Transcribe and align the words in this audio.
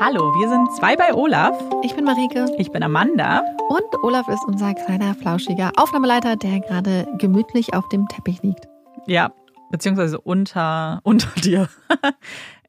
Hallo, 0.00 0.32
wir 0.32 0.48
sind 0.48 0.74
zwei 0.74 0.96
bei 0.96 1.12
Olaf. 1.12 1.62
Ich 1.84 1.94
bin 1.94 2.06
Marike. 2.06 2.46
Ich 2.56 2.72
bin 2.72 2.82
Amanda. 2.82 3.42
Und 3.68 4.02
Olaf 4.02 4.28
ist 4.28 4.42
unser 4.46 4.72
kleiner, 4.72 5.14
flauschiger 5.14 5.72
Aufnahmeleiter, 5.76 6.36
der 6.36 6.60
gerade 6.60 7.06
gemütlich 7.18 7.74
auf 7.74 7.86
dem 7.90 8.08
Teppich 8.08 8.42
liegt. 8.42 8.66
Ja, 9.06 9.30
beziehungsweise 9.70 10.18
unter, 10.18 11.00
unter 11.04 11.28
dir. 11.42 11.68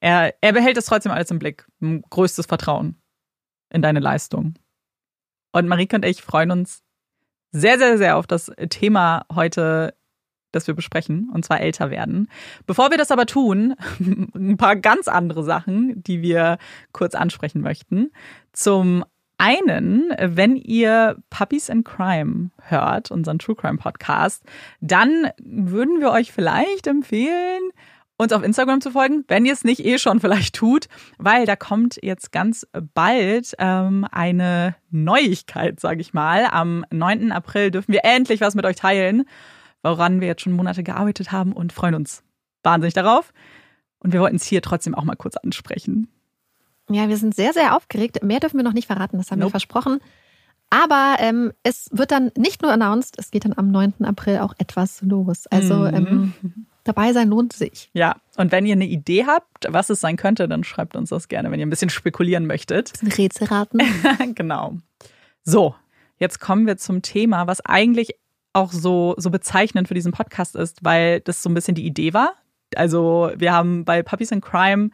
er, 0.02 0.34
er 0.42 0.52
behält 0.52 0.76
es 0.76 0.84
trotzdem 0.88 1.14
alles 1.14 1.32
im 1.32 1.40
Blick. 1.40 1.66
Größtes 2.10 2.48
Vertrauen 2.48 3.02
in 3.70 3.82
deine 3.82 4.02
Leistung. 4.02 4.56
Und 5.54 5.70
Marike 5.70 5.96
und 5.96 6.04
ich 6.04 6.22
freuen 6.22 6.52
uns 6.52 6.84
sehr, 7.54 7.78
sehr, 7.78 7.98
sehr 7.98 8.18
auf 8.18 8.28
das 8.28 8.52
Thema 8.70 9.26
heute 9.34 9.96
das 10.52 10.68
wir 10.68 10.74
besprechen, 10.74 11.30
und 11.34 11.46
zwar 11.46 11.62
älter 11.62 11.90
werden. 11.90 12.30
Bevor 12.66 12.92
wir 12.92 12.98
das 12.98 13.12
aber 13.12 13.26
tun, 13.26 13.76
ein 14.36 14.58
paar 14.58 14.76
ganz 14.76 15.08
andere 15.08 15.44
Sachen, 15.44 16.04
die 16.04 16.22
wir 16.22 16.58
kurz 16.92 17.16
ansprechen 17.16 17.62
möchten. 17.62 18.12
Zum 18.54 19.06
einen, 19.38 20.14
wenn 20.20 20.56
ihr 20.56 21.18
Puppies 21.32 21.70
in 21.70 21.84
Crime 21.84 22.52
hört, 22.62 23.10
unseren 23.10 23.40
True 23.40 23.56
Crime 23.56 23.80
Podcast, 23.80 24.44
dann 24.82 25.30
würden 25.40 26.00
wir 26.00 26.12
euch 26.12 26.32
vielleicht 26.32 26.86
empfehlen, 26.86 27.72
uns 28.18 28.34
auf 28.34 28.44
Instagram 28.44 28.82
zu 28.82 28.92
folgen, 28.92 29.26
wenn 29.28 29.46
ihr 29.46 29.54
es 29.54 29.64
nicht 29.64 29.84
eh 29.84 29.98
schon 29.98 30.20
vielleicht 30.20 30.56
tut, 30.56 30.88
weil 31.18 31.48
da 31.48 31.56
kommt 31.56 31.98
jetzt 32.04 32.32
ganz 32.32 32.68
bald 32.94 33.56
ähm, 33.58 34.06
eine 34.12 34.76
Neuigkeit, 34.92 35.80
sage 35.80 36.02
ich 36.02 36.14
mal. 36.14 36.48
Am 36.52 36.86
9. 36.92 37.32
April 37.32 37.72
dürfen 37.72 37.94
wir 37.94 38.02
endlich 38.04 38.42
was 38.42 38.54
mit 38.54 38.66
euch 38.66 38.76
teilen 38.76 39.26
woran 39.84 40.22
wir 40.22 40.28
jetzt 40.28 40.42
schon 40.42 40.54
Monate 40.54 40.84
gearbeitet 40.84 41.32
haben 41.32 41.54
und 41.54 41.74
freuen 41.74 41.96
uns 41.96 42.24
wahnsinnig 42.64 42.94
darauf. 42.94 43.34
Und 44.00 44.14
wir 44.14 44.22
wollten 44.22 44.36
es 44.36 44.46
hier 44.46 44.62
trotzdem 44.62 44.96
auch 44.96 45.04
mal 45.04 45.16
kurz 45.16 45.38
ansprechen. 45.38 46.08
Ja, 46.90 47.08
wir 47.08 47.18
sind 47.18 47.36
sehr, 47.36 47.54
sehr 47.54 47.76
aufgeregt. 47.76 48.24
Mehr 48.24 48.40
dürfen 48.40 48.58
wir 48.58 48.64
noch 48.64 48.74
nicht 48.74 48.88
verraten, 48.88 49.18
das 49.18 49.32
haben 49.32 49.40
nope. 49.40 49.50
wir 49.50 49.52
versprochen. 49.52 50.00
Aber 50.70 51.18
ähm, 51.20 51.52
es 51.64 51.90
wird 51.92 52.12
dann 52.12 52.32
nicht 52.38 52.62
nur 52.62 52.72
announced, 52.72 53.16
es 53.20 53.30
geht 53.30 53.44
dann 53.44 53.54
am 53.58 53.72
9. 53.72 54.06
April 54.06 54.40
auch 54.40 54.54
etwas 54.58 55.02
los. 55.02 55.46
Also 55.48 55.76
mhm. 55.76 55.94
ähm, 55.94 56.34
dabei 56.86 57.12
sein 57.12 57.28
lohnt 57.28 57.54
sich. 57.54 57.90
Ja, 57.94 58.16
und 58.38 58.54
wenn 58.54 58.66
ihr 58.66 58.74
eine 58.74 58.86
Idee 58.86 59.26
habt, 59.26 59.68
was 59.68 59.90
es 59.90 60.00
sein 60.00 60.16
könnte, 60.16 60.48
dann 60.48 60.64
schreibt 60.64 60.96
uns 60.96 61.10
das 61.10 61.28
gerne, 61.28 61.52
wenn 61.52 61.60
ihr 61.60 61.66
ein 61.66 61.70
bisschen 61.70 61.90
spekulieren 61.90 62.48
möchtet. 62.48 62.94
Ein 63.02 63.12
Rätsel 63.12 63.48
raten. 63.48 63.80
genau. 64.36 64.78
So, 65.44 65.76
jetzt 66.18 66.40
kommen 66.40 66.66
wir 66.68 66.78
zum 66.78 67.02
Thema, 67.02 67.48
was 67.48 67.60
eigentlich 67.66 68.16
auch 68.54 68.72
so, 68.72 69.16
so 69.18 69.30
bezeichnend 69.30 69.88
für 69.88 69.94
diesen 69.94 70.12
Podcast 70.12 70.56
ist, 70.56 70.84
weil 70.84 71.22
das 71.22 71.42
so 71.42 71.50
ein 71.50 71.54
bisschen 71.54 71.76
die 71.76 71.86
Idee 71.86 72.14
war. 72.14 72.34
Also 72.76 73.32
wir 73.36 73.54
haben 73.54 73.86
bei 73.86 74.04
Puppies 74.04 74.32
in 74.32 74.42
Crime 74.42 74.90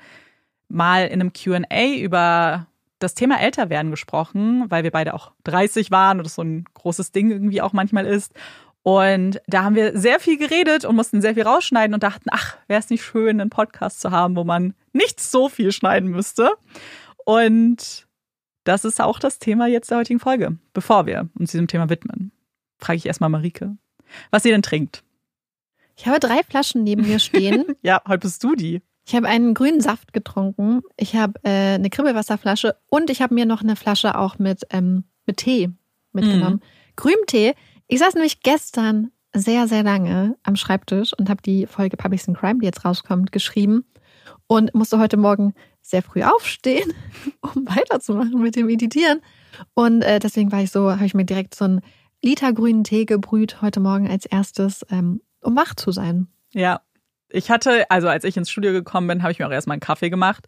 mal 0.67 1.08
in 1.08 1.22
einem 1.22 1.33
QA 1.33 1.95
über 1.97 2.67
das 3.00 3.13
Thema 3.13 3.39
Älterwerden 3.39 3.91
gesprochen, 3.91 4.66
weil 4.69 4.83
wir 4.83 4.91
beide 4.91 5.13
auch 5.13 5.31
30 5.44 5.91
waren 5.91 6.17
und 6.17 6.25
das 6.25 6.35
so 6.35 6.41
ein 6.41 6.66
großes 6.73 7.11
Ding 7.11 7.31
irgendwie 7.31 7.61
auch 7.61 7.73
manchmal 7.73 8.05
ist. 8.05 8.33
Und 8.81 9.41
da 9.47 9.63
haben 9.63 9.75
wir 9.75 9.97
sehr 9.97 10.19
viel 10.19 10.38
geredet 10.38 10.85
und 10.85 10.95
mussten 10.95 11.22
sehr 11.22 11.33
viel 11.33 11.44
rausschneiden 11.44 11.94
und 11.94 12.03
dachten, 12.03 12.30
ach, 12.31 12.58
wäre 12.67 12.80
es 12.80 12.89
nicht 12.89 13.03
schön, 13.03 13.41
einen 13.41 13.50
Podcast 13.50 14.00
zu 14.00 14.11
haben, 14.11 14.35
wo 14.35 14.44
man 14.44 14.73
nicht 14.94 15.19
so 15.19 15.50
viel 15.50 15.72
schneiden 15.72 16.09
müsste. 16.09 16.52
Und 17.25 18.08
das 18.63 18.85
ist 18.85 19.02
auch 19.02 19.19
das 19.19 19.39
Thema 19.39 19.67
jetzt 19.67 19.91
der 19.91 19.97
heutigen 19.97 20.19
Folge, 20.19 20.58
bevor 20.73 21.05
wir 21.05 21.28
uns 21.38 21.52
diesem 21.52 21.67
Thema 21.67 21.89
widmen 21.89 22.31
frage 22.78 22.97
ich 22.97 23.06
erstmal 23.06 23.30
Marike, 23.30 23.78
was 24.31 24.44
sie 24.44 24.50
denn 24.50 24.61
trinkt. 24.61 25.03
Ich 25.95 26.06
habe 26.06 26.20
drei 26.20 26.44
Flaschen 26.44 26.84
neben 26.84 27.08
mir 27.08 27.19
stehen. 27.19 27.66
ja, 27.81 28.02
heute 28.08 28.19
bist 28.19 28.44
du 28.44 28.56
die. 28.56 28.81
Ich 29.06 29.16
habe 29.16 29.28
einen 29.28 29.53
grünen 29.53 29.81
Saft 29.81 30.14
getrunken. 30.14 30.81
Ich 30.97 31.16
habe 31.16 31.39
äh, 31.44 31.75
eine 31.75 31.89
Kribbelwasserflasche 31.89 32.75
und 32.89 33.09
ich 33.09 33.22
habe 33.22 33.34
mir 33.34 33.45
noch 33.45 33.61
eine 33.61 33.75
Flasche 33.75 34.17
auch 34.17 34.38
mit, 34.38 34.64
ähm, 34.69 35.06
mit 35.25 35.38
Tee 35.38 35.72
mitgenommen. 36.12 36.57
Mm. 36.57 36.96
Grüntee. 36.97 37.53
Ich 37.88 38.00
saß 38.00 38.16
nämlich 38.16 38.41
gestern 38.41 39.12
sehr, 39.34 39.68
sehr 39.68 39.84
lange 39.84 40.35
am 40.44 40.56
Schreibtisch 40.56 41.13
und 41.13 41.30
habe 41.30 41.41
die 41.41 41.68
Folge 41.68 41.96
Publics 41.96 42.28
and 42.28 42.38
Crime, 42.38 42.59
die 42.59 42.66
jetzt 42.66 42.84
rauskommt, 42.84 43.31
geschrieben 43.31 43.85
und 44.47 44.74
musste 44.74 45.00
heute 45.00 45.18
Morgen 45.18 45.53
sehr 45.81 46.03
früh 46.03 46.24
aufstehen, 46.24 46.94
um 47.41 47.66
weiterzumachen 47.66 48.41
mit 48.41 48.56
dem 48.56 48.69
Editieren. 48.69 49.22
Und 49.74 50.01
äh, 50.01 50.19
deswegen 50.19 50.51
war 50.51 50.62
ich 50.62 50.72
so, 50.72 50.91
habe 50.91 51.06
ich 51.06 51.13
mir 51.13 51.25
direkt 51.25 51.56
so 51.56 51.66
ein 51.66 51.81
Liter 52.23 52.53
grünen 52.53 52.83
Tee 52.83 53.05
gebrüht 53.05 53.61
heute 53.61 53.79
Morgen 53.79 54.09
als 54.09 54.25
erstes, 54.25 54.85
ähm, 54.89 55.22
um 55.41 55.55
wach 55.55 55.75
zu 55.75 55.91
sein. 55.91 56.28
Ja, 56.51 56.81
ich 57.29 57.51
hatte, 57.51 57.89
also 57.89 58.07
als 58.07 58.23
ich 58.23 58.38
ins 58.38 58.50
Studio 58.50 58.72
gekommen 58.72 59.07
bin, 59.07 59.22
habe 59.23 59.31
ich 59.31 59.39
mir 59.39 59.47
auch 59.47 59.51
erstmal 59.51 59.75
einen 59.75 59.81
Kaffee 59.81 60.09
gemacht. 60.09 60.47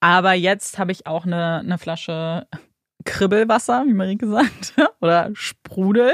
Aber 0.00 0.32
jetzt 0.34 0.78
habe 0.78 0.92
ich 0.92 1.06
auch 1.06 1.24
eine, 1.24 1.60
eine 1.60 1.78
Flasche 1.78 2.46
Kribbelwasser, 3.04 3.84
wie 3.86 3.94
Marie 3.94 4.16
gesagt, 4.16 4.74
oder 5.00 5.30
Sprudel. 5.34 6.12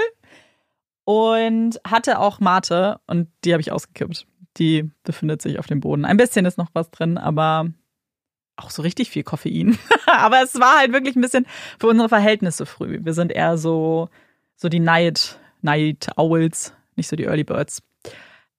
Und 1.04 1.80
hatte 1.84 2.20
auch 2.20 2.38
Mate 2.38 3.00
und 3.08 3.28
die 3.44 3.52
habe 3.52 3.60
ich 3.60 3.72
ausgekippt. 3.72 4.26
Die 4.58 4.88
befindet 5.02 5.42
sich 5.42 5.58
auf 5.58 5.66
dem 5.66 5.80
Boden. 5.80 6.04
Ein 6.04 6.16
bisschen 6.16 6.44
ist 6.44 6.58
noch 6.58 6.68
was 6.74 6.92
drin, 6.92 7.18
aber 7.18 7.70
auch 8.56 8.70
so 8.70 8.82
richtig 8.82 9.10
viel 9.10 9.24
Koffein. 9.24 9.76
aber 10.06 10.42
es 10.42 10.60
war 10.60 10.78
halt 10.78 10.92
wirklich 10.92 11.16
ein 11.16 11.22
bisschen 11.22 11.46
für 11.80 11.88
unsere 11.88 12.08
Verhältnisse 12.08 12.66
früh. 12.66 13.00
Wir 13.02 13.14
sind 13.14 13.32
eher 13.32 13.58
so 13.58 14.10
so 14.62 14.68
die 14.68 14.80
Night, 14.80 15.38
Night 15.60 16.08
Owls, 16.16 16.72
nicht 16.96 17.08
so 17.08 17.16
die 17.16 17.24
Early 17.24 17.44
Birds. 17.44 17.82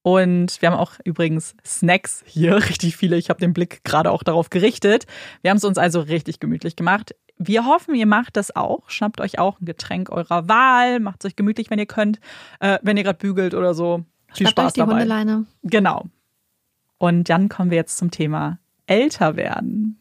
Und 0.03 0.61
wir 0.61 0.69
haben 0.69 0.77
auch 0.77 0.93
übrigens 1.05 1.55
Snacks 1.65 2.23
hier, 2.27 2.55
richtig 2.69 2.97
viele. 2.97 3.15
Ich 3.15 3.29
habe 3.29 3.39
den 3.39 3.53
Blick 3.53 3.83
gerade 3.83 4.11
auch 4.11 4.21
darauf 4.21 4.49
gerichtet. 4.49 5.07
Wir 5.41 5.49
haben 5.49 5.57
es 5.57 5.63
uns 5.63 5.77
also 5.77 6.01
richtig 6.01 6.39
gemütlich 6.41 6.75
gemacht. 6.75 7.15
Wir 7.37 7.65
hoffen, 7.65 7.95
ihr 7.95 8.05
macht 8.05 8.35
das 8.35 8.55
auch. 8.55 8.89
Schnappt 8.89 9.21
euch 9.21 9.39
auch 9.39 9.59
ein 9.59 9.65
Getränk 9.65 10.09
eurer 10.09 10.47
Wahl, 10.47 10.99
macht 10.99 11.23
es 11.23 11.31
euch 11.31 11.35
gemütlich, 11.35 11.71
wenn 11.71 11.79
ihr 11.79 11.85
könnt, 11.85 12.19
äh, 12.59 12.77
wenn 12.83 12.97
ihr 12.97 13.03
gerade 13.03 13.17
bügelt 13.17 13.53
oder 13.53 13.73
so. 13.73 14.03
Viel 14.33 14.47
Schnappt 14.47 14.51
Spaß 14.51 14.65
euch 14.65 14.73
die 14.73 14.79
dabei. 14.81 14.93
Hundeleine. 14.93 15.45
Genau. 15.63 16.05
Und 16.97 17.29
dann 17.29 17.49
kommen 17.49 17.71
wir 17.71 17.77
jetzt 17.77 17.97
zum 17.97 18.11
Thema 18.11 18.59
älter 18.87 19.37
werden. 19.37 19.99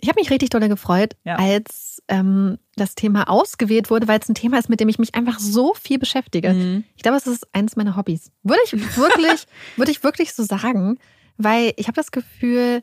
Ich 0.00 0.08
habe 0.08 0.20
mich 0.20 0.30
richtig 0.30 0.50
doll 0.50 0.66
gefreut, 0.68 1.16
ja. 1.24 1.36
als 1.36 2.02
ähm, 2.08 2.58
das 2.76 2.94
Thema 2.94 3.28
ausgewählt 3.28 3.90
wurde, 3.90 4.06
weil 4.06 4.20
es 4.20 4.28
ein 4.28 4.34
Thema 4.34 4.58
ist, 4.58 4.68
mit 4.68 4.80
dem 4.80 4.88
ich 4.88 4.98
mich 4.98 5.14
einfach 5.14 5.38
so 5.38 5.74
viel 5.74 5.98
beschäftige. 5.98 6.52
Mhm. 6.52 6.84
Ich 6.96 7.02
glaube, 7.02 7.18
es 7.18 7.26
ist 7.26 7.46
eines 7.52 7.76
meiner 7.76 7.96
Hobbys. 7.96 8.30
Würde 8.42 8.60
ich 8.64 8.72
wirklich, 8.96 9.46
würde 9.76 9.90
ich 9.90 10.04
wirklich 10.04 10.32
so 10.32 10.44
sagen, 10.44 10.98
weil 11.36 11.72
ich 11.76 11.88
habe 11.88 11.96
das 11.96 12.12
Gefühl, 12.12 12.82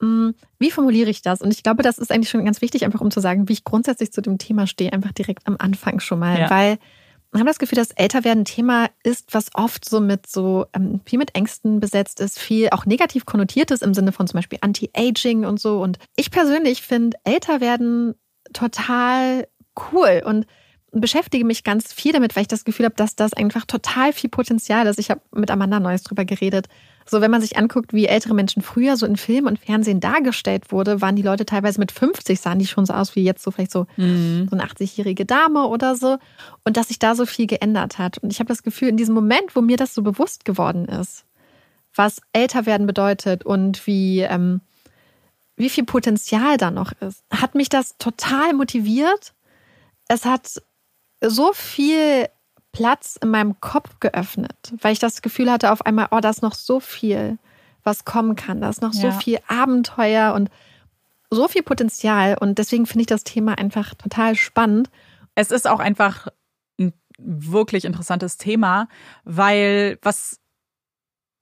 mh, 0.00 0.06
hm, 0.08 0.34
wie 0.58 0.70
formuliere 0.70 1.10
ich 1.10 1.22
das? 1.22 1.40
Und 1.40 1.52
ich 1.52 1.62
glaube, 1.62 1.82
das 1.82 1.98
ist 1.98 2.10
eigentlich 2.10 2.30
schon 2.30 2.44
ganz 2.44 2.60
wichtig, 2.60 2.84
einfach 2.84 3.00
um 3.00 3.10
zu 3.10 3.20
sagen, 3.20 3.48
wie 3.48 3.54
ich 3.54 3.64
grundsätzlich 3.64 4.12
zu 4.12 4.20
dem 4.20 4.38
Thema 4.38 4.66
stehe, 4.66 4.92
einfach 4.92 5.12
direkt 5.12 5.46
am 5.46 5.56
Anfang 5.58 6.00
schon 6.00 6.18
mal, 6.18 6.38
ja. 6.38 6.50
weil 6.50 6.78
habe 7.34 7.44
das 7.46 7.58
Gefühl, 7.58 7.76
dass 7.76 7.90
Älterwerden 7.90 8.42
ein 8.42 8.46
Thema 8.46 8.88
ist, 9.02 9.34
was 9.34 9.54
oft 9.54 9.88
so 9.88 10.00
mit 10.00 10.26
so 10.26 10.66
ähm, 10.72 11.00
viel 11.04 11.18
mit 11.18 11.34
Ängsten 11.34 11.80
besetzt 11.80 12.20
ist, 12.20 12.38
viel 12.38 12.70
auch 12.70 12.86
negativ 12.86 13.26
konnotiert 13.26 13.70
ist 13.70 13.82
im 13.82 13.94
Sinne 13.94 14.12
von 14.12 14.26
zum 14.26 14.38
Beispiel 14.38 14.58
Anti-Aging 14.62 15.44
und 15.44 15.60
so. 15.60 15.82
Und 15.82 15.98
ich 16.16 16.30
persönlich 16.30 16.82
finde 16.82 17.16
Älterwerden 17.24 18.14
total 18.52 19.48
cool 19.92 20.22
und 20.24 20.46
beschäftige 20.92 21.44
mich 21.44 21.64
ganz 21.64 21.92
viel 21.92 22.12
damit, 22.12 22.36
weil 22.36 22.42
ich 22.42 22.48
das 22.48 22.64
Gefühl 22.64 22.86
habe, 22.86 22.94
dass 22.94 23.16
das 23.16 23.34
einfach 23.34 23.66
total 23.66 24.12
viel 24.12 24.30
Potenzial 24.30 24.86
ist. 24.86 24.98
Ich 24.98 25.10
habe 25.10 25.20
mit 25.34 25.50
Amanda 25.50 25.80
Neues 25.80 26.02
drüber 26.02 26.24
geredet, 26.24 26.68
so, 27.08 27.20
wenn 27.20 27.30
man 27.30 27.40
sich 27.40 27.56
anguckt, 27.56 27.92
wie 27.92 28.06
ältere 28.06 28.34
Menschen 28.34 28.62
früher 28.62 28.96
so 28.96 29.06
in 29.06 29.16
Film 29.16 29.46
und 29.46 29.60
Fernsehen 29.60 30.00
dargestellt 30.00 30.72
wurde, 30.72 31.00
waren 31.00 31.14
die 31.14 31.22
Leute 31.22 31.46
teilweise 31.46 31.78
mit 31.78 31.92
50, 31.92 32.40
sahen 32.40 32.58
die 32.58 32.66
schon 32.66 32.84
so 32.84 32.94
aus 32.94 33.14
wie 33.14 33.22
jetzt 33.22 33.44
so 33.44 33.52
vielleicht 33.52 33.70
so, 33.70 33.86
mhm. 33.96 34.48
so 34.50 34.56
eine 34.56 34.66
80-jährige 34.66 35.24
Dame 35.24 35.66
oder 35.68 35.94
so. 35.94 36.18
Und 36.64 36.76
dass 36.76 36.88
sich 36.88 36.98
da 36.98 37.14
so 37.14 37.24
viel 37.24 37.46
geändert 37.46 37.98
hat. 37.98 38.18
Und 38.18 38.32
ich 38.32 38.40
habe 38.40 38.48
das 38.48 38.64
Gefühl, 38.64 38.88
in 38.88 38.96
diesem 38.96 39.14
Moment, 39.14 39.54
wo 39.54 39.60
mir 39.60 39.76
das 39.76 39.94
so 39.94 40.02
bewusst 40.02 40.44
geworden 40.44 40.86
ist, 40.86 41.24
was 41.94 42.20
älter 42.32 42.66
werden 42.66 42.88
bedeutet 42.88 43.46
und 43.46 43.86
wie, 43.86 44.20
ähm, 44.20 44.60
wie 45.56 45.70
viel 45.70 45.84
Potenzial 45.84 46.56
da 46.56 46.72
noch 46.72 46.92
ist, 47.00 47.22
hat 47.30 47.54
mich 47.54 47.68
das 47.68 47.96
total 47.98 48.52
motiviert. 48.52 49.32
Es 50.08 50.24
hat 50.24 50.60
so 51.20 51.52
viel 51.52 52.26
Platz 52.76 53.18
in 53.22 53.30
meinem 53.30 53.58
Kopf 53.58 54.00
geöffnet, 54.00 54.74
weil 54.82 54.92
ich 54.92 54.98
das 54.98 55.22
Gefühl 55.22 55.50
hatte 55.50 55.72
auf 55.72 55.86
einmal, 55.86 56.08
oh, 56.10 56.20
da 56.20 56.28
ist 56.28 56.42
noch 56.42 56.54
so 56.54 56.78
viel, 56.78 57.38
was 57.84 58.04
kommen 58.04 58.36
kann. 58.36 58.60
Da 58.60 58.68
ist 58.68 58.82
noch 58.82 58.92
so 58.92 59.10
viel 59.12 59.38
Abenteuer 59.48 60.34
und 60.34 60.50
so 61.30 61.48
viel 61.48 61.62
Potenzial. 61.62 62.36
Und 62.38 62.58
deswegen 62.58 62.84
finde 62.84 63.00
ich 63.00 63.06
das 63.06 63.24
Thema 63.24 63.56
einfach 63.56 63.94
total 63.94 64.34
spannend. 64.34 64.90
Es 65.34 65.52
ist 65.52 65.66
auch 65.66 65.80
einfach 65.80 66.28
ein 66.78 66.92
wirklich 67.16 67.86
interessantes 67.86 68.36
Thema, 68.36 68.88
weil 69.24 69.98
was, 70.02 70.38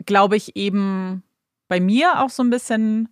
glaube 0.07 0.37
ich, 0.37 0.55
eben 0.55 1.25
bei 1.67 1.81
mir 1.81 2.23
auch 2.23 2.31
so 2.31 2.45
ein 2.45 2.51
bisschen 2.51 3.09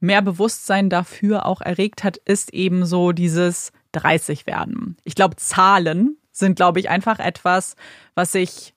mehr 0.00 0.20
Bewusstsein 0.20 0.90
dafür 0.90 1.46
auch 1.46 1.60
erregt 1.60 2.02
hat, 2.02 2.16
ist 2.16 2.52
eben 2.52 2.86
so 2.86 3.12
dieses 3.12 3.70
30 3.92 4.46
werden. 4.48 4.96
Ich 5.04 5.14
glaube, 5.14 5.36
Zahlen 5.36 6.16
sind, 6.32 6.56
glaube 6.56 6.80
ich, 6.80 6.88
einfach 6.88 7.18
etwas, 7.18 7.76
was 8.14 8.34
ich, 8.34 8.74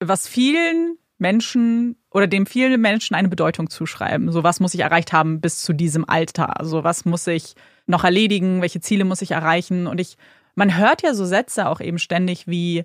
was 0.00 0.28
vielen 0.28 0.98
Menschen 1.18 1.96
oder 2.10 2.26
dem 2.26 2.46
viele 2.46 2.78
Menschen 2.78 3.14
eine 3.14 3.28
Bedeutung 3.28 3.70
zuschreiben. 3.70 4.32
So 4.32 4.42
was 4.42 4.58
muss 4.58 4.74
ich 4.74 4.80
erreicht 4.80 5.12
haben 5.12 5.40
bis 5.40 5.62
zu 5.62 5.72
diesem 5.72 6.08
Alter? 6.08 6.54
So 6.62 6.82
was 6.82 7.04
muss 7.04 7.26
ich 7.26 7.54
noch 7.86 8.04
erledigen? 8.04 8.62
Welche 8.62 8.80
Ziele 8.80 9.04
muss 9.04 9.22
ich 9.22 9.32
erreichen? 9.32 9.86
Und 9.86 10.00
ich, 10.00 10.16
man 10.54 10.76
hört 10.76 11.02
ja 11.02 11.14
so 11.14 11.24
Sätze 11.24 11.68
auch 11.68 11.80
eben 11.80 11.98
ständig 11.98 12.46
wie, 12.46 12.84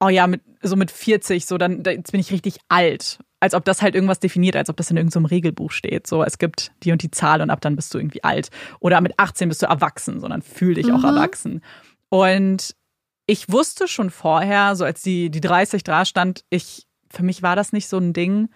oh 0.00 0.08
ja, 0.08 0.26
mit, 0.26 0.42
so 0.62 0.76
mit 0.76 0.90
40, 0.90 1.46
so 1.46 1.58
dann, 1.58 1.82
jetzt 1.84 2.12
bin 2.12 2.20
ich 2.20 2.32
richtig 2.32 2.58
alt. 2.68 3.18
Als 3.40 3.54
ob 3.54 3.64
das 3.64 3.82
halt 3.82 3.94
irgendwas 3.94 4.20
definiert, 4.20 4.54
als 4.54 4.70
ob 4.70 4.76
das 4.76 4.90
in 4.90 4.96
irgendeinem 4.96 5.24
Regelbuch 5.24 5.72
steht. 5.72 6.06
So, 6.06 6.22
es 6.22 6.38
gibt 6.38 6.72
die 6.82 6.92
und 6.92 7.02
die 7.02 7.10
Zahl 7.10 7.40
und 7.40 7.50
ab 7.50 7.60
dann 7.60 7.74
bist 7.74 7.92
du 7.92 7.98
irgendwie 7.98 8.22
alt. 8.22 8.50
Oder 8.78 9.00
mit 9.00 9.18
18 9.18 9.48
bist 9.48 9.62
du 9.62 9.66
erwachsen, 9.66 10.20
sondern 10.20 10.42
fühl 10.42 10.74
dich 10.74 10.86
mhm. 10.86 10.94
auch 10.94 11.04
erwachsen. 11.04 11.60
Und 12.12 12.76
ich 13.24 13.50
wusste 13.50 13.88
schon 13.88 14.10
vorher, 14.10 14.76
so 14.76 14.84
als 14.84 15.00
die, 15.00 15.30
die 15.30 15.40
30 15.40 15.82
da 15.82 16.04
stand, 16.04 16.44
ich, 16.50 16.86
für 17.08 17.22
mich 17.22 17.42
war 17.42 17.56
das 17.56 17.72
nicht 17.72 17.88
so 17.88 17.96
ein 17.96 18.12
Ding. 18.12 18.50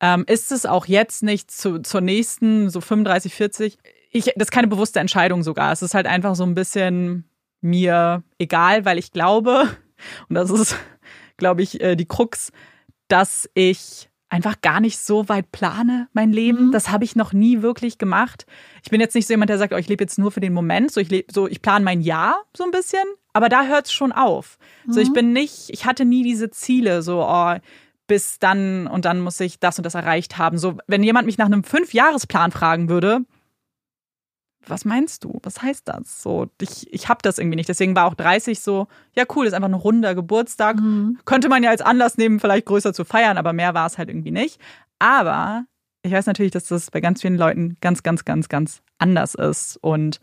Ähm, 0.00 0.24
ist 0.26 0.50
es 0.50 0.64
auch 0.64 0.86
jetzt 0.86 1.22
nicht 1.22 1.50
zu, 1.50 1.80
zur 1.80 2.00
nächsten, 2.00 2.70
so 2.70 2.80
35, 2.80 3.34
40? 3.34 3.78
Ich, 4.12 4.32
das 4.34 4.46
ist 4.46 4.50
keine 4.50 4.68
bewusste 4.68 4.98
Entscheidung 4.98 5.42
sogar. 5.42 5.72
Es 5.72 5.82
ist 5.82 5.92
halt 5.92 6.06
einfach 6.06 6.34
so 6.34 6.44
ein 6.44 6.54
bisschen 6.54 7.28
mir 7.60 8.22
egal, 8.38 8.86
weil 8.86 8.96
ich 8.96 9.12
glaube, 9.12 9.68
und 10.30 10.34
das 10.34 10.48
ist, 10.48 10.74
glaube 11.36 11.60
ich, 11.60 11.82
äh, 11.82 11.96
die 11.96 12.08
Krux, 12.08 12.50
dass 13.08 13.46
ich 13.52 14.08
einfach 14.32 14.62
gar 14.62 14.80
nicht 14.80 14.98
so 14.98 15.28
weit 15.28 15.52
plane, 15.52 16.08
mein 16.14 16.32
Leben. 16.32 16.68
Mhm. 16.68 16.72
Das 16.72 16.90
habe 16.90 17.04
ich 17.04 17.16
noch 17.16 17.34
nie 17.34 17.60
wirklich 17.60 17.98
gemacht. 17.98 18.46
Ich 18.82 18.90
bin 18.90 18.98
jetzt 18.98 19.14
nicht 19.14 19.26
so 19.26 19.34
jemand, 19.34 19.50
der 19.50 19.58
sagt, 19.58 19.74
oh, 19.74 19.76
ich 19.76 19.88
lebe 19.88 20.02
jetzt 20.02 20.18
nur 20.18 20.32
für 20.32 20.40
den 20.40 20.54
Moment. 20.54 20.90
So, 20.90 21.00
ich 21.00 21.10
lebe, 21.10 21.30
so, 21.30 21.46
ich 21.46 21.60
plane 21.60 21.84
mein 21.84 22.00
Jahr 22.00 22.36
so 22.56 22.64
ein 22.64 22.70
bisschen, 22.70 23.04
aber 23.34 23.50
da 23.50 23.66
hört 23.66 23.86
es 23.86 23.92
schon 23.92 24.10
auf. 24.10 24.58
Mhm. 24.86 24.92
So, 24.94 25.00
ich 25.00 25.10
mhm. 25.10 25.14
bin 25.14 25.32
nicht, 25.34 25.68
ich 25.68 25.84
hatte 25.84 26.06
nie 26.06 26.22
diese 26.22 26.50
Ziele, 26.50 27.02
so, 27.02 27.22
oh, 27.22 27.56
bis 28.06 28.38
dann 28.38 28.86
und 28.86 29.04
dann 29.04 29.20
muss 29.20 29.38
ich 29.38 29.60
das 29.60 29.78
und 29.78 29.84
das 29.84 29.94
erreicht 29.94 30.38
haben. 30.38 30.56
So, 30.56 30.78
wenn 30.86 31.02
jemand 31.02 31.26
mich 31.26 31.36
nach 31.36 31.46
einem 31.46 31.62
Fünfjahresplan 31.62 32.52
fragen 32.52 32.88
würde, 32.88 33.26
was 34.66 34.84
meinst 34.84 35.24
du? 35.24 35.38
Was 35.42 35.62
heißt 35.62 35.88
das? 35.88 36.22
So, 36.22 36.48
ich, 36.60 36.92
ich 36.92 37.08
habe 37.08 37.20
das 37.22 37.38
irgendwie 37.38 37.56
nicht. 37.56 37.68
Deswegen 37.68 37.96
war 37.96 38.06
auch 38.06 38.14
30 38.14 38.60
so, 38.60 38.88
ja 39.14 39.24
cool, 39.34 39.46
ist 39.46 39.54
einfach 39.54 39.68
ein 39.68 39.74
runder 39.74 40.14
Geburtstag. 40.14 40.80
Mhm. 40.80 41.18
Könnte 41.24 41.48
man 41.48 41.62
ja 41.62 41.70
als 41.70 41.80
Anlass 41.82 42.16
nehmen, 42.16 42.40
vielleicht 42.40 42.66
größer 42.66 42.92
zu 42.92 43.04
feiern, 43.04 43.38
aber 43.38 43.52
mehr 43.52 43.74
war 43.74 43.86
es 43.86 43.98
halt 43.98 44.08
irgendwie 44.08 44.30
nicht. 44.30 44.60
Aber 44.98 45.64
ich 46.02 46.12
weiß 46.12 46.26
natürlich, 46.26 46.52
dass 46.52 46.66
das 46.66 46.90
bei 46.90 47.00
ganz 47.00 47.20
vielen 47.20 47.36
Leuten 47.36 47.76
ganz, 47.80 48.02
ganz, 48.02 48.24
ganz, 48.24 48.48
ganz 48.48 48.82
anders 48.98 49.34
ist. 49.34 49.78
Und 49.82 50.20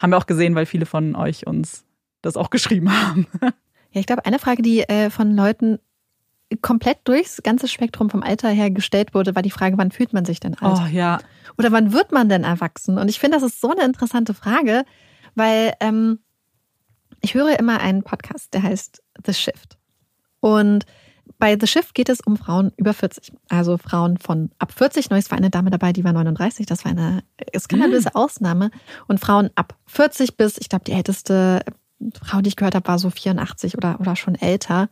haben 0.00 0.10
wir 0.10 0.18
auch 0.18 0.26
gesehen, 0.26 0.54
weil 0.54 0.66
viele 0.66 0.86
von 0.86 1.14
euch 1.14 1.46
uns 1.46 1.84
das 2.22 2.36
auch 2.36 2.50
geschrieben 2.50 2.90
haben. 2.90 3.26
Ja, 3.90 4.00
ich 4.00 4.06
glaube, 4.06 4.24
eine 4.26 4.38
Frage, 4.38 4.62
die 4.62 4.80
äh, 4.80 5.10
von 5.10 5.34
Leuten 5.34 5.78
komplett 6.56 6.98
durchs 7.04 7.42
ganze 7.42 7.68
Spektrum 7.68 8.10
vom 8.10 8.22
Alter 8.22 8.48
her 8.48 8.70
gestellt 8.70 9.14
wurde, 9.14 9.34
war 9.34 9.42
die 9.42 9.50
Frage, 9.50 9.78
wann 9.78 9.90
fühlt 9.90 10.12
man 10.12 10.24
sich 10.24 10.40
denn 10.40 10.54
alt? 10.54 10.80
Oh 10.82 10.86
ja. 10.86 11.18
Oder 11.58 11.72
wann 11.72 11.92
wird 11.92 12.12
man 12.12 12.28
denn 12.28 12.44
erwachsen? 12.44 12.98
Und 12.98 13.08
ich 13.08 13.18
finde, 13.18 13.38
das 13.38 13.44
ist 13.44 13.60
so 13.60 13.70
eine 13.70 13.84
interessante 13.84 14.34
Frage, 14.34 14.84
weil 15.34 15.72
ähm, 15.80 16.20
ich 17.20 17.34
höre 17.34 17.58
immer 17.58 17.80
einen 17.80 18.02
Podcast, 18.02 18.52
der 18.54 18.62
heißt 18.62 19.02
The 19.24 19.34
Shift. 19.34 19.78
Und 20.40 20.84
bei 21.38 21.56
The 21.58 21.66
Shift 21.66 21.94
geht 21.94 22.08
es 22.08 22.20
um 22.20 22.36
Frauen 22.36 22.72
über 22.76 22.94
40. 22.94 23.32
Also 23.48 23.78
Frauen 23.78 24.18
von 24.18 24.50
ab 24.58 24.72
40. 24.72 25.10
Neues 25.10 25.30
war 25.30 25.38
eine 25.38 25.50
Dame 25.50 25.70
dabei, 25.70 25.92
die 25.92 26.04
war 26.04 26.12
39. 26.12 26.66
Das 26.66 26.84
war 26.84 26.92
eine 26.92 27.22
skandalöse 27.58 28.10
mhm. 28.10 28.16
Ausnahme. 28.16 28.70
Und 29.08 29.20
Frauen 29.20 29.50
ab 29.54 29.76
40 29.86 30.36
bis, 30.36 30.58
ich 30.58 30.68
glaube, 30.68 30.84
die 30.84 30.92
älteste 30.92 31.64
Frau, 32.22 32.40
die 32.40 32.48
ich 32.48 32.56
gehört 32.56 32.74
habe, 32.74 32.88
war 32.88 32.98
so 32.98 33.10
84 33.10 33.76
oder, 33.76 34.00
oder 34.00 34.16
schon 34.16 34.34
älter. 34.34 34.88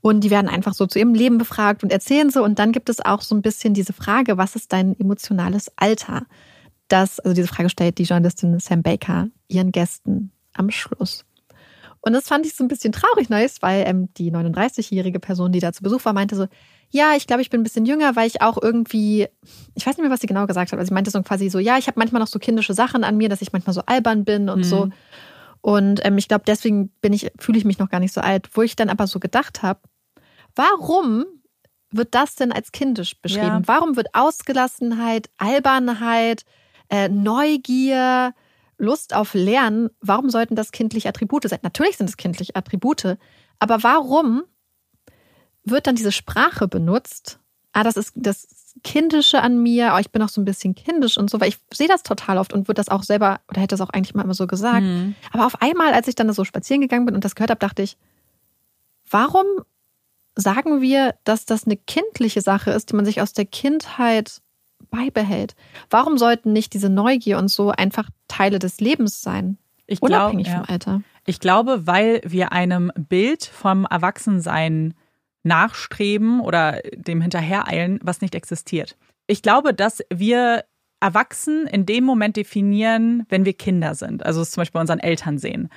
Und 0.00 0.20
die 0.20 0.30
werden 0.30 0.48
einfach 0.48 0.74
so 0.74 0.86
zu 0.86 0.98
ihrem 0.98 1.14
Leben 1.14 1.38
befragt 1.38 1.82
und 1.82 1.92
erzählen 1.92 2.30
so. 2.30 2.44
Und 2.44 2.58
dann 2.58 2.72
gibt 2.72 2.88
es 2.88 3.04
auch 3.04 3.22
so 3.22 3.34
ein 3.34 3.42
bisschen 3.42 3.74
diese 3.74 3.92
Frage, 3.92 4.38
was 4.38 4.56
ist 4.56 4.72
dein 4.72 4.98
emotionales 4.98 5.72
Alter? 5.76 6.26
Das, 6.88 7.20
also 7.20 7.34
diese 7.34 7.48
Frage 7.48 7.70
stellt 7.70 7.98
die 7.98 8.04
Journalistin 8.04 8.58
Sam 8.58 8.82
Baker 8.82 9.28
ihren 9.48 9.72
Gästen 9.72 10.32
am 10.54 10.70
Schluss. 10.70 11.24
Und 12.02 12.12
das 12.14 12.26
fand 12.26 12.44
ich 12.44 12.54
so 12.54 12.64
ein 12.64 12.68
bisschen 12.68 12.92
traurig 12.92 13.28
nice, 13.30 13.62
weil 13.62 13.84
ähm, 13.86 14.08
die 14.14 14.32
39-jährige 14.32 15.20
Person, 15.20 15.52
die 15.52 15.60
da 15.60 15.72
zu 15.72 15.84
Besuch 15.84 16.04
war, 16.04 16.12
meinte 16.12 16.34
so, 16.34 16.48
ja, 16.90 17.14
ich 17.16 17.28
glaube, 17.28 17.42
ich 17.42 17.48
bin 17.48 17.60
ein 17.60 17.62
bisschen 17.62 17.86
jünger, 17.86 18.16
weil 18.16 18.26
ich 18.26 18.42
auch 18.42 18.60
irgendwie, 18.60 19.28
ich 19.74 19.86
weiß 19.86 19.96
nicht 19.96 20.02
mehr, 20.02 20.10
was 20.10 20.20
sie 20.20 20.26
genau 20.26 20.46
gesagt 20.46 20.72
hat, 20.72 20.78
aber 20.78 20.84
sie 20.84 20.92
meinte 20.92 21.12
so 21.12 21.22
quasi 21.22 21.48
so, 21.48 21.60
ja, 21.60 21.78
ich 21.78 21.86
habe 21.86 21.98
manchmal 21.98 22.20
noch 22.20 22.26
so 22.26 22.40
kindische 22.40 22.74
Sachen 22.74 23.04
an 23.04 23.16
mir, 23.16 23.28
dass 23.28 23.40
ich 23.40 23.52
manchmal 23.52 23.72
so 23.72 23.82
albern 23.86 24.24
bin 24.24 24.48
und 24.48 24.58
mhm. 24.58 24.64
so. 24.64 24.88
Und 25.62 26.04
ähm, 26.04 26.18
ich 26.18 26.28
glaube, 26.28 26.44
deswegen 26.46 26.90
bin 27.00 27.12
ich, 27.12 27.30
fühle 27.38 27.56
ich 27.56 27.64
mich 27.64 27.78
noch 27.78 27.88
gar 27.88 28.00
nicht 28.00 28.12
so 28.12 28.20
alt. 28.20 28.50
Wo 28.52 28.62
ich 28.62 28.76
dann 28.76 28.90
aber 28.90 29.06
so 29.06 29.20
gedacht 29.20 29.62
habe, 29.62 29.80
warum 30.54 31.24
wird 31.90 32.14
das 32.14 32.34
denn 32.34 32.52
als 32.52 32.72
kindisch 32.72 33.20
beschrieben? 33.20 33.46
Ja. 33.46 33.62
Warum 33.66 33.96
wird 33.96 34.08
Ausgelassenheit, 34.12 35.30
Albernheit, 35.38 36.44
äh, 36.90 37.08
Neugier, 37.08 38.34
Lust 38.78 39.14
auf 39.14 39.34
Lernen, 39.34 39.90
warum 40.00 40.28
sollten 40.28 40.56
das 40.56 40.72
kindliche 40.72 41.08
Attribute 41.08 41.48
sein? 41.48 41.60
Natürlich 41.62 41.96
sind 41.96 42.08
es 42.08 42.16
kindliche 42.16 42.56
Attribute, 42.56 43.16
aber 43.60 43.82
warum 43.84 44.42
wird 45.62 45.86
dann 45.86 45.94
diese 45.94 46.10
Sprache 46.10 46.66
benutzt? 46.66 47.38
Ah, 47.72 47.84
das 47.84 47.96
ist 47.96 48.12
das 48.16 48.42
Kindische 48.82 49.42
an 49.42 49.62
mir, 49.62 49.92
oh, 49.94 49.98
ich 49.98 50.10
bin 50.10 50.22
auch 50.22 50.28
so 50.28 50.40
ein 50.40 50.44
bisschen 50.44 50.74
kindisch 50.74 51.18
und 51.18 51.30
so, 51.30 51.40
weil 51.40 51.48
ich 51.48 51.58
sehe 51.72 51.88
das 51.88 52.02
total 52.02 52.38
oft 52.38 52.52
und 52.52 52.68
würde 52.68 52.80
das 52.80 52.88
auch 52.88 53.02
selber, 53.02 53.40
oder 53.48 53.60
hätte 53.60 53.74
das 53.74 53.80
auch 53.80 53.90
eigentlich 53.90 54.14
mal 54.14 54.22
immer 54.22 54.34
so 54.34 54.46
gesagt. 54.46 54.82
Mhm. 54.82 55.14
Aber 55.32 55.46
auf 55.46 55.60
einmal, 55.60 55.92
als 55.92 56.08
ich 56.08 56.14
dann 56.14 56.32
so 56.32 56.44
spazieren 56.44 56.80
gegangen 56.80 57.06
bin 57.06 57.14
und 57.14 57.24
das 57.24 57.34
gehört 57.34 57.50
habe, 57.50 57.58
dachte 57.58 57.82
ich, 57.82 57.96
warum 59.10 59.46
sagen 60.34 60.80
wir, 60.80 61.14
dass 61.24 61.44
das 61.44 61.64
eine 61.64 61.76
kindliche 61.76 62.40
Sache 62.40 62.70
ist, 62.70 62.90
die 62.90 62.96
man 62.96 63.04
sich 63.04 63.20
aus 63.20 63.32
der 63.32 63.44
Kindheit 63.44 64.40
beibehält? 64.90 65.54
Warum 65.90 66.18
sollten 66.18 66.52
nicht 66.52 66.72
diese 66.72 66.88
Neugier 66.88 67.38
und 67.38 67.48
so 67.48 67.70
einfach 67.70 68.08
Teile 68.28 68.58
des 68.58 68.80
Lebens 68.80 69.20
sein? 69.20 69.58
Ich 69.86 70.00
unabhängig 70.00 70.46
glaub, 70.46 70.56
ja. 70.56 70.64
vom 70.64 70.72
Alter. 70.72 71.02
Ich 71.26 71.40
glaube, 71.40 71.86
weil 71.86 72.20
wir 72.24 72.52
einem 72.52 72.90
Bild 72.96 73.44
vom 73.44 73.84
Erwachsensein 73.84 74.94
nachstreben 75.42 76.40
oder 76.40 76.80
dem 76.94 77.20
hinterhereilen, 77.20 77.98
was 78.02 78.20
nicht 78.20 78.34
existiert. 78.34 78.96
Ich 79.26 79.42
glaube, 79.42 79.74
dass 79.74 80.02
wir 80.12 80.64
erwachsen 81.00 81.66
in 81.66 81.84
dem 81.84 82.04
Moment 82.04 82.36
definieren, 82.36 83.26
wenn 83.28 83.44
wir 83.44 83.54
Kinder 83.54 83.94
sind. 83.94 84.24
Also 84.24 84.40
es 84.40 84.52
zum 84.52 84.60
Beispiel 84.60 84.74
bei 84.74 84.80
unseren 84.82 85.00
Eltern 85.00 85.38
sehen. 85.38 85.68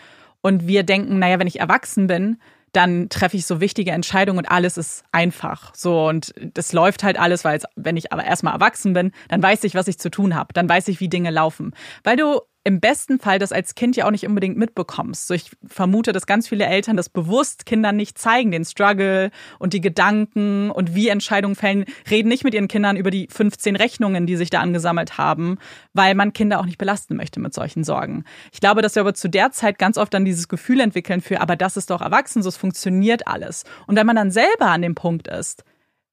Und 0.41 0.67
wir 0.67 0.83
denken, 0.83 1.17
naja, 1.17 1.39
wenn 1.39 1.47
ich 1.47 1.59
erwachsen 1.59 2.05
bin, 2.05 2.37
dann 2.75 3.09
treffe 3.09 3.37
ich 3.37 3.45
so 3.45 3.61
wichtige 3.61 3.91
Entscheidungen 3.91 4.39
und 4.39 4.51
alles 4.51 4.77
ist 4.77 5.03
einfach. 5.11 5.73
So 5.73 6.07
und 6.07 6.33
das 6.53 6.73
läuft 6.73 7.03
halt 7.03 7.17
alles, 7.17 7.43
weil 7.43 7.53
jetzt, 7.53 7.67
wenn 7.75 7.97
ich 7.97 8.11
aber 8.11 8.23
erstmal 8.23 8.53
erwachsen 8.53 8.93
bin, 8.93 9.11
dann 9.29 9.41
weiß 9.41 9.63
ich, 9.63 9.75
was 9.75 9.87
ich 9.87 9.97
zu 9.97 10.11
tun 10.11 10.35
habe. 10.35 10.53
Dann 10.53 10.67
weiß 10.67 10.89
ich, 10.89 10.99
wie 10.99 11.07
Dinge 11.07 11.31
laufen. 11.31 11.73
Weil 12.03 12.17
du 12.17 12.41
im 12.65 12.79
besten 12.79 13.19
Fall 13.19 13.37
das 13.37 13.51
als 13.51 13.75
Kind 13.75 13.95
ja 13.95 14.07
auch 14.07 14.11
nicht 14.11 14.25
unbedingt 14.25 14.57
mitbekommst. 14.57 15.27
So 15.27 15.35
ich 15.35 15.51
vermute, 15.67 16.13
dass 16.13 16.25
ganz 16.25 16.47
viele 16.47 16.65
Eltern 16.65 16.97
das 16.97 17.09
bewusst 17.09 17.67
Kindern 17.67 17.95
nicht 17.95 18.17
zeigen, 18.17 18.49
den 18.49 18.65
Struggle 18.65 19.29
und 19.59 19.73
die 19.73 19.81
Gedanken 19.81 20.71
und 20.71 20.95
wie 20.95 21.09
Entscheidungen 21.09 21.55
fällen, 21.55 21.85
reden 22.09 22.27
nicht 22.27 22.43
mit 22.43 22.55
ihren 22.55 22.67
Kindern 22.67 22.97
über 22.97 23.11
die 23.11 23.27
15 23.31 23.75
Rechnungen, 23.75 24.25
die 24.25 24.35
sich 24.35 24.49
da 24.49 24.61
angesammelt 24.61 25.19
haben, 25.19 25.59
weil 25.93 26.15
man 26.15 26.33
Kinder 26.33 26.59
auch 26.59 26.65
nicht 26.65 26.79
belasten 26.79 27.15
möchte 27.15 27.39
mit 27.39 27.53
solchen 27.53 27.83
Sorgen. 27.83 28.23
Ich 28.51 28.61
glaube, 28.61 28.81
dass 28.81 28.95
wir 28.95 29.01
aber 29.01 29.13
zu 29.13 29.29
der 29.29 29.51
Zeit 29.51 29.77
ganz 29.77 29.99
oft 29.99 30.11
dann 30.11 30.25
dieses 30.25 30.47
Gefühl 30.47 30.79
entwickeln 30.79 31.21
für, 31.21 31.41
aber 31.41 31.55
das 31.55 31.77
ist 31.77 31.91
doch 31.91 32.01
erwachsen, 32.01 32.41
so 32.41 32.49
es 32.49 32.57
funktioniert 32.57 33.27
alles. 33.27 33.63
Und 33.85 33.95
wenn 33.95 34.07
man 34.07 34.15
dann 34.15 34.31
selber 34.31 34.71
an 34.71 34.81
dem 34.81 34.95
Punkt 34.95 35.27
ist, 35.27 35.63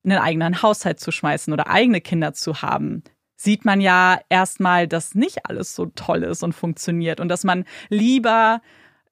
einen 0.04 0.18
eigenen 0.18 0.62
Haushalt 0.62 1.00
zu 1.00 1.12
schmeißen 1.12 1.50
oder 1.50 1.68
eigene 1.68 2.02
Kinder 2.02 2.34
zu 2.34 2.60
haben, 2.60 3.04
sieht 3.42 3.64
man 3.64 3.80
ja 3.80 4.18
erstmal, 4.28 4.86
dass 4.86 5.14
nicht 5.14 5.46
alles 5.46 5.74
so 5.74 5.86
toll 5.86 6.22
ist 6.22 6.42
und 6.42 6.52
funktioniert 6.52 7.20
und 7.20 7.28
dass 7.28 7.44
man 7.44 7.64
lieber 7.88 8.60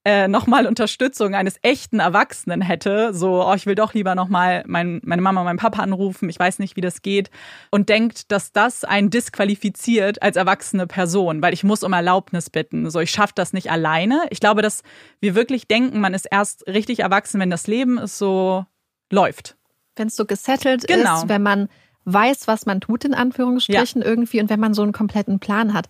äh, 0.04 0.28
nochmal 0.28 0.66
Unterstützung 0.66 1.34
eines 1.34 1.56
echten 1.60 2.00
Erwachsenen 2.00 2.62
hätte, 2.62 3.12
so, 3.12 3.44
oh, 3.46 3.54
ich 3.54 3.66
will 3.66 3.74
doch 3.74 3.92
lieber 3.92 4.14
nochmal 4.14 4.64
mein, 4.66 5.00
meine 5.04 5.20
Mama, 5.20 5.44
meinen 5.44 5.58
Papa 5.58 5.82
anrufen, 5.82 6.30
ich 6.30 6.38
weiß 6.38 6.58
nicht, 6.58 6.76
wie 6.76 6.80
das 6.80 7.02
geht, 7.02 7.30
und 7.70 7.90
denkt, 7.90 8.32
dass 8.32 8.52
das 8.52 8.84
einen 8.84 9.10
disqualifiziert 9.10 10.22
als 10.22 10.36
erwachsene 10.36 10.86
Person, 10.86 11.42
weil 11.42 11.52
ich 11.52 11.64
muss 11.64 11.82
um 11.82 11.92
Erlaubnis 11.92 12.48
bitten, 12.48 12.88
so, 12.90 13.00
ich 13.00 13.10
schaffe 13.10 13.34
das 13.34 13.52
nicht 13.52 13.70
alleine. 13.70 14.22
Ich 14.30 14.40
glaube, 14.40 14.62
dass 14.62 14.82
wir 15.20 15.34
wirklich 15.34 15.68
denken, 15.68 16.00
man 16.00 16.14
ist 16.14 16.26
erst 16.30 16.66
richtig 16.66 17.00
erwachsen, 17.00 17.38
wenn 17.38 17.50
das 17.50 17.66
Leben 17.66 18.06
so 18.06 18.64
läuft. 19.12 19.56
Wenn 19.96 20.08
es 20.08 20.16
so 20.16 20.24
gesettelt 20.24 20.86
genau. 20.86 21.18
ist, 21.18 21.28
wenn 21.28 21.42
man 21.42 21.68
weiß, 22.04 22.48
was 22.48 22.66
man 22.66 22.80
tut, 22.80 23.04
in 23.04 23.14
Anführungsstrichen 23.14 24.02
ja. 24.02 24.06
irgendwie, 24.06 24.40
und 24.40 24.50
wenn 24.50 24.60
man 24.60 24.74
so 24.74 24.82
einen 24.82 24.92
kompletten 24.92 25.38
Plan 25.38 25.74
hat. 25.74 25.86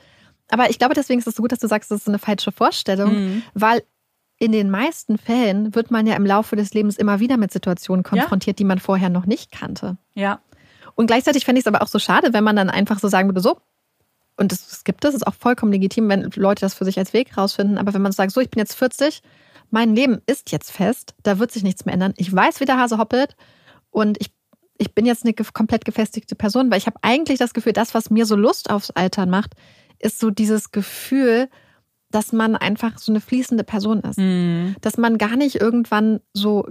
Aber 0.49 0.71
ich 0.71 0.79
glaube, 0.79 0.95
deswegen 0.95 1.21
ist 1.21 1.27
es 1.27 1.37
so 1.37 1.43
gut, 1.43 1.53
dass 1.53 1.61
du 1.61 1.69
sagst, 1.69 1.91
das 1.91 2.01
ist 2.01 2.09
eine 2.09 2.19
falsche 2.19 2.53
Vorstellung, 2.53 3.15
mhm. 3.15 3.43
weil 3.55 3.83
in 4.39 4.53
den 4.53 4.71
meisten 4.71 5.19
Fällen 5.19 5.75
wird 5.75 5.91
man 5.91 6.07
ja 6.07 6.17
im 6.17 6.25
Laufe 6.27 6.57
des 6.57 6.73
Lebens 6.73 6.97
immer 6.97 7.21
wieder 7.21 7.37
mit 7.37 7.53
Situationen 7.53 8.03
konfrontiert, 8.03 8.59
ja. 8.59 8.63
die 8.63 8.65
man 8.65 8.79
vorher 8.79 9.11
noch 9.11 9.27
nicht 9.27 9.53
kannte. 9.53 9.99
Ja. 10.15 10.41
Und 10.95 11.07
gleichzeitig 11.07 11.45
fände 11.45 11.59
ich 11.59 11.65
es 11.65 11.67
aber 11.67 11.83
auch 11.83 11.89
so 11.89 11.99
schade, 11.99 12.33
wenn 12.33 12.43
man 12.43 12.57
dann 12.57 12.71
einfach 12.71 12.99
so 12.99 13.09
sagen 13.09 13.29
würde, 13.29 13.41
so, 13.41 13.59
und 14.37 14.53
es 14.53 14.85
gibt 14.85 15.05
es, 15.05 15.15
ist 15.15 15.27
auch 15.27 15.35
vollkommen 15.35 15.71
legitim, 15.71 16.09
wenn 16.09 16.31
Leute 16.35 16.63
das 16.63 16.73
für 16.73 16.87
sich 16.87 16.99
als 16.99 17.13
Weg 17.13 17.37
rausfinden, 17.37 17.77
aber 17.77 17.93
wenn 17.93 18.01
man 18.01 18.13
sagt, 18.13 18.33
so, 18.33 18.41
ich 18.41 18.51
bin 18.51 18.59
jetzt 18.59 18.75
40, 18.75 19.23
mein 19.71 19.95
Leben 19.95 20.23
ist 20.27 20.51
jetzt 20.51 20.73
fest, 20.73 21.15
da 21.23 21.39
wird 21.39 21.53
sich 21.53 21.63
nichts 21.63 21.85
mehr 21.85 21.95
ändern. 21.95 22.15
Ich 22.17 22.35
weiß, 22.35 22.61
wie 22.61 22.65
der 22.65 22.79
Hase 22.79 22.97
hoppelt 22.97 23.37
und 23.91 24.19
ich 24.21 24.33
ich 24.81 24.95
bin 24.95 25.05
jetzt 25.05 25.25
eine 25.25 25.35
komplett 25.35 25.85
gefestigte 25.85 26.35
Person, 26.35 26.71
weil 26.71 26.79
ich 26.79 26.87
habe 26.87 26.97
eigentlich 27.03 27.39
das 27.39 27.53
Gefühl, 27.53 27.75
das, 27.75 27.93
was 27.93 28.09
mir 28.09 28.25
so 28.25 28.35
Lust 28.35 28.71
aufs 28.71 28.91
Altern 28.91 29.29
macht, 29.29 29.53
ist 29.99 30.19
so 30.19 30.31
dieses 30.31 30.73
Gefühl, 30.73 31.51
dass 32.11 32.33
man 32.33 32.57
einfach 32.57 32.97
so 32.99 33.13
eine 33.13 33.21
fließende 33.21 33.63
Person 33.63 34.01
ist. 34.01 34.19
Mhm. 34.19 34.77
Dass 34.81 34.97
man 34.97 35.19
gar 35.19 35.37
nicht 35.37 35.57
irgendwann 35.57 36.21
so 36.33 36.67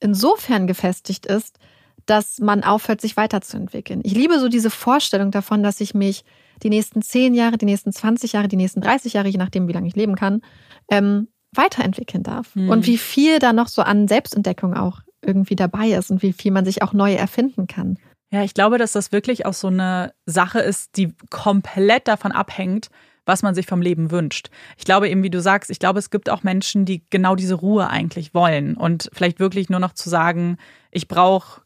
insofern 0.00 0.66
gefestigt 0.66 1.26
ist, 1.26 1.58
dass 2.06 2.40
man 2.40 2.64
aufhört, 2.64 3.00
sich 3.00 3.16
weiterzuentwickeln. 3.16 4.00
Ich 4.02 4.14
liebe 4.14 4.40
so 4.40 4.48
diese 4.48 4.70
Vorstellung 4.70 5.30
davon, 5.30 5.62
dass 5.62 5.80
ich 5.80 5.94
mich 5.94 6.24
die 6.64 6.70
nächsten 6.70 7.02
10 7.02 7.34
Jahre, 7.34 7.56
die 7.56 7.66
nächsten 7.66 7.92
20 7.92 8.32
Jahre, 8.32 8.48
die 8.48 8.56
nächsten 8.56 8.80
30 8.80 9.12
Jahre, 9.12 9.28
je 9.28 9.38
nachdem, 9.38 9.68
wie 9.68 9.72
lange 9.72 9.86
ich 9.86 9.94
leben 9.94 10.16
kann, 10.16 10.42
ähm, 10.90 11.28
weiterentwickeln 11.54 12.24
darf. 12.24 12.56
Mhm. 12.56 12.68
Und 12.68 12.86
wie 12.88 12.98
viel 12.98 13.38
da 13.38 13.52
noch 13.52 13.68
so 13.68 13.82
an 13.82 14.08
Selbstentdeckung 14.08 14.74
auch 14.74 15.02
irgendwie 15.22 15.56
dabei 15.56 15.88
ist 15.90 16.10
und 16.10 16.22
wie 16.22 16.32
viel 16.32 16.52
man 16.52 16.64
sich 16.64 16.82
auch 16.82 16.92
neu 16.92 17.14
erfinden 17.14 17.66
kann. 17.66 17.98
Ja, 18.30 18.42
ich 18.42 18.54
glaube, 18.54 18.78
dass 18.78 18.92
das 18.92 19.12
wirklich 19.12 19.44
auch 19.46 19.52
so 19.52 19.68
eine 19.68 20.14
Sache 20.26 20.60
ist, 20.60 20.96
die 20.96 21.14
komplett 21.30 22.08
davon 22.08 22.32
abhängt, 22.32 22.88
was 23.24 23.42
man 23.42 23.54
sich 23.54 23.66
vom 23.66 23.82
Leben 23.82 24.10
wünscht. 24.10 24.50
Ich 24.76 24.84
glaube 24.84 25.08
eben, 25.08 25.22
wie 25.22 25.30
du 25.30 25.40
sagst, 25.40 25.70
ich 25.70 25.78
glaube, 25.78 25.98
es 25.98 26.10
gibt 26.10 26.30
auch 26.30 26.42
Menschen, 26.42 26.84
die 26.84 27.02
genau 27.10 27.36
diese 27.36 27.54
Ruhe 27.54 27.88
eigentlich 27.88 28.34
wollen 28.34 28.76
und 28.76 29.10
vielleicht 29.12 29.38
wirklich 29.38 29.68
nur 29.68 29.80
noch 29.80 29.92
zu 29.92 30.08
sagen, 30.08 30.56
ich 30.90 31.08
brauche 31.08 31.62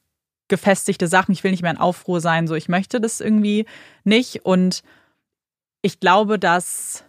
gefestigte 0.48 1.08
Sachen, 1.08 1.32
ich 1.32 1.42
will 1.44 1.50
nicht 1.50 1.62
mehr 1.62 1.70
in 1.70 1.78
Aufruhr 1.78 2.20
sein, 2.20 2.46
so 2.46 2.54
ich 2.54 2.68
möchte 2.68 3.00
das 3.00 3.20
irgendwie 3.20 3.64
nicht 4.04 4.44
und 4.44 4.82
ich 5.82 6.00
glaube, 6.00 6.38
dass 6.38 7.04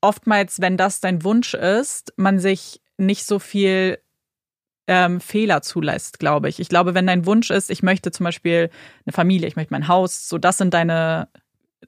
oftmals, 0.00 0.60
wenn 0.60 0.76
das 0.76 1.00
dein 1.00 1.24
Wunsch 1.24 1.54
ist, 1.54 2.12
man 2.16 2.38
sich 2.38 2.80
nicht 2.96 3.26
so 3.26 3.38
viel 3.38 3.98
ähm, 4.86 5.20
Fehler 5.20 5.62
zulässt, 5.62 6.18
glaube 6.18 6.48
ich. 6.48 6.60
Ich 6.60 6.68
glaube, 6.68 6.94
wenn 6.94 7.06
dein 7.06 7.26
Wunsch 7.26 7.50
ist, 7.50 7.70
ich 7.70 7.82
möchte 7.82 8.10
zum 8.10 8.24
Beispiel 8.24 8.70
eine 9.06 9.12
Familie, 9.12 9.48
ich 9.48 9.56
möchte 9.56 9.72
mein 9.72 9.88
Haus, 9.88 10.28
so 10.28 10.38
das 10.38 10.58
sind 10.58 10.74
deine 10.74 11.28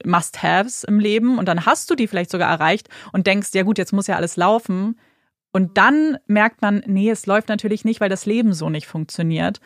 Must-Haves 0.03 0.83
im 0.83 0.99
Leben 0.99 1.37
und 1.37 1.47
dann 1.47 1.65
hast 1.65 1.89
du 1.89 1.95
die 1.95 2.07
vielleicht 2.07 2.31
sogar 2.31 2.49
erreicht 2.49 2.89
und 3.11 3.27
denkst, 3.27 3.49
ja 3.53 3.63
gut, 3.63 3.77
jetzt 3.77 3.93
muss 3.93 4.07
ja 4.07 4.15
alles 4.15 4.37
laufen. 4.37 4.99
Und 5.51 5.77
dann 5.77 6.17
merkt 6.25 6.61
man, 6.61 6.83
nee, 6.87 7.11
es 7.11 7.27
läuft 7.27 7.49
natürlich 7.49 7.85
nicht, 7.85 8.01
weil 8.01 8.09
das 8.09 8.25
Leben 8.25 8.53
so 8.53 8.69
nicht 8.69 8.87
funktioniert. 8.87 9.59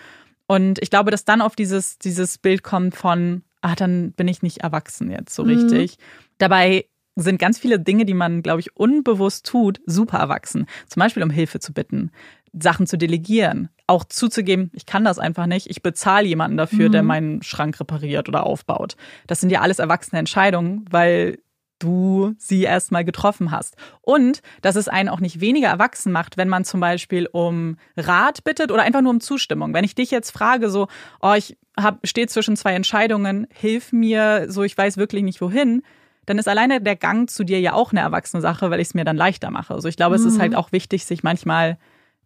Und 0.46 0.80
ich 0.82 0.90
glaube, 0.90 1.12
dass 1.12 1.24
dann 1.24 1.42
auf 1.42 1.56
dieses, 1.56 1.98
dieses 1.98 2.38
Bild 2.38 2.64
kommt 2.64 2.96
von, 2.96 3.44
ah, 3.62 3.76
dann 3.76 4.12
bin 4.12 4.28
ich 4.28 4.42
nicht 4.42 4.60
erwachsen 4.60 5.10
jetzt 5.12 5.34
so 5.34 5.44
mhm. 5.44 5.50
richtig. 5.52 5.98
Dabei 6.38 6.86
sind 7.24 7.40
ganz 7.40 7.60
viele 7.60 7.80
Dinge, 7.80 8.06
die 8.06 8.14
man, 8.14 8.44
glaube 8.44 8.60
ich, 8.60 8.76
unbewusst 8.76 9.46
tut, 9.46 9.82
super 9.86 10.18
erwachsen. 10.18 10.68
Zum 10.88 11.00
Beispiel 11.00 11.24
um 11.24 11.30
Hilfe 11.30 11.60
zu 11.60 11.74
bitten, 11.74 12.12
Sachen 12.54 12.88
zu 12.88 12.98
delegieren, 12.98 13.70
auch 13.88 14.04
zuzugeben, 14.04 14.72
ich 14.74 14.86
kann 14.86 15.04
das 15.04 15.20
einfach 15.20 15.46
nicht, 15.46 15.70
ich 15.70 15.82
bezahle 15.82 16.28
jemanden 16.28 16.58
dafür, 16.58 16.88
mhm. 16.88 16.92
der 16.92 17.04
meinen 17.04 17.44
Schrank 17.44 17.80
repariert 17.80 18.30
oder 18.30 18.46
aufbaut. 18.46 18.96
Das 19.28 19.40
sind 19.42 19.52
ja 19.52 19.62
alles 19.62 19.80
erwachsene 19.80 20.20
Entscheidungen, 20.20 20.86
weil 20.90 21.40
du 21.80 22.34
sie 22.38 22.64
erstmal 22.64 23.06
getroffen 23.06 23.52
hast. 23.52 23.76
Und 24.02 24.42
dass 24.62 24.76
es 24.76 24.88
einen 24.88 25.10
auch 25.10 25.20
nicht 25.20 25.42
weniger 25.42 25.68
erwachsen 25.68 26.12
macht, 26.12 26.38
wenn 26.38 26.50
man 26.50 26.66
zum 26.66 26.80
Beispiel 26.80 27.28
um 27.32 27.78
Rat 27.96 28.44
bittet 28.44 28.72
oder 28.72 28.84
einfach 28.84 29.02
nur 29.02 29.12
um 29.12 29.20
Zustimmung. 29.20 29.74
Wenn 29.74 29.84
ich 29.84 29.96
dich 29.96 30.12
jetzt 30.12 30.32
frage, 30.32 30.70
so, 30.70 30.88
oh, 31.22 31.34
ich 31.34 31.58
stehe 32.04 32.28
zwischen 32.28 32.56
zwei 32.56 32.74
Entscheidungen, 32.74 33.48
hilf 33.54 33.92
mir, 33.92 34.48
so 34.50 34.64
ich 34.64 34.76
weiß 34.78 34.98
wirklich 34.98 35.24
nicht 35.24 35.42
wohin, 35.42 35.84
dann 36.28 36.38
ist 36.38 36.48
alleine 36.48 36.82
der 36.82 36.96
Gang 36.96 37.30
zu 37.30 37.44
dir 37.44 37.60
ja 37.60 37.74
auch 37.74 37.92
eine 37.92 38.02
erwachsene 38.02 38.42
Sache, 38.42 38.70
weil 38.70 38.80
ich 38.80 38.90
es 38.90 38.94
mir 38.94 39.06
dann 39.06 39.18
leichter 39.18 39.50
mache. 39.50 39.74
Also 39.74 39.88
ich 39.88 39.96
glaube, 39.96 40.18
mhm. 40.18 40.26
es 40.26 40.34
ist 40.34 40.40
halt 40.40 40.52
mhm. 40.52 40.58
auch 40.58 40.72
wichtig, 40.72 41.06
sich 41.06 41.24
manchmal 41.24 41.78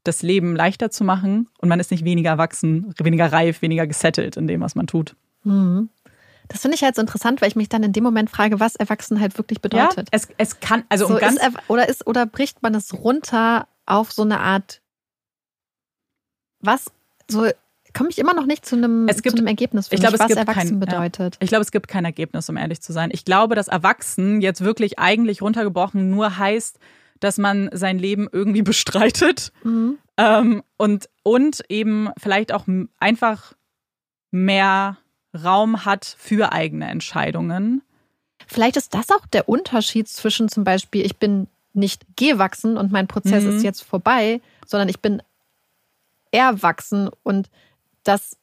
das 0.04 0.24
Leben 0.24 0.56
leichter 0.56 0.90
zu 0.90 1.04
machen 1.04 1.48
und 1.60 1.70
man 1.70 1.80
ist 1.80 1.92
nicht 1.92 2.04
weniger 2.04 2.32
erwachsen, 2.32 2.94
weniger 2.98 3.32
reif, 3.32 3.62
weniger 3.62 3.86
gesettelt 3.86 4.36
in 4.36 4.48
dem, 4.48 4.60
was 4.60 4.74
man 4.74 4.88
tut. 4.88 5.16
Mhm. 5.44 5.90
Das 6.48 6.62
finde 6.62 6.76
ich 6.76 6.84
halt 6.84 6.96
so 6.96 7.02
interessant, 7.02 7.42
weil 7.42 7.48
ich 7.48 7.56
mich 7.56 7.70
dann 7.70 7.84
in 7.84 7.94
dem 7.94 8.04
Moment 8.04 8.32
frage, 8.32 8.60
was 8.60 8.76
Erwachsenheit 8.76 9.38
wirklich 9.38 9.62
bedeutet. 9.62 10.10
Ja, 10.12 10.18
es, 10.18 10.28
es 10.38 10.60
kann, 10.60 10.84
also 10.90 11.08
so 11.08 11.14
um 11.14 11.20
ganz. 11.20 11.36
Ist, 11.36 11.56
oder, 11.68 11.88
ist, 11.88 12.08
oder 12.08 12.26
bricht 12.26 12.64
man 12.64 12.74
es 12.74 12.94
runter 12.96 13.68
auf 13.86 14.12
so 14.12 14.24
eine 14.24 14.40
Art, 14.40 14.82
was, 16.60 16.92
so 17.30 17.48
komme 17.94 18.10
ich 18.10 18.18
immer 18.18 18.34
noch 18.34 18.46
nicht 18.46 18.66
zu 18.66 18.76
einem, 18.76 19.08
es 19.08 19.22
gibt, 19.22 19.36
zu 19.36 19.42
einem 19.42 19.48
Ergebnis, 19.48 19.88
für 19.88 19.96
ich 19.96 20.02
glaube, 20.02 20.18
mich, 20.18 20.30
was 20.30 20.32
erwachsen 20.32 20.54
kein, 20.54 20.80
bedeutet. 20.80 21.36
Ja. 21.36 21.40
Ich 21.42 21.50
glaube, 21.50 21.64
es 21.64 21.72
gibt 21.72 21.88
kein 21.88 22.06
Ergebnis, 22.06 22.50
um 22.50 22.58
ehrlich 22.58 22.82
zu 22.82 22.94
sein. 22.94 23.10
Ich 23.12 23.26
glaube, 23.26 23.56
dass 23.56 23.68
Erwachsen 23.68 24.42
jetzt 24.42 24.62
wirklich 24.62 25.00
eigentlich 25.00 25.42
runtergebrochen 25.42 26.10
nur 26.10 26.38
heißt, 26.38 26.80
dass 27.20 27.38
man 27.38 27.70
sein 27.74 28.00
Leben 28.00 28.28
irgendwie 28.32 28.62
bestreitet 28.64 29.52
mhm. 29.64 29.98
ähm, 30.18 30.64
und, 30.78 31.10
und 31.24 31.64
eben 31.70 32.10
vielleicht 32.18 32.52
auch 32.52 32.66
einfach 33.00 33.54
mehr 34.32 34.98
Raum 35.34 35.86
hat 35.86 36.16
für 36.18 36.52
eigene 36.52 36.90
Entscheidungen. 36.90 37.82
Vielleicht 38.48 38.76
ist 38.76 38.94
das 38.94 39.10
auch 39.12 39.26
der 39.28 39.48
Unterschied 39.48 40.10
zwischen 40.10 40.50
zum 40.50 40.64
Beispiel, 40.64 41.06
ich 41.06 41.18
bin 41.18 41.48
nicht 41.74 42.04
gewachsen 42.18 42.78
und 42.78 42.92
mein 42.92 43.08
Prozess 43.08 43.44
mhm. 43.44 43.56
ist 43.56 43.64
jetzt 43.64 43.82
vorbei, 43.82 44.42
sondern 44.66 44.90
ich 44.90 45.00
bin 45.00 45.22
erwachsen 46.32 47.10
und 47.24 47.50
das, 48.04 48.38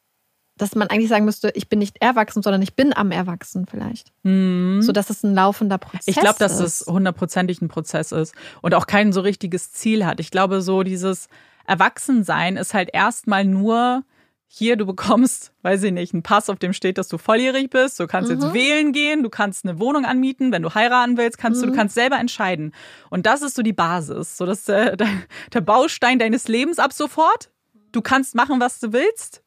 dass 0.57 0.75
man 0.75 0.89
eigentlich 0.89 1.09
sagen 1.09 1.25
müsste, 1.25 1.51
ich 1.55 1.69
bin 1.69 1.79
nicht 1.79 2.01
erwachsen, 2.01 2.43
sondern 2.43 2.63
ich 2.63 2.75
bin 2.75 2.93
am 2.97 3.11
Erwachsen 3.11 3.67
vielleicht. 3.67 4.13
Mhm. 4.23 4.83
So 4.83 4.93
dass 4.93 5.11
es 5.11 5.23
ein 5.23 5.35
laufender 5.35 5.79
Prozess 5.79 6.09
ist. 6.09 6.17
Ich 6.17 6.21
glaube, 6.21 6.39
dass 6.39 6.61
es 6.61 6.85
hundertprozentig 6.87 7.63
ein 7.63 7.69
Prozess 7.69 8.13
ist 8.13 8.35
und 8.63 8.75
auch 8.75 8.87
kein 8.87 9.13
so 9.13 9.21
richtiges 9.21 9.73
Ziel 9.73 10.05
hat. 10.05 10.21
Ich 10.21 10.31
glaube, 10.31 10.63
so 10.63 10.83
dieses 10.83 11.29
Erwachsensein 11.67 12.57
ist 12.57 12.75
halt 12.75 12.91
erstmal 12.93 13.45
nur 13.45 14.03
hier, 14.51 14.77
du 14.77 14.87
bekommst, 14.87 15.53
weiß 15.63 15.83
ich 15.83 15.93
nicht, 15.93 16.15
einen 16.15 16.23
Pass, 16.23 16.49
auf 16.49 16.59
dem 16.59 16.73
steht, 16.73 16.97
dass 16.97 17.09
du 17.09 17.19
volljährig 17.19 17.69
bist. 17.69 18.01
Du 18.01 18.07
kannst 18.07 18.31
mhm. 18.31 18.41
jetzt 18.41 18.55
wählen 18.55 18.93
gehen, 18.93 19.23
du 19.23 19.29
kannst 19.29 19.67
eine 19.67 19.79
Wohnung 19.79 20.07
anmieten, 20.07 20.51
wenn 20.53 20.63
du 20.63 20.73
heiraten 20.75 21.19
willst, 21.19 21.37
kannst 21.37 21.61
mhm. 21.61 21.67
du, 21.67 21.71
du 21.73 21.77
kannst 21.77 21.95
selber 21.95 22.19
entscheiden. 22.19 22.73
Und 23.11 23.27
das 23.27 23.43
ist 23.43 23.55
so 23.55 23.63
die 23.63 23.75
Basis, 23.75 24.39
so 24.39 24.47
dass 24.47 24.65
der, 24.65 24.97
der 24.97 25.61
Baustein 25.61 26.19
deines 26.19 26.49
Lebens 26.49 26.79
ab 26.79 26.95
sofort. 26.95 27.51
Du 27.93 28.01
kannst 28.01 28.35
machen, 28.35 28.59
was 28.59 28.81
du 28.81 28.93
willst. 28.93 29.43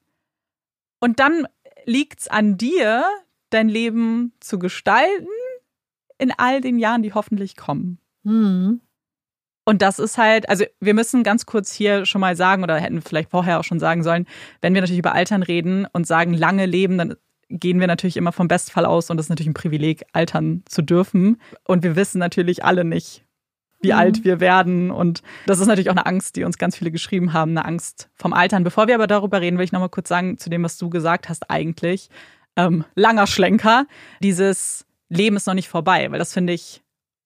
Und 1.01 1.19
dann 1.19 1.47
liegt's 1.85 2.29
an 2.29 2.57
dir, 2.57 3.03
dein 3.49 3.67
Leben 3.67 4.31
zu 4.39 4.59
gestalten 4.59 5.27
in 6.17 6.31
all 6.37 6.61
den 6.61 6.79
Jahren, 6.79 7.03
die 7.03 7.13
hoffentlich 7.13 7.57
kommen. 7.57 7.99
Mhm. 8.23 8.79
Und 9.65 9.81
das 9.81 9.99
ist 9.99 10.17
halt, 10.17 10.47
also 10.49 10.65
wir 10.79 10.93
müssen 10.93 11.23
ganz 11.23 11.45
kurz 11.45 11.71
hier 11.71 12.05
schon 12.05 12.21
mal 12.21 12.35
sagen, 12.35 12.63
oder 12.63 12.77
hätten 12.77 13.01
vielleicht 13.01 13.31
vorher 13.31 13.59
auch 13.59 13.63
schon 13.63 13.79
sagen 13.79 14.03
sollen, 14.03 14.25
wenn 14.61 14.73
wir 14.73 14.81
natürlich 14.81 14.99
über 14.99 15.13
Altern 15.13 15.43
reden 15.43 15.87
und 15.91 16.07
sagen 16.07 16.33
lange 16.33 16.65
Leben, 16.65 16.97
dann 16.97 17.15
gehen 17.49 17.79
wir 17.79 17.87
natürlich 17.87 18.17
immer 18.17 18.31
vom 18.31 18.47
Bestfall 18.47 18.85
aus 18.85 19.09
und 19.09 19.17
das 19.17 19.25
ist 19.25 19.29
natürlich 19.29 19.49
ein 19.49 19.53
Privileg, 19.53 20.03
altern 20.13 20.63
zu 20.67 20.81
dürfen. 20.81 21.41
Und 21.65 21.83
wir 21.83 21.95
wissen 21.95 22.17
natürlich 22.19 22.63
alle 22.63 22.83
nicht, 22.83 23.25
wie 23.81 23.91
mhm. 23.91 23.99
alt 23.99 24.23
wir 24.23 24.39
werden. 24.39 24.91
Und 24.91 25.21
das 25.45 25.59
ist 25.59 25.67
natürlich 25.67 25.89
auch 25.89 25.95
eine 25.95 26.05
Angst, 26.05 26.35
die 26.35 26.43
uns 26.43 26.57
ganz 26.57 26.75
viele 26.75 26.91
geschrieben 26.91 27.33
haben, 27.33 27.51
eine 27.51 27.65
Angst 27.65 28.09
vom 28.15 28.33
Altern. 28.33 28.63
Bevor 28.63 28.87
wir 28.87 28.95
aber 28.95 29.07
darüber 29.07 29.41
reden, 29.41 29.57
will 29.57 29.65
ich 29.65 29.71
nochmal 29.71 29.89
kurz 29.89 30.09
sagen, 30.09 30.37
zu 30.37 30.49
dem, 30.49 30.63
was 30.63 30.77
du 30.77 30.89
gesagt 30.89 31.29
hast, 31.29 31.49
eigentlich. 31.49 32.09
Ähm, 32.55 32.85
langer 32.95 33.27
Schlenker. 33.27 33.85
Dieses 34.21 34.85
Leben 35.09 35.35
ist 35.35 35.47
noch 35.47 35.53
nicht 35.53 35.69
vorbei, 35.69 36.11
weil 36.11 36.19
das 36.19 36.33
finde 36.33 36.53
ich 36.53 36.81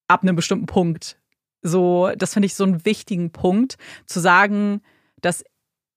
ab 0.08 0.22
einem 0.22 0.36
bestimmten 0.36 0.68
Punkt 0.68 1.18
so, 1.66 2.12
das 2.16 2.34
finde 2.34 2.46
ich 2.46 2.56
so 2.56 2.64
einen 2.64 2.86
wichtigen 2.86 3.32
Punkt, 3.32 3.78
zu 4.06 4.20
sagen, 4.20 4.82
dass 5.22 5.44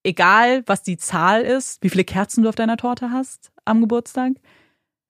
egal 0.03 0.63
was 0.67 0.83
die 0.83 0.97
Zahl 0.97 1.43
ist, 1.43 1.83
wie 1.83 1.91
viele 1.91 2.05
Kerzen 2.05 2.43
du 2.43 2.49
auf 2.49 2.55
deiner 2.55 2.77
Torte 2.77 3.11
hast 3.11 3.53
am 3.65 3.83
Geburtstag, 3.83 4.33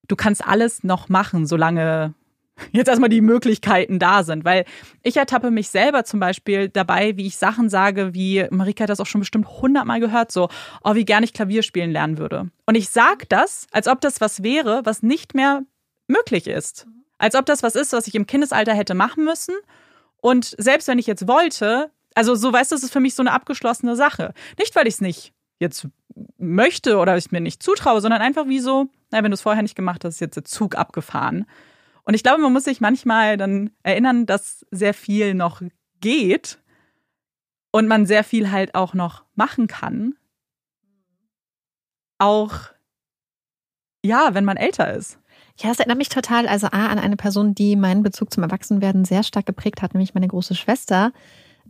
du 0.08 0.16
kannst 0.16 0.44
alles 0.44 0.82
noch 0.82 1.08
machen, 1.08 1.46
solange 1.46 2.14
jetzt 2.72 2.88
erstmal 2.88 3.08
die 3.08 3.20
Möglichkeiten 3.20 3.98
da 3.98 4.22
sind. 4.22 4.44
Weil 4.44 4.64
ich 5.02 5.16
ertappe 5.16 5.50
mich 5.50 5.68
selber 5.68 6.04
zum 6.04 6.20
Beispiel 6.20 6.68
dabei, 6.68 7.16
wie 7.16 7.26
ich 7.26 7.36
Sachen 7.36 7.68
sage, 7.68 8.14
wie 8.14 8.46
Marika 8.50 8.84
hat 8.84 8.90
das 8.90 9.00
auch 9.00 9.06
schon 9.06 9.20
bestimmt 9.20 9.48
hundertmal 9.48 10.00
gehört, 10.00 10.32
so, 10.32 10.48
oh, 10.84 10.94
wie 10.94 11.04
gerne 11.04 11.24
ich 11.24 11.32
Klavier 11.32 11.62
spielen 11.62 11.90
lernen 11.90 12.18
würde. 12.18 12.50
Und 12.66 12.74
ich 12.74 12.88
sage 12.88 13.26
das, 13.28 13.66
als 13.72 13.88
ob 13.88 14.00
das 14.00 14.20
was 14.20 14.42
wäre, 14.42 14.82
was 14.84 15.02
nicht 15.02 15.34
mehr 15.34 15.62
möglich 16.06 16.46
ist. 16.46 16.86
Als 17.18 17.34
ob 17.34 17.46
das 17.46 17.62
was 17.62 17.74
ist, 17.74 17.92
was 17.92 18.06
ich 18.06 18.14
im 18.14 18.26
Kindesalter 18.26 18.74
hätte 18.74 18.94
machen 18.94 19.24
müssen 19.24 19.54
und 20.20 20.54
selbst 20.58 20.88
wenn 20.88 20.98
ich 20.98 21.06
jetzt 21.06 21.28
wollte, 21.28 21.90
also 22.14 22.34
so 22.34 22.52
weißt 22.52 22.70
du, 22.70 22.76
das 22.76 22.82
ist 22.82 22.92
für 22.92 23.00
mich 23.00 23.14
so 23.14 23.22
eine 23.22 23.32
abgeschlossene 23.32 23.96
Sache. 23.96 24.34
Nicht, 24.58 24.74
weil 24.74 24.86
ich 24.86 24.94
es 24.94 25.00
nicht 25.00 25.32
jetzt 25.60 25.88
möchte 26.38 26.98
oder 26.98 27.16
ich 27.16 27.26
es 27.26 27.30
mir 27.30 27.40
nicht 27.40 27.62
zutraue, 27.62 28.00
sondern 28.00 28.20
einfach 28.20 28.46
wie 28.46 28.60
so, 28.60 28.86
na, 29.10 29.22
wenn 29.22 29.30
du 29.30 29.34
es 29.34 29.40
vorher 29.40 29.62
nicht 29.62 29.76
gemacht 29.76 30.04
hast, 30.04 30.14
ist 30.14 30.20
jetzt 30.20 30.36
der 30.36 30.44
Zug 30.44 30.76
abgefahren. 30.76 31.46
Und 32.08 32.14
ich 32.14 32.22
glaube, 32.22 32.40
man 32.40 32.54
muss 32.54 32.64
sich 32.64 32.80
manchmal 32.80 33.36
dann 33.36 33.70
erinnern, 33.82 34.24
dass 34.24 34.64
sehr 34.70 34.94
viel 34.94 35.34
noch 35.34 35.60
geht 36.00 36.58
und 37.70 37.86
man 37.86 38.06
sehr 38.06 38.24
viel 38.24 38.50
halt 38.50 38.74
auch 38.74 38.94
noch 38.94 39.26
machen 39.34 39.66
kann. 39.66 40.14
Auch, 42.16 42.54
ja, 44.02 44.32
wenn 44.32 44.46
man 44.46 44.56
älter 44.56 44.90
ist. 44.90 45.18
Ja, 45.58 45.70
es 45.70 45.80
erinnert 45.80 45.98
mich 45.98 46.08
total, 46.08 46.48
also 46.48 46.68
A, 46.68 46.86
an 46.86 46.98
eine 46.98 47.18
Person, 47.18 47.54
die 47.54 47.76
meinen 47.76 48.02
Bezug 48.02 48.32
zum 48.32 48.42
Erwachsenwerden 48.42 49.04
sehr 49.04 49.22
stark 49.22 49.44
geprägt 49.44 49.82
hat, 49.82 49.92
nämlich 49.92 50.14
meine 50.14 50.28
große 50.28 50.54
Schwester, 50.54 51.12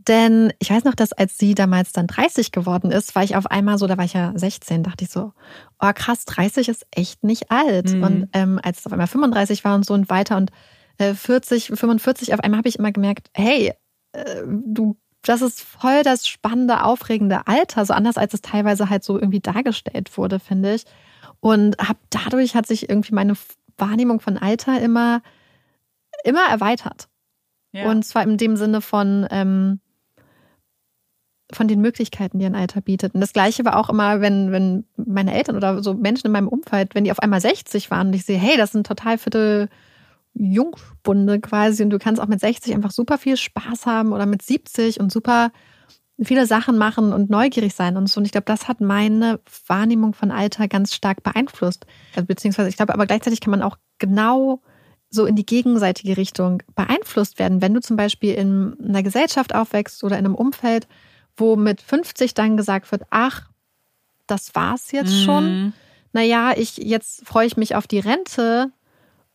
Denn 0.07 0.53
ich 0.59 0.69
weiß 0.69 0.85
noch, 0.85 0.95
dass 0.95 1.11
als 1.11 1.37
sie 1.37 1.55
damals 1.55 1.91
dann 1.91 2.07
30 2.07 2.51
geworden 2.51 2.91
ist, 2.91 3.15
war 3.15 3.23
ich 3.23 3.35
auf 3.35 3.47
einmal 3.47 3.77
so, 3.77 3.85
da 3.85 3.97
war 3.97 4.05
ich 4.05 4.13
ja 4.13 4.31
16, 4.33 4.83
dachte 4.83 5.03
ich 5.03 5.09
so, 5.09 5.33
oh 5.81 5.91
krass, 5.93 6.25
30 6.25 6.69
ist 6.69 6.85
echt 6.91 7.23
nicht 7.23 7.51
alt. 7.51 7.93
Mhm. 7.93 8.03
Und 8.03 8.29
ähm, 8.33 8.59
als 8.63 8.79
es 8.79 8.85
auf 8.85 8.93
einmal 8.93 9.07
35 9.07 9.63
war 9.65 9.75
und 9.75 9.85
so 9.85 9.93
und 9.93 10.09
weiter 10.09 10.37
und 10.37 10.51
äh, 10.99 11.13
40, 11.13 11.67
45, 11.75 12.33
auf 12.33 12.39
einmal 12.39 12.59
habe 12.59 12.69
ich 12.69 12.79
immer 12.79 12.91
gemerkt, 12.91 13.29
hey, 13.33 13.73
äh, 14.13 14.43
du, 14.47 14.95
das 15.21 15.41
ist 15.41 15.61
voll 15.61 16.03
das 16.03 16.27
spannende, 16.27 16.83
aufregende 16.83 17.45
Alter, 17.47 17.85
so 17.85 17.93
anders 17.93 18.17
als 18.17 18.33
es 18.33 18.41
teilweise 18.41 18.89
halt 18.89 19.03
so 19.03 19.17
irgendwie 19.17 19.41
dargestellt 19.41 20.17
wurde, 20.17 20.39
finde 20.39 20.75
ich. 20.75 20.85
Und 21.41 21.77
hab, 21.77 21.97
dadurch 22.09 22.55
hat 22.55 22.67
sich 22.67 22.89
irgendwie 22.89 23.13
meine 23.13 23.33
Wahrnehmung 23.77 24.21
von 24.21 24.37
Alter 24.37 24.79
immer, 24.79 25.21
immer 26.23 26.47
erweitert. 26.49 27.09
Ja. 27.73 27.91
Und 27.91 28.03
zwar 28.03 28.23
in 28.23 28.37
dem 28.37 28.55
Sinne 28.55 28.81
von, 28.81 29.27
ähm, 29.29 29.81
von 31.51 31.67
den 31.67 31.81
Möglichkeiten, 31.81 32.39
die 32.39 32.45
ein 32.45 32.55
Alter 32.55 32.81
bietet. 32.81 33.15
Und 33.15 33.21
das 33.21 33.33
Gleiche 33.33 33.65
war 33.65 33.77
auch 33.77 33.89
immer, 33.89 34.21
wenn, 34.21 34.51
wenn 34.51 34.85
meine 34.97 35.33
Eltern 35.33 35.55
oder 35.55 35.81
so 35.81 35.93
Menschen 35.93 36.27
in 36.27 36.31
meinem 36.31 36.47
Umfeld, 36.47 36.93
wenn 36.93 37.03
die 37.03 37.11
auf 37.11 37.19
einmal 37.19 37.41
60 37.41 37.89
waren 37.89 38.07
und 38.07 38.13
ich 38.13 38.25
sehe, 38.25 38.37
hey, 38.37 38.55
das 38.57 38.71
sind 38.71 38.85
total 38.85 39.17
fitte 39.17 39.69
Jungspunde 40.33 41.39
quasi 41.39 41.83
und 41.83 41.89
du 41.89 41.97
kannst 41.97 42.21
auch 42.21 42.27
mit 42.27 42.39
60 42.39 42.73
einfach 42.73 42.91
super 42.91 43.17
viel 43.17 43.35
Spaß 43.35 43.85
haben 43.87 44.13
oder 44.13 44.25
mit 44.25 44.41
70 44.41 44.99
und 44.99 45.11
super 45.11 45.51
viele 46.21 46.45
Sachen 46.45 46.77
machen 46.77 47.13
und 47.13 47.29
neugierig 47.29 47.73
sein 47.73 47.97
und 47.97 48.07
so. 48.07 48.19
Und 48.19 48.25
ich 48.25 48.31
glaube, 48.31 48.45
das 48.45 48.67
hat 48.67 48.81
meine 48.81 49.39
Wahrnehmung 49.67 50.13
von 50.13 50.31
Alter 50.31 50.67
ganz 50.67 50.93
stark 50.93 51.23
beeinflusst. 51.23 51.85
Also, 52.15 52.27
beziehungsweise, 52.27 52.69
ich 52.69 52.77
glaube, 52.77 52.93
aber 52.93 53.07
gleichzeitig 53.07 53.41
kann 53.41 53.51
man 53.51 53.61
auch 53.61 53.77
genau 53.99 54.61
so 55.09 55.25
in 55.25 55.35
die 55.35 55.45
gegenseitige 55.45 56.17
Richtung 56.17 56.61
beeinflusst 56.75 57.39
werden. 57.39 57.61
Wenn 57.61 57.73
du 57.73 57.79
zum 57.79 57.97
Beispiel 57.97 58.33
in 58.33 58.75
einer 58.79 59.01
Gesellschaft 59.01 59.55
aufwächst 59.55 60.03
oder 60.03 60.19
in 60.19 60.25
einem 60.25 60.35
Umfeld, 60.35 60.87
wo 61.39 61.55
mit 61.55 61.81
50 61.81 62.33
dann 62.33 62.57
gesagt 62.57 62.91
wird, 62.91 63.03
ach, 63.09 63.49
das 64.27 64.55
war's 64.55 64.91
jetzt 64.91 65.11
mhm. 65.11 65.25
schon. 65.25 65.73
Naja, 66.13 66.53
ich, 66.55 66.77
jetzt 66.77 67.25
freue 67.25 67.47
ich 67.47 67.57
mich 67.57 67.75
auf 67.75 67.87
die 67.87 67.99
Rente 67.99 68.71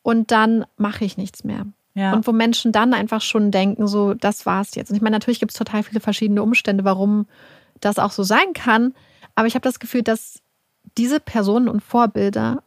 und 0.02 0.30
dann 0.30 0.64
mache 0.76 1.04
ich 1.04 1.16
nichts 1.16 1.44
mehr. 1.44 1.66
Ja. 1.94 2.12
Und 2.12 2.26
wo 2.26 2.32
Menschen 2.32 2.72
dann 2.72 2.92
einfach 2.92 3.20
schon 3.20 3.50
denken, 3.50 3.86
so, 3.86 4.14
das 4.14 4.46
war's 4.46 4.74
jetzt. 4.74 4.90
Und 4.90 4.96
ich 4.96 5.02
meine, 5.02 5.14
natürlich 5.14 5.38
gibt 5.38 5.52
es 5.52 5.58
total 5.58 5.82
viele 5.82 6.00
verschiedene 6.00 6.42
Umstände, 6.42 6.84
warum 6.84 7.26
das 7.80 7.98
auch 7.98 8.10
so 8.10 8.24
sein 8.24 8.52
kann. 8.52 8.94
Aber 9.36 9.46
ich 9.46 9.54
habe 9.54 9.62
das 9.62 9.78
Gefühl, 9.78 10.02
dass 10.02 10.40
diese 10.98 11.20
Personen 11.20 11.68
und 11.68 11.82
Vorbilder 11.82 12.62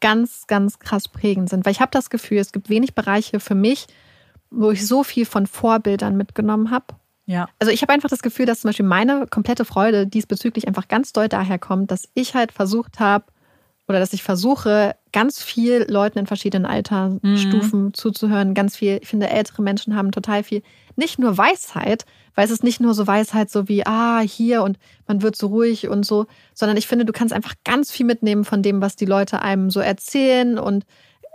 ganz, 0.00 0.46
ganz 0.46 0.78
krass 0.78 1.08
prägend 1.08 1.48
sind. 1.48 1.64
Weil 1.64 1.72
ich 1.72 1.80
habe 1.80 1.90
das 1.92 2.10
Gefühl, 2.10 2.38
es 2.38 2.52
gibt 2.52 2.68
wenig 2.68 2.94
Bereiche 2.94 3.40
für 3.40 3.54
mich, 3.54 3.86
wo 4.50 4.70
ich 4.70 4.86
so 4.86 5.04
viel 5.04 5.24
von 5.24 5.46
Vorbildern 5.46 6.16
mitgenommen 6.16 6.70
habe. 6.70 6.86
Ja. 7.28 7.46
Also 7.58 7.70
ich 7.70 7.82
habe 7.82 7.92
einfach 7.92 8.08
das 8.08 8.22
Gefühl, 8.22 8.46
dass 8.46 8.60
zum 8.60 8.70
Beispiel 8.70 8.86
meine 8.86 9.26
komplette 9.26 9.66
Freude 9.66 10.06
diesbezüglich 10.06 10.66
einfach 10.66 10.88
ganz 10.88 11.12
doll 11.12 11.28
daher 11.28 11.58
kommt, 11.58 11.90
dass 11.90 12.08
ich 12.14 12.34
halt 12.34 12.52
versucht 12.52 13.00
habe, 13.00 13.26
oder 13.86 14.00
dass 14.00 14.12
ich 14.12 14.22
versuche, 14.22 14.94
ganz 15.12 15.42
viel 15.42 15.86
Leuten 15.88 16.18
in 16.18 16.26
verschiedenen 16.26 16.66
Altersstufen 16.66 17.84
mhm. 17.84 17.94
zuzuhören. 17.94 18.52
Ganz 18.52 18.76
viel, 18.76 18.98
ich 19.00 19.08
finde, 19.08 19.30
ältere 19.30 19.62
Menschen 19.62 19.94
haben 19.94 20.10
total 20.10 20.42
viel, 20.42 20.62
nicht 20.96 21.18
nur 21.18 21.38
Weisheit, 21.38 22.04
weil 22.34 22.44
es 22.44 22.50
ist 22.50 22.64
nicht 22.64 22.80
nur 22.80 22.92
so 22.92 23.06
Weisheit, 23.06 23.50
so 23.50 23.68
wie, 23.68 23.86
ah, 23.86 24.20
hier 24.20 24.62
und 24.62 24.78
man 25.06 25.22
wird 25.22 25.36
so 25.36 25.48
ruhig 25.48 25.88
und 25.88 26.04
so, 26.04 26.26
sondern 26.54 26.76
ich 26.76 26.86
finde, 26.86 27.04
du 27.04 27.12
kannst 27.12 27.34
einfach 27.34 27.54
ganz 27.64 27.90
viel 27.90 28.04
mitnehmen 28.04 28.44
von 28.44 28.62
dem, 28.62 28.82
was 28.82 28.96
die 28.96 29.06
Leute 29.06 29.42
einem 29.42 29.70
so 29.70 29.80
erzählen 29.80 30.58
und 30.58 30.84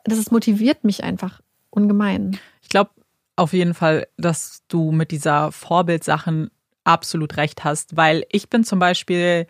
das 0.05 0.17
ist, 0.17 0.31
motiviert 0.31 0.83
mich 0.83 1.03
einfach 1.03 1.41
ungemein. 1.71 2.39
Ich 2.61 2.69
glaube 2.69 2.91
auf 3.35 3.53
jeden 3.53 3.73
Fall, 3.73 4.07
dass 4.17 4.63
du 4.67 4.91
mit 4.91 5.11
dieser 5.11 5.51
Vorbildsachen 5.51 6.51
absolut 6.83 7.37
recht 7.37 7.63
hast, 7.63 7.95
weil 7.95 8.25
ich 8.31 8.49
bin 8.49 8.63
zum 8.63 8.79
Beispiel 8.79 9.47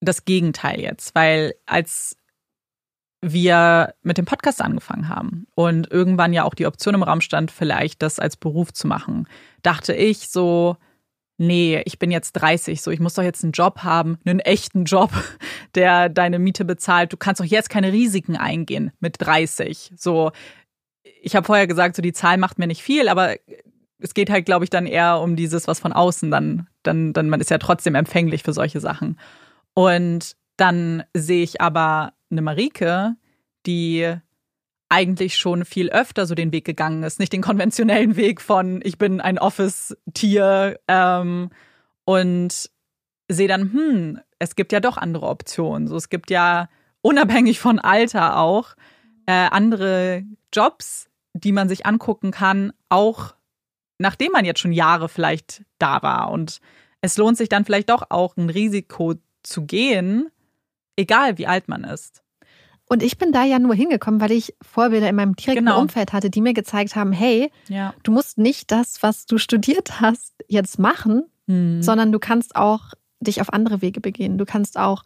das 0.00 0.24
Gegenteil 0.24 0.80
jetzt, 0.80 1.14
weil 1.14 1.54
als 1.66 2.16
wir 3.22 3.94
mit 4.02 4.16
dem 4.16 4.24
Podcast 4.24 4.62
angefangen 4.62 5.08
haben 5.08 5.46
und 5.54 5.90
irgendwann 5.90 6.32
ja 6.32 6.44
auch 6.44 6.54
die 6.54 6.66
Option 6.66 6.94
im 6.94 7.02
Raum 7.02 7.20
stand, 7.20 7.50
vielleicht 7.50 8.02
das 8.02 8.18
als 8.18 8.36
Beruf 8.36 8.72
zu 8.72 8.86
machen, 8.86 9.28
dachte 9.62 9.92
ich 9.92 10.30
so, 10.30 10.76
nee, 11.36 11.82
ich 11.84 11.98
bin 11.98 12.10
jetzt 12.10 12.32
30, 12.32 12.80
so 12.80 12.90
ich 12.90 13.00
muss 13.00 13.14
doch 13.14 13.22
jetzt 13.22 13.42
einen 13.42 13.52
Job 13.52 13.78
haben, 13.82 14.18
einen 14.24 14.40
echten 14.40 14.84
Job, 14.84 15.10
der 15.74 16.08
deine 16.08 16.38
Miete 16.38 16.64
bezahlt. 16.64 17.12
Du 17.12 17.16
kannst 17.16 17.40
doch 17.40 17.46
jetzt 17.46 17.70
keine 17.70 17.92
Risiken 17.92 18.36
eingehen 18.36 18.92
mit 19.00 19.16
30. 19.18 19.92
So, 19.96 20.32
ich 21.22 21.36
habe 21.36 21.46
vorher 21.46 21.66
gesagt, 21.66 21.96
so 21.96 22.02
die 22.02 22.12
Zahl 22.12 22.38
macht 22.38 22.58
mir 22.58 22.66
nicht 22.66 22.82
viel, 22.82 23.08
aber 23.08 23.36
es 23.98 24.14
geht 24.14 24.30
halt, 24.30 24.46
glaube 24.46 24.64
ich, 24.64 24.70
dann 24.70 24.86
eher 24.86 25.20
um 25.20 25.36
dieses, 25.36 25.68
was 25.68 25.80
von 25.80 25.92
außen 25.92 26.30
dann, 26.30 26.66
dann, 26.82 27.12
dann 27.12 27.28
man 27.28 27.40
ist 27.40 27.50
ja 27.50 27.58
trotzdem 27.58 27.94
empfänglich 27.94 28.42
für 28.42 28.52
solche 28.52 28.80
Sachen. 28.80 29.18
Und 29.74 30.36
dann 30.56 31.04
sehe 31.14 31.42
ich 31.42 31.60
aber 31.60 32.12
eine 32.30 32.42
Marike, 32.42 33.16
die 33.66 34.14
eigentlich 34.88 35.36
schon 35.36 35.64
viel 35.64 35.90
öfter 35.90 36.26
so 36.26 36.34
den 36.34 36.52
Weg 36.52 36.64
gegangen 36.64 37.04
ist, 37.04 37.20
nicht 37.20 37.32
den 37.32 37.42
konventionellen 37.42 38.16
Weg 38.16 38.40
von 38.40 38.80
ich 38.82 38.98
bin 38.98 39.20
ein 39.20 39.38
Office-Tier 39.38 40.80
ähm, 40.88 41.50
und 42.04 42.70
sehe 43.28 43.48
dann, 43.48 43.72
hm, 43.72 44.20
es 44.40 44.56
gibt 44.56 44.72
ja 44.72 44.80
doch 44.80 44.96
andere 44.96 45.26
Optionen. 45.26 45.86
So, 45.86 45.96
es 45.96 46.08
gibt 46.08 46.30
ja 46.30 46.68
unabhängig 47.02 47.60
von 47.60 47.78
Alter 47.78 48.38
auch 48.38 48.74
äh, 49.26 49.32
andere 49.32 50.24
Jobs, 50.52 51.09
die 51.40 51.52
man 51.52 51.68
sich 51.68 51.86
angucken 51.86 52.30
kann, 52.30 52.72
auch 52.88 53.34
nachdem 53.98 54.32
man 54.32 54.44
jetzt 54.44 54.60
schon 54.60 54.72
Jahre 54.72 55.08
vielleicht 55.08 55.62
da 55.78 56.02
war. 56.02 56.30
Und 56.30 56.60
es 57.00 57.16
lohnt 57.16 57.36
sich 57.36 57.48
dann 57.48 57.64
vielleicht 57.64 57.90
doch 57.90 58.04
auch 58.10 58.36
ein 58.36 58.50
Risiko 58.50 59.14
zu 59.42 59.66
gehen, 59.66 60.28
egal 60.96 61.38
wie 61.38 61.46
alt 61.46 61.68
man 61.68 61.84
ist. 61.84 62.22
Und 62.88 63.04
ich 63.04 63.18
bin 63.18 63.30
da 63.30 63.44
ja 63.44 63.60
nur 63.60 63.74
hingekommen, 63.74 64.20
weil 64.20 64.32
ich 64.32 64.56
Vorbilder 64.62 65.08
in 65.08 65.14
meinem 65.14 65.36
direkten 65.36 65.66
genau. 65.66 65.80
Umfeld 65.80 66.12
hatte, 66.12 66.28
die 66.28 66.40
mir 66.40 66.54
gezeigt 66.54 66.96
haben, 66.96 67.12
hey, 67.12 67.52
ja. 67.68 67.94
du 68.02 68.10
musst 68.10 68.36
nicht 68.36 68.72
das, 68.72 69.02
was 69.02 69.26
du 69.26 69.38
studiert 69.38 70.00
hast, 70.00 70.34
jetzt 70.48 70.80
machen, 70.80 71.24
hm. 71.46 71.82
sondern 71.82 72.10
du 72.10 72.18
kannst 72.18 72.56
auch 72.56 72.94
dich 73.20 73.40
auf 73.40 73.52
andere 73.52 73.82
Wege 73.82 74.00
begehen. 74.00 74.38
Du 74.38 74.44
kannst 74.44 74.78
auch 74.78 75.02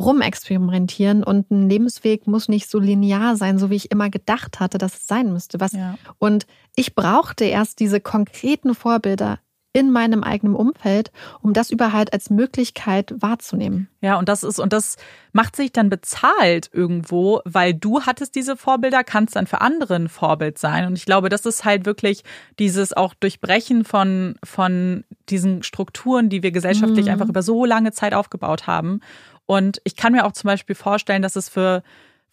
rumexperimentieren 0.00 1.22
und 1.22 1.50
ein 1.50 1.68
Lebensweg 1.68 2.26
muss 2.26 2.48
nicht 2.48 2.68
so 2.68 2.78
linear 2.78 3.36
sein, 3.36 3.58
so 3.58 3.70
wie 3.70 3.76
ich 3.76 3.90
immer 3.90 4.10
gedacht 4.10 4.60
hatte, 4.60 4.78
dass 4.78 4.94
es 4.94 5.06
sein 5.06 5.32
müsste. 5.32 5.60
Was 5.60 5.72
ja. 5.72 5.96
Und 6.18 6.46
ich 6.74 6.94
brauchte 6.94 7.44
erst 7.44 7.80
diese 7.80 8.00
konkreten 8.00 8.74
Vorbilder 8.74 9.38
in 9.72 9.90
meinem 9.90 10.22
eigenen 10.22 10.54
Umfeld, 10.54 11.10
um 11.40 11.52
das 11.52 11.70
überhaupt 11.70 12.12
als 12.12 12.28
Möglichkeit 12.28 13.14
wahrzunehmen. 13.16 13.88
Ja, 14.00 14.18
und 14.18 14.28
das 14.28 14.42
ist, 14.42 14.58
und 14.58 14.72
das 14.72 14.96
macht 15.32 15.56
sich 15.56 15.72
dann 15.72 15.88
bezahlt 15.88 16.68
irgendwo, 16.72 17.40
weil 17.44 17.72
du 17.72 18.02
hattest 18.02 18.34
diese 18.34 18.56
Vorbilder, 18.56 19.02
kannst 19.02 19.36
dann 19.36 19.46
für 19.46 19.60
andere 19.62 19.94
ein 19.94 20.08
Vorbild 20.08 20.58
sein. 20.58 20.86
Und 20.86 20.98
ich 20.98 21.06
glaube, 21.06 21.30
das 21.30 21.46
ist 21.46 21.64
halt 21.64 21.86
wirklich 21.86 22.22
dieses 22.58 22.92
auch 22.92 23.14
Durchbrechen 23.14 23.84
von, 23.84 24.36
von 24.44 25.04
diesen 25.30 25.62
Strukturen, 25.62 26.28
die 26.28 26.42
wir 26.42 26.52
gesellschaftlich 26.52 27.06
mhm. 27.06 27.12
einfach 27.12 27.28
über 27.28 27.42
so 27.42 27.64
lange 27.64 27.92
Zeit 27.92 28.12
aufgebaut 28.12 28.66
haben. 28.66 29.00
Und 29.46 29.80
ich 29.84 29.96
kann 29.96 30.12
mir 30.12 30.26
auch 30.26 30.32
zum 30.32 30.48
Beispiel 30.48 30.76
vorstellen, 30.76 31.22
dass 31.22 31.36
es 31.36 31.48
für 31.48 31.82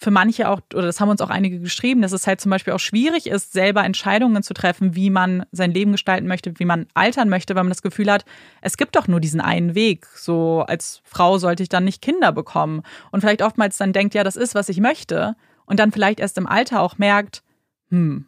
für 0.01 0.12
manche 0.12 0.47
auch, 0.47 0.62
oder 0.73 0.85
das 0.85 1.01
haben 1.01 1.09
uns 1.09 1.19
auch 1.19 1.29
einige 1.29 1.59
geschrieben, 1.59 2.01
dass 2.01 2.13
es 2.13 2.25
halt 2.25 2.39
zum 2.39 2.49
Beispiel 2.49 2.71
auch 2.71 2.79
schwierig 2.79 3.27
ist, 3.27 3.51
selber 3.51 3.83
Entscheidungen 3.83 4.43
zu 4.43 4.53
treffen, 4.53 4.95
wie 4.95 5.09
man 5.09 5.45
sein 5.51 5.71
Leben 5.71 5.91
gestalten 5.91 6.25
möchte, 6.25 6.57
wie 6.57 6.65
man 6.65 6.88
altern 6.93 7.27
möchte, 7.27 7.53
weil 7.53 7.63
man 7.63 7.71
das 7.71 7.81
Gefühl 7.81 8.09
hat, 8.09 8.23
es 8.62 8.77
gibt 8.77 8.95
doch 8.95 9.09
nur 9.09 9.19
diesen 9.19 9.41
einen 9.41 9.75
Weg. 9.75 10.05
So 10.15 10.63
als 10.65 11.01
Frau 11.03 11.38
sollte 11.38 11.63
ich 11.63 11.69
dann 11.69 11.83
nicht 11.83 12.01
Kinder 12.01 12.31
bekommen. 12.31 12.81
Und 13.12 13.19
vielleicht 13.19 13.41
oftmals 13.41 13.77
dann 13.77 13.91
denkt, 13.91 14.15
ja, 14.15 14.23
das 14.23 14.38
ist, 14.38 14.55
was 14.55 14.69
ich 14.69 14.79
möchte. 14.79 15.35
Und 15.65 15.81
dann 15.81 15.91
vielleicht 15.91 16.21
erst 16.21 16.38
im 16.38 16.47
Alter 16.47 16.81
auch 16.81 16.97
merkt, 16.97 17.43
hm, 17.89 18.25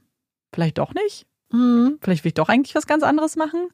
vielleicht 0.51 0.77
doch 0.77 0.93
nicht. 0.93 1.25
Mhm. 1.51 1.99
Vielleicht 2.01 2.25
will 2.25 2.29
ich 2.29 2.34
doch 2.36 2.49
eigentlich 2.49 2.75
was 2.75 2.86
ganz 2.86 3.01
anderes 3.01 3.38
machen. 3.38 3.69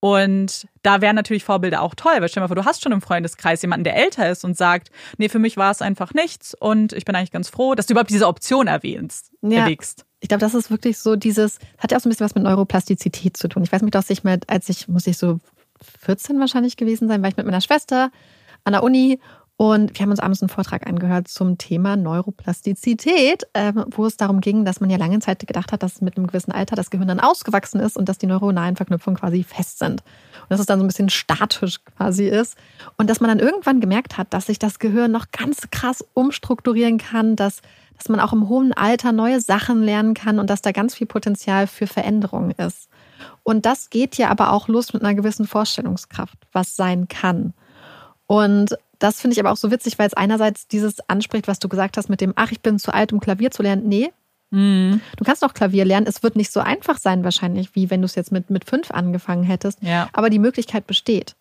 Und 0.00 0.66
da 0.82 1.02
wären 1.02 1.14
natürlich 1.14 1.44
Vorbilder 1.44 1.82
auch 1.82 1.94
toll, 1.94 2.14
weil 2.18 2.28
stell 2.28 2.40
dir 2.40 2.44
mal 2.44 2.48
vor, 2.48 2.56
du 2.56 2.64
hast 2.64 2.82
schon 2.82 2.92
im 2.92 3.02
Freundeskreis 3.02 3.60
jemanden, 3.60 3.84
der 3.84 3.96
älter 3.96 4.30
ist 4.30 4.44
und 4.44 4.56
sagt, 4.56 4.90
nee, 5.18 5.28
für 5.28 5.38
mich 5.38 5.58
war 5.58 5.70
es 5.70 5.82
einfach 5.82 6.14
nichts 6.14 6.54
und 6.54 6.94
ich 6.94 7.04
bin 7.04 7.14
eigentlich 7.14 7.32
ganz 7.32 7.50
froh, 7.50 7.74
dass 7.74 7.86
du 7.86 7.92
überhaupt 7.92 8.10
diese 8.10 8.26
Option 8.26 8.66
erwähnst, 8.66 9.30
ja. 9.42 9.66
Ich 10.22 10.28
glaube, 10.28 10.40
das 10.40 10.54
ist 10.54 10.70
wirklich 10.70 10.98
so 10.98 11.16
dieses, 11.16 11.58
hat 11.78 11.92
ja 11.92 11.98
auch 11.98 12.02
so 12.02 12.08
ein 12.08 12.10
bisschen 12.10 12.24
was 12.24 12.34
mit 12.34 12.44
Neuroplastizität 12.44 13.38
zu 13.38 13.48
tun. 13.48 13.62
Ich 13.62 13.72
weiß 13.72 13.80
mich 13.80 13.90
doch 13.90 14.06
nicht 14.06 14.22
mehr, 14.22 14.38
als 14.48 14.68
ich, 14.68 14.86
muss 14.86 15.06
ich 15.06 15.16
so 15.16 15.38
14 16.00 16.38
wahrscheinlich 16.40 16.76
gewesen 16.76 17.08
sein, 17.08 17.22
war 17.22 17.30
ich 17.30 17.36
mit 17.36 17.46
meiner 17.46 17.62
Schwester 17.62 18.10
an 18.64 18.72
der 18.72 18.82
Uni 18.82 19.18
und 19.60 19.92
wir 19.92 20.04
haben 20.04 20.10
uns 20.10 20.20
abends 20.20 20.40
einen 20.40 20.48
Vortrag 20.48 20.86
angehört 20.86 21.28
zum 21.28 21.58
Thema 21.58 21.94
Neuroplastizität, 21.94 23.46
äh, 23.52 23.74
wo 23.90 24.06
es 24.06 24.16
darum 24.16 24.40
ging, 24.40 24.64
dass 24.64 24.80
man 24.80 24.88
ja 24.88 24.96
lange 24.96 25.18
Zeit 25.18 25.46
gedacht 25.46 25.70
hat, 25.70 25.82
dass 25.82 26.00
mit 26.00 26.16
einem 26.16 26.28
gewissen 26.28 26.50
Alter 26.50 26.76
das 26.76 26.88
Gehirn 26.88 27.08
dann 27.08 27.20
ausgewachsen 27.20 27.78
ist 27.78 27.98
und 27.98 28.08
dass 28.08 28.16
die 28.16 28.24
neuronalen 28.24 28.76
Verknüpfungen 28.76 29.20
quasi 29.20 29.42
fest 29.42 29.78
sind. 29.78 30.00
Und 30.00 30.48
dass 30.48 30.60
es 30.60 30.66
dann 30.66 30.78
so 30.78 30.84
ein 30.86 30.86
bisschen 30.86 31.10
statisch 31.10 31.84
quasi 31.84 32.26
ist. 32.26 32.56
Und 32.96 33.10
dass 33.10 33.20
man 33.20 33.28
dann 33.28 33.38
irgendwann 33.38 33.82
gemerkt 33.82 34.16
hat, 34.16 34.32
dass 34.32 34.46
sich 34.46 34.58
das 34.58 34.78
Gehirn 34.78 35.12
noch 35.12 35.26
ganz 35.30 35.68
krass 35.70 36.02
umstrukturieren 36.14 36.96
kann, 36.96 37.36
dass, 37.36 37.60
dass 37.98 38.08
man 38.08 38.18
auch 38.18 38.32
im 38.32 38.48
hohen 38.48 38.72
Alter 38.72 39.12
neue 39.12 39.42
Sachen 39.42 39.82
lernen 39.82 40.14
kann 40.14 40.38
und 40.38 40.48
dass 40.48 40.62
da 40.62 40.72
ganz 40.72 40.94
viel 40.94 41.06
Potenzial 41.06 41.66
für 41.66 41.86
Veränderungen 41.86 42.52
ist. 42.52 42.88
Und 43.42 43.66
das 43.66 43.90
geht 43.90 44.16
ja 44.16 44.30
aber 44.30 44.54
auch 44.54 44.68
los 44.68 44.94
mit 44.94 45.02
einer 45.02 45.14
gewissen 45.14 45.46
Vorstellungskraft, 45.46 46.38
was 46.50 46.76
sein 46.76 47.08
kann. 47.08 47.52
Und 48.26 48.74
das 49.00 49.20
finde 49.20 49.32
ich 49.32 49.40
aber 49.40 49.50
auch 49.50 49.56
so 49.56 49.70
witzig, 49.70 49.98
weil 49.98 50.06
es 50.06 50.14
einerseits 50.14 50.68
dieses 50.68 51.00
anspricht, 51.08 51.48
was 51.48 51.58
du 51.58 51.68
gesagt 51.68 51.96
hast 51.96 52.08
mit 52.08 52.20
dem, 52.20 52.32
ach, 52.36 52.52
ich 52.52 52.60
bin 52.60 52.78
zu 52.78 52.94
alt, 52.94 53.12
um 53.12 53.18
Klavier 53.18 53.50
zu 53.50 53.62
lernen. 53.62 53.88
Nee. 53.88 54.12
Mhm. 54.50 55.00
Du 55.16 55.24
kannst 55.24 55.42
auch 55.42 55.54
Klavier 55.54 55.84
lernen. 55.84 56.06
Es 56.06 56.22
wird 56.22 56.36
nicht 56.36 56.52
so 56.52 56.60
einfach 56.60 56.98
sein, 56.98 57.24
wahrscheinlich, 57.24 57.74
wie 57.74 57.90
wenn 57.90 58.02
du 58.02 58.06
es 58.06 58.14
jetzt 58.14 58.30
mit, 58.30 58.50
mit 58.50 58.68
fünf 58.68 58.90
angefangen 58.90 59.42
hättest. 59.42 59.82
Ja. 59.82 60.08
Aber 60.12 60.30
die 60.30 60.38
Möglichkeit 60.38 60.86
besteht. 60.86 61.34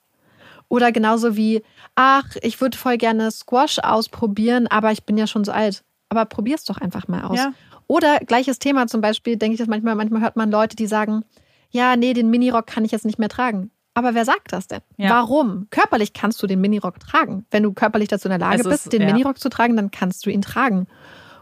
Oder 0.70 0.92
genauso 0.92 1.36
wie, 1.36 1.64
ach, 1.96 2.36
ich 2.42 2.62
würde 2.62 2.78
voll 2.78 2.98
gerne 2.98 3.32
Squash 3.32 3.80
ausprobieren, 3.80 4.68
aber 4.68 4.92
ich 4.92 5.04
bin 5.04 5.18
ja 5.18 5.28
schon 5.28 5.44
so 5.44 5.52
alt. 5.52 5.84
Aber 6.10 6.26
probier's 6.26 6.64
doch 6.64 6.78
einfach 6.78 7.08
mal 7.08 7.24
aus. 7.24 7.40
Ja. 7.40 7.54
Oder 7.88 8.20
gleiches 8.20 8.60
Thema 8.60 8.88
zum 8.88 9.02
Beispiel, 9.02 9.36
denke 9.36 9.56
ich 9.56 9.60
das 9.60 9.68
manchmal, 9.68 9.96
manchmal 9.96 10.22
hört 10.22 10.36
man 10.36 10.52
Leute, 10.52 10.76
die 10.76 10.88
sagen, 10.88 11.26
ja, 11.72 11.96
nee, 11.96 12.14
den 12.14 12.30
Minirock 12.30 12.68
kann 12.68 12.86
ich 12.86 12.92
jetzt 12.92 13.06
nicht 13.06 13.20
mehr 13.20 13.30
tragen. 13.30 13.72
Aber 14.00 14.16
wer 14.16 14.24
sagt 14.24 14.54
das 14.54 14.68
denn? 14.68 14.80
Ja. 14.96 15.10
Warum? 15.10 15.68
Körperlich 15.72 16.14
kannst 16.14 16.42
du 16.42 16.48
den 16.48 16.62
Minirock 16.62 17.02
tragen. 17.02 17.46
Wenn 17.52 17.64
du 17.64 17.74
körperlich 17.74 18.08
dazu 18.08 18.30
in 18.30 18.30
der 18.30 18.40
Lage 18.40 18.62
ist, 18.62 18.70
bist, 18.70 18.94
den 18.94 19.02
ja. 19.02 19.08
Minirock 19.08 19.40
zu 19.40 19.50
tragen, 19.50 19.76
dann 19.76 19.92
kannst 19.92 20.26
du 20.26 20.30
ihn 20.30 20.42
tragen. 20.42 20.88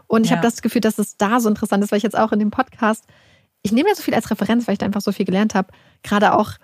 Und 0.08 0.24
ich 0.24 0.30
ja. 0.30 0.36
habe 0.36 0.44
das 0.44 0.60
Gefühl, 0.60 0.80
dass 0.80 0.98
es 0.98 1.16
da 1.16 1.38
so 1.38 1.48
interessant 1.48 1.84
ist, 1.84 1.92
weil 1.92 1.98
ich 1.98 2.02
jetzt 2.02 2.18
auch 2.18 2.32
in 2.32 2.40
dem 2.40 2.50
Podcast, 2.50 3.04
ich 3.62 3.70
nehme 3.70 3.88
ja 3.88 3.94
so 3.94 4.02
viel 4.02 4.12
als 4.12 4.28
Referenz, 4.28 4.66
weil 4.66 4.72
ich 4.72 4.80
da 4.80 4.86
einfach 4.86 5.02
so 5.02 5.12
viel 5.12 5.24
gelernt 5.24 5.54
habe. 5.54 5.68
Gerade 6.02 6.34
auch 6.34 6.54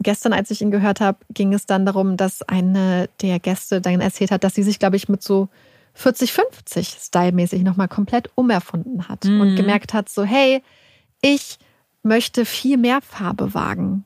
gestern, 0.00 0.34
als 0.34 0.50
ich 0.50 0.60
ihn 0.60 0.70
gehört 0.70 1.00
habe, 1.00 1.16
ging 1.30 1.54
es 1.54 1.64
dann 1.64 1.86
darum, 1.86 2.18
dass 2.18 2.42
eine 2.42 3.08
der 3.22 3.38
Gäste 3.40 3.80
dann 3.80 4.02
erzählt 4.02 4.32
hat, 4.32 4.44
dass 4.44 4.54
sie 4.54 4.62
sich, 4.62 4.78
glaube 4.78 4.96
ich, 4.96 5.08
mit 5.08 5.22
so 5.22 5.48
40, 5.94 6.30
50 6.30 6.88
stylmäßig 6.88 7.62
nochmal 7.62 7.88
komplett 7.88 8.28
umerfunden 8.34 9.08
hat 9.08 9.24
mhm. 9.24 9.40
und 9.40 9.56
gemerkt 9.56 9.94
hat, 9.94 10.10
so, 10.10 10.24
hey, 10.24 10.62
ich 11.22 11.58
möchte 12.02 12.44
viel 12.44 12.76
mehr 12.76 13.00
Farbe 13.00 13.54
wagen. 13.54 14.04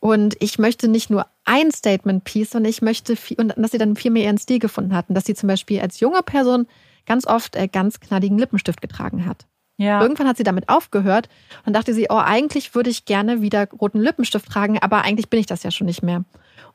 Und 0.00 0.36
ich 0.40 0.58
möchte 0.58 0.88
nicht 0.88 1.10
nur 1.10 1.26
ein 1.44 1.72
Statement-Piece, 1.72 2.50
sondern 2.50 2.70
ich 2.70 2.82
möchte 2.82 3.16
viel, 3.16 3.38
und 3.40 3.54
dass 3.56 3.72
sie 3.72 3.78
dann 3.78 3.96
viel 3.96 4.10
mehr 4.10 4.24
ihren 4.24 4.38
Stil 4.38 4.58
gefunden 4.58 4.94
hatten, 4.94 5.14
dass 5.14 5.24
sie 5.24 5.34
zum 5.34 5.48
Beispiel 5.48 5.80
als 5.80 6.00
junge 6.00 6.22
Person 6.22 6.66
ganz 7.06 7.26
oft 7.26 7.56
äh, 7.56 7.68
ganz 7.68 8.00
knalligen 8.00 8.38
Lippenstift 8.38 8.80
getragen 8.80 9.26
hat. 9.26 9.46
Ja. 9.76 10.02
Irgendwann 10.02 10.28
hat 10.28 10.36
sie 10.36 10.44
damit 10.44 10.68
aufgehört 10.68 11.28
und 11.64 11.72
dachte 11.72 11.94
sie, 11.94 12.06
oh, 12.10 12.16
eigentlich 12.16 12.74
würde 12.74 12.90
ich 12.90 13.04
gerne 13.04 13.42
wieder 13.42 13.68
roten 13.70 14.00
Lippenstift 14.00 14.46
tragen, 14.50 14.78
aber 14.78 15.02
eigentlich 15.02 15.30
bin 15.30 15.40
ich 15.40 15.46
das 15.46 15.62
ja 15.62 15.70
schon 15.70 15.86
nicht 15.86 16.02
mehr. 16.02 16.24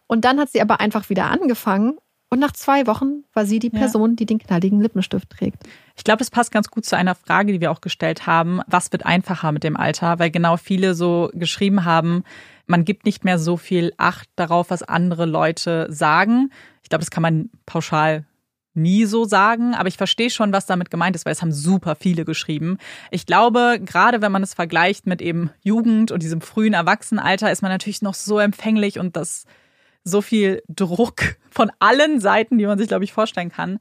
Und 0.07 0.25
dann 0.25 0.39
hat 0.39 0.49
sie 0.49 0.61
aber 0.61 0.79
einfach 0.79 1.09
wieder 1.09 1.25
angefangen 1.25 1.97
und 2.33 2.39
nach 2.39 2.53
zwei 2.53 2.87
Wochen 2.87 3.25
war 3.33 3.45
sie 3.45 3.59
die 3.59 3.69
Person, 3.69 4.11
ja. 4.11 4.15
die 4.15 4.25
den 4.25 4.39
knalligen 4.39 4.81
Lippenstift 4.81 5.29
trägt. 5.29 5.63
Ich 5.95 6.03
glaube, 6.03 6.17
das 6.17 6.31
passt 6.31 6.51
ganz 6.51 6.71
gut 6.71 6.83
zu 6.83 6.97
einer 6.97 7.13
Frage, 7.13 7.53
die 7.53 7.61
wir 7.61 7.69
auch 7.69 7.79
gestellt 7.79 8.25
haben. 8.25 8.61
Was 8.65 8.91
wird 8.91 9.05
einfacher 9.05 9.51
mit 9.51 9.63
dem 9.63 9.77
Alter? 9.77 10.17
Weil 10.17 10.31
genau 10.31 10.57
viele 10.57 10.95
so 10.95 11.29
geschrieben 11.33 11.85
haben, 11.85 12.23
man 12.65 12.85
gibt 12.85 13.05
nicht 13.05 13.23
mehr 13.23 13.39
so 13.39 13.57
viel 13.57 13.93
Acht 13.97 14.29
darauf, 14.35 14.69
was 14.69 14.83
andere 14.83 15.25
Leute 15.25 15.87
sagen. 15.89 16.51
Ich 16.81 16.89
glaube, 16.89 17.01
das 17.01 17.11
kann 17.11 17.23
man 17.23 17.49
pauschal 17.65 18.25
nie 18.75 19.05
so 19.05 19.25
sagen, 19.25 19.75
aber 19.75 19.87
ich 19.87 19.97
verstehe 19.97 20.29
schon, 20.29 20.51
was 20.51 20.65
damit 20.65 20.89
gemeint 20.89 21.15
ist, 21.15 21.25
weil 21.25 21.33
es 21.33 21.41
haben 21.41 21.51
super 21.51 21.95
viele 21.95 22.25
geschrieben. 22.25 22.77
Ich 23.11 23.25
glaube, 23.25 23.79
gerade 23.83 24.21
wenn 24.21 24.31
man 24.31 24.43
es 24.43 24.53
vergleicht 24.53 25.05
mit 25.05 25.21
eben 25.21 25.51
Jugend 25.61 26.11
und 26.11 26.23
diesem 26.23 26.41
frühen 26.41 26.73
Erwachsenenalter, 26.73 27.51
ist 27.51 27.61
man 27.61 27.71
natürlich 27.71 28.01
noch 28.01 28.15
so 28.15 28.39
empfänglich 28.39 28.97
und 28.99 29.15
das 29.15 29.45
so 30.03 30.21
viel 30.21 30.63
Druck 30.67 31.37
von 31.49 31.71
allen 31.79 32.19
Seiten, 32.19 32.57
die 32.57 32.65
man 32.65 32.77
sich, 32.77 32.87
glaube 32.87 33.03
ich, 33.03 33.13
vorstellen 33.13 33.51
kann. 33.51 33.79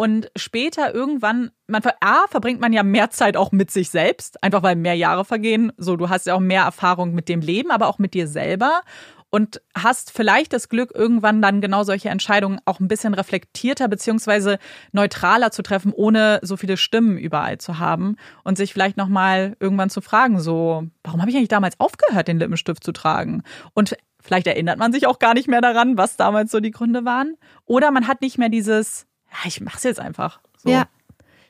Und 0.00 0.30
später 0.34 0.94
irgendwann, 0.94 1.50
man 1.66 1.82
A, 2.00 2.26
verbringt 2.26 2.58
man 2.58 2.72
ja 2.72 2.82
mehr 2.82 3.10
Zeit 3.10 3.36
auch 3.36 3.52
mit 3.52 3.70
sich 3.70 3.90
selbst, 3.90 4.42
einfach 4.42 4.62
weil 4.62 4.74
mehr 4.74 4.94
Jahre 4.94 5.26
vergehen. 5.26 5.72
So, 5.76 5.94
du 5.96 6.08
hast 6.08 6.26
ja 6.26 6.32
auch 6.32 6.40
mehr 6.40 6.62
Erfahrung 6.62 7.12
mit 7.12 7.28
dem 7.28 7.42
Leben, 7.42 7.70
aber 7.70 7.86
auch 7.86 7.98
mit 7.98 8.14
dir 8.14 8.26
selber 8.26 8.80
und 9.28 9.60
hast 9.74 10.10
vielleicht 10.10 10.54
das 10.54 10.70
Glück, 10.70 10.90
irgendwann 10.94 11.42
dann 11.42 11.60
genau 11.60 11.82
solche 11.82 12.08
Entscheidungen 12.08 12.60
auch 12.64 12.80
ein 12.80 12.88
bisschen 12.88 13.12
reflektierter 13.12 13.88
beziehungsweise 13.88 14.58
neutraler 14.92 15.50
zu 15.50 15.60
treffen, 15.62 15.92
ohne 15.92 16.40
so 16.40 16.56
viele 16.56 16.78
Stimmen 16.78 17.18
überall 17.18 17.58
zu 17.58 17.78
haben 17.78 18.16
und 18.42 18.56
sich 18.56 18.72
vielleicht 18.72 18.96
nochmal 18.96 19.54
irgendwann 19.60 19.90
zu 19.90 20.00
fragen, 20.00 20.40
so, 20.40 20.84
warum 21.04 21.20
habe 21.20 21.30
ich 21.30 21.36
eigentlich 21.36 21.48
damals 21.48 21.78
aufgehört, 21.78 22.26
den 22.26 22.38
Lippenstift 22.38 22.82
zu 22.82 22.92
tragen? 22.92 23.42
Und 23.74 23.98
Vielleicht 24.22 24.46
erinnert 24.46 24.78
man 24.78 24.92
sich 24.92 25.06
auch 25.06 25.18
gar 25.18 25.32
nicht 25.32 25.48
mehr 25.48 25.62
daran, 25.62 25.96
was 25.96 26.18
damals 26.18 26.50
so 26.50 26.60
die 26.60 26.72
Gründe 26.72 27.06
waren. 27.06 27.36
Oder 27.64 27.90
man 27.90 28.06
hat 28.06 28.20
nicht 28.20 28.36
mehr 28.36 28.50
dieses, 28.50 29.06
ja, 29.30 29.38
ich 29.46 29.60
mach's 29.60 29.82
jetzt 29.82 30.00
einfach. 30.00 30.40
So. 30.58 30.70
Ja. 30.70 30.86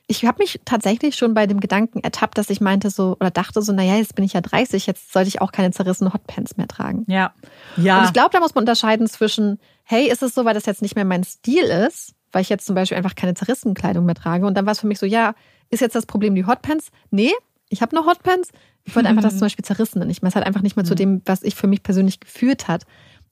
Ich 0.07 0.25
habe 0.25 0.39
mich 0.39 0.59
tatsächlich 0.65 1.15
schon 1.15 1.33
bei 1.33 1.47
dem 1.47 1.61
Gedanken 1.61 1.99
ertappt, 2.01 2.37
dass 2.37 2.49
ich 2.49 2.59
meinte 2.59 2.89
so 2.89 3.15
oder 3.19 3.31
dachte 3.31 3.61
so, 3.61 3.71
naja, 3.71 3.95
jetzt 3.95 4.15
bin 4.15 4.25
ich 4.25 4.33
ja 4.33 4.41
30, 4.41 4.85
jetzt 4.85 5.13
sollte 5.13 5.29
ich 5.29 5.41
auch 5.41 5.53
keine 5.53 5.71
zerrissenen 5.71 6.13
Hotpants 6.13 6.57
mehr 6.57 6.67
tragen. 6.67 7.05
Ja. 7.07 7.33
ja. 7.77 7.99
Und 7.99 8.05
ich 8.05 8.13
glaube, 8.13 8.31
da 8.33 8.39
muss 8.39 8.53
man 8.53 8.63
unterscheiden 8.63 9.07
zwischen, 9.07 9.59
hey, 9.83 10.09
ist 10.11 10.21
es 10.21 10.33
so, 10.33 10.43
weil 10.43 10.53
das 10.53 10.65
jetzt 10.65 10.81
nicht 10.81 10.95
mehr 10.95 11.05
mein 11.05 11.23
Stil 11.23 11.63
ist, 11.63 12.13
weil 12.31 12.41
ich 12.41 12.49
jetzt 12.49 12.65
zum 12.65 12.75
Beispiel 12.75 12.97
einfach 12.97 13.15
keine 13.15 13.35
zerrissenen 13.35 13.73
Kleidung 13.73 14.05
mehr 14.05 14.15
trage. 14.15 14.45
Und 14.45 14.55
dann 14.55 14.65
war 14.65 14.73
es 14.73 14.81
für 14.81 14.87
mich 14.87 14.99
so, 14.99 15.05
ja, 15.05 15.33
ist 15.69 15.79
jetzt 15.79 15.95
das 15.95 16.05
Problem 16.05 16.35
die 16.35 16.45
Hotpants? 16.45 16.91
Nee, 17.09 17.31
ich 17.69 17.81
habe 17.81 17.95
noch 17.95 18.05
Hotpants. 18.05 18.49
Ich 18.83 18.95
wollte 18.95 19.07
einfach 19.07 19.23
das 19.23 19.33
zum 19.33 19.41
Beispiel 19.45 19.63
zerrissen 19.63 20.05
nicht 20.05 20.21
mehr. 20.21 20.29
Es 20.29 20.35
hat 20.35 20.45
einfach 20.45 20.61
nicht 20.61 20.75
mehr 20.75 20.85
zu 20.85 20.95
dem, 20.95 21.21
was 21.25 21.43
ich 21.43 21.55
für 21.55 21.67
mich 21.67 21.83
persönlich 21.83 22.19
geführt 22.19 22.67
hat. 22.67 22.83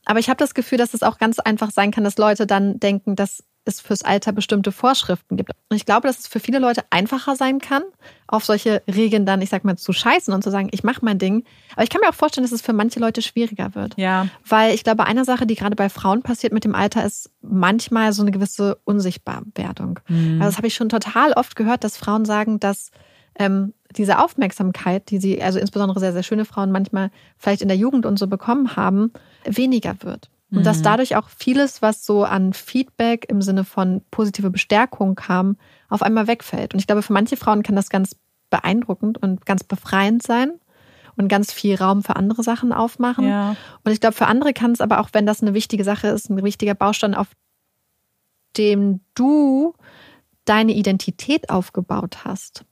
Aber 0.05 0.19
ich 0.19 0.29
habe 0.29 0.37
das 0.37 0.53
Gefühl, 0.53 0.77
dass 0.77 0.93
es 0.93 1.03
auch 1.03 1.17
ganz 1.17 1.39
einfach 1.39 1.71
sein 1.71 1.91
kann, 1.91 2.03
dass 2.03 2.17
Leute 2.17 2.47
dann 2.47 2.79
denken, 2.79 3.15
dass 3.15 3.43
es 3.69 3.79
fürs 3.79 4.01
Alter 4.01 4.31
bestimmte 4.31 4.71
Vorschriften 4.71 5.37
gibt. 5.37 5.51
Und 5.69 5.77
ich 5.77 5.85
glaube, 5.85 6.07
dass 6.07 6.19
es 6.19 6.27
für 6.27 6.39
viele 6.39 6.59
Leute 6.59 6.83
einfacher 6.89 7.35
sein 7.35 7.59
kann, 7.59 7.83
auf 8.27 8.43
solche 8.43 8.81
Regeln 8.87 9.25
dann, 9.25 9.41
ich 9.41 9.49
sag 9.49 9.63
mal, 9.63 9.77
zu 9.77 9.93
scheißen 9.93 10.33
und 10.33 10.43
zu 10.43 10.51
sagen, 10.51 10.69
ich 10.71 10.83
mache 10.83 11.03
mein 11.03 11.19
Ding. 11.19 11.45
Aber 11.73 11.83
ich 11.83 11.89
kann 11.89 12.01
mir 12.01 12.09
auch 12.09 12.15
vorstellen, 12.15 12.43
dass 12.43 12.51
es 12.51 12.61
für 12.61 12.73
manche 12.73 12.99
Leute 12.99 13.21
schwieriger 13.21 13.75
wird. 13.75 13.93
Ja. 13.97 14.27
Weil 14.45 14.73
ich 14.73 14.83
glaube, 14.83 15.05
eine 15.05 15.25
Sache, 15.25 15.47
die 15.47 15.55
gerade 15.55 15.75
bei 15.75 15.89
Frauen 15.89 16.21
passiert 16.21 16.53
mit 16.53 16.65
dem 16.65 16.75
Alter, 16.75 17.05
ist 17.05 17.31
manchmal 17.41 18.13
so 18.13 18.21
eine 18.21 18.31
gewisse 18.31 18.77
Unsichtbarwerdung. 18.83 19.99
Mhm. 20.07 20.41
Also 20.41 20.49
das 20.49 20.57
habe 20.57 20.67
ich 20.67 20.75
schon 20.75 20.89
total 20.89 21.33
oft 21.33 21.55
gehört, 21.55 21.83
dass 21.83 21.97
Frauen 21.97 22.25
sagen, 22.25 22.59
dass 22.59 22.91
ähm, 23.37 23.73
diese 23.95 24.19
Aufmerksamkeit, 24.19 25.09
die 25.09 25.19
sie, 25.19 25.41
also 25.41 25.59
insbesondere 25.59 25.99
sehr, 25.99 26.13
sehr 26.13 26.23
schöne 26.23 26.45
Frauen 26.45 26.71
manchmal 26.71 27.09
vielleicht 27.37 27.61
in 27.61 27.67
der 27.67 27.77
Jugend 27.77 28.05
und 28.05 28.19
so 28.19 28.27
bekommen 28.27 28.75
haben, 28.75 29.11
weniger 29.45 29.95
wird. 30.01 30.29
Und 30.51 30.59
mhm. 30.59 30.63
dass 30.63 30.81
dadurch 30.81 31.15
auch 31.15 31.29
vieles, 31.29 31.81
was 31.81 32.05
so 32.05 32.23
an 32.23 32.53
Feedback 32.53 33.25
im 33.29 33.41
Sinne 33.41 33.63
von 33.63 34.01
positive 34.09 34.49
Bestärkung 34.49 35.15
kam, 35.15 35.57
auf 35.89 36.01
einmal 36.01 36.27
wegfällt. 36.27 36.73
Und 36.73 36.79
ich 36.79 36.87
glaube, 36.87 37.03
für 37.03 37.13
manche 37.13 37.37
Frauen 37.37 37.63
kann 37.63 37.75
das 37.75 37.89
ganz 37.89 38.15
beeindruckend 38.49 39.21
und 39.21 39.45
ganz 39.45 39.63
befreiend 39.63 40.23
sein 40.23 40.53
und 41.17 41.27
ganz 41.27 41.51
viel 41.51 41.75
Raum 41.75 42.01
für 42.01 42.15
andere 42.15 42.43
Sachen 42.43 42.71
aufmachen. 42.71 43.27
Ja. 43.27 43.55
Und 43.83 43.91
ich 43.91 43.99
glaube, 43.99 44.15
für 44.15 44.25
andere 44.25 44.53
kann 44.53 44.71
es 44.71 44.81
aber 44.81 44.99
auch, 44.99 45.09
wenn 45.13 45.25
das 45.25 45.41
eine 45.41 45.53
wichtige 45.53 45.83
Sache 45.83 46.07
ist, 46.07 46.29
ein 46.29 46.43
wichtiger 46.43 46.73
Baustein, 46.73 47.13
auf 47.13 47.27
dem 48.57 49.01
du 49.13 49.73
deine 50.45 50.73
Identität 50.73 51.49
aufgebaut 51.49 52.25
hast 52.25 52.65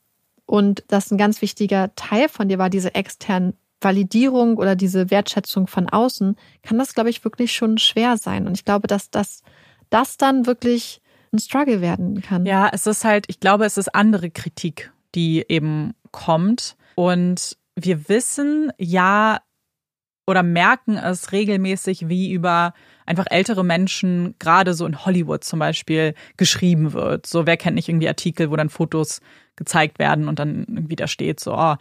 und 0.47 0.83
das 0.87 1.11
ein 1.11 1.17
ganz 1.17 1.41
wichtiger 1.41 1.93
Teil 1.95 2.29
von 2.29 2.49
dir 2.49 2.57
war, 2.57 2.71
diese 2.71 2.95
externen 2.95 3.53
Validierung 3.81 4.57
oder 4.57 4.75
diese 4.75 5.11
Wertschätzung 5.11 5.67
von 5.67 5.89
außen, 5.89 6.35
kann 6.63 6.77
das, 6.77 6.93
glaube 6.93 7.09
ich, 7.09 7.23
wirklich 7.23 7.53
schon 7.53 7.77
schwer 7.77 8.17
sein. 8.17 8.47
Und 8.47 8.55
ich 8.55 8.65
glaube, 8.65 8.87
dass 8.87 9.09
das, 9.09 9.41
das 9.89 10.17
dann 10.17 10.45
wirklich 10.45 11.01
ein 11.33 11.39
Struggle 11.39 11.81
werden 11.81 12.21
kann. 12.21 12.45
Ja, 12.45 12.69
es 12.71 12.87
ist 12.87 13.03
halt, 13.03 13.25
ich 13.27 13.39
glaube, 13.39 13.65
es 13.65 13.77
ist 13.77 13.93
andere 13.93 14.29
Kritik, 14.29 14.91
die 15.13 15.45
eben 15.47 15.93
kommt. 16.11 16.75
Und 16.95 17.57
wir 17.75 18.09
wissen 18.09 18.71
ja 18.77 19.39
oder 20.25 20.43
merken 20.43 20.97
es 20.97 21.31
regelmäßig, 21.31 22.09
wie 22.09 22.31
über 22.31 22.73
einfach 23.05 23.27
ältere 23.29 23.63
Menschen, 23.63 24.35
gerade 24.39 24.73
so 24.73 24.85
in 24.85 25.05
Hollywood 25.05 25.45
zum 25.45 25.59
Beispiel, 25.59 26.15
geschrieben 26.35 26.91
wird. 26.91 27.25
So, 27.25 27.45
wer 27.45 27.55
kennt 27.55 27.75
nicht 27.75 27.87
irgendwie 27.87 28.09
Artikel, 28.09 28.51
wo 28.51 28.57
dann 28.57 28.69
Fotos 28.69 29.21
gezeigt 29.55 29.99
werden 29.99 30.27
und 30.27 30.37
dann 30.39 30.65
irgendwie 30.67 30.97
da 30.97 31.07
steht 31.07 31.39
so, 31.39 31.55
oh, 31.55 31.75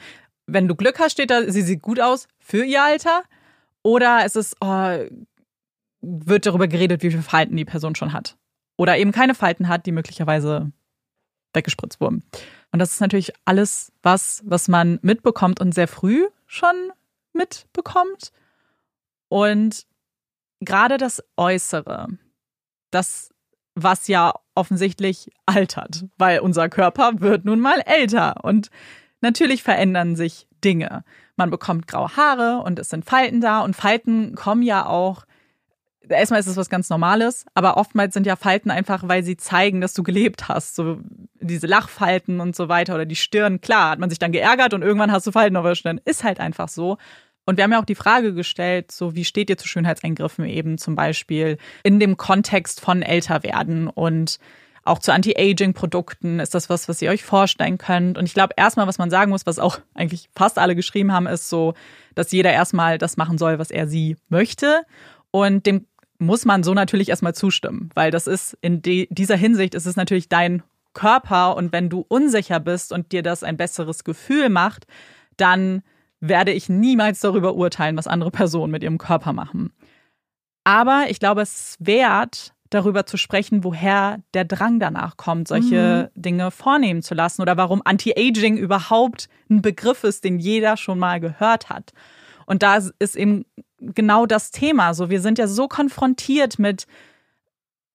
wenn 0.46 0.68
du 0.68 0.74
Glück 0.74 0.98
hast, 0.98 1.12
steht 1.12 1.30
da, 1.30 1.50
sie 1.50 1.62
sieht 1.62 1.82
gut 1.82 2.00
aus 2.00 2.28
für 2.38 2.64
ihr 2.64 2.82
Alter. 2.82 3.22
Oder 3.82 4.24
es 4.24 4.36
ist, 4.36 4.56
oh, 4.60 4.98
wird 6.00 6.46
darüber 6.46 6.68
geredet, 6.68 7.02
wie 7.02 7.10
viele 7.10 7.22
Falten 7.22 7.56
die 7.56 7.64
Person 7.64 7.94
schon 7.94 8.12
hat. 8.12 8.36
Oder 8.76 8.98
eben 8.98 9.12
keine 9.12 9.34
Falten 9.34 9.68
hat, 9.68 9.86
die 9.86 9.92
möglicherweise 9.92 10.72
weggespritzt 11.52 12.00
wurden. 12.00 12.22
Und 12.72 12.78
das 12.78 12.92
ist 12.92 13.00
natürlich 13.00 13.32
alles 13.44 13.92
was, 14.02 14.42
was 14.44 14.68
man 14.68 14.98
mitbekommt 15.02 15.60
und 15.60 15.72
sehr 15.72 15.88
früh 15.88 16.26
schon 16.46 16.92
mitbekommt. 17.32 18.32
Und 19.28 19.86
gerade 20.60 20.98
das 20.98 21.22
Äußere, 21.36 22.08
das, 22.90 23.30
was 23.74 24.08
ja 24.08 24.34
offensichtlich 24.54 25.30
altert, 25.46 26.04
weil 26.18 26.40
unser 26.40 26.68
Körper 26.68 27.20
wird 27.20 27.44
nun 27.44 27.60
mal 27.60 27.80
älter 27.80 28.44
und 28.44 28.70
natürlich 29.20 29.62
verändern 29.62 30.16
sich 30.16 30.46
Dinge. 30.64 31.04
Man 31.36 31.50
bekommt 31.50 31.86
graue 31.86 32.16
Haare 32.16 32.62
und 32.64 32.78
es 32.78 32.88
sind 32.88 33.04
Falten 33.04 33.40
da 33.40 33.60
und 33.60 33.76
Falten 33.76 34.34
kommen 34.34 34.62
ja 34.62 34.86
auch 34.86 35.26
erstmal 36.08 36.40
ist 36.40 36.46
es 36.46 36.56
was 36.56 36.68
ganz 36.68 36.90
Normales, 36.90 37.46
aber 37.54 37.76
oftmals 37.76 38.14
sind 38.14 38.26
ja 38.26 38.36
Falten 38.36 38.70
einfach, 38.70 39.08
weil 39.08 39.22
sie 39.22 39.36
zeigen, 39.36 39.80
dass 39.80 39.94
du 39.94 40.02
gelebt 40.02 40.48
hast. 40.48 40.76
So 40.76 41.00
diese 41.40 41.66
Lachfalten 41.66 42.40
und 42.40 42.54
so 42.54 42.68
weiter 42.68 42.94
oder 42.94 43.06
die 43.06 43.16
Stirn. 43.16 43.60
Klar, 43.60 43.90
hat 43.90 43.98
man 43.98 44.10
sich 44.10 44.18
dann 44.18 44.32
geärgert 44.32 44.74
und 44.74 44.82
irgendwann 44.82 45.12
hast 45.12 45.26
du 45.26 45.32
Falten 45.32 45.56
erwischt. 45.56 45.86
Dann 45.86 46.00
ist 46.04 46.24
halt 46.24 46.40
einfach 46.40 46.68
so. 46.68 46.98
Und 47.44 47.56
wir 47.56 47.64
haben 47.64 47.72
ja 47.72 47.80
auch 47.80 47.86
die 47.86 47.94
Frage 47.94 48.34
gestellt, 48.34 48.90
so 48.90 49.14
wie 49.14 49.24
steht 49.24 49.50
ihr 49.50 49.56
zu 49.56 49.68
Schönheitseingriffen 49.68 50.44
eben 50.46 50.78
zum 50.78 50.96
Beispiel 50.96 51.58
in 51.84 52.00
dem 52.00 52.16
Kontext 52.16 52.80
von 52.80 53.02
Älterwerden 53.02 53.88
und 53.88 54.38
auch 54.86 54.98
zu 54.98 55.12
Anti-Aging-Produkten. 55.12 56.40
Ist 56.40 56.54
das 56.54 56.70
was, 56.70 56.88
was 56.88 57.02
ihr 57.02 57.10
euch 57.10 57.24
vorstellen 57.24 57.78
könnt? 57.78 58.18
Und 58.18 58.26
ich 58.26 58.34
glaube, 58.34 58.54
erstmal, 58.56 58.86
was 58.86 58.98
man 58.98 59.10
sagen 59.10 59.30
muss, 59.30 59.46
was 59.46 59.58
auch 59.58 59.78
eigentlich 59.94 60.28
fast 60.34 60.58
alle 60.58 60.76
geschrieben 60.76 61.12
haben, 61.12 61.26
ist 61.26 61.48
so, 61.48 61.74
dass 62.14 62.32
jeder 62.32 62.52
erstmal 62.52 62.98
das 62.98 63.16
machen 63.16 63.38
soll, 63.38 63.58
was 63.58 63.70
er 63.70 63.86
sie 63.86 64.16
möchte. 64.28 64.82
Und 65.30 65.66
dem 65.66 65.86
muss 66.18 66.44
man 66.44 66.62
so 66.62 66.72
natürlich 66.74 67.10
erstmal 67.10 67.34
zustimmen, 67.34 67.90
weil 67.94 68.10
das 68.10 68.26
ist 68.26 68.56
in 68.62 68.80
dieser 68.80 69.36
Hinsicht 69.36 69.74
ist 69.74 69.84
es 69.84 69.96
natürlich 69.96 70.30
dein 70.30 70.62
Körper 70.94 71.56
und 71.56 71.72
wenn 71.72 71.90
du 71.90 72.06
unsicher 72.08 72.58
bist 72.58 72.90
und 72.90 73.12
dir 73.12 73.22
das 73.22 73.44
ein 73.44 73.58
besseres 73.58 74.02
Gefühl 74.02 74.48
macht, 74.48 74.86
dann 75.36 75.82
werde 76.20 76.52
ich 76.52 76.70
niemals 76.70 77.20
darüber 77.20 77.54
urteilen, 77.54 77.98
was 77.98 78.06
andere 78.06 78.30
Personen 78.30 78.72
mit 78.72 78.82
ihrem 78.82 78.96
Körper 78.96 79.34
machen. 79.34 79.74
Aber 80.64 81.04
ich 81.08 81.20
glaube, 81.20 81.42
es 81.42 81.70
ist 81.70 81.86
wert, 81.86 82.54
darüber 82.70 83.06
zu 83.06 83.16
sprechen, 83.16 83.64
woher 83.64 84.20
der 84.34 84.44
Drang 84.44 84.80
danach 84.80 85.16
kommt, 85.16 85.48
solche 85.48 86.10
mhm. 86.14 86.20
Dinge 86.20 86.50
vornehmen 86.50 87.02
zu 87.02 87.14
lassen 87.14 87.42
oder 87.42 87.56
warum 87.56 87.82
Anti-Aging 87.84 88.56
überhaupt 88.56 89.28
ein 89.50 89.62
Begriff 89.62 90.04
ist, 90.04 90.24
den 90.24 90.38
jeder 90.38 90.76
schon 90.76 90.98
mal 90.98 91.20
gehört 91.20 91.68
hat. 91.68 91.92
Und 92.46 92.62
da 92.62 92.78
ist 92.98 93.16
eben 93.16 93.44
genau 93.80 94.26
das 94.26 94.50
Thema. 94.50 94.94
So, 94.94 95.10
wir 95.10 95.20
sind 95.20 95.38
ja 95.38 95.46
so 95.46 95.68
konfrontiert 95.68 96.58
mit 96.58 96.86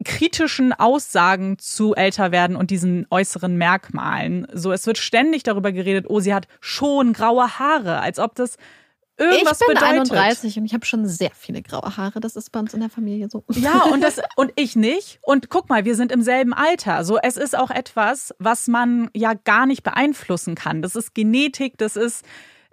kritischen 0.03 0.73
Aussagen 0.73 1.57
zu 1.59 1.93
älter 1.93 2.31
werden 2.31 2.55
und 2.55 2.71
diesen 2.71 3.05
äußeren 3.09 3.55
Merkmalen. 3.55 4.47
So, 4.53 4.71
es 4.71 4.87
wird 4.87 4.97
ständig 4.97 5.43
darüber 5.43 5.71
geredet, 5.71 6.05
oh, 6.09 6.19
sie 6.19 6.33
hat 6.33 6.47
schon 6.59 7.13
graue 7.13 7.59
Haare, 7.59 7.99
als 7.99 8.19
ob 8.19 8.35
das 8.35 8.57
irgendwas 9.21 9.61
ich 9.61 9.67
bin 9.67 9.75
bedeutet. 9.75 10.11
31 10.11 10.57
und 10.57 10.65
ich 10.65 10.73
habe 10.73 10.85
schon 10.85 11.07
sehr 11.07 11.31
viele 11.37 11.61
graue 11.61 11.97
Haare. 11.97 12.19
Das 12.19 12.35
ist 12.35 12.51
bei 12.51 12.59
uns 12.59 12.73
in 12.73 12.79
der 12.79 12.89
Familie 12.89 13.29
so. 13.29 13.43
Ja, 13.49 13.83
und 13.83 14.01
das 14.01 14.21
und 14.35 14.51
ich 14.55 14.75
nicht. 14.75 15.19
Und 15.21 15.49
guck 15.49 15.69
mal, 15.69 15.85
wir 15.85 15.95
sind 15.95 16.11
im 16.11 16.21
selben 16.21 16.53
Alter. 16.53 17.03
So, 17.03 17.17
es 17.17 17.37
ist 17.37 17.57
auch 17.57 17.71
etwas, 17.71 18.33
was 18.39 18.67
man 18.67 19.09
ja 19.13 19.33
gar 19.33 19.65
nicht 19.65 19.83
beeinflussen 19.83 20.55
kann. 20.55 20.81
Das 20.81 20.95
ist 20.95 21.13
Genetik, 21.13 21.77
das 21.77 21.95
ist 21.95 22.25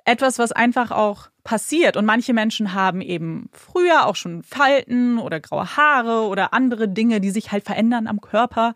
etwas, 0.05 0.39
was 0.39 0.53
einfach 0.53 0.91
auch 0.91 1.29
passiert. 1.45 1.97
Und 1.97 2.05
manche 2.05 2.33
Menschen 2.33 2.75
haben 2.75 3.01
eben 3.01 3.49
früher 3.53 4.07
auch 4.07 4.17
schon 4.17 4.43
Falten 4.43 5.19
oder 5.19 5.41
graue 5.41 5.77
Haare 5.77 6.27
oder 6.29 6.53
andere 6.53 6.89
Dinge, 6.89 7.21
die 7.21 7.31
sich 7.31 7.53
halt 7.53 7.65
verändern 7.65 8.07
am 8.07 8.21
Körper. 8.21 8.75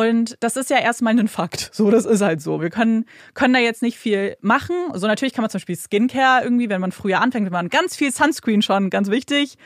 Und 0.00 0.38
das 0.40 0.56
ist 0.56 0.70
ja 0.70 0.78
erstmal 0.78 1.18
ein 1.18 1.28
Fakt. 1.28 1.68
So, 1.74 1.90
das 1.90 2.06
ist 2.06 2.22
halt 2.22 2.40
so. 2.40 2.62
Wir 2.62 2.70
können, 2.70 3.04
können 3.34 3.52
da 3.52 3.60
jetzt 3.60 3.82
nicht 3.82 3.98
viel 3.98 4.38
machen. 4.40 4.74
So, 4.94 5.06
natürlich 5.06 5.34
kann 5.34 5.42
man 5.42 5.50
zum 5.50 5.58
Beispiel 5.58 5.76
Skincare 5.76 6.42
irgendwie, 6.42 6.70
wenn 6.70 6.80
man 6.80 6.90
früher 6.90 7.20
anfängt, 7.20 7.44
wenn 7.44 7.52
man 7.52 7.68
ganz 7.68 7.96
viel 7.96 8.10
Sunscreen 8.10 8.62
schon, 8.62 8.88
ganz 8.88 9.10
wichtig. 9.10 9.58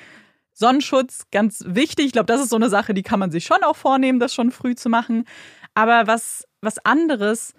Sonnenschutz, 0.53 1.27
ganz 1.31 1.63
wichtig. 1.69 2.07
Ich 2.07 2.13
glaube, 2.13 2.27
das 2.27 2.41
ist 2.41 2.51
so 2.51 2.57
eine 2.57 2.69
Sache, 2.69 2.95
die 2.95 3.05
kann 3.05 3.21
man 3.21 3.31
sich 3.31 3.45
schon 3.45 3.63
auch 3.63 3.77
vornehmen, 3.77 4.19
das 4.19 4.35
schon 4.35 4.51
früh 4.51 4.75
zu 4.75 4.89
machen. 4.89 5.25
Aber 5.73 6.09
was, 6.09 6.49
was 6.61 6.85
anderes 6.85 7.55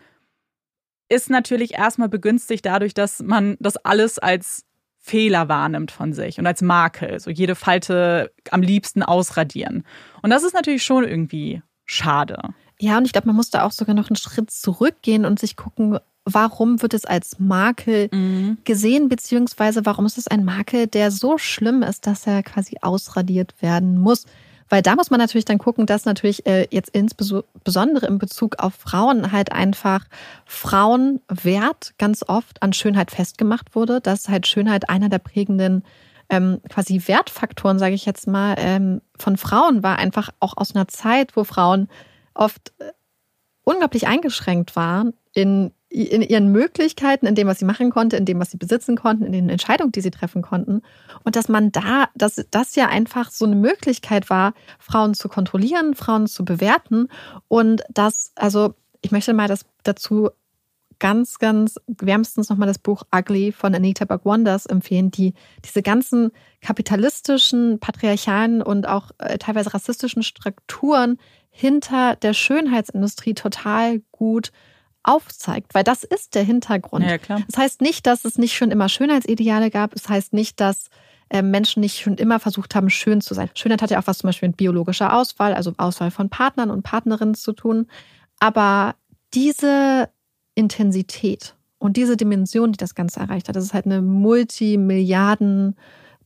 ist 1.08 1.30
natürlich 1.30 1.76
erstmal 1.76 2.10
begünstigt 2.10 2.66
dadurch, 2.66 2.94
dass 2.94 3.24
man 3.24 3.56
das 3.62 3.78
alles 3.78 4.20
als 4.20 4.66
Fehler 4.98 5.48
wahrnimmt 5.48 5.92
von 5.92 6.12
sich 6.12 6.40
und 6.40 6.48
als 6.48 6.62
Makel. 6.62 7.22
So 7.22 7.32
jede 7.32 7.56
Falte 7.56 8.34
am 8.52 8.62
liebsten 8.62 9.02
ausradieren. 9.02 9.86
Und 10.22 10.30
das 10.30 10.44
ist 10.44 10.54
natürlich 10.54 10.84
schon 10.84 11.06
irgendwie 11.06 11.62
schade. 11.86 12.54
Ja, 12.80 12.98
und 12.98 13.06
ich 13.06 13.14
glaube, 13.14 13.28
man 13.28 13.36
muss 13.36 13.50
da 13.50 13.64
auch 13.64 13.72
sogar 13.72 13.96
noch 13.96 14.10
einen 14.10 14.18
Schritt 14.18 14.52
zurückgehen 14.52 15.26
und 15.26 15.40
sich 15.40 15.56
gucken, 15.56 15.98
warum 16.26 16.82
wird 16.82 16.94
es 16.94 17.06
als 17.06 17.40
Makel 17.40 18.10
mhm. 18.12 18.58
gesehen, 18.64 19.10
beziehungsweise 19.10 19.86
warum 19.86 20.06
ist 20.06 20.18
es 20.18 20.28
ein 20.28 20.44
Makel, 20.44 20.88
der 20.88 21.12
so 21.12 21.38
schlimm 21.38 21.84
ist, 21.84 22.08
dass 22.08 22.28
er 22.28 22.44
quasi 22.44 22.78
ausradiert 22.82 23.54
werden 23.62 23.98
muss. 23.98 24.26
Weil 24.68 24.82
da 24.82 24.96
muss 24.96 25.12
man 25.12 25.20
natürlich 25.20 25.46
dann 25.46 25.60
gucken, 25.60 25.86
dass 25.86 26.06
natürlich 26.06 26.48
äh, 26.48 26.68
jetzt 26.72 26.90
insbesondere 26.90 28.08
in 28.08 28.18
Bezug 28.18 28.58
auf 28.58 28.74
Frauen 28.74 29.32
halt 29.32 29.52
einfach 29.52 30.06
Frauenwert 30.46 31.94
ganz 32.00 32.26
oft 32.28 32.64
an 32.64 32.74
Schönheit 32.74 33.12
festgemacht 33.12 33.76
wurde, 33.76 34.02
dass 34.02 34.28
halt 34.28 34.48
Schönheit 34.48 34.90
einer 34.90 35.10
der 35.10 35.20
prägenden 35.20 35.84
ähm, 36.30 36.62
quasi 36.68 37.04
Wertfaktoren, 37.06 37.78
sage 37.78 37.94
ich 37.94 38.08
jetzt 38.08 38.28
mal, 38.28 38.56
ähm, 38.58 39.02
von 39.16 39.38
Frauen 39.38 39.84
war, 39.84 40.00
einfach 40.00 40.32
auch 40.40 40.58
aus 40.58 40.74
einer 40.74 40.88
Zeit, 40.88 41.36
wo 41.38 41.44
Frauen 41.44 41.88
oft 42.36 42.74
äh, 42.80 42.92
unglaublich 43.64 44.08
eingeschränkt 44.08 44.76
waren 44.76 45.14
in, 45.34 45.72
in 45.90 46.22
ihren 46.22 46.52
Möglichkeiten, 46.52 47.26
in 47.26 47.36
dem, 47.36 47.48
was 47.48 47.60
sie 47.60 47.66
machen 47.66 47.90
konnte, 47.90 48.18
in 48.18 48.26
dem, 48.26 48.40
was 48.40 48.52
sie 48.52 48.58
besitzen 48.58 48.96
konnten, 48.96 49.26
in 49.26 49.32
den 49.32 49.50
Entscheidungen, 49.50 49.92
die 49.92 50.02
sie 50.02 50.12
treffen 50.12 50.42
konnten. 50.42 50.82
Und 51.24 51.36
dass 51.36 51.50
man 51.50 51.72
da, 51.72 52.10
dass 52.16 52.46
das 52.52 52.76
ja 52.76 52.88
einfach 52.88 53.32
so 53.32 53.46
eine 53.46 53.56
Möglichkeit 53.56 54.30
war, 54.30 54.54
Frauen 54.80 55.14
zu 55.14 55.28
kontrollieren, 55.28 55.96
Frauen 55.96 56.28
zu 56.28 56.46
bewerten. 56.46 57.08
Und 57.48 57.82
das, 57.90 58.32
also 58.36 58.76
ich 59.02 59.12
möchte 59.12 59.34
mal 59.34 59.48
das 59.48 59.66
dazu 59.84 60.30
ganz, 61.00 61.40
ganz 61.40 61.76
wärmstens 61.88 62.50
nochmal 62.50 62.68
das 62.68 62.80
Buch 62.80 63.04
Ugly 63.14 63.52
von 63.52 63.76
Anita 63.76 64.06
Bagwanders 64.06 64.66
empfehlen, 64.66 65.12
die 65.12 65.34
diese 65.64 65.82
ganzen 65.82 66.32
kapitalistischen, 66.62 67.80
patriarchalen 67.80 68.62
und 68.62 68.88
auch 68.88 69.12
äh, 69.18 69.38
teilweise 69.38 69.74
rassistischen 69.74 70.24
Strukturen 70.24 71.18
hinter 71.58 72.18
der 72.18 72.34
Schönheitsindustrie 72.34 73.34
total 73.34 74.02
gut 74.12 74.52
aufzeigt, 75.04 75.74
weil 75.74 75.86
das 75.86 76.04
ist 76.04 76.36
der 76.36 76.44
Hintergrund. 76.44 77.06
Ja, 77.06 77.18
klar. 77.18 77.42
Das 77.48 77.58
heißt 77.58 77.82
nicht, 77.82 78.06
dass 78.06 78.26
es 78.26 78.38
nicht 78.38 78.58
schon 78.58 78.72
immer 78.72 78.90
Schönheitsideale 78.90 79.70
gab. 79.70 79.96
Es 79.96 80.04
das 80.04 80.12
heißt 80.12 80.34
nicht, 80.34 80.60
dass 80.60 80.90
äh, 81.30 81.42
Menschen 81.42 81.80
nicht 81.80 82.02
schon 82.02 82.16
immer 82.16 82.42
versucht 82.42 82.76
haben, 82.76 82.90
schön 82.90 83.22
zu 83.22 83.34
sein. 83.34 83.50
Schönheit 83.54 83.82
hat 83.82 83.90
ja 83.90 84.00
auch 84.00 84.08
was 84.08 84.18
zum 84.18 84.28
Beispiel 84.28 84.50
mit 84.50 84.58
biologischer 84.58 85.16
Auswahl, 85.16 85.54
also 85.54 85.72
Auswahl 85.78 86.12
von 86.12 86.30
Partnern 86.30 86.72
und 86.72 86.84
Partnerinnen 86.84 87.36
zu 87.36 87.54
tun. 87.54 87.88
Aber 88.40 88.96
diese 89.34 90.10
Intensität 90.56 91.56
und 91.78 91.96
diese 91.96 92.18
Dimension, 92.18 92.74
die 92.74 92.78
das 92.78 92.96
Ganze 92.96 93.22
erreicht 93.22 93.48
hat, 93.48 93.56
das 93.56 93.64
ist 93.64 93.74
halt 93.74 93.86
eine 93.86 94.02
Multimilliarden 94.02 95.78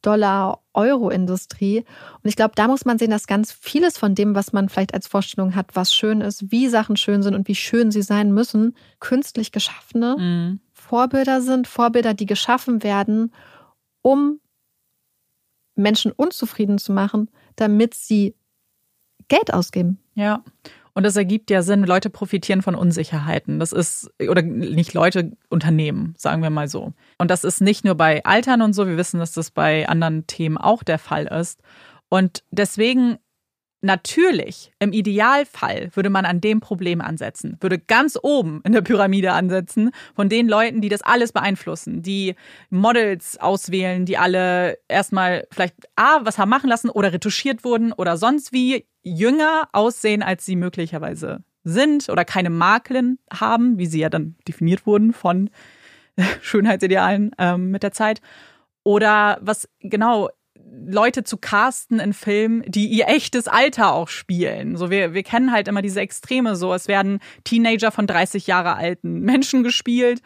Dollar 0.01 0.61
Euro-Industrie. 0.73 1.79
Und 2.21 2.29
ich 2.29 2.35
glaube, 2.35 2.53
da 2.55 2.67
muss 2.67 2.85
man 2.85 2.97
sehen, 2.97 3.11
dass 3.11 3.27
ganz 3.27 3.51
vieles 3.51 3.97
von 3.97 4.15
dem, 4.15 4.35
was 4.35 4.53
man 4.53 4.69
vielleicht 4.69 4.93
als 4.93 5.07
Vorstellung 5.07 5.55
hat, 5.55 5.75
was 5.75 5.93
schön 5.93 6.21
ist, 6.21 6.51
wie 6.51 6.67
Sachen 6.67 6.97
schön 6.97 7.23
sind 7.23 7.35
und 7.35 7.47
wie 7.47 7.55
schön 7.55 7.91
sie 7.91 8.01
sein 8.01 8.33
müssen, 8.33 8.75
künstlich 8.99 9.51
geschaffene 9.51 10.15
mhm. 10.17 10.59
Vorbilder 10.73 11.41
sind. 11.41 11.67
Vorbilder, 11.67 12.13
die 12.13 12.25
geschaffen 12.25 12.83
werden, 12.83 13.33
um 14.01 14.39
Menschen 15.75 16.11
unzufrieden 16.11 16.77
zu 16.77 16.91
machen, 16.91 17.29
damit 17.55 17.93
sie 17.93 18.35
Geld 19.27 19.53
ausgeben. 19.53 19.99
Ja. 20.15 20.43
Und 20.93 21.03
das 21.03 21.15
ergibt 21.15 21.49
ja 21.49 21.61
Sinn, 21.61 21.83
Leute 21.83 22.09
profitieren 22.09 22.61
von 22.61 22.75
Unsicherheiten. 22.75 23.59
Das 23.59 23.71
ist, 23.71 24.11
oder 24.19 24.41
nicht 24.41 24.93
Leute, 24.93 25.31
Unternehmen, 25.49 26.13
sagen 26.17 26.41
wir 26.41 26.49
mal 26.49 26.67
so. 26.67 26.93
Und 27.17 27.31
das 27.31 27.43
ist 27.43 27.61
nicht 27.61 27.85
nur 27.85 27.95
bei 27.95 28.23
Altern 28.25 28.61
und 28.61 28.73
so, 28.73 28.87
wir 28.87 28.97
wissen, 28.97 29.19
dass 29.19 29.31
das 29.31 29.51
bei 29.51 29.87
anderen 29.87 30.27
Themen 30.27 30.57
auch 30.57 30.83
der 30.83 30.99
Fall 30.99 31.25
ist. 31.27 31.61
Und 32.09 32.43
deswegen 32.51 33.17
Natürlich, 33.81 34.73
im 34.79 34.91
Idealfall 34.91 35.89
würde 35.93 36.09
man 36.09 36.25
an 36.25 36.41
dem 36.41 36.59
Problem 36.59 36.99
ansetzen, 36.99 37.55
würde 37.61 37.79
ganz 37.79 38.19
oben 38.21 38.61
in 38.65 38.73
der 38.73 38.81
Pyramide 38.81 39.31
ansetzen 39.31 39.91
von 40.15 40.27
den 40.27 40.49
Leuten, 40.49 40.81
die 40.81 40.89
das 40.89 41.01
alles 41.01 41.31
beeinflussen, 41.31 42.01
die 42.01 42.35
Models 42.69 43.37
auswählen, 43.37 44.05
die 44.05 44.17
alle 44.17 44.77
erstmal 44.89 45.47
vielleicht 45.49 45.75
A, 45.95 46.19
was 46.25 46.37
haben 46.37 46.49
machen 46.49 46.69
lassen 46.69 46.89
oder 46.89 47.13
retuschiert 47.13 47.63
wurden 47.63 47.93
oder 47.93 48.17
sonst 48.17 48.51
wie 48.51 48.85
jünger 49.01 49.69
aussehen, 49.71 50.23
als 50.23 50.45
sie 50.45 50.57
möglicherweise 50.57 51.43
sind 51.63 52.09
oder 52.09 52.25
keine 52.25 52.49
Makeln 52.49 53.17
haben, 53.31 53.77
wie 53.77 53.85
sie 53.85 53.99
ja 53.99 54.09
dann 54.09 54.35
definiert 54.45 54.85
wurden 54.85 55.13
von 55.13 55.49
Schönheitsidealen 56.41 57.31
ähm, 57.37 57.71
mit 57.71 57.83
der 57.83 57.93
Zeit. 57.93 58.19
Oder 58.83 59.37
was 59.41 59.69
genau 59.79 60.29
Leute 60.85 61.23
zu 61.23 61.37
casten 61.37 61.99
in 61.99 62.13
Filmen, 62.13 62.63
die 62.65 62.87
ihr 62.87 63.07
echtes 63.07 63.47
Alter 63.47 63.93
auch 63.93 64.07
spielen. 64.07 64.75
So 64.75 64.89
wir, 64.89 65.13
wir 65.13 65.23
kennen 65.23 65.51
halt 65.51 65.67
immer 65.67 65.81
diese 65.81 66.01
Extreme 66.01 66.55
so. 66.55 66.73
Es 66.73 66.87
werden 66.87 67.19
Teenager 67.43 67.91
von 67.91 68.07
30 68.07 68.47
Jahre 68.47 68.75
alten 68.75 69.19
Menschen 69.21 69.63
gespielt 69.63 70.21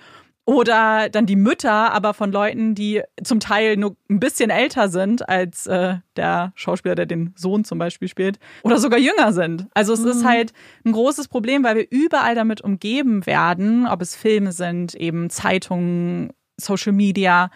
oder 0.46 1.10
dann 1.10 1.26
die 1.26 1.38
Mütter, 1.38 1.94
aber 1.94 2.14
von 2.14 2.32
Leuten, 2.32 2.76
die 2.76 3.02
zum 3.24 3.40
Teil 3.40 3.78
nur 3.78 3.96
ein 4.10 4.20
bisschen 4.20 4.50
älter 4.50 4.90
sind 4.90 5.28
als 5.30 5.68
äh, 5.68 5.96
der 6.18 6.52
Schauspieler, 6.56 6.96
der 6.96 7.06
den 7.06 7.34
Sohn 7.36 7.64
zum 7.64 7.80
Beispiel 7.80 8.10
spielt, 8.10 8.40
oder 8.64 8.78
sogar 8.78 9.00
jünger 9.00 9.32
sind. 9.32 9.68
Also 9.74 9.94
es 9.94 10.02
mhm. 10.02 10.10
ist 10.10 10.26
halt 10.26 10.52
ein 10.86 10.92
großes 10.92 11.30
Problem, 11.30 11.64
weil 11.64 11.78
wir 11.78 11.88
überall 11.90 12.36
damit 12.36 12.62
umgeben 12.62 13.26
werden, 13.26 13.88
ob 13.88 14.02
es 14.02 14.16
Filme 14.16 14.52
sind, 14.52 14.96
eben 14.96 15.30
Zeitungen, 15.30 16.34
Social 16.58 16.92
Media. 16.92 17.50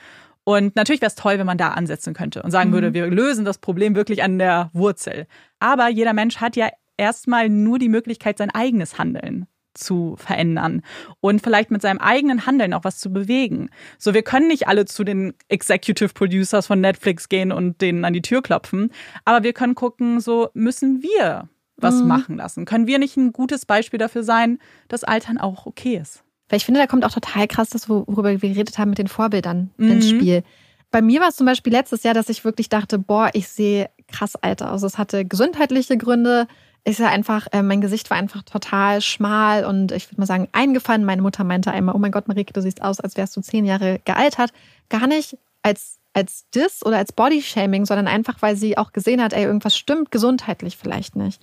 Und 0.48 0.78
natürlich 0.78 1.02
wäre 1.02 1.10
es 1.10 1.16
toll, 1.16 1.40
wenn 1.40 1.46
man 1.46 1.58
da 1.58 1.72
ansetzen 1.72 2.14
könnte 2.14 2.42
und 2.42 2.52
sagen 2.52 2.70
mhm. 2.70 2.76
würde, 2.76 2.94
wir 2.94 3.08
lösen 3.08 3.44
das 3.44 3.58
Problem 3.58 3.96
wirklich 3.96 4.24
an 4.24 4.40
der 4.40 4.70
Wurzel. 4.72 5.28
Aber 5.60 5.90
jeder 5.90 6.14
Mensch 6.14 6.38
hat 6.38 6.56
ja 6.56 6.70
erstmal 6.96 7.50
nur 7.50 7.80
die 7.80 7.90
Möglichkeit, 7.90 8.38
sein 8.38 8.50
eigenes 8.52 8.98
Handeln 8.98 9.48
zu 9.74 10.16
verändern 10.16 10.84
und 11.20 11.42
vielleicht 11.42 11.70
mit 11.70 11.82
seinem 11.82 11.98
eigenen 11.98 12.46
Handeln 12.46 12.74
auch 12.74 12.86
was 12.86 12.98
zu 12.98 13.12
bewegen. 13.12 13.70
So, 13.98 14.14
wir 14.14 14.24
können 14.24 14.48
nicht 14.48 14.70
alle 14.70 14.86
zu 14.86 15.04
den 15.04 15.34
Executive 15.50 16.14
Producers 16.14 16.66
von 16.66 16.80
Netflix 16.80 17.28
gehen 17.28 17.52
und 17.52 17.82
denen 17.82 18.06
an 18.06 18.14
die 18.14 18.22
Tür 18.22 18.42
klopfen, 18.42 18.92
aber 19.26 19.44
wir 19.44 19.52
können 19.52 19.76
gucken, 19.76 20.22
so 20.22 20.48
müssen 20.54 21.04
wir 21.04 21.50
was 21.76 21.96
mhm. 21.96 22.08
machen 22.08 22.38
lassen. 22.38 22.64
Können 22.64 22.88
wir 22.88 23.00
nicht 23.00 23.18
ein 23.18 23.34
gutes 23.34 23.66
Beispiel 23.66 24.00
dafür 24.00 24.24
sein, 24.24 24.60
dass 24.88 25.04
Altern 25.04 25.40
auch 25.40 25.66
okay 25.66 26.00
ist? 26.02 26.24
Weil 26.50 26.58
ich 26.58 26.66
finde, 26.66 26.80
da 26.80 26.88
kommt 26.88 27.06
auch 27.06 27.12
total 27.12 27.48
krass 27.48 27.70
das, 27.70 27.90
worüber 27.90 28.30
wir 28.30 28.38
geredet 28.38 28.78
haben 28.78 28.90
mit 28.90 29.00
den 29.00 29.08
Vorbildern 29.08 29.72
mhm. 29.78 29.92
ins 29.92 30.10
Spiel. 30.10 30.44
Bei 30.92 31.02
mir 31.02 31.20
war 31.20 31.30
es 31.30 31.36
zum 31.36 31.46
Beispiel 31.46 31.74
letztes 31.74 32.04
Jahr, 32.04 32.14
dass 32.14 32.30
ich 32.30 32.46
wirklich 32.46 32.70
dachte, 32.70 32.98
boah, 32.98 33.30
ich 33.34 33.50
sehe 33.50 33.90
krass 34.08 34.36
alt 34.36 34.64
aus. 34.64 34.84
Es 34.84 34.98
hatte 34.98 35.26
gesundheitliche 35.26 35.98
Gründe. 35.98 36.48
Ich 36.86 36.98
sah 36.98 37.10
einfach, 37.10 37.48
äh, 37.52 37.62
mein 37.62 37.82
Gesicht 37.82 38.10
war 38.10 38.18
einfach 38.18 38.44
total 38.44 39.02
schmal 39.02 39.66
und 39.66 39.92
ich 39.92 40.10
würde 40.10 40.22
mal 40.22 40.26
sagen, 40.26 40.48
eingefallen. 40.54 41.04
Meine 41.04 41.22
Mutter 41.22 41.44
meinte 41.44 41.72
einmal, 41.72 41.96
oh 41.96 42.00
mein 42.00 42.14
Gott, 42.14 42.30
Marike, 42.30 42.54
du 42.54 42.62
siehst 42.62 42.82
aus, 42.82 43.02
als 43.02 43.18
wärst 43.18 43.36
du 43.36 43.42
zehn 43.42 43.66
Jahre 43.66 44.00
gealtert. 44.06 44.52
Gar 44.88 45.08
nicht 45.08 45.38
als, 45.62 46.00
als 46.14 46.50
Diss 46.56 46.86
oder 46.86 46.98
als 46.98 47.12
Bodyshaming, 47.12 47.86
sondern 47.86 48.08
einfach, 48.08 48.42
weil 48.42 48.56
sie 48.56 48.78
auch 48.78 48.94
gesehen 48.94 49.22
hat, 49.22 49.34
ey, 49.34 49.44
irgendwas 49.44 49.78
stimmt 49.78 50.12
gesundheitlich 50.12 50.78
vielleicht 50.78 51.18
nicht. 51.18 51.42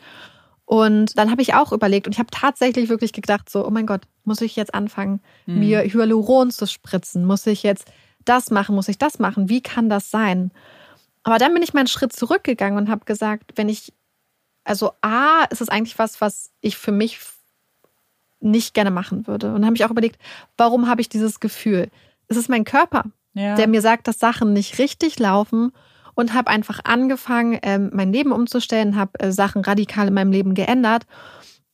Und 0.66 1.18
dann 1.18 1.30
habe 1.30 1.42
ich 1.42 1.54
auch 1.54 1.72
überlegt 1.72 2.06
und 2.06 2.14
ich 2.14 2.18
habe 2.18 2.30
tatsächlich 2.30 2.88
wirklich 2.88 3.12
gedacht, 3.12 3.50
so, 3.50 3.66
oh 3.66 3.70
mein 3.70 3.86
Gott, 3.86 4.02
muss 4.24 4.40
ich 4.40 4.56
jetzt 4.56 4.74
anfangen, 4.74 5.20
mhm. 5.46 5.58
mir 5.58 5.82
Hyaluron 5.82 6.50
zu 6.50 6.66
spritzen? 6.66 7.26
Muss 7.26 7.46
ich 7.46 7.62
jetzt 7.62 7.90
das 8.24 8.50
machen? 8.50 8.74
Muss 8.74 8.88
ich 8.88 8.96
das 8.96 9.18
machen? 9.18 9.50
Wie 9.50 9.60
kann 9.60 9.90
das 9.90 10.10
sein? 10.10 10.52
Aber 11.22 11.38
dann 11.38 11.52
bin 11.52 11.62
ich 11.62 11.74
mal 11.74 11.80
einen 11.80 11.88
Schritt 11.88 12.12
zurückgegangen 12.12 12.78
und 12.78 12.88
habe 12.88 13.04
gesagt, 13.04 13.52
wenn 13.56 13.68
ich, 13.68 13.92
also 14.64 14.92
A, 15.02 15.44
ist 15.50 15.60
es 15.60 15.68
eigentlich 15.68 15.98
was, 15.98 16.20
was 16.20 16.50
ich 16.60 16.78
für 16.78 16.92
mich 16.92 17.18
nicht 18.40 18.74
gerne 18.74 18.90
machen 18.90 19.26
würde. 19.26 19.48
Und 19.48 19.54
dann 19.54 19.66
habe 19.66 19.76
ich 19.76 19.84
auch 19.84 19.90
überlegt, 19.90 20.20
warum 20.56 20.88
habe 20.88 21.00
ich 21.00 21.08
dieses 21.08 21.40
Gefühl? 21.40 21.90
Es 22.28 22.36
ist 22.36 22.48
mein 22.48 22.64
Körper, 22.64 23.04
ja. 23.34 23.54
der 23.54 23.68
mir 23.68 23.82
sagt, 23.82 24.08
dass 24.08 24.18
Sachen 24.18 24.52
nicht 24.52 24.78
richtig 24.78 25.18
laufen 25.18 25.72
und 26.14 26.34
habe 26.34 26.50
einfach 26.50 26.80
angefangen, 26.84 27.58
ähm, 27.62 27.90
mein 27.92 28.12
Leben 28.12 28.32
umzustellen, 28.32 28.96
habe 28.96 29.18
äh, 29.20 29.32
Sachen 29.32 29.62
radikal 29.62 30.08
in 30.08 30.14
meinem 30.14 30.32
Leben 30.32 30.54
geändert. 30.54 31.04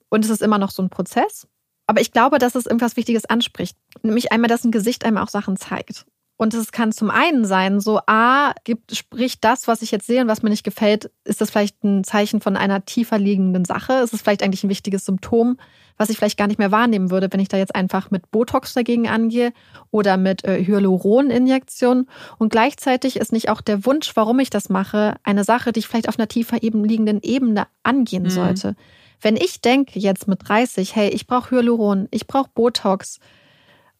Und 0.09 0.25
es 0.25 0.31
ist 0.31 0.43
immer 0.43 0.59
noch 0.59 0.71
so 0.71 0.83
ein 0.83 0.91
Prozess. 0.91 1.47
Aber 1.87 2.01
ich 2.01 2.13
glaube, 2.13 2.39
dass 2.39 2.55
es 2.55 2.67
irgendwas 2.67 2.97
Wichtiges 2.97 3.27
anspricht. 3.27 3.77
Nämlich 4.03 4.33
einmal, 4.33 4.49
dass 4.49 4.65
ein 4.65 4.71
Gesicht 4.71 5.05
einem 5.05 5.19
auch 5.19 5.29
Sachen 5.29 5.57
zeigt. 5.57 6.07
Und 6.41 6.55
es 6.55 6.73
kann 6.73 6.91
zum 6.91 7.11
einen 7.11 7.45
sein, 7.45 7.81
so 7.81 8.01
A, 8.07 8.55
gibt, 8.65 8.97
spricht 8.97 9.45
das, 9.45 9.69
was 9.69 9.83
ich 9.83 9.91
jetzt 9.91 10.07
sehe 10.07 10.23
und 10.23 10.29
was 10.29 10.43
mir 10.43 10.49
nicht 10.49 10.65
gefällt, 10.65 11.11
ist 11.25 11.43
das 11.43 11.51
vielleicht 11.51 11.85
ein 11.85 12.03
Zeichen 12.03 12.41
von 12.41 12.57
einer 12.57 12.87
tiefer 12.87 13.19
liegenden 13.19 13.67
Sache? 13.67 13.93
Ist 13.93 14.15
es 14.15 14.23
vielleicht 14.23 14.43
eigentlich 14.43 14.65
ein 14.65 14.71
wichtiges 14.71 15.05
Symptom, 15.05 15.59
was 15.99 16.09
ich 16.09 16.17
vielleicht 16.17 16.39
gar 16.39 16.47
nicht 16.47 16.59
mehr 16.59 16.73
wahrnehmen 16.73 17.11
würde, 17.11 17.29
wenn 17.31 17.41
ich 17.41 17.49
da 17.49 17.59
jetzt 17.59 17.75
einfach 17.75 18.11
mit 18.11 18.31
Botox 18.31 18.73
dagegen 18.73 19.07
angehe 19.07 19.53
oder 19.91 20.17
mit 20.17 20.43
äh, 20.47 20.65
Hyaluroninjektion. 20.65 22.07
Und 22.39 22.49
gleichzeitig 22.49 23.17
ist 23.17 23.33
nicht 23.33 23.51
auch 23.51 23.61
der 23.61 23.85
Wunsch, 23.85 24.13
warum 24.15 24.39
ich 24.39 24.49
das 24.49 24.71
mache, 24.71 25.17
eine 25.23 25.45
Sache, 25.45 25.73
die 25.73 25.81
ich 25.81 25.89
vielleicht 25.89 26.09
auf 26.09 26.19
einer 26.19 26.29
tiefer 26.29 26.63
eben 26.63 26.87
liegenden 26.87 27.21
Ebene 27.21 27.67
angehen 27.83 28.23
mhm. 28.23 28.31
sollte. 28.31 28.77
Wenn 29.21 29.37
ich 29.37 29.61
denke 29.61 29.99
jetzt 29.99 30.27
mit 30.27 30.49
30, 30.49 30.97
hey, 30.97 31.11
ich 31.11 31.27
brauche 31.27 31.51
Hyaluron, 31.51 32.09
ich 32.11 32.27
brauche 32.27 32.49
Botox, 32.55 33.21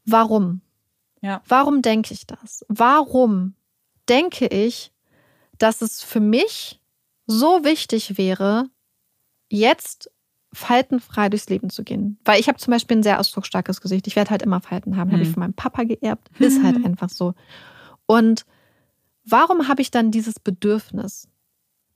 warum? 0.07 0.63
Ja. 1.21 1.43
Warum 1.47 1.83
denke 1.83 2.15
ich 2.15 2.27
das? 2.27 2.65
Warum 2.69 3.55
denke 4.09 4.47
ich, 4.47 4.93
dass 5.59 5.83
es 5.83 6.03
für 6.03 6.21
mich 6.21 6.81
so 7.27 7.65
wichtig 7.65 8.17
wäre, 8.17 8.69
jetzt 9.49 10.11
faltenfrei 10.53 11.29
durchs 11.29 11.49
Leben 11.49 11.71
zu 11.71 11.85
gehen? 11.85 12.19
Weil 12.25 12.41
ich 12.41 12.49
habe 12.49 12.59
zum 12.59 12.73
Beispiel 12.73 12.99
ein 12.99 13.03
sehr 13.03 13.21
ausdrucksstarkes 13.21 13.81
Gesicht. 13.81 14.07
Ich 14.07 14.17
werde 14.17 14.31
halt 14.31 14.43
immer 14.43 14.61
Falten 14.61 14.97
haben. 14.97 15.09
Mhm. 15.09 15.13
Habe 15.13 15.23
ich 15.23 15.31
von 15.31 15.41
meinem 15.41 15.55
Papa 15.55 15.85
geerbt. 15.85 16.29
Ist 16.39 16.63
halt 16.63 16.85
einfach 16.85 17.11
so. 17.11 17.35
Und 18.07 18.47
warum 19.25 19.69
habe 19.69 19.83
ich 19.83 19.91
dann 19.91 20.11
dieses 20.11 20.41
Bedürfnis, 20.41 21.29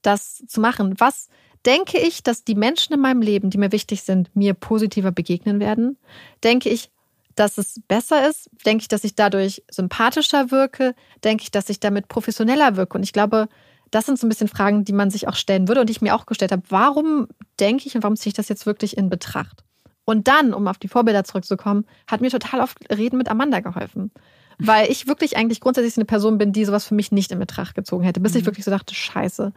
das 0.01 0.43
zu 0.47 0.61
machen? 0.61 0.99
Was 0.99 1.27
denke 1.65 1.97
ich, 1.97 2.21
dass 2.23 2.43
die 2.43 2.55
Menschen 2.55 2.93
in 2.93 2.99
meinem 2.99 3.21
Leben, 3.21 3.49
die 3.49 3.57
mir 3.57 3.71
wichtig 3.71 4.03
sind, 4.03 4.33
mir 4.35 4.53
positiver 4.53 5.11
begegnen 5.11 5.59
werden? 5.59 5.97
Denke 6.43 6.69
ich, 6.69 6.91
dass 7.35 7.57
es 7.57 7.81
besser 7.87 8.27
ist? 8.27 8.49
Denke 8.65 8.83
ich, 8.83 8.87
dass 8.87 9.03
ich 9.03 9.15
dadurch 9.15 9.63
sympathischer 9.69 10.51
wirke? 10.51 10.95
Denke 11.23 11.43
ich, 11.43 11.51
dass 11.51 11.69
ich 11.69 11.79
damit 11.79 12.07
professioneller 12.07 12.75
wirke? 12.75 12.97
Und 12.97 13.03
ich 13.03 13.13
glaube, 13.13 13.47
das 13.91 14.05
sind 14.05 14.19
so 14.19 14.25
ein 14.25 14.29
bisschen 14.29 14.47
Fragen, 14.47 14.83
die 14.83 14.93
man 14.93 15.09
sich 15.09 15.27
auch 15.27 15.35
stellen 15.35 15.67
würde 15.67 15.81
und 15.81 15.87
die 15.87 15.91
ich 15.91 16.01
mir 16.01 16.15
auch 16.15 16.25
gestellt 16.25 16.51
habe. 16.51 16.63
Warum 16.69 17.27
denke 17.59 17.87
ich 17.87 17.95
und 17.95 18.03
warum 18.03 18.15
ziehe 18.15 18.31
ich 18.31 18.35
das 18.35 18.49
jetzt 18.49 18.65
wirklich 18.65 18.97
in 18.97 19.09
Betracht? 19.09 19.63
Und 20.05 20.27
dann, 20.27 20.53
um 20.53 20.67
auf 20.67 20.77
die 20.77 20.87
Vorbilder 20.87 21.23
zurückzukommen, 21.23 21.85
hat 22.07 22.21
mir 22.21 22.29
total 22.29 22.61
oft 22.61 22.77
Reden 22.95 23.17
mit 23.17 23.29
Amanda 23.29 23.59
geholfen. 23.59 24.11
Weil 24.57 24.89
ich 24.89 25.07
wirklich 25.07 25.35
eigentlich 25.35 25.59
grundsätzlich 25.59 25.97
eine 25.97 26.05
Person 26.05 26.37
bin, 26.37 26.53
die 26.53 26.63
sowas 26.63 26.85
für 26.85 26.95
mich 26.95 27.11
nicht 27.11 27.31
in 27.31 27.39
Betracht 27.39 27.75
gezogen 27.75 28.03
hätte, 28.03 28.19
bis 28.21 28.33
mhm. 28.33 28.39
ich 28.39 28.45
wirklich 28.45 28.65
so 28.65 28.71
dachte, 28.71 28.93
scheiße. 28.93 29.51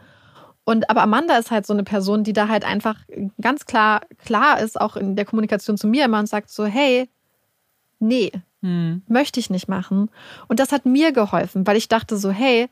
Und 0.65 0.89
aber 0.89 1.01
Amanda 1.01 1.37
ist 1.37 1.51
halt 1.51 1.65
so 1.65 1.73
eine 1.73 1.83
Person, 1.83 2.23
die 2.23 2.33
da 2.33 2.47
halt 2.47 2.65
einfach 2.65 2.97
ganz 3.41 3.65
klar 3.65 4.01
klar 4.17 4.59
ist, 4.59 4.79
auch 4.79 4.97
in 4.97 5.15
der 5.15 5.25
Kommunikation 5.25 5.77
zu 5.77 5.87
mir 5.87 6.05
immer 6.05 6.19
und 6.19 6.27
sagt 6.27 6.49
so, 6.49 6.65
hey, 6.65 7.09
nee, 7.99 8.31
hm. 8.61 9.03
möchte 9.07 9.39
ich 9.39 9.49
nicht 9.49 9.67
machen. 9.67 10.09
Und 10.47 10.59
das 10.59 10.71
hat 10.71 10.85
mir 10.85 11.11
geholfen, 11.11 11.65
weil 11.67 11.77
ich 11.77 11.87
dachte 11.87 12.17
so, 12.17 12.31
hey, 12.31 12.69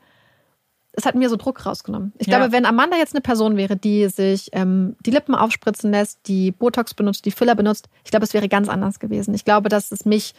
es 0.92 1.06
hat 1.06 1.14
mir 1.14 1.28
so 1.28 1.36
Druck 1.36 1.64
rausgenommen. 1.64 2.12
Ich 2.18 2.26
ja. 2.26 2.38
glaube, 2.38 2.52
wenn 2.52 2.66
Amanda 2.66 2.96
jetzt 2.96 3.14
eine 3.14 3.20
Person 3.20 3.56
wäre, 3.56 3.76
die 3.76 4.08
sich 4.08 4.48
ähm, 4.52 4.96
die 5.06 5.10
Lippen 5.10 5.34
aufspritzen 5.34 5.92
lässt, 5.92 6.26
die 6.26 6.50
Botox 6.50 6.94
benutzt, 6.94 7.24
die 7.24 7.30
Filler 7.30 7.54
benutzt, 7.54 7.88
ich 8.04 8.10
glaube, 8.10 8.24
es 8.24 8.34
wäre 8.34 8.48
ganz 8.48 8.68
anders 8.68 8.98
gewesen. 8.98 9.32
Ich 9.34 9.44
glaube, 9.44 9.68
dass 9.68 9.92
es 9.92 10.04
mich 10.04 10.34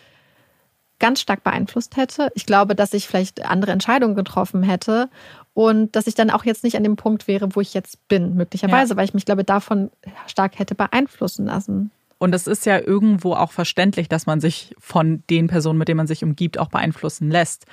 ganz 0.99 1.21
stark 1.21 1.43
beeinflusst 1.43 1.95
hätte. 1.95 2.29
Ich 2.35 2.45
glaube, 2.45 2.75
dass 2.75 2.93
ich 2.93 3.07
vielleicht 3.07 3.45
andere 3.45 3.71
Entscheidungen 3.71 4.15
getroffen 4.15 4.63
hätte 4.63 5.09
und 5.53 5.95
dass 5.95 6.07
ich 6.07 6.15
dann 6.15 6.29
auch 6.29 6.43
jetzt 6.43 6.63
nicht 6.63 6.75
an 6.75 6.83
dem 6.83 6.97
Punkt 6.97 7.27
wäre, 7.27 7.55
wo 7.55 7.61
ich 7.61 7.73
jetzt 7.73 8.07
bin, 8.09 8.35
möglicherweise, 8.35 8.93
ja. 8.93 8.97
weil 8.97 9.05
ich 9.05 9.13
mich, 9.13 9.25
glaube, 9.25 9.45
davon 9.45 9.89
stark 10.27 10.59
hätte 10.59 10.75
beeinflussen 10.75 11.45
lassen. 11.45 11.91
Und 12.19 12.35
es 12.35 12.47
ist 12.47 12.65
ja 12.65 12.79
irgendwo 12.79 13.33
auch 13.33 13.51
verständlich, 13.51 14.09
dass 14.09 14.25
man 14.25 14.41
sich 14.41 14.75
von 14.77 15.23
den 15.29 15.47
Personen, 15.47 15.79
mit 15.79 15.87
denen 15.87 15.97
man 15.97 16.07
sich 16.07 16.23
umgibt, 16.23 16.59
auch 16.59 16.69
beeinflussen 16.69 17.31
lässt. 17.31 17.65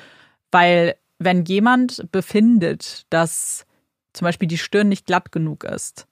Weil 0.52 0.94
wenn 1.18 1.44
jemand 1.44 2.11
befindet, 2.12 3.06
dass 3.11 3.66
zum 4.12 4.24
Beispiel 4.24 4.48
die 4.48 4.59
Stirn 4.59 4.88
nicht 4.88 5.06
glatt 5.06 5.32
genug 5.32 5.64
ist, 5.64 6.06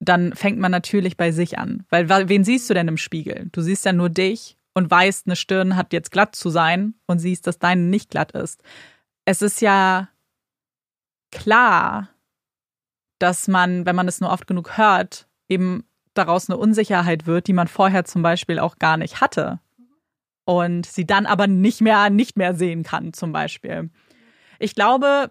dann 0.00 0.32
fängt 0.32 0.58
man 0.58 0.72
natürlich 0.72 1.16
bei 1.16 1.30
sich 1.30 1.58
an. 1.58 1.84
Weil 1.90 2.08
wen 2.28 2.44
siehst 2.44 2.70
du 2.70 2.74
denn 2.74 2.88
im 2.88 2.96
Spiegel? 2.96 3.48
Du 3.52 3.60
siehst 3.60 3.84
ja 3.84 3.92
nur 3.92 4.08
dich 4.08 4.56
und 4.74 4.90
weißt, 4.90 5.26
eine 5.26 5.36
Stirn 5.36 5.76
hat 5.76 5.92
jetzt 5.92 6.12
glatt 6.12 6.34
zu 6.34 6.50
sein 6.50 6.94
und 7.06 7.18
siehst, 7.18 7.46
dass 7.46 7.58
deine 7.58 7.82
nicht 7.82 8.10
glatt 8.10 8.32
ist. 8.32 8.62
Es 9.24 9.42
ist 9.42 9.60
ja 9.60 10.08
klar, 11.30 12.08
dass 13.18 13.48
man, 13.48 13.84
wenn 13.84 13.96
man 13.96 14.08
es 14.08 14.20
nur 14.20 14.30
oft 14.30 14.46
genug 14.46 14.78
hört, 14.78 15.28
eben 15.48 15.84
daraus 16.14 16.48
eine 16.48 16.58
Unsicherheit 16.58 17.26
wird, 17.26 17.46
die 17.46 17.52
man 17.52 17.68
vorher 17.68 18.04
zum 18.04 18.22
Beispiel 18.22 18.58
auch 18.58 18.78
gar 18.78 18.96
nicht 18.96 19.20
hatte. 19.20 19.60
Und 20.44 20.86
sie 20.86 21.06
dann 21.06 21.26
aber 21.26 21.46
nicht 21.46 21.80
mehr, 21.80 22.08
nicht 22.10 22.36
mehr 22.36 22.54
sehen 22.54 22.82
kann, 22.82 23.12
zum 23.12 23.32
Beispiel. 23.32 23.90
Ich 24.58 24.74
glaube, 24.74 25.30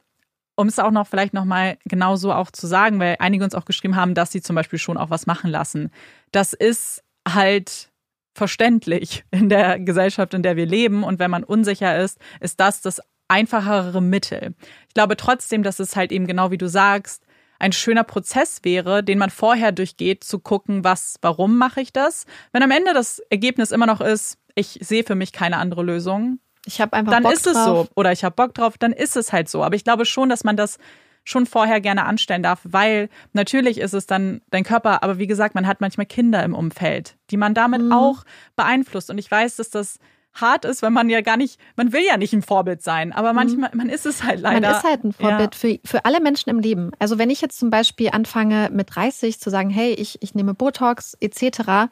um 0.55 0.67
es 0.67 0.79
auch 0.79 0.91
noch 0.91 1.07
vielleicht 1.07 1.33
nochmal 1.33 1.77
genau 1.85 2.15
so 2.15 2.33
auch 2.33 2.51
zu 2.51 2.67
sagen, 2.67 2.99
weil 2.99 3.15
einige 3.19 3.43
uns 3.43 3.55
auch 3.55 3.65
geschrieben 3.65 3.95
haben, 3.95 4.15
dass 4.15 4.31
sie 4.31 4.41
zum 4.41 4.55
Beispiel 4.55 4.79
schon 4.79 4.97
auch 4.97 5.09
was 5.09 5.27
machen 5.27 5.49
lassen. 5.49 5.91
Das 6.31 6.53
ist 6.53 7.03
halt 7.27 7.91
verständlich 8.33 9.23
in 9.31 9.49
der 9.49 9.79
Gesellschaft, 9.79 10.33
in 10.33 10.43
der 10.43 10.55
wir 10.55 10.65
leben. 10.65 11.03
Und 11.03 11.19
wenn 11.19 11.31
man 11.31 11.43
unsicher 11.43 11.97
ist, 11.99 12.19
ist 12.39 12.59
das 12.59 12.81
das 12.81 13.01
einfachere 13.27 14.01
Mittel. 14.01 14.55
Ich 14.87 14.93
glaube 14.93 15.17
trotzdem, 15.17 15.63
dass 15.63 15.79
es 15.79 15.95
halt 15.95 16.11
eben 16.11 16.27
genau 16.27 16.51
wie 16.51 16.57
du 16.57 16.69
sagst, 16.69 17.26
ein 17.59 17.71
schöner 17.71 18.03
Prozess 18.03 18.59
wäre, 18.63 19.03
den 19.03 19.17
man 19.17 19.29
vorher 19.29 19.71
durchgeht, 19.71 20.23
zu 20.23 20.39
gucken, 20.39 20.83
was, 20.83 21.15
warum 21.21 21.57
mache 21.57 21.81
ich 21.81 21.93
das? 21.93 22.25
Wenn 22.51 22.63
am 22.63 22.71
Ende 22.71 22.93
das 22.93 23.19
Ergebnis 23.29 23.71
immer 23.71 23.85
noch 23.85 24.01
ist, 24.01 24.37
ich 24.55 24.79
sehe 24.81 25.03
für 25.03 25.15
mich 25.15 25.31
keine 25.31 25.57
andere 25.57 25.83
Lösung, 25.83 26.39
ich 26.67 26.81
habe 26.81 26.93
einfach 26.93 27.13
dann 27.13 27.23
Bock 27.23 27.33
ist 27.33 27.47
es 27.47 27.53
drauf. 27.53 27.87
so. 27.87 27.91
Oder 27.95 28.11
ich 28.11 28.23
habe 28.23 28.35
Bock 28.35 28.53
drauf, 28.53 28.77
dann 28.77 28.91
ist 28.91 29.15
es 29.15 29.31
halt 29.31 29.47
so. 29.47 29.63
Aber 29.63 29.75
ich 29.75 29.85
glaube 29.85 30.05
schon, 30.05 30.27
dass 30.27 30.43
man 30.43 30.57
das 30.57 30.77
schon 31.23 31.45
vorher 31.45 31.81
gerne 31.81 32.05
anstellen 32.05 32.43
darf, 32.43 32.59
weil 32.63 33.09
natürlich 33.33 33.79
ist 33.79 33.93
es 33.93 34.05
dann 34.05 34.41
dein 34.49 34.63
Körper, 34.63 35.03
aber 35.03 35.17
wie 35.17 35.27
gesagt, 35.27 35.55
man 35.55 35.67
hat 35.67 35.81
manchmal 35.81 36.05
Kinder 36.05 36.43
im 36.43 36.53
Umfeld, 36.53 37.17
die 37.31 37.37
man 37.37 37.53
damit 37.53 37.81
mhm. 37.81 37.91
auch 37.91 38.23
beeinflusst. 38.55 39.09
Und 39.09 39.17
ich 39.17 39.29
weiß, 39.29 39.57
dass 39.57 39.69
das 39.69 39.99
hart 40.41 40.65
ist, 40.65 40.81
weil 40.81 40.91
man 40.91 41.09
ja 41.09 41.21
gar 41.21 41.37
nicht, 41.37 41.59
man 41.75 41.93
will 41.93 42.03
ja 42.07 42.17
nicht 42.17 42.33
ein 42.33 42.41
Vorbild 42.41 42.81
sein, 42.81 43.11
aber 43.13 43.29
mhm. 43.29 43.35
manchmal, 43.35 43.69
man 43.73 43.89
ist 43.89 44.05
es 44.05 44.23
halt 44.23 44.39
leider. 44.39 44.61
Man 44.61 44.77
ist 44.77 44.83
halt 44.83 45.03
ein 45.03 45.13
Vorbild 45.13 45.55
ja. 45.55 45.59
für, 45.59 45.79
für 45.83 46.05
alle 46.05 46.21
Menschen 46.21 46.49
im 46.49 46.59
Leben. 46.59 46.91
Also 46.99 47.17
wenn 47.17 47.29
ich 47.29 47.41
jetzt 47.41 47.59
zum 47.59 47.69
Beispiel 47.69 48.09
anfange 48.11 48.69
mit 48.71 48.95
30 48.95 49.39
zu 49.39 49.49
sagen, 49.49 49.69
hey, 49.69 49.93
ich, 49.93 50.21
ich 50.21 50.35
nehme 50.35 50.53
Botox 50.53 51.17
etc., 51.19 51.89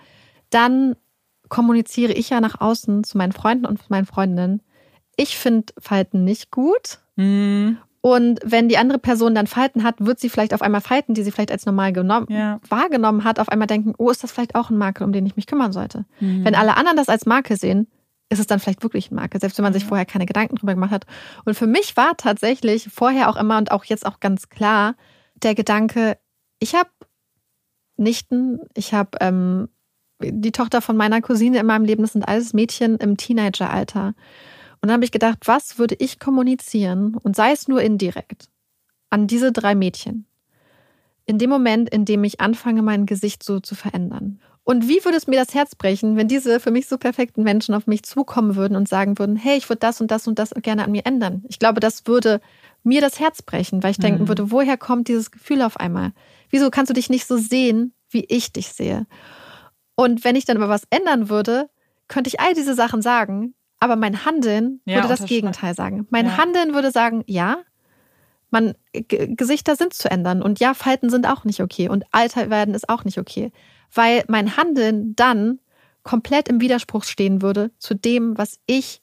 dann 0.50 0.96
kommuniziere 1.50 2.14
ich 2.14 2.30
ja 2.30 2.42
nach 2.42 2.60
außen 2.60 3.04
zu 3.04 3.18
meinen 3.18 3.32
Freunden 3.32 3.66
und 3.66 3.90
meinen 3.90 4.06
Freundinnen. 4.06 4.62
Ich 5.16 5.38
finde 5.38 5.74
Falten 5.80 6.24
nicht 6.24 6.52
gut. 6.52 7.00
Mhm. 7.16 7.78
Und 8.02 8.40
wenn 8.44 8.70
die 8.70 8.78
andere 8.78 9.00
Person 9.00 9.34
dann 9.34 9.48
Falten 9.48 9.84
hat, 9.84 9.96
wird 9.98 10.20
sie 10.20 10.30
vielleicht 10.30 10.54
auf 10.54 10.62
einmal 10.62 10.82
Falten, 10.82 11.16
die 11.16 11.24
sie 11.24 11.32
vielleicht 11.32 11.52
als 11.52 11.66
normal 11.66 11.92
genommen, 11.92 12.28
ja. 12.30 12.60
wahrgenommen 12.70 13.24
hat, 13.24 13.40
auf 13.40 13.50
einmal 13.50 13.66
denken, 13.66 13.96
oh, 13.98 14.12
ist 14.12 14.24
das 14.24 14.32
vielleicht 14.32 14.54
auch 14.54 14.70
ein 14.70 14.78
Makel, 14.78 15.06
um 15.06 15.12
den 15.12 15.26
ich 15.26 15.36
mich 15.36 15.48
kümmern 15.48 15.72
sollte. 15.72 16.06
Mhm. 16.20 16.46
Wenn 16.46 16.54
alle 16.54 16.78
anderen 16.78 16.98
das 16.98 17.10
als 17.10 17.26
Makel 17.26 17.58
sehen, 17.58 17.88
ist 18.30 18.40
es 18.40 18.48
dann 18.48 18.60
vielleicht 18.60 18.84
wirklich 18.84 19.12
ein 19.12 19.16
Makel, 19.16 19.40
selbst 19.40 19.58
wenn 19.58 19.64
man 19.64 19.74
sich 19.74 19.86
vorher 19.86 20.06
keine 20.06 20.26
Gedanken 20.26 20.56
drüber 20.56 20.74
gemacht 20.74 20.92
hat. 20.92 21.06
Und 21.46 21.56
für 21.56 21.68
mich 21.68 21.96
war 21.96 22.18
tatsächlich 22.18 22.90
vorher 22.92 23.30
auch 23.30 23.36
immer 23.36 23.58
und 23.58 23.72
auch 23.72 23.86
jetzt 23.86 24.06
auch 24.06 24.20
ganz 24.20 24.50
klar 24.50 24.96
der 25.36 25.56
Gedanke, 25.56 26.18
ich 26.60 26.76
habe 26.76 26.90
Nichten, 27.98 28.60
ich 28.74 28.94
habe 28.94 29.18
ähm, 29.22 29.70
die 30.22 30.52
Tochter 30.52 30.82
von 30.82 30.98
meiner 30.98 31.22
Cousine 31.22 31.60
in 31.60 31.66
meinem 31.66 31.86
Leben, 31.86 32.02
das 32.02 32.14
sind 32.14 32.28
alles 32.28 32.54
Mädchen 32.54 32.98
im 32.98 33.18
Teenageralter. 33.18 34.08
Und 34.82 34.90
dann 34.90 34.94
habe 34.94 35.06
ich 35.06 35.12
gedacht, 35.12 35.40
was 35.46 35.78
würde 35.78 35.96
ich 35.96 36.20
kommunizieren 36.20 37.16
und 37.16 37.36
sei 37.36 37.52
es 37.52 37.68
nur 37.68 37.82
indirekt 37.82 38.50
an 39.10 39.28
diese 39.28 39.52
drei 39.52 39.76
Mädchen? 39.76 40.26
In 41.26 41.38
dem 41.38 41.50
Moment, 41.50 41.90
in 41.90 42.06
dem 42.06 42.24
ich 42.24 42.40
anfange, 42.40 42.82
mein 42.82 43.06
Gesicht 43.06 43.44
so 43.44 43.60
zu 43.60 43.76
verändern. 43.76 44.42
Und 44.66 44.90
wie 44.90 45.06
würde 45.06 45.16
es 45.16 45.28
mir 45.28 45.40
das 45.40 45.54
Herz 45.54 45.76
brechen, 45.76 46.18
wenn 46.18 46.28
diese 46.28 46.60
für 46.60 46.72
mich 46.72 46.88
so 46.88 46.98
perfekten 46.98 47.44
Menschen 47.44 47.76
auf 47.76 47.86
mich 47.86 48.02
zukommen 48.02 48.56
würden 48.56 48.76
und 48.76 48.90
sagen 48.90 49.20
würden, 49.20 49.36
hey, 49.36 49.58
ich 49.58 49.70
würde 49.70 49.80
das 49.80 50.02
und 50.02 50.10
das 50.10 50.28
und 50.28 50.40
das 50.40 50.50
gerne 50.64 50.84
an 50.84 50.92
mir 50.92 51.06
ändern. 51.06 51.44
Ich 51.48 51.60
glaube, 51.60 51.80
das 51.80 52.08
würde 52.08 52.42
mir 52.84 53.00
das 53.00 53.20
Herz 53.20 53.44
brechen, 53.44 53.84
weil 53.84 53.92
ich 53.92 54.00
mhm. 54.00 54.04
denken 54.04 54.28
würde, 54.28 54.50
woher 54.50 54.76
kommt 54.76 55.08
dieses 55.08 55.30
Gefühl 55.30 55.62
auf 55.62 55.80
einmal? 55.80 56.14
Wieso 56.50 56.72
kannst 56.72 56.90
du 56.90 56.96
dich 56.96 57.12
nicht 57.12 57.28
so 57.28 57.38
sehen, 57.38 57.94
wie 58.10 58.26
ich 58.28 58.54
dich 58.54 58.70
sehe? 58.70 59.06
Und 59.94 60.24
wenn 60.24 60.36
ich 60.36 60.46
dann 60.46 60.58
aber 60.58 60.68
was 60.68 60.88
ändern 60.90 61.30
würde, 61.30 61.70
könnte 62.08 62.28
ich 62.28 62.40
all 62.40 62.56
diese 62.56 62.74
Sachen 62.74 63.04
sagen, 63.04 63.54
aber 63.80 63.96
mein 63.96 64.26
Handeln 64.26 64.82
ja, 64.86 64.96
würde 64.96 65.10
das 65.10 65.26
Gegenteil 65.26 65.76
sagen. 65.76 66.08
Mein 66.10 66.26
ja. 66.26 66.38
Handeln 66.38 66.74
würde 66.74 66.90
sagen, 66.90 67.24
ja, 67.28 67.60
man, 68.50 68.74
G 68.94 69.36
Gesichter 69.36 69.76
sind 69.76 69.94
zu 69.94 70.10
ändern 70.10 70.42
und 70.42 70.60
ja, 70.60 70.74
Falten 70.74 71.12
sind 71.12 71.28
auch 71.28 71.44
nicht 71.44 71.62
okay 71.62 71.88
und 71.88 72.04
Alter 72.12 72.50
werden 72.50 72.74
ist 72.74 72.90
auch 72.90 73.04
nicht 73.04 73.20
okay, 73.20 73.52
weil 73.96 74.24
mein 74.28 74.58
Handeln 74.58 75.16
dann 75.16 75.60
komplett 76.04 76.48
im 76.48 76.62
Widerspruch 76.62 77.04
stehen 77.04 77.42
würde 77.42 77.72
zu 77.80 77.96
dem, 77.96 78.38
was 78.38 78.60
ich 78.68 79.02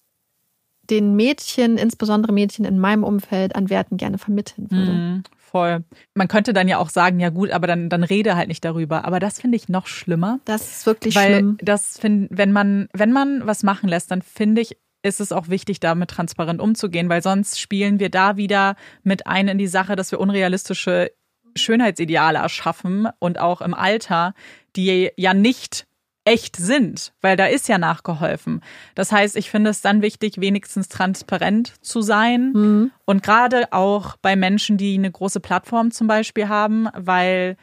den 0.89 1.15
Mädchen, 1.15 1.79
insbesondere 1.79 2.33
Mädchen 2.33 2.65
in 2.65 2.79
meinem 2.79 3.05
Umfeld 3.05 3.57
an 3.57 3.71
Werten 3.71 3.97
gerne 3.97 4.19
vermitteln 4.19 4.71
würde. 4.71 4.93
Mhm, 4.93 5.23
voll. 5.37 5.85
Man 6.15 6.29
könnte 6.29 6.53
dann 6.53 6.69
ja 6.69 6.79
auch 6.79 6.91
sagen, 6.91 7.21
ja 7.21 7.31
gut, 7.31 7.51
aber 7.51 7.67
dann, 7.67 7.89
dann 7.89 8.03
rede 8.03 8.37
halt 8.37 8.49
nicht 8.49 8.65
darüber. 8.65 9.05
Aber 9.05 9.21
das 9.21 9.41
finde 9.41 9.57
ich 9.57 9.69
noch 9.69 9.87
schlimmer. 9.87 10.41
Das 10.45 10.79
ist 10.79 10.87
wirklich 10.87 11.15
weil 11.15 11.37
schlimm. 11.37 11.59
Das 11.61 11.99
find, 11.99 12.29
wenn 12.31 12.53
man, 12.53 12.89
wenn 12.93 13.13
man 13.13 13.47
was 13.47 13.63
machen 13.63 13.89
lässt, 13.89 14.11
dann 14.11 14.23
finde 14.23 14.63
ich, 14.63 14.77
ist 15.03 15.21
es 15.21 15.33
auch 15.33 15.49
wichtig, 15.49 15.81
damit 15.81 16.11
transparent 16.11 16.61
umzugehen, 16.61 17.09
weil 17.09 17.23
sonst 17.23 17.61
spielen 17.61 17.99
wir 17.99 18.09
da 18.09 18.37
wieder 18.37 18.77
mit 19.03 19.27
ein 19.27 19.49
in 19.49 19.59
die 19.59 19.67
Sache, 19.67 19.97
dass 19.97 20.13
wir 20.13 20.21
unrealistische 20.21 21.11
Schönheitsideale 21.57 22.39
erschaffen 22.39 23.09
und 23.19 23.39
auch 23.39 23.61
im 23.61 23.75
Alter, 23.75 24.35
die 24.77 25.11
ja 25.17 25.35
nicht 25.35 25.87
echt 26.25 26.57
sind, 26.57 27.13
weil 27.21 27.37
da 27.37 27.47
ist 27.47 27.69
ja 27.69 27.79
nachgeholfen. 27.79 28.63
Das 28.95 29.11
heißt, 29.11 29.37
ich 29.37 29.51
finde 29.51 29.71
es 29.71 29.81
dann 29.81 30.03
wichtig, 30.03 30.41
wenigstens 30.41 30.89
transparent 30.89 31.75
zu 31.81 32.01
sein 32.01 32.53
mhm. 32.53 32.91
und 33.05 33.23
gerade 33.23 33.73
auch 33.73 34.17
bei 34.19 34.37
Menschen, 34.37 34.77
die 34.77 34.95
eine 34.95 35.11
große 35.11 35.41
Plattform 35.41 35.91
zum 35.91 36.07
Beispiel 36.07 36.49
haben, 36.49 36.89
weil 36.95 37.57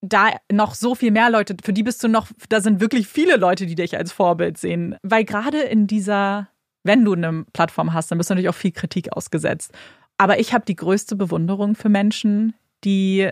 da 0.00 0.30
noch 0.50 0.74
so 0.74 0.94
viel 0.94 1.10
mehr 1.10 1.30
Leute, 1.30 1.56
für 1.62 1.72
die 1.72 1.82
bist 1.82 2.02
du 2.02 2.08
noch, 2.08 2.28
da 2.48 2.60
sind 2.60 2.80
wirklich 2.80 3.06
viele 3.06 3.36
Leute, 3.36 3.66
die 3.66 3.74
dich 3.74 3.96
als 3.96 4.12
Vorbild 4.12 4.58
sehen, 4.58 4.96
weil 5.02 5.24
gerade 5.24 5.60
in 5.60 5.86
dieser, 5.86 6.48
wenn 6.84 7.04
du 7.04 7.14
eine 7.14 7.44
Plattform 7.52 7.92
hast, 7.92 8.10
dann 8.10 8.18
bist 8.18 8.30
du 8.30 8.34
natürlich 8.34 8.48
auch 8.48 8.54
viel 8.54 8.72
Kritik 8.72 9.12
ausgesetzt. 9.12 9.72
Aber 10.16 10.40
ich 10.40 10.52
habe 10.52 10.64
die 10.64 10.76
größte 10.76 11.14
Bewunderung 11.14 11.76
für 11.76 11.88
Menschen, 11.88 12.54
die 12.84 13.30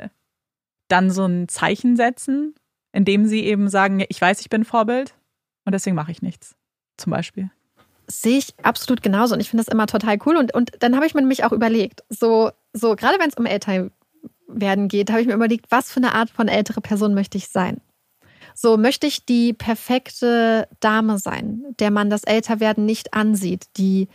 dann 0.88 1.10
so 1.10 1.24
ein 1.24 1.48
Zeichen 1.48 1.96
setzen 1.96 2.54
indem 2.96 3.26
sie 3.26 3.44
eben 3.44 3.68
sagen, 3.68 4.02
ich 4.08 4.18
weiß, 4.18 4.40
ich 4.40 4.48
bin 4.48 4.64
Vorbild 4.64 5.14
und 5.66 5.72
deswegen 5.72 5.94
mache 5.94 6.10
ich 6.10 6.22
nichts. 6.22 6.56
Zum 6.96 7.10
Beispiel. 7.10 7.50
Sehe 8.06 8.38
ich 8.38 8.54
absolut 8.62 9.02
genauso 9.02 9.34
und 9.34 9.40
ich 9.40 9.50
finde 9.50 9.62
das 9.64 9.72
immer 9.72 9.86
total 9.86 10.16
cool. 10.24 10.38
Und, 10.38 10.54
und 10.54 10.72
dann 10.78 10.96
habe 10.96 11.04
ich 11.04 11.12
mir 11.12 11.20
nämlich 11.20 11.44
auch 11.44 11.52
überlegt, 11.52 12.04
so, 12.08 12.50
so 12.72 12.96
gerade 12.96 13.18
wenn 13.20 13.28
es 13.28 13.34
um 13.34 13.44
Älterwerden 13.44 14.88
geht, 14.88 15.10
habe 15.10 15.20
ich 15.20 15.26
mir 15.26 15.34
überlegt, 15.34 15.66
was 15.68 15.92
für 15.92 15.98
eine 15.98 16.14
Art 16.14 16.30
von 16.30 16.48
ältere 16.48 16.80
Person 16.80 17.12
möchte 17.12 17.36
ich 17.36 17.48
sein. 17.48 17.82
So 18.54 18.78
möchte 18.78 19.06
ich 19.06 19.26
die 19.26 19.52
perfekte 19.52 20.66
Dame 20.80 21.18
sein, 21.18 21.64
der 21.78 21.90
man 21.90 22.08
das 22.08 22.24
Älterwerden 22.24 22.86
nicht 22.86 23.12
ansieht, 23.12 23.66
die 23.76 24.08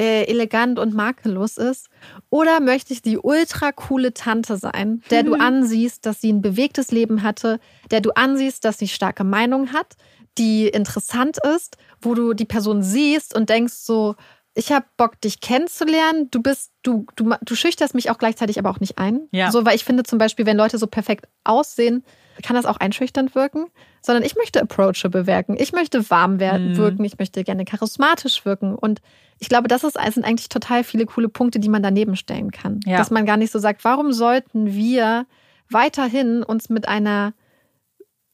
äh, 0.00 0.24
elegant 0.24 0.78
und 0.78 0.94
makellos 0.94 1.58
ist? 1.58 1.88
Oder 2.30 2.60
möchte 2.60 2.94
ich 2.94 3.02
die 3.02 3.18
ultra 3.18 3.70
coole 3.70 4.14
Tante 4.14 4.56
sein, 4.56 5.02
der 5.10 5.24
du 5.24 5.34
ansiehst, 5.34 6.06
dass 6.06 6.22
sie 6.22 6.32
ein 6.32 6.40
bewegtes 6.40 6.90
Leben 6.90 7.22
hatte, 7.22 7.60
der 7.90 8.00
du 8.00 8.10
ansiehst, 8.12 8.64
dass 8.64 8.78
sie 8.78 8.88
starke 8.88 9.24
Meinung 9.24 9.74
hat, 9.74 9.96
die 10.38 10.68
interessant 10.68 11.36
ist, 11.54 11.76
wo 12.00 12.14
du 12.14 12.32
die 12.32 12.46
Person 12.46 12.82
siehst 12.82 13.34
und 13.36 13.50
denkst 13.50 13.74
so, 13.74 14.14
ich 14.54 14.72
habe 14.72 14.86
Bock, 14.96 15.20
dich 15.20 15.40
kennenzulernen. 15.40 16.30
Du 16.30 16.42
bist, 16.42 16.72
du, 16.82 17.06
du, 17.14 17.34
du 17.42 17.54
schüchterst 17.54 17.94
mich 17.94 18.10
auch 18.10 18.18
gleichzeitig 18.18 18.58
aber 18.58 18.70
auch 18.70 18.80
nicht 18.80 18.98
ein. 18.98 19.28
Ja. 19.32 19.50
So, 19.52 19.64
weil 19.64 19.76
ich 19.76 19.84
finde 19.84 20.02
zum 20.02 20.18
Beispiel, 20.18 20.46
wenn 20.46 20.56
Leute 20.56 20.78
so 20.78 20.86
perfekt 20.86 21.28
aussehen, 21.44 22.04
kann 22.42 22.56
das 22.56 22.66
auch 22.66 22.78
einschüchternd 22.78 23.34
wirken. 23.34 23.66
Sondern 24.02 24.24
ich 24.24 24.36
möchte 24.36 24.60
approachable 24.62 25.26
wirken. 25.26 25.56
Ich 25.58 25.72
möchte 25.72 26.08
warm 26.10 26.40
werden, 26.40 26.72
mhm. 26.72 26.76
wirken. 26.76 27.04
Ich 27.04 27.18
möchte 27.18 27.44
gerne 27.44 27.64
charismatisch 27.64 28.44
wirken. 28.44 28.74
Und 28.74 29.00
ich 29.38 29.48
glaube, 29.48 29.68
das 29.68 29.84
ist, 29.84 29.98
sind 30.12 30.24
eigentlich 30.24 30.48
total 30.48 30.84
viele 30.84 31.06
coole 31.06 31.28
Punkte, 31.28 31.60
die 31.60 31.68
man 31.68 31.82
daneben 31.82 32.16
stellen 32.16 32.50
kann. 32.50 32.80
Ja. 32.86 32.98
Dass 32.98 33.10
man 33.10 33.26
gar 33.26 33.36
nicht 33.36 33.52
so 33.52 33.58
sagt, 33.58 33.84
warum 33.84 34.12
sollten 34.12 34.74
wir 34.74 35.26
weiterhin 35.70 36.42
uns 36.42 36.68
mit 36.68 36.88
einer 36.88 37.32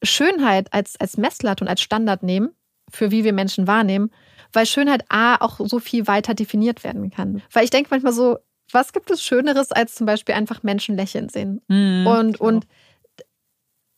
Schönheit 0.03 0.73
als, 0.73 0.99
als 1.01 1.17
Messlatte 1.17 1.65
und 1.65 1.69
als 1.69 1.81
Standard 1.81 2.23
nehmen, 2.23 2.51
für 2.91 3.11
wie 3.11 3.25
wir 3.25 3.33
Menschen 3.33 3.67
wahrnehmen, 3.67 4.11
weil 4.53 4.67
Schönheit 4.67 5.05
A 5.09 5.37
auch 5.37 5.61
so 5.65 5.79
viel 5.79 6.07
weiter 6.07 6.35
definiert 6.35 6.85
werden 6.85 7.11
kann. 7.11 7.43
Weil 7.53 7.65
ich 7.65 7.71
denke 7.71 7.89
manchmal 7.91 8.13
so, 8.13 8.39
was 8.73 8.93
gibt 8.93 9.11
es 9.11 9.23
Schöneres, 9.23 9.73
als 9.73 9.95
zum 9.95 10.07
Beispiel 10.07 10.35
einfach 10.35 10.63
Menschen 10.63 10.97
lächeln 10.97 11.29
sehen? 11.29 11.61
Mhm, 11.69 12.07
und, 12.07 12.41
und 12.41 12.67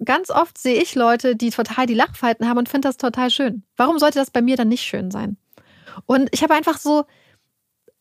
ganz 0.05 0.30
oft 0.30 0.59
sehe 0.59 0.80
ich 0.80 0.94
Leute, 0.94 1.36
die 1.36 1.51
total 1.51 1.86
die 1.86 1.94
Lachfalten 1.94 2.49
haben 2.49 2.59
und 2.59 2.68
finde 2.68 2.88
das 2.88 2.96
total 2.96 3.30
schön. 3.30 3.64
Warum 3.76 3.99
sollte 3.99 4.18
das 4.18 4.30
bei 4.30 4.42
mir 4.42 4.57
dann 4.57 4.68
nicht 4.68 4.82
schön 4.82 5.11
sein? 5.11 5.36
Und 6.07 6.28
ich 6.32 6.42
habe 6.42 6.55
einfach 6.55 6.78
so, 6.78 7.05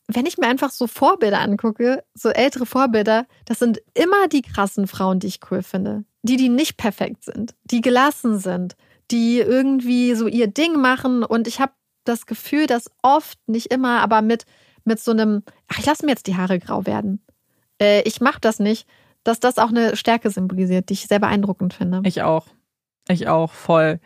wenn 0.07 0.25
ich 0.25 0.37
mir 0.37 0.47
einfach 0.47 0.71
so 0.71 0.87
Vorbilder 0.87 1.39
angucke, 1.39 2.03
so 2.13 2.29
ältere 2.29 2.65
Vorbilder, 2.65 3.25
das 3.45 3.59
sind 3.59 3.81
immer 3.93 4.27
die 4.27 4.41
krassen 4.41 4.87
Frauen, 4.87 5.19
die 5.19 5.27
ich 5.27 5.39
cool 5.51 5.63
finde. 5.63 6.05
Die, 6.23 6.37
die 6.37 6.49
nicht 6.49 6.77
perfekt 6.77 7.23
sind, 7.23 7.55
die 7.63 7.81
gelassen 7.81 8.39
sind, 8.39 8.75
die 9.11 9.39
irgendwie 9.39 10.13
so 10.15 10.27
ihr 10.27 10.47
Ding 10.47 10.79
machen. 10.79 11.23
Und 11.23 11.47
ich 11.47 11.59
habe 11.59 11.73
das 12.03 12.25
Gefühl, 12.25 12.67
dass 12.67 12.91
oft, 13.01 13.39
nicht 13.47 13.71
immer, 13.71 14.01
aber 14.01 14.21
mit, 14.21 14.45
mit 14.83 14.99
so 14.99 15.11
einem, 15.11 15.43
ach, 15.67 15.79
ich 15.79 15.85
lasse 15.85 16.05
mir 16.05 16.11
jetzt 16.11 16.27
die 16.27 16.35
Haare 16.35 16.59
grau 16.59 16.85
werden. 16.85 17.21
Äh, 17.81 18.01
ich 18.03 18.21
mache 18.21 18.39
das 18.39 18.59
nicht, 18.59 18.87
dass 19.27 19.39
das 19.39 19.57
auch 19.57 19.69
eine 19.69 19.95
Stärke 19.95 20.29
symbolisiert, 20.29 20.89
die 20.89 20.93
ich 20.93 21.07
sehr 21.07 21.19
beeindruckend 21.19 21.73
finde. 21.73 22.01
Ich 22.05 22.21
auch. 22.21 22.47
Ich 23.09 23.27
auch, 23.27 23.51
voll. 23.51 23.99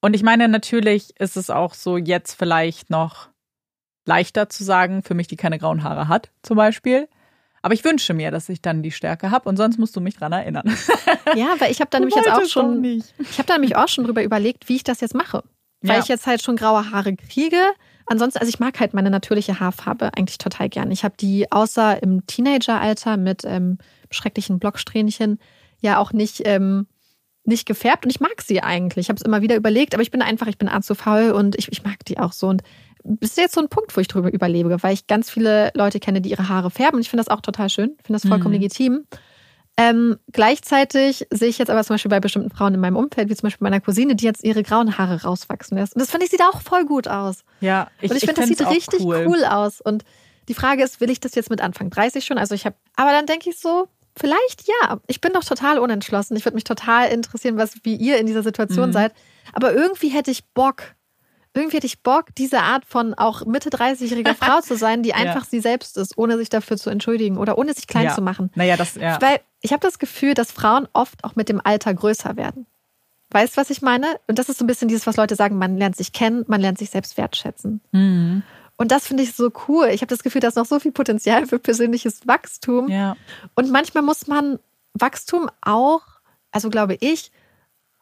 Und 0.00 0.14
ich 0.14 0.22
meine, 0.22 0.48
natürlich 0.48 1.18
ist 1.18 1.36
es 1.36 1.50
auch 1.50 1.74
so 1.74 1.96
jetzt 1.96 2.34
vielleicht 2.34 2.90
noch 2.90 3.28
leichter 4.04 4.48
zu 4.48 4.64
sagen, 4.64 5.02
für 5.02 5.14
mich, 5.14 5.26
die 5.26 5.36
keine 5.36 5.58
grauen 5.58 5.82
Haare 5.82 6.08
hat, 6.08 6.30
zum 6.42 6.56
Beispiel. 6.56 7.08
Aber 7.60 7.74
ich 7.74 7.84
wünsche 7.84 8.14
mir, 8.14 8.30
dass 8.30 8.48
ich 8.48 8.62
dann 8.62 8.82
die 8.82 8.92
Stärke 8.92 9.30
habe 9.30 9.48
und 9.48 9.56
sonst 9.56 9.78
musst 9.78 9.94
du 9.96 10.00
mich 10.00 10.16
dran 10.16 10.32
erinnern. 10.32 10.64
Ja, 11.34 11.48
weil 11.58 11.70
ich 11.70 11.80
habe 11.80 11.90
da 11.90 11.98
nämlich 11.98 12.16
jetzt 12.16 12.30
auch 12.30 12.46
schon, 12.46 12.82
ich 12.82 13.38
habe 13.38 13.46
da 13.46 13.54
nämlich 13.54 13.76
auch 13.76 13.88
schon 13.88 14.04
drüber 14.04 14.22
überlegt, 14.22 14.70
wie 14.70 14.76
ich 14.76 14.82
das 14.82 15.02
jetzt 15.02 15.14
mache. 15.14 15.44
Weil 15.82 15.96
ja. 15.96 16.02
ich 16.02 16.08
jetzt 16.08 16.26
halt 16.26 16.42
schon 16.42 16.56
graue 16.56 16.90
Haare 16.90 17.14
kriege. 17.16 17.60
Ansonsten, 18.06 18.38
also 18.38 18.48
ich 18.48 18.58
mag 18.58 18.80
halt 18.80 18.94
meine 18.94 19.10
natürliche 19.10 19.60
Haarfarbe 19.60 20.12
eigentlich 20.16 20.38
total 20.38 20.70
gern. 20.70 20.90
Ich 20.90 21.04
habe 21.04 21.14
die 21.20 21.52
außer 21.52 22.02
im 22.02 22.26
Teenageralter 22.26 23.18
mit 23.18 23.42
ähm, 23.44 23.76
schrecklichen 24.10 24.58
Blocksträhnchen 24.58 25.38
ja 25.80 25.98
auch 25.98 26.12
nicht, 26.12 26.42
ähm, 26.44 26.86
nicht 27.44 27.66
gefärbt 27.66 28.04
und 28.04 28.10
ich 28.10 28.20
mag 28.20 28.42
sie 28.42 28.62
eigentlich. 28.62 29.06
Ich 29.06 29.08
habe 29.08 29.18
es 29.18 29.24
immer 29.24 29.42
wieder 29.42 29.56
überlegt, 29.56 29.94
aber 29.94 30.02
ich 30.02 30.10
bin 30.10 30.22
einfach, 30.22 30.46
ich 30.46 30.58
bin 30.58 30.68
arg 30.68 30.84
zu 30.84 30.94
faul 30.94 31.30
und 31.30 31.56
ich, 31.56 31.70
ich 31.70 31.82
mag 31.84 32.04
die 32.06 32.18
auch 32.18 32.32
so. 32.32 32.48
Und 32.48 32.62
das 33.04 33.30
ist 33.30 33.38
jetzt 33.38 33.54
so 33.54 33.60
ein 33.60 33.68
Punkt, 33.68 33.96
wo 33.96 34.00
ich 34.00 34.08
drüber 34.08 34.32
überlebe, 34.32 34.82
weil 34.82 34.94
ich 34.94 35.06
ganz 35.06 35.30
viele 35.30 35.70
Leute 35.74 36.00
kenne, 36.00 36.20
die 36.20 36.30
ihre 36.30 36.48
Haare 36.48 36.70
färben 36.70 36.96
und 36.96 37.02
ich 37.02 37.10
finde 37.10 37.24
das 37.24 37.34
auch 37.34 37.40
total 37.40 37.70
schön, 37.70 37.96
finde 38.02 38.20
das 38.20 38.26
vollkommen 38.28 38.54
mhm. 38.54 38.60
legitim. 38.60 39.04
Ähm, 39.80 40.16
gleichzeitig 40.32 41.24
sehe 41.30 41.48
ich 41.48 41.58
jetzt 41.58 41.70
aber 41.70 41.84
zum 41.84 41.94
Beispiel 41.94 42.10
bei 42.10 42.18
bestimmten 42.18 42.50
Frauen 42.50 42.74
in 42.74 42.80
meinem 42.80 42.96
Umfeld, 42.96 43.30
wie 43.30 43.36
zum 43.36 43.46
Beispiel 43.46 43.64
meiner 43.64 43.80
Cousine, 43.80 44.16
die 44.16 44.24
jetzt 44.24 44.42
ihre 44.42 44.64
grauen 44.64 44.98
Haare 44.98 45.22
rauswachsen 45.22 45.78
lässt. 45.78 45.94
Und 45.94 46.00
das 46.00 46.10
finde 46.10 46.26
ich 46.26 46.32
sieht 46.32 46.42
auch 46.42 46.60
voll 46.60 46.84
gut 46.84 47.06
aus. 47.06 47.44
Ja, 47.60 47.88
ich, 48.00 48.10
und 48.10 48.16
ich, 48.16 48.24
finde, 48.24 48.40
das 48.40 48.48
sieht 48.48 48.68
richtig 48.68 49.02
cool. 49.02 49.26
cool. 49.28 49.44
aus. 49.44 49.80
Und 49.80 50.04
die 50.48 50.54
Frage 50.54 50.82
ist, 50.82 51.00
will 51.00 51.10
ich 51.10 51.20
das 51.20 51.36
jetzt 51.36 51.48
mit 51.48 51.60
Anfang 51.60 51.90
30 51.90 52.24
schon? 52.24 52.38
Also 52.38 52.56
ich 52.56 52.66
habe, 52.66 52.74
aber 52.96 53.12
dann 53.12 53.26
denke 53.26 53.50
ich 53.50 53.58
so, 53.60 53.86
vielleicht 54.18 54.66
ja. 54.66 54.98
Ich 55.06 55.20
bin 55.20 55.32
doch 55.32 55.44
total 55.44 55.78
unentschlossen. 55.78 56.36
Ich 56.36 56.44
würde 56.44 56.54
mich 56.54 56.64
total 56.64 57.08
interessieren, 57.08 57.56
was 57.56 57.74
wie 57.84 57.96
ihr 57.96 58.18
in 58.18 58.26
dieser 58.26 58.42
Situation 58.42 58.90
mhm. 58.90 58.92
seid. 58.92 59.12
Aber 59.52 59.72
irgendwie 59.72 60.08
hätte 60.08 60.30
ich 60.30 60.46
Bock, 60.52 60.94
irgendwie 61.54 61.76
hätte 61.76 61.86
ich 61.86 62.02
Bock, 62.02 62.34
diese 62.36 62.60
Art 62.60 62.84
von 62.84 63.14
auch 63.14 63.46
Mitte 63.46 63.70
30-jähriger 63.70 64.34
Frau 64.38 64.60
zu 64.60 64.76
sein, 64.76 65.02
die 65.02 65.14
einfach 65.14 65.42
ja. 65.42 65.48
sie 65.48 65.60
selbst 65.60 65.96
ist, 65.96 66.16
ohne 66.16 66.36
sich 66.38 66.48
dafür 66.48 66.76
zu 66.76 66.90
entschuldigen 66.90 67.38
oder 67.38 67.58
ohne 67.58 67.74
sich 67.74 67.86
klein 67.86 68.04
ja. 68.04 68.14
zu 68.14 68.22
machen. 68.22 68.50
Naja, 68.54 68.76
das, 68.76 68.94
ja. 68.94 69.20
Weil 69.20 69.40
ich 69.60 69.72
habe 69.72 69.80
das 69.80 69.98
Gefühl, 69.98 70.34
dass 70.34 70.52
Frauen 70.52 70.88
oft 70.92 71.24
auch 71.24 71.36
mit 71.36 71.48
dem 71.48 71.60
Alter 71.62 71.92
größer 71.94 72.36
werden. 72.36 72.66
Weißt 73.30 73.56
du, 73.56 73.60
was 73.60 73.70
ich 73.70 73.82
meine? 73.82 74.06
Und 74.26 74.38
das 74.38 74.48
ist 74.48 74.58
so 74.58 74.64
ein 74.64 74.68
bisschen 74.68 74.88
dieses, 74.88 75.06
was 75.06 75.16
Leute 75.16 75.34
sagen, 75.34 75.58
man 75.58 75.76
lernt 75.76 75.96
sich 75.96 76.12
kennen, 76.12 76.44
man 76.48 76.60
lernt 76.60 76.78
sich 76.78 76.90
selbst 76.90 77.16
wertschätzen. 77.16 77.80
Mhm. 77.92 78.42
Und 78.78 78.92
das 78.92 79.06
finde 79.06 79.24
ich 79.24 79.34
so 79.34 79.50
cool. 79.66 79.88
Ich 79.92 80.00
habe 80.00 80.08
das 80.08 80.22
Gefühl, 80.22 80.40
da 80.40 80.48
ist 80.48 80.56
noch 80.56 80.64
so 80.64 80.78
viel 80.78 80.92
Potenzial 80.92 81.46
für 81.46 81.58
persönliches 81.58 82.26
Wachstum. 82.26 82.88
Ja. 82.88 83.16
Und 83.54 83.70
manchmal 83.70 84.04
muss 84.04 84.28
man 84.28 84.60
Wachstum 84.94 85.50
auch, 85.60 86.02
also 86.52 86.70
glaube 86.70 86.96
ich, 87.00 87.32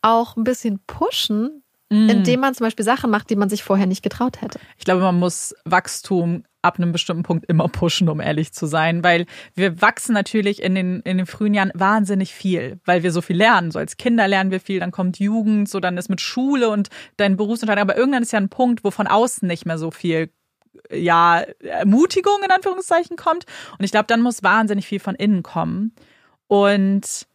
auch 0.03 0.37
ein 0.37 0.45
bisschen 0.45 0.79
pushen, 0.87 1.63
mm. 1.91 2.11
indem 2.11 2.41
man 2.41 2.55
zum 2.55 2.67
Beispiel 2.67 2.85
Sachen 2.85 3.11
macht, 3.11 3.31
die 3.31 3.37
man 3.37 3.49
sich 3.49 3.65
vorher 3.65 3.87
nicht 3.87 4.03
getraut 4.03 4.43
hätte. 4.43 4.61
Ich 4.77 4.85
glaube, 4.85 5.01
man 5.01 5.19
muss 5.19 5.55
Wachstum 5.65 6.45
ab 6.61 6.79
einem 6.79 6.93
bestimmten 6.93 7.23
Punkt 7.23 7.47
immer 7.47 7.69
pushen, 7.69 8.11
um 8.11 8.21
ehrlich 8.21 8.53
zu 8.53 8.67
sein, 8.67 9.03
weil 9.03 9.25
wir 9.55 9.81
wachsen 9.81 10.13
natürlich 10.13 10.61
in 10.61 10.75
den, 10.75 11.01
in 11.03 11.17
den 11.17 11.27
frühen 11.27 11.55
Jahren 11.55 11.71
wahnsinnig 11.75 12.35
viel, 12.35 12.81
weil 12.85 13.03
wir 13.03 13.13
so 13.13 13.23
viel 13.23 13.37
lernen. 13.37 13.71
So 13.71 13.79
als 13.79 13.97
Kinder 13.97 14.29
lernen 14.29 14.51
wir 14.51 14.61
viel, 14.61 14.81
dann 14.81 14.91
kommt 14.91 15.19
Jugend, 15.19 15.71
so 15.71 15.81
dann 15.81 15.97
ist 15.97 16.11
mit 16.11 16.21
Schule 16.21 16.69
und 16.69 16.89
dein 17.17 17.37
Berufsunternehmen. 17.37 17.89
Aber 17.89 17.99
irgendwann 17.99 18.23
ist 18.23 18.33
ja 18.33 18.41
ein 18.41 18.51
Punkt, 18.51 18.85
wo 18.85 18.91
von 18.91 19.07
außen 19.07 19.47
nicht 19.49 19.65
mehr 19.65 19.79
so 19.79 19.91
viel 19.91 20.31
ja, 20.91 21.45
Ermutigung 21.61 22.43
in 22.45 22.51
Anführungszeichen 22.51 23.17
kommt. 23.17 23.47
Und 23.79 23.85
ich 23.85 23.91
glaube, 23.91 24.07
dann 24.07 24.23
muss 24.23 24.43
wahnsinnig 24.43 24.87
viel 24.87 25.01
von 25.01 25.15
innen 25.15 25.43
kommen. 25.43 25.95
Und 26.49 27.27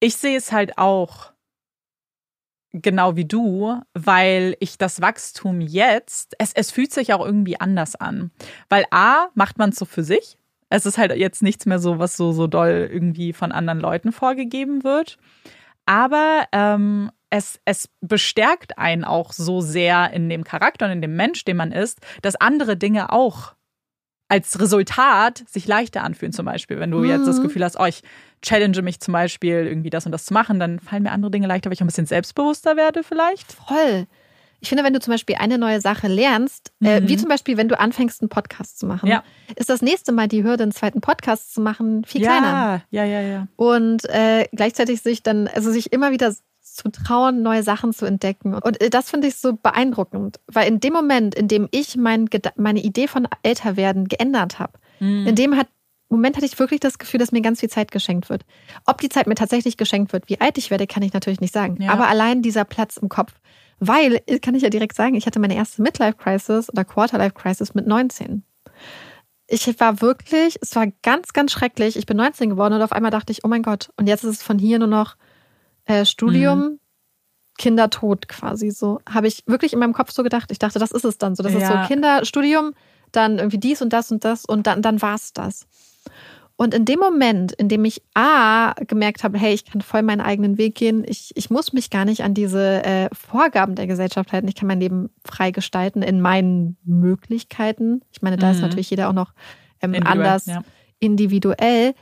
ich 0.00 0.16
sehe 0.16 0.36
es 0.36 0.52
halt 0.52 0.78
auch 0.78 1.32
genau 2.82 3.16
wie 3.16 3.24
du, 3.24 3.80
weil 3.94 4.56
ich 4.60 4.78
das 4.78 5.00
Wachstum 5.00 5.60
jetzt, 5.60 6.34
es, 6.38 6.52
es 6.52 6.70
fühlt 6.70 6.92
sich 6.92 7.12
auch 7.12 7.24
irgendwie 7.24 7.58
anders 7.58 7.94
an. 7.96 8.30
Weil 8.68 8.84
A, 8.90 9.28
macht 9.34 9.58
man 9.58 9.70
es 9.70 9.76
so 9.76 9.84
für 9.84 10.04
sich. 10.04 10.38
Es 10.68 10.84
ist 10.84 10.98
halt 10.98 11.14
jetzt 11.16 11.42
nichts 11.42 11.64
mehr 11.66 11.78
so, 11.78 11.98
was 11.98 12.16
so, 12.16 12.32
so 12.32 12.46
doll 12.46 12.88
irgendwie 12.92 13.32
von 13.32 13.52
anderen 13.52 13.80
Leuten 13.80 14.12
vorgegeben 14.12 14.84
wird. 14.84 15.16
Aber 15.86 16.46
ähm, 16.52 17.10
es, 17.30 17.58
es 17.64 17.88
bestärkt 18.00 18.78
einen 18.78 19.04
auch 19.04 19.32
so 19.32 19.60
sehr 19.60 20.12
in 20.12 20.28
dem 20.28 20.44
Charakter 20.44 20.86
und 20.86 20.92
in 20.92 21.02
dem 21.02 21.16
Mensch, 21.16 21.44
den 21.44 21.56
man 21.56 21.72
ist, 21.72 22.00
dass 22.22 22.36
andere 22.36 22.76
Dinge 22.76 23.12
auch 23.12 23.54
als 24.28 24.58
Resultat 24.58 25.44
sich 25.48 25.66
leichter 25.66 26.02
anfühlen. 26.02 26.32
Zum 26.32 26.46
Beispiel, 26.46 26.80
wenn 26.80 26.90
du 26.90 26.98
mhm. 26.98 27.04
jetzt 27.08 27.26
das 27.26 27.38
mhm. 27.38 27.44
Gefühl 27.44 27.64
hast, 27.64 27.78
oh, 27.78 27.84
ich 27.84 28.02
challenge 28.42 28.82
mich 28.82 29.00
zum 29.00 29.12
Beispiel, 29.12 29.66
irgendwie 29.66 29.90
das 29.90 30.06
und 30.06 30.12
das 30.12 30.24
zu 30.24 30.34
machen, 30.34 30.58
dann 30.58 30.80
fallen 30.80 31.04
mir 31.04 31.12
andere 31.12 31.30
Dinge 31.30 31.46
leichter, 31.46 31.70
weil 31.70 31.74
ich 31.74 31.80
ein 31.80 31.86
bisschen 31.86 32.06
selbstbewusster 32.06 32.76
werde 32.76 33.02
vielleicht. 33.02 33.52
Voll. 33.52 34.06
Ich 34.60 34.68
finde, 34.68 34.84
wenn 34.84 34.94
du 34.94 35.00
zum 35.00 35.12
Beispiel 35.12 35.36
eine 35.36 35.58
neue 35.58 35.80
Sache 35.80 36.08
lernst, 36.08 36.72
mhm. 36.80 36.88
äh, 36.88 37.08
wie 37.08 37.14
mhm. 37.14 37.18
zum 37.18 37.28
Beispiel, 37.28 37.56
wenn 37.56 37.68
du 37.68 37.78
anfängst, 37.78 38.22
einen 38.22 38.28
Podcast 38.28 38.78
zu 38.78 38.86
machen, 38.86 39.08
ja. 39.08 39.22
ist 39.54 39.68
das 39.68 39.82
nächste 39.82 40.12
Mal 40.12 40.28
die 40.28 40.42
Hürde, 40.42 40.64
einen 40.64 40.72
zweiten 40.72 41.00
Podcast 41.00 41.54
zu 41.54 41.60
machen, 41.60 42.04
viel 42.04 42.22
ja, 42.22 42.28
kleiner. 42.28 42.82
Ja, 42.90 43.04
ja, 43.04 43.20
ja. 43.20 43.48
Und 43.56 44.04
äh, 44.06 44.48
gleichzeitig 44.52 45.02
sich 45.02 45.22
dann, 45.22 45.46
also 45.48 45.70
sich 45.70 45.92
immer 45.92 46.10
wieder 46.10 46.34
zu 46.76 46.90
trauen, 46.90 47.42
neue 47.42 47.62
Sachen 47.62 47.92
zu 47.92 48.06
entdecken. 48.06 48.54
Und 48.54 48.80
äh, 48.80 48.90
das 48.90 49.10
finde 49.10 49.28
ich 49.28 49.36
so 49.36 49.54
beeindruckend, 49.54 50.38
weil 50.46 50.68
in 50.68 50.80
dem 50.80 50.92
Moment, 50.92 51.34
in 51.34 51.48
dem 51.48 51.68
ich 51.70 51.96
mein, 51.96 52.28
meine 52.56 52.80
Idee 52.80 53.08
von 53.08 53.26
Älterwerden 53.42 54.08
geändert 54.08 54.58
habe, 54.58 54.72
mhm. 55.00 55.26
in 55.26 55.34
dem 55.34 55.56
hat 55.56 55.68
Moment 56.08 56.36
hatte 56.36 56.46
ich 56.46 56.58
wirklich 56.58 56.80
das 56.80 56.98
Gefühl, 56.98 57.18
dass 57.18 57.32
mir 57.32 57.40
ganz 57.40 57.60
viel 57.60 57.68
Zeit 57.68 57.90
geschenkt 57.90 58.30
wird. 58.30 58.44
Ob 58.84 59.00
die 59.00 59.08
Zeit 59.08 59.26
mir 59.26 59.34
tatsächlich 59.34 59.76
geschenkt 59.76 60.12
wird, 60.12 60.28
wie 60.28 60.40
alt 60.40 60.56
ich 60.56 60.70
werde, 60.70 60.86
kann 60.86 61.02
ich 61.02 61.12
natürlich 61.12 61.40
nicht 61.40 61.52
sagen. 61.52 61.82
Ja. 61.82 61.90
Aber 61.90 62.06
allein 62.06 62.42
dieser 62.42 62.64
Platz 62.64 62.96
im 62.96 63.08
Kopf. 63.08 63.32
Weil, 63.78 64.22
äh, 64.26 64.38
kann 64.38 64.54
ich 64.54 64.62
ja 64.62 64.70
direkt 64.70 64.94
sagen, 64.94 65.16
ich 65.16 65.26
hatte 65.26 65.40
meine 65.40 65.56
erste 65.56 65.82
Midlife-Crisis 65.82 66.70
oder 66.70 66.84
Quarter-Life-Crisis 66.84 67.74
mit 67.74 67.86
19. 67.86 68.44
Ich 69.48 69.80
war 69.80 70.00
wirklich, 70.00 70.58
es 70.60 70.74
war 70.76 70.86
ganz, 71.02 71.32
ganz 71.32 71.52
schrecklich. 71.52 71.96
Ich 71.96 72.06
bin 72.06 72.16
19 72.16 72.50
geworden 72.50 72.74
und 72.74 72.82
auf 72.82 72.92
einmal 72.92 73.10
dachte 73.10 73.32
ich, 73.32 73.44
oh 73.44 73.48
mein 73.48 73.62
Gott, 73.62 73.90
und 73.96 74.06
jetzt 74.06 74.24
ist 74.24 74.36
es 74.36 74.42
von 74.42 74.58
hier 74.58 74.78
nur 74.78 74.88
noch 74.88 75.16
äh, 75.86 76.04
Studium, 76.04 76.58
mhm. 76.58 76.80
Kindertod 77.58 78.28
quasi 78.28 78.70
so. 78.70 79.00
Habe 79.08 79.28
ich 79.28 79.42
wirklich 79.46 79.72
in 79.72 79.78
meinem 79.78 79.94
Kopf 79.94 80.12
so 80.12 80.22
gedacht. 80.22 80.50
Ich 80.50 80.58
dachte, 80.58 80.78
das 80.78 80.90
ist 80.90 81.04
es 81.04 81.18
dann 81.18 81.34
so. 81.34 81.42
Das 81.42 81.52
ja. 81.52 81.58
ist 81.58 81.68
so 81.68 81.88
Kinderstudium, 81.88 82.74
dann 83.12 83.38
irgendwie 83.38 83.58
dies 83.58 83.80
und 83.82 83.92
das 83.92 84.12
und 84.12 84.24
das 84.24 84.44
und 84.44 84.66
dann, 84.66 84.82
dann 84.82 85.00
war 85.00 85.14
es 85.14 85.32
das. 85.32 85.66
Und 86.58 86.72
in 86.72 86.86
dem 86.86 86.98
Moment, 86.98 87.52
in 87.52 87.68
dem 87.68 87.84
ich 87.84 88.02
A 88.14 88.72
gemerkt 88.86 89.24
habe, 89.24 89.36
hey, 89.36 89.52
ich 89.52 89.66
kann 89.66 89.82
voll 89.82 90.02
meinen 90.02 90.22
eigenen 90.22 90.56
Weg 90.56 90.74
gehen, 90.74 91.04
ich, 91.06 91.32
ich 91.34 91.50
muss 91.50 91.74
mich 91.74 91.90
gar 91.90 92.06
nicht 92.06 92.24
an 92.24 92.32
diese 92.32 92.82
äh, 92.82 93.08
Vorgaben 93.12 93.74
der 93.74 93.86
Gesellschaft 93.86 94.32
halten, 94.32 94.48
ich 94.48 94.54
kann 94.54 94.66
mein 94.66 94.80
Leben 94.80 95.10
frei 95.22 95.50
gestalten 95.50 96.00
in 96.00 96.22
meinen 96.22 96.78
Möglichkeiten. 96.82 98.00
Ich 98.10 98.22
meine, 98.22 98.38
da 98.38 98.46
mhm. 98.46 98.52
ist 98.54 98.60
natürlich 98.62 98.88
jeder 98.88 99.10
auch 99.10 99.14
noch 99.14 99.34
ähm, 99.82 99.94
anders 100.02 100.46
ja. 100.46 100.62
individuell. 100.98 101.94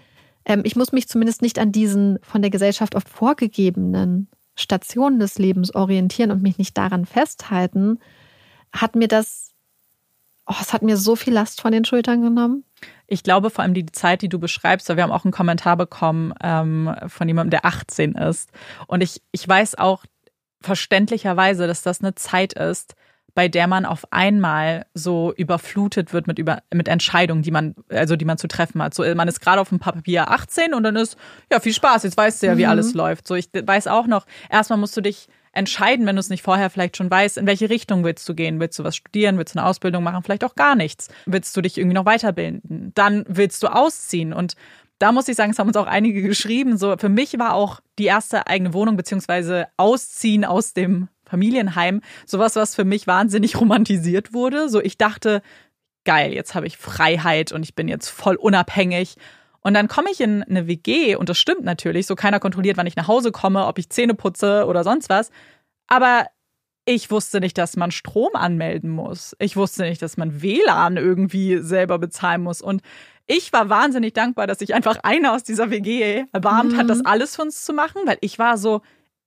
Ähm, 0.45 0.62
ich 0.64 0.76
muss 0.76 0.92
mich 0.92 1.09
zumindest 1.09 1.42
nicht 1.42 1.59
an 1.59 1.72
diesen 1.72 2.18
von 2.22 2.42
der 2.42 2.51
Gesellschaft 2.51 2.95
oft 2.95 3.09
vorgegebenen 3.09 4.28
Stationen 4.57 5.18
des 5.18 5.38
Lebens 5.38 5.74
orientieren 5.74 6.30
und 6.30 6.42
mich 6.42 6.59
nicht 6.59 6.76
daran 6.76 7.07
festhalten, 7.07 7.99
hat 8.72 8.95
mir 8.95 9.09
das, 9.09 9.53
oh, 10.47 10.55
es 10.61 10.72
hat 10.72 10.82
mir 10.82 10.97
so 10.97 11.16
viel 11.16 11.32
Last 11.32 11.61
von 11.61 11.72
den 11.72 11.84
Schultern 11.84 12.22
genommen. 12.22 12.64
Ich 13.07 13.22
glaube 13.22 13.51
vor 13.51 13.62
allem 13.62 13.74
die 13.74 13.86
Zeit, 13.86 14.22
die 14.22 14.28
du 14.28 14.38
beschreibst, 14.38 14.88
weil 14.88 14.97
wir 14.97 15.03
haben 15.03 15.12
auch 15.12 15.24
einen 15.24 15.32
Kommentar 15.32 15.76
bekommen 15.76 16.32
ähm, 16.42 16.95
von 17.07 17.28
jemandem, 17.28 17.51
der 17.51 17.64
18 17.64 18.14
ist. 18.14 18.51
Und 18.86 19.03
ich, 19.03 19.22
ich 19.32 19.47
weiß 19.47 19.76
auch 19.76 20.05
verständlicherweise, 20.61 21.66
dass 21.66 21.82
das 21.82 22.01
eine 22.01 22.14
Zeit 22.14 22.55
ist, 22.55 22.95
bei 23.35 23.49
der 23.49 23.66
man 23.66 23.85
auf 23.85 24.12
einmal 24.12 24.87
so 24.95 25.32
überflutet 25.37 26.12
wird 26.12 26.26
mit, 26.26 26.39
über, 26.39 26.62
mit 26.72 26.89
Entscheidungen, 26.89 27.43
die 27.43 27.51
man, 27.51 27.74
also 27.89 28.16
die 28.16 28.24
man 28.24 28.39
zu 28.39 28.47
treffen 28.47 28.82
hat. 28.82 28.95
So, 28.95 29.03
man 29.14 29.28
ist 29.28 29.41
gerade 29.41 29.61
auf 29.61 29.70
dem 29.70 29.80
Papier 29.80 30.30
18 30.30 30.72
und 30.72 30.85
dann 30.85 30.97
ist, 30.97 31.16
ja, 31.51 31.61
viel 31.61 31.74
Spaß, 31.74 32.05
jetzt 32.05 32.16
weißt 32.16 32.43
du 32.43 32.47
ja, 32.47 32.57
wie 32.57 32.64
mhm. 32.64 32.70
alles 32.70 32.95
läuft. 32.95 33.26
So, 33.26 33.35
ich 33.35 33.49
weiß 33.53 33.89
auch 33.89 34.07
noch, 34.07 34.26
erstmal 34.51 34.78
musst 34.78 34.97
du 34.97 35.01
dich 35.01 35.28
entscheiden, 35.53 36.07
wenn 36.07 36.16
du 36.16 36.20
es 36.20 36.30
nicht 36.30 36.43
vorher 36.43 36.70
vielleicht 36.70 36.97
schon 36.97 37.11
weißt, 37.11 37.39
in 37.39 37.47
welche 37.47 37.70
Richtung 37.70 38.05
willst 38.05 38.28
du 38.28 38.35
gehen? 38.35 38.61
Willst 38.61 38.78
du 38.78 38.85
was 38.85 38.97
studieren? 38.97 39.39
Willst 39.39 39.55
du 39.55 39.59
eine 39.59 39.68
Ausbildung 39.68 40.03
machen? 40.03 40.22
Vielleicht 40.22 40.45
auch 40.45 40.55
gar 40.55 40.74
nichts. 40.74 41.09
Willst 41.26 41.57
du 41.57 41.61
dich 41.61 41.78
irgendwie 41.78 41.95
noch 41.95 42.07
weiterbilden? 42.07 42.93
Dann 42.95 43.24
willst 43.28 43.62
du 43.62 43.68
ausziehen 43.68 44.32
und 44.32 44.55
da 44.99 45.12
muss 45.12 45.28
ich 45.28 45.37
sagen, 45.37 45.51
es 45.51 45.59
haben 45.59 45.68
uns 45.68 45.76
auch 45.76 45.87
einige 45.87 46.22
geschrieben. 46.28 46.76
So, 46.76 46.97
für 46.97 47.09
mich 47.09 47.39
war 47.39 47.55
auch 47.55 47.80
die 47.99 48.07
erste 48.07 48.47
eigene 48.47 48.72
Wohnung 48.72 48.97
beziehungsweise 48.97 49.66
Ausziehen 49.76 50.45
aus 50.45 50.72
dem 50.72 51.09
Familienheim 51.35 52.01
sowas, 52.26 52.55
was 52.55 52.76
für 52.76 52.85
mich 52.85 53.09
wahnsinnig 53.09 53.57
romantisiert 53.61 54.32
wurde. 54.32 54.68
So, 54.68 54.80
ich 54.80 54.99
dachte, 54.99 55.43
geil, 56.05 56.32
jetzt 56.32 56.55
habe 56.55 56.68
ich 56.68 56.76
Freiheit 56.76 57.51
und 57.51 57.64
ich 57.64 57.74
bin 57.74 57.89
jetzt 57.89 58.09
voll 58.09 58.37
unabhängig. 58.37 59.16
Und 59.62 59.74
dann 59.74 59.89
komme 59.89 60.11
ich 60.12 60.20
in 60.20 60.45
eine 60.45 60.68
WG 60.68 61.16
und 61.16 61.28
das 61.28 61.39
stimmt 61.39 61.64
natürlich, 61.64 62.07
so 62.07 62.14
keiner 62.14 62.39
kontrolliert, 62.39 62.76
wann 62.76 62.87
ich 62.87 62.97
nach 62.97 63.09
Hause 63.09 63.32
komme, 63.32 63.66
ob 63.66 63.78
ich 63.78 63.89
Zähne 63.89 64.14
putze 64.14 64.66
oder 64.66 64.85
sonst 64.85 65.09
was. 65.09 65.30
Aber 65.89 66.26
ich 66.85 67.11
wusste 67.11 67.41
nicht, 67.41 67.57
dass 67.57 67.76
man 67.76 67.91
Strom 67.91 68.35
anmelden 68.35 68.91
muss. 68.91 69.35
Ich 69.39 69.57
wusste 69.57 69.82
nicht, 69.85 70.03
dass 70.03 70.18
man 70.18 70.43
WLAN 70.43 70.99
irgendwie 70.99 71.59
selber 71.59 71.99
bezahlen 71.99 72.43
muss. 72.43 72.61
Und 72.61 72.82
ich 73.26 73.53
war 73.55 73.70
wahnsinnig 73.70 74.12
dankbar, 74.12 74.47
dass 74.47 74.59
sich 74.59 74.74
einfach 74.74 74.99
einer 75.03 75.32
aus 75.32 75.43
dieser 75.43 75.70
WG 75.70 76.26
erbarmt 76.32 76.72
mhm. 76.72 76.76
hat, 76.76 76.91
das 76.91 77.05
alles 77.05 77.37
für 77.37 77.43
uns 77.43 77.64
zu 77.64 77.72
machen, 77.72 78.03
weil 78.05 78.18
ich 78.20 78.39
war 78.39 78.59
so, 78.59 78.82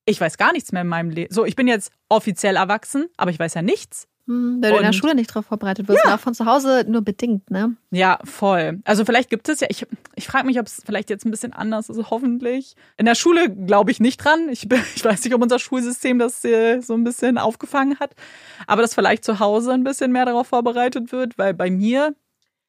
ich 0.08 0.20
weiß 0.20 0.38
gar 0.38 0.52
nichts 0.52 0.72
mehr 0.72 0.82
in 0.82 0.88
meinem 0.88 1.10
Leben. 1.10 1.32
So, 1.32 1.44
ich 1.44 1.56
bin 1.56 1.68
jetzt 1.68 1.92
offiziell 2.08 2.56
erwachsen, 2.56 3.06
aber 3.16 3.30
ich 3.30 3.38
weiß 3.38 3.54
ja 3.54 3.62
nichts. 3.62 4.08
Hm, 4.26 4.58
weil 4.60 4.72
du 4.72 4.76
in 4.76 4.82
der 4.82 4.92
Schule 4.92 5.14
nicht 5.14 5.30
darauf 5.30 5.46
vorbereitet 5.46 5.88
wirst. 5.88 6.04
Ja. 6.04 6.14
auch 6.14 6.20
von 6.20 6.34
zu 6.34 6.44
Hause 6.44 6.84
nur 6.86 7.00
bedingt, 7.00 7.50
ne? 7.50 7.76
Ja, 7.90 8.18
voll. 8.24 8.80
Also 8.84 9.06
vielleicht 9.06 9.30
gibt 9.30 9.48
es 9.48 9.60
ja, 9.60 9.68
ich, 9.70 9.86
ich 10.16 10.26
frage 10.26 10.46
mich, 10.46 10.60
ob 10.60 10.66
es 10.66 10.82
vielleicht 10.84 11.08
jetzt 11.08 11.24
ein 11.24 11.30
bisschen 11.30 11.54
anders 11.54 11.88
ist, 11.88 12.10
hoffentlich. 12.10 12.74
In 12.98 13.06
der 13.06 13.14
Schule 13.14 13.48
glaube 13.48 13.90
ich 13.90 14.00
nicht 14.00 14.18
dran. 14.18 14.50
Ich, 14.50 14.68
ich 14.96 15.04
weiß 15.04 15.24
nicht, 15.24 15.34
ob 15.34 15.42
unser 15.42 15.58
Schulsystem 15.58 16.18
das 16.18 16.44
äh, 16.44 16.80
so 16.80 16.92
ein 16.94 17.04
bisschen 17.04 17.38
aufgefangen 17.38 17.98
hat. 18.00 18.10
Aber 18.66 18.82
dass 18.82 18.94
vielleicht 18.94 19.24
zu 19.24 19.40
Hause 19.40 19.72
ein 19.72 19.84
bisschen 19.84 20.12
mehr 20.12 20.26
darauf 20.26 20.48
vorbereitet 20.48 21.10
wird, 21.10 21.38
weil 21.38 21.54
bei 21.54 21.70
mir 21.70 22.14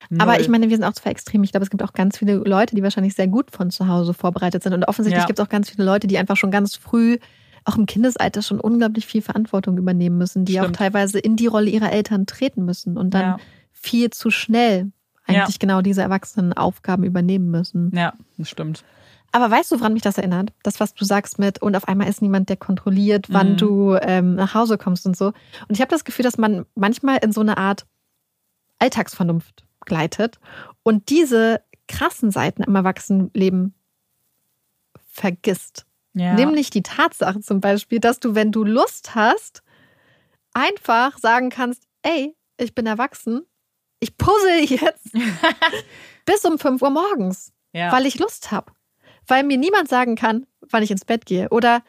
Null. 0.09 0.21
Aber 0.21 0.39
ich 0.39 0.47
meine, 0.47 0.69
wir 0.69 0.77
sind 0.77 0.85
auch 0.85 0.93
zwar 0.93 1.11
extrem. 1.11 1.43
Ich 1.43 1.51
glaube, 1.51 1.63
es 1.63 1.69
gibt 1.69 1.83
auch 1.83 1.93
ganz 1.93 2.17
viele 2.17 2.35
Leute, 2.35 2.75
die 2.75 2.83
wahrscheinlich 2.83 3.15
sehr 3.15 3.27
gut 3.27 3.51
von 3.51 3.69
zu 3.69 3.87
Hause 3.87 4.13
vorbereitet 4.13 4.63
sind. 4.63 4.73
Und 4.73 4.85
offensichtlich 4.85 5.23
ja. 5.23 5.27
gibt 5.27 5.39
es 5.39 5.45
auch 5.45 5.49
ganz 5.49 5.69
viele 5.69 5.83
Leute, 5.83 6.07
die 6.07 6.17
einfach 6.17 6.37
schon 6.37 6.51
ganz 6.51 6.75
früh 6.75 7.17
auch 7.65 7.77
im 7.77 7.85
Kindesalter 7.85 8.41
schon 8.41 8.59
unglaublich 8.59 9.05
viel 9.05 9.21
Verantwortung 9.21 9.77
übernehmen 9.77 10.17
müssen, 10.17 10.45
die 10.45 10.53
Stimmt. 10.53 10.67
auch 10.67 10.71
teilweise 10.71 11.19
in 11.19 11.35
die 11.35 11.47
Rolle 11.47 11.69
ihrer 11.69 11.91
Eltern 11.91 12.25
treten 12.25 12.65
müssen 12.65 12.97
und 12.97 13.13
dann 13.13 13.21
ja. 13.21 13.37
viel 13.71 14.09
zu 14.09 14.31
schnell 14.31 14.91
eigentlich 15.25 15.55
ja. 15.55 15.59
genau 15.59 15.81
diese 15.81 16.01
Erwachsenenaufgaben 16.01 17.05
übernehmen 17.05 17.51
müssen. 17.51 17.91
Ja, 17.93 18.13
das 18.37 18.49
stimmt. 18.49 18.83
Aber 19.31 19.51
weißt 19.51 19.71
du, 19.71 19.79
woran 19.79 19.93
mich 19.93 20.01
das 20.01 20.17
erinnert? 20.17 20.51
Das, 20.63 20.79
was 20.79 20.95
du 20.95 21.05
sagst 21.05 21.37
mit, 21.37 21.61
und 21.61 21.75
auf 21.75 21.87
einmal 21.87 22.09
ist 22.09 22.21
niemand, 22.23 22.49
der 22.49 22.57
kontrolliert, 22.57 23.27
wann 23.29 23.51
mhm. 23.51 23.57
du 23.57 23.97
ähm, 24.01 24.35
nach 24.35 24.55
Hause 24.55 24.79
kommst 24.79 25.05
und 25.05 25.15
so. 25.15 25.27
Und 25.27 25.75
ich 25.75 25.81
habe 25.81 25.91
das 25.91 26.03
Gefühl, 26.03 26.23
dass 26.23 26.39
man 26.39 26.65
manchmal 26.73 27.19
in 27.21 27.31
so 27.31 27.41
eine 27.41 27.57
Art 27.57 27.85
Alltagsvernunft 28.79 29.65
gleitet 29.85 30.39
und 30.83 31.09
diese 31.09 31.61
krassen 31.87 32.31
Seiten 32.31 32.63
im 32.63 32.75
Erwachsenenleben 32.75 33.73
vergisst. 35.11 35.85
Ja. 36.13 36.33
Nämlich 36.33 36.69
die 36.69 36.83
Tatsache 36.83 37.39
zum 37.41 37.61
Beispiel, 37.61 37.99
dass 37.99 38.19
du, 38.19 38.35
wenn 38.35 38.51
du 38.51 38.63
Lust 38.63 39.15
hast, 39.15 39.63
einfach 40.53 41.17
sagen 41.17 41.49
kannst, 41.49 41.83
ey, 42.01 42.35
ich 42.57 42.73
bin 42.73 42.85
erwachsen, 42.85 43.45
ich 43.99 44.17
puzzle 44.17 44.63
jetzt 44.63 45.11
bis 46.25 46.45
um 46.45 46.57
5 46.57 46.81
Uhr 46.81 46.89
morgens, 46.89 47.53
ja. 47.73 47.91
weil 47.91 48.05
ich 48.05 48.17
Lust 48.19 48.51
habe. 48.51 48.71
Weil 49.27 49.43
mir 49.43 49.57
niemand 49.57 49.89
sagen 49.89 50.15
kann, 50.15 50.45
wann 50.69 50.83
ich 50.83 50.91
ins 50.91 51.05
Bett 51.05 51.25
gehe. 51.25 51.49
Oder 51.49 51.83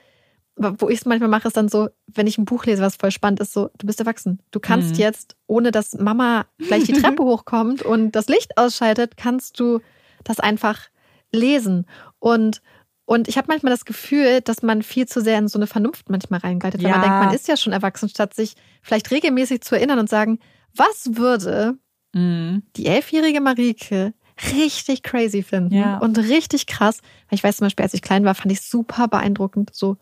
wo 0.61 0.89
ich 0.89 0.99
es 0.99 1.07
manchmal 1.07 1.31
mache, 1.31 1.49
ist 1.49 1.57
dann 1.57 1.69
so, 1.69 1.89
wenn 2.07 2.27
ich 2.27 2.37
ein 2.39 2.45
Buch 2.45 2.67
lese, 2.67 2.83
was 2.83 2.97
voll 2.97 3.11
spannend 3.11 3.41
ist, 3.41 3.53
so, 3.53 3.71
du 3.79 3.87
bist 3.87 4.01
erwachsen. 4.01 4.41
Du 4.51 4.61
kannst 4.61 4.91
mhm. 4.91 5.01
jetzt, 5.01 5.37
ohne 5.47 5.71
dass 5.71 5.95
Mama 5.95 6.47
gleich 6.59 6.85
die 6.85 6.93
Treppe 6.93 7.23
hochkommt 7.25 7.83
und 7.83 8.13
das 8.13 8.29
Licht 8.29 8.59
ausschaltet, 8.59 9.17
kannst 9.17 9.59
du 9.59 9.81
das 10.23 10.39
einfach 10.39 10.89
lesen. 11.33 11.87
Und, 12.19 12.61
und 13.07 13.29
ich 13.29 13.39
habe 13.39 13.47
manchmal 13.49 13.73
das 13.73 13.87
Gefühl, 13.87 14.43
dass 14.43 14.63
man 14.63 14.83
viel 14.83 15.07
zu 15.07 15.21
sehr 15.21 15.39
in 15.39 15.49
so 15.49 15.59
eine 15.59 15.67
Vernunft 15.67 16.11
manchmal 16.11 16.41
reingleitet, 16.41 16.83
weil 16.83 16.91
man 16.91 17.01
denkt, 17.01 17.17
man 17.17 17.35
ist 17.35 17.49
ja 17.49 17.57
schon 17.57 17.73
erwachsen, 17.73 18.09
statt 18.09 18.35
sich 18.35 18.55
vielleicht 18.83 19.11
regelmäßig 19.11 19.63
zu 19.63 19.77
erinnern 19.77 19.99
und 19.99 20.11
sagen, 20.11 20.39
was 20.75 21.17
würde 21.17 21.79
mhm. 22.13 22.63
die 22.77 22.87
elfjährige 22.87 23.41
Marike 23.41 24.13
richtig 24.53 25.03
crazy 25.03 25.43
finden 25.43 25.75
ja. 25.75 25.99
und 25.99 26.19
richtig 26.19 26.67
krass. 26.67 27.01
Ich 27.31 27.43
weiß 27.43 27.57
zum 27.57 27.67
Beispiel, 27.67 27.85
als 27.85 27.95
ich 27.95 28.03
klein 28.03 28.25
war, 28.25 28.35
fand 28.35 28.53
ich 28.53 28.61
super 28.61 29.09
beeindruckend, 29.09 29.71
so 29.75 29.97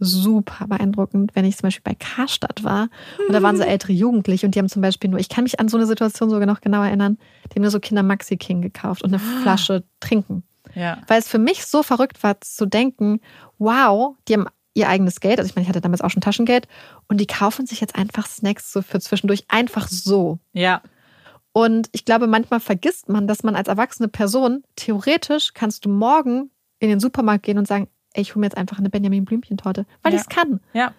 super 0.00 0.66
beeindruckend, 0.66 1.32
wenn 1.34 1.44
ich 1.44 1.56
zum 1.56 1.66
Beispiel 1.66 1.82
bei 1.84 1.94
Karstadt 1.94 2.64
war 2.64 2.88
und 3.26 3.32
da 3.32 3.42
waren 3.42 3.56
so 3.56 3.62
ältere 3.62 3.92
Jugendliche 3.92 4.46
und 4.46 4.54
die 4.54 4.58
haben 4.58 4.68
zum 4.68 4.82
Beispiel 4.82 5.10
nur, 5.10 5.20
ich 5.20 5.28
kann 5.28 5.44
mich 5.44 5.60
an 5.60 5.68
so 5.68 5.76
eine 5.76 5.86
Situation 5.86 6.30
sogar 6.30 6.46
noch 6.46 6.60
genau 6.60 6.82
erinnern, 6.82 7.18
die 7.46 7.56
haben 7.56 7.62
nur 7.62 7.70
so 7.70 7.80
Kinder 7.80 8.02
Maxi 8.02 8.36
King 8.36 8.62
gekauft 8.62 9.02
und 9.02 9.14
eine 9.14 9.22
ah. 9.22 9.42
Flasche 9.42 9.84
trinken. 10.00 10.42
Ja. 10.74 10.98
Weil 11.06 11.20
es 11.20 11.28
für 11.28 11.38
mich 11.38 11.66
so 11.66 11.82
verrückt 11.82 12.22
war 12.22 12.40
zu 12.40 12.66
denken, 12.66 13.20
wow, 13.58 14.16
die 14.26 14.34
haben 14.34 14.46
ihr 14.74 14.88
eigenes 14.88 15.20
Geld, 15.20 15.38
also 15.38 15.48
ich 15.48 15.56
meine, 15.56 15.64
ich 15.64 15.68
hatte 15.68 15.80
damals 15.80 16.00
auch 16.00 16.10
schon 16.10 16.22
Taschengeld 16.22 16.66
und 17.08 17.20
die 17.20 17.26
kaufen 17.26 17.66
sich 17.66 17.80
jetzt 17.80 17.96
einfach 17.96 18.26
Snacks 18.26 18.72
so 18.72 18.82
für 18.82 19.00
zwischendurch 19.00 19.44
einfach 19.48 19.88
so. 19.88 20.38
Ja. 20.52 20.80
Und 21.52 21.88
ich 21.92 22.04
glaube, 22.04 22.26
manchmal 22.26 22.60
vergisst 22.60 23.08
man, 23.08 23.26
dass 23.26 23.42
man 23.42 23.56
als 23.56 23.68
erwachsene 23.68 24.08
Person 24.08 24.62
theoretisch 24.76 25.52
kannst 25.52 25.84
du 25.84 25.88
morgen 25.88 26.50
in 26.78 26.88
den 26.88 27.00
Supermarkt 27.00 27.44
gehen 27.44 27.58
und 27.58 27.66
sagen, 27.66 27.88
ich 28.14 28.34
hole 28.34 28.40
mir 28.40 28.46
jetzt 28.46 28.56
einfach 28.56 28.78
eine 28.78 28.90
Benjamin 28.90 29.24
Blümchen-Torte, 29.24 29.86
weil 30.02 30.12
ja. 30.12 30.16
ich 30.16 30.22
es 30.22 30.28
kann. 30.28 30.60
Ja. 30.72 30.92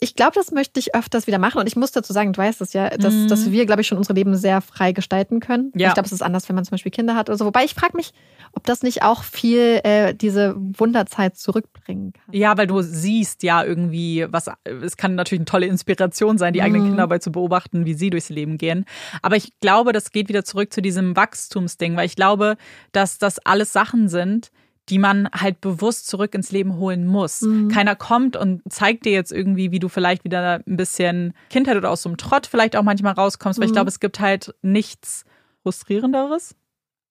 Ich 0.00 0.16
glaube, 0.16 0.32
das 0.34 0.50
möchte 0.50 0.80
ich 0.80 0.94
öfters 0.94 1.26
wieder 1.26 1.38
machen. 1.38 1.58
Und 1.60 1.66
ich 1.66 1.76
muss 1.76 1.92
dazu 1.92 2.12
sagen, 2.12 2.32
du 2.32 2.38
weißt 2.38 2.60
es 2.60 2.72
ja, 2.72 2.90
dass, 2.90 3.14
mhm. 3.14 3.28
dass 3.28 3.50
wir, 3.50 3.64
glaube 3.64 3.80
ich, 3.80 3.86
schon 3.86 3.96
unsere 3.96 4.14
Leben 4.14 4.34
sehr 4.36 4.60
frei 4.60 4.92
gestalten 4.92 5.40
können. 5.40 5.72
Ja. 5.74 5.88
Ich 5.88 5.94
glaube, 5.94 6.06
es 6.06 6.12
ist 6.12 6.22
anders, 6.22 6.48
wenn 6.48 6.56
man 6.56 6.64
zum 6.64 6.72
Beispiel 6.72 6.92
Kinder 6.92 7.14
hat 7.14 7.28
oder 7.28 7.38
so. 7.38 7.46
Wobei 7.46 7.64
ich 7.64 7.74
frage 7.74 7.96
mich, 7.96 8.12
ob 8.52 8.64
das 8.64 8.82
nicht 8.82 9.02
auch 9.02 9.22
viel 9.22 9.80
äh, 9.84 10.12
diese 10.12 10.56
Wunderzeit 10.56 11.36
zurückbringen 11.36 12.12
kann. 12.12 12.34
Ja, 12.34 12.56
weil 12.58 12.66
du 12.66 12.82
siehst 12.82 13.42
ja 13.44 13.64
irgendwie, 13.64 14.26
was 14.28 14.50
es 14.64 14.96
kann 14.96 15.14
natürlich 15.14 15.40
eine 15.40 15.46
tolle 15.46 15.66
Inspiration 15.66 16.38
sein, 16.38 16.52
die 16.52 16.60
mhm. 16.60 16.66
eigenen 16.66 16.82
Kinder 16.86 17.02
dabei 17.04 17.18
zu 17.18 17.32
beobachten, 17.32 17.86
wie 17.86 17.94
sie 17.94 18.10
durchs 18.10 18.28
Leben 18.28 18.58
gehen. 18.58 18.84
Aber 19.22 19.36
ich 19.36 19.58
glaube, 19.60 19.92
das 19.92 20.10
geht 20.10 20.28
wieder 20.28 20.44
zurück 20.44 20.72
zu 20.72 20.82
diesem 20.82 21.16
Wachstumsding, 21.16 21.96
weil 21.96 22.06
ich 22.06 22.16
glaube, 22.16 22.56
dass 22.92 23.18
das 23.18 23.38
alles 23.38 23.72
Sachen 23.72 24.08
sind, 24.08 24.50
die 24.88 24.98
man 24.98 25.28
halt 25.32 25.60
bewusst 25.60 26.06
zurück 26.06 26.34
ins 26.34 26.52
Leben 26.52 26.76
holen 26.76 27.06
muss. 27.06 27.42
Mhm. 27.42 27.68
Keiner 27.68 27.96
kommt 27.96 28.36
und 28.36 28.62
zeigt 28.68 29.06
dir 29.06 29.12
jetzt 29.12 29.32
irgendwie, 29.32 29.70
wie 29.70 29.78
du 29.78 29.88
vielleicht 29.88 30.24
wieder 30.24 30.62
ein 30.66 30.76
bisschen 30.76 31.32
Kindheit 31.50 31.76
oder 31.76 31.90
aus 31.90 32.02
so 32.02 32.08
einem 32.08 32.18
Trott 32.18 32.46
vielleicht 32.46 32.76
auch 32.76 32.82
manchmal 32.82 33.14
rauskommst, 33.14 33.58
weil 33.58 33.66
ich 33.66 33.70
mhm. 33.70 33.76
glaube, 33.76 33.88
es 33.88 34.00
gibt 34.00 34.20
halt 34.20 34.54
nichts 34.62 35.24
frustrierenderes, 35.62 36.54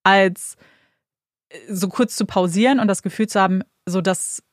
als 0.04 0.56
äh, 1.50 1.58
so 1.70 1.90
kurz 1.90 2.16
zu 2.16 2.26
pausieren 2.26 2.80
und 2.80 2.88
das 2.88 3.02
Gefühl 3.02 3.28
zu 3.28 3.42
haben, 3.42 3.64
so 3.88 4.02
das 4.02 4.44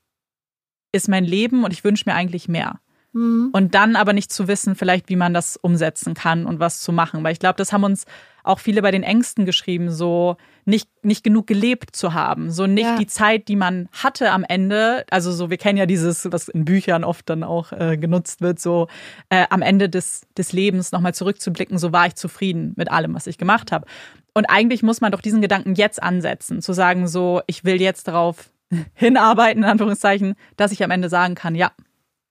ist 0.93 1.09
mein 1.09 1.25
Leben 1.25 1.65
und 1.65 1.73
ich 1.73 1.85
wünsche 1.85 2.05
mir 2.07 2.15
eigentlich 2.15 2.49
mehr. 2.49 2.81
Mhm. 3.13 3.51
Und 3.53 3.75
dann 3.75 3.97
aber 3.97 4.13
nicht 4.13 4.33
zu 4.33 4.49
wissen, 4.49 4.77
vielleicht, 4.77 5.09
wie 5.09 5.17
man 5.17 5.35
das 5.35 5.57
umsetzen 5.57 6.15
kann 6.15 6.47
und 6.47 6.61
was 6.61 6.81
zu 6.81 6.93
machen. 6.93 7.25
Weil 7.25 7.33
ich 7.33 7.41
glaube, 7.41 7.57
das 7.57 7.73
haben 7.73 7.85
uns 7.85 8.05
auch 8.43 8.59
viele 8.59 8.83
bei 8.83 8.91
den 8.91 9.03
Ängsten 9.03 9.45
geschrieben, 9.45 9.91
so 9.91 10.37
nicht, 10.65 10.89
nicht 11.03 11.25
genug 11.25 11.47
gelebt 11.47 11.95
zu 11.95 12.15
haben, 12.15 12.51
so 12.51 12.67
nicht 12.67 12.85
ja. 12.85 12.97
die 12.97 13.07
Zeit, 13.07 13.49
die 13.49 13.57
man 13.57 13.89
hatte 13.93 14.31
am 14.31 14.45
Ende. 14.45 15.05
Also 15.11 15.33
so, 15.33 15.51
wir 15.51 15.57
kennen 15.57 15.79
ja 15.79 15.87
dieses, 15.87 16.31
was 16.31 16.49
in 16.49 16.65
Büchern 16.65 17.05
oft 17.05 17.29
dann 17.29 17.43
auch 17.43 17.73
äh, 17.73 17.97
genutzt 17.97 18.41
wird, 18.41 18.61
so 18.61 18.89
äh, 19.29 19.47
am 19.51 19.63
Ende 19.63 19.89
des, 19.89 20.23
des 20.37 20.53
Lebens 20.53 20.93
nochmal 20.93 21.15
zurückzublicken, 21.15 21.79
so 21.79 21.93
war 21.93 22.07
ich 22.07 22.15
zufrieden 22.15 22.73
mit 22.77 22.91
allem, 22.91 23.15
was 23.15 23.27
ich 23.27 23.39
gemacht 23.39 23.73
habe. 23.73 23.87
Und 24.33 24.47
eigentlich 24.47 24.83
muss 24.83 25.01
man 25.01 25.13
doch 25.13 25.21
diesen 25.21 25.43
Gedanken 25.43 25.75
jetzt 25.75 26.03
ansetzen, 26.03 26.63
zu 26.63 26.73
sagen, 26.73 27.09
so, 27.09 27.43
ich 27.47 27.65
will 27.65 27.81
jetzt 27.81 28.09
darauf 28.09 28.51
hinarbeiten, 28.95 29.65
in 29.65 29.69
Anführungszeichen, 29.69 30.35
dass 30.57 30.73
ich 30.73 30.85
am 30.85 30.91
Ende 30.91 31.09
sagen 31.09 31.35
kann, 31.35 31.55
ja, 31.55 31.73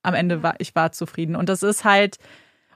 am 0.02 0.14
Ende 0.14 0.44
war 0.44 0.56
ich 0.60 0.76
war 0.76 0.92
zufrieden. 0.92 1.36
Und 1.36 1.50
das 1.50 1.64
ist 1.64 1.84
halt, 1.84 2.18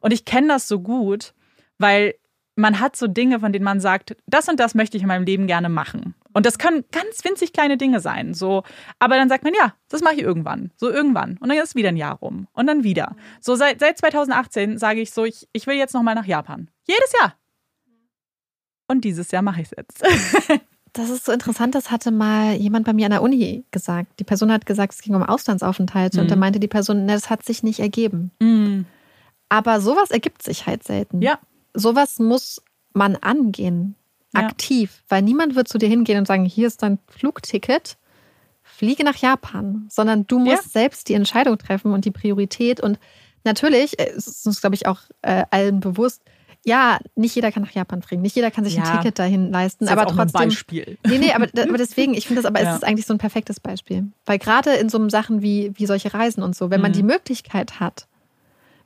und 0.02 0.12
ich 0.12 0.26
kenne 0.26 0.48
das 0.48 0.68
so 0.68 0.80
gut, 0.80 1.34
weil 1.78 2.16
man 2.56 2.80
hat 2.80 2.96
so 2.96 3.08
Dinge, 3.08 3.40
von 3.40 3.52
denen 3.52 3.66
man 3.66 3.80
sagt, 3.80 4.16
das 4.28 4.48
und 4.48 4.60
das 4.60 4.76
möchte 4.76 4.98
ich 4.98 5.04
in 5.04 5.08
meinem 5.08 5.26
Leben 5.26 5.48
gerne 5.48 5.70
machen. 5.70 6.14
Und 6.34 6.46
das 6.46 6.58
können 6.58 6.84
ganz 6.92 7.24
winzig 7.24 7.54
kleine 7.54 7.78
Dinge 7.78 8.00
sein. 8.00 8.34
So, 8.34 8.64
aber 9.00 9.16
dann 9.16 9.30
sagt 9.30 9.44
man, 9.44 9.54
ja, 9.54 9.74
das 9.90 10.02
mache 10.02 10.16
ich 10.16 10.22
irgendwann. 10.22 10.72
So 10.78 10.90
irgendwann. 10.90 11.38
Und 11.38 11.50
dann 11.50 11.58
ist 11.58 11.76
wieder 11.76 11.90
ein 11.90 11.98
Jahr 11.98 12.16
rum. 12.16 12.48
Und 12.54 12.68
dann 12.68 12.84
wieder. 12.84 13.16
So 13.40 13.56
seit, 13.56 13.80
seit 13.80 13.98
2018 13.98 14.78
sage 14.78 15.02
ich 15.02 15.12
so, 15.12 15.26
ich, 15.26 15.48
ich 15.54 15.68
will 15.68 15.76
jetzt 15.76 15.94
nochmal 15.94 16.16
nach 16.16 16.26
Japan. 16.26 16.70
Jedes 16.86 17.14
Jahr. 17.20 17.36
Und 18.88 19.02
dieses 19.02 19.32
Jahr 19.32 19.42
mache 19.42 19.62
ich 19.62 19.72
es 19.72 19.78
jetzt. 19.78 20.04
Das 20.94 21.10
ist 21.10 21.26
so 21.26 21.32
interessant, 21.32 21.74
das 21.74 21.90
hatte 21.90 22.12
mal 22.12 22.54
jemand 22.54 22.86
bei 22.86 22.94
mir 22.94 23.06
an 23.06 23.12
der 23.12 23.24
Uni 23.24 23.66
gesagt. 23.72 24.20
Die 24.20 24.24
Person 24.24 24.52
hat 24.52 24.68
gesagt, 24.68 24.94
es 24.94 25.02
ging 25.02 25.16
um 25.16 25.24
Auslandsaufenthalte 25.24 26.18
mhm. 26.18 26.24
und 26.24 26.32
da 26.32 26.36
meinte 26.36 26.60
die 26.60 26.68
Person, 26.68 27.06
ne, 27.06 27.14
das 27.14 27.32
hat 27.32 27.44
sich 27.44 27.64
nicht 27.64 27.80
ergeben. 27.80 28.32
Mhm. 28.40 28.86
Aber 29.50 29.82
sowas 29.82 30.12
ergibt 30.12 30.44
sich 30.44 30.68
halt 30.68 30.84
selten. 30.84 31.22
Ja. 31.22 31.40
Sowas 31.74 32.20
muss 32.20 32.62
man 32.94 33.16
angehen, 33.16 33.96
aktiv, 34.34 34.92
ja. 34.96 35.04
weil 35.10 35.22
niemand 35.24 35.56
wird 35.56 35.68
zu 35.68 35.80
dir 35.80 35.90
hingehen 35.90 36.20
und 36.20 36.28
sagen, 36.28 36.46
hier 36.46 36.68
ist 36.68 36.84
dein 36.84 37.00
Flugticket, 37.08 37.98
fliege 38.62 39.04
nach 39.04 39.16
Japan, 39.16 39.88
sondern 39.90 40.28
du 40.28 40.40
musst 40.40 40.66
ja. 40.66 40.70
selbst 40.70 41.10
die 41.10 41.14
Entscheidung 41.16 41.58
treffen 41.58 41.92
und 41.92 42.06
die 42.06 42.12
Priorität 42.12 42.80
und 42.80 43.00
natürlich 43.44 44.00
äh, 44.00 44.12
ist 44.16 44.46
uns, 44.46 44.62
glaube 44.62 44.76
ich, 44.76 44.88
auch 44.88 45.02
äh, 45.22 45.46
allen 45.50 45.80
bewusst, 45.80 46.22
ja, 46.66 47.00
nicht 47.16 47.36
jeder 47.36 47.52
kann 47.52 47.64
nach 47.64 47.72
Japan 47.72 48.02
fliegen, 48.02 48.22
nicht 48.22 48.36
jeder 48.36 48.52
kann 48.52 48.64
sich 48.64 48.76
ja, 48.76 48.84
ein 48.84 48.98
Ticket 48.98 49.20
dahin 49.20 49.52
leisten, 49.52 49.88
aber 49.88 50.06
trotzdem. 50.06 50.42
Ein 50.42 50.50
Beispiel. 50.50 50.98
Nee, 51.06 51.18
nee, 51.18 51.34
aber, 51.34 51.46
aber 51.62 51.78
deswegen, 51.78 52.14
ich 52.14 52.28
finde 52.28 52.42
das, 52.42 52.50
aber 52.50 52.62
ja. 52.62 52.70
es 52.70 52.78
ist 52.78 52.84
eigentlich 52.84 53.06
so 53.06 53.14
ein 53.14 53.18
perfektes 53.18 53.60
Beispiel. 53.60 54.08
Weil 54.26 54.40
gerade 54.40 54.72
in 54.74 54.90
so 54.90 55.10
Sachen 55.10 55.42
wie, 55.42 55.72
wie 55.76 55.86
solche 55.86 56.14
Reisen 56.14 56.42
und 56.42 56.56
so, 56.56 56.70
wenn 56.70 56.82
man 56.82 56.92
mhm. 56.92 56.96
die 56.96 57.04
Möglichkeit 57.04 57.80
hat, 57.80 58.08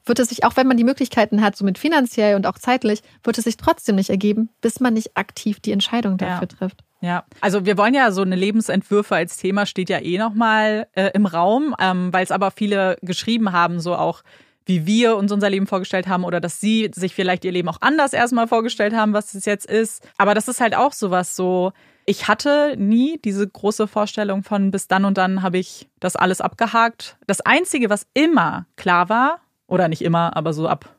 wird 0.05 0.19
es 0.19 0.29
sich, 0.29 0.43
auch 0.43 0.55
wenn 0.55 0.67
man 0.67 0.77
die 0.77 0.83
Möglichkeiten 0.83 1.41
hat, 1.41 1.55
so 1.55 1.65
mit 1.65 1.77
finanziell 1.77 2.35
und 2.35 2.47
auch 2.47 2.57
zeitlich, 2.57 3.03
wird 3.23 3.37
es 3.37 3.43
sich 3.43 3.57
trotzdem 3.57 3.95
nicht 3.95 4.09
ergeben, 4.09 4.49
bis 4.61 4.79
man 4.79 4.93
nicht 4.93 5.15
aktiv 5.15 5.59
die 5.59 5.71
Entscheidung 5.71 6.17
dafür 6.17 6.47
ja. 6.49 6.57
trifft. 6.57 6.83
Ja, 6.99 7.25
also 7.41 7.65
wir 7.65 7.77
wollen 7.77 7.93
ja 7.93 8.11
so 8.11 8.23
eine 8.23 8.35
Lebensentwürfe 8.35 9.15
als 9.15 9.37
Thema 9.37 9.67
steht 9.67 9.89
ja 9.89 9.99
eh 9.99 10.17
nochmal 10.17 10.87
äh, 10.93 11.11
im 11.13 11.27
Raum, 11.27 11.75
ähm, 11.79 12.11
weil 12.11 12.23
es 12.23 12.31
aber 12.31 12.49
viele 12.49 12.97
geschrieben 13.01 13.51
haben, 13.51 13.79
so 13.79 13.95
auch 13.95 14.23
wie 14.67 14.85
wir 14.85 15.15
uns 15.15 15.31
unser 15.31 15.49
Leben 15.49 15.65
vorgestellt 15.65 16.07
haben 16.07 16.23
oder 16.25 16.39
dass 16.39 16.59
sie 16.59 16.91
sich 16.93 17.15
vielleicht 17.15 17.45
ihr 17.45 17.51
Leben 17.51 17.69
auch 17.69 17.81
anders 17.81 18.13
erstmal 18.13 18.47
vorgestellt 18.47 18.93
haben, 18.93 19.13
was 19.13 19.33
es 19.33 19.45
jetzt 19.45 19.65
ist. 19.65 20.07
Aber 20.17 20.35
das 20.35 20.47
ist 20.47 20.61
halt 20.61 20.75
auch 20.75 20.91
sowas 20.91 21.35
so. 21.35 21.71
Ich 22.05 22.27
hatte 22.27 22.75
nie 22.77 23.19
diese 23.23 23.47
große 23.47 23.87
Vorstellung 23.87 24.43
von 24.43 24.71
bis 24.71 24.87
dann 24.87 25.05
und 25.05 25.17
dann 25.17 25.41
habe 25.41 25.57
ich 25.57 25.89
das 25.99 26.15
alles 26.15 26.41
abgehakt. 26.41 27.17
Das 27.27 27.41
Einzige, 27.41 27.89
was 27.89 28.07
immer 28.13 28.65
klar 28.75 29.09
war, 29.09 29.39
oder 29.67 29.87
nicht 29.87 30.01
immer, 30.01 30.35
aber 30.35 30.53
so 30.53 30.67
ab 30.67 30.95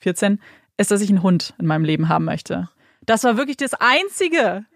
14, 0.00 0.40
ist, 0.76 0.90
dass 0.90 1.00
ich 1.00 1.10
einen 1.10 1.22
Hund 1.22 1.54
in 1.58 1.66
meinem 1.66 1.84
Leben 1.84 2.08
haben 2.08 2.24
möchte. 2.24 2.68
Das 3.02 3.24
war 3.24 3.38
wirklich 3.38 3.56
das 3.56 3.72
Einzige. 3.74 4.66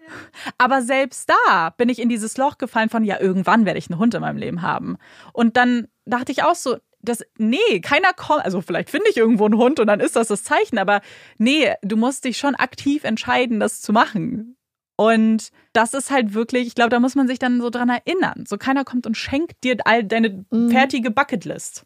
Aber 0.57 0.81
selbst 0.81 1.29
da 1.29 1.69
bin 1.71 1.89
ich 1.89 2.01
in 2.01 2.09
dieses 2.09 2.35
Loch 2.37 2.57
gefallen 2.57 2.89
von, 2.89 3.03
ja, 3.03 3.19
irgendwann 3.19 3.65
werde 3.65 3.77
ich 3.77 3.89
einen 3.89 3.99
Hund 3.99 4.15
in 4.15 4.21
meinem 4.21 4.37
Leben 4.37 4.61
haben. 4.63 4.97
Und 5.33 5.55
dann 5.55 5.87
dachte 6.05 6.31
ich 6.31 6.43
auch 6.43 6.55
so, 6.55 6.77
das, 7.03 7.23
nee, 7.37 7.79
keiner 7.81 8.13
kommt, 8.13 8.45
also 8.45 8.61
vielleicht 8.61 8.89
finde 8.89 9.09
ich 9.09 9.17
irgendwo 9.17 9.45
einen 9.45 9.57
Hund 9.57 9.79
und 9.79 9.87
dann 9.87 9.99
ist 9.99 10.15
das 10.15 10.29
das 10.29 10.43
Zeichen, 10.43 10.77
aber 10.77 11.01
nee, 11.37 11.73
du 11.81 11.97
musst 11.97 12.25
dich 12.25 12.37
schon 12.37 12.55
aktiv 12.55 13.03
entscheiden, 13.03 13.59
das 13.59 13.81
zu 13.81 13.93
machen. 13.93 14.55
Und 14.95 15.49
das 15.73 15.93
ist 15.93 16.11
halt 16.11 16.33
wirklich, 16.33 16.67
ich 16.67 16.75
glaube, 16.75 16.91
da 16.91 16.99
muss 16.99 17.15
man 17.15 17.27
sich 17.27 17.39
dann 17.39 17.59
so 17.61 17.69
dran 17.69 17.89
erinnern. 17.89 18.45
So 18.47 18.57
keiner 18.57 18.85
kommt 18.85 19.07
und 19.07 19.17
schenkt 19.17 19.63
dir 19.63 19.77
all 19.85 20.03
deine 20.03 20.45
mhm. 20.49 20.69
fertige 20.69 21.11
Bucketlist. 21.11 21.85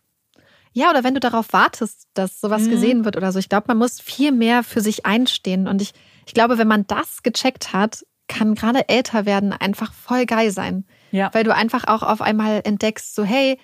Ja, 0.74 0.90
oder 0.92 1.04
wenn 1.04 1.14
du 1.14 1.20
darauf 1.20 1.54
wartest, 1.54 2.08
dass 2.14 2.40
sowas 2.40 2.64
mhm. 2.64 2.70
gesehen 2.70 3.06
wird 3.06 3.18
oder 3.18 3.32
so. 3.32 3.40
Ich 3.40 3.50
glaube, 3.50 3.66
man 3.70 3.78
muss 3.78 4.00
viel 4.00 4.32
mehr 4.32 4.62
für 4.62 4.82
sich 4.82 5.06
einstehen. 5.06 5.68
Und 5.68 5.82
ich, 5.82 5.94
ich 6.28 6.34
glaube, 6.34 6.58
wenn 6.58 6.68
man 6.68 6.86
das 6.86 7.24
gecheckt 7.24 7.74
hat, 7.74 8.06
kann 8.28 8.56
gerade 8.56 8.88
älter 8.90 9.26
werden 9.26 9.54
einfach 9.54 9.94
voll 9.94 10.26
geil 10.26 10.52
sein. 10.52 10.86
Ja. 11.12 11.34
Weil 11.34 11.46
du 11.46 11.56
einfach 11.56 11.88
auch 11.88 12.04
auf 12.04 12.22
einmal 12.22 12.62
entdeckst, 12.66 13.16
so, 13.16 13.24
hey, 13.24 13.58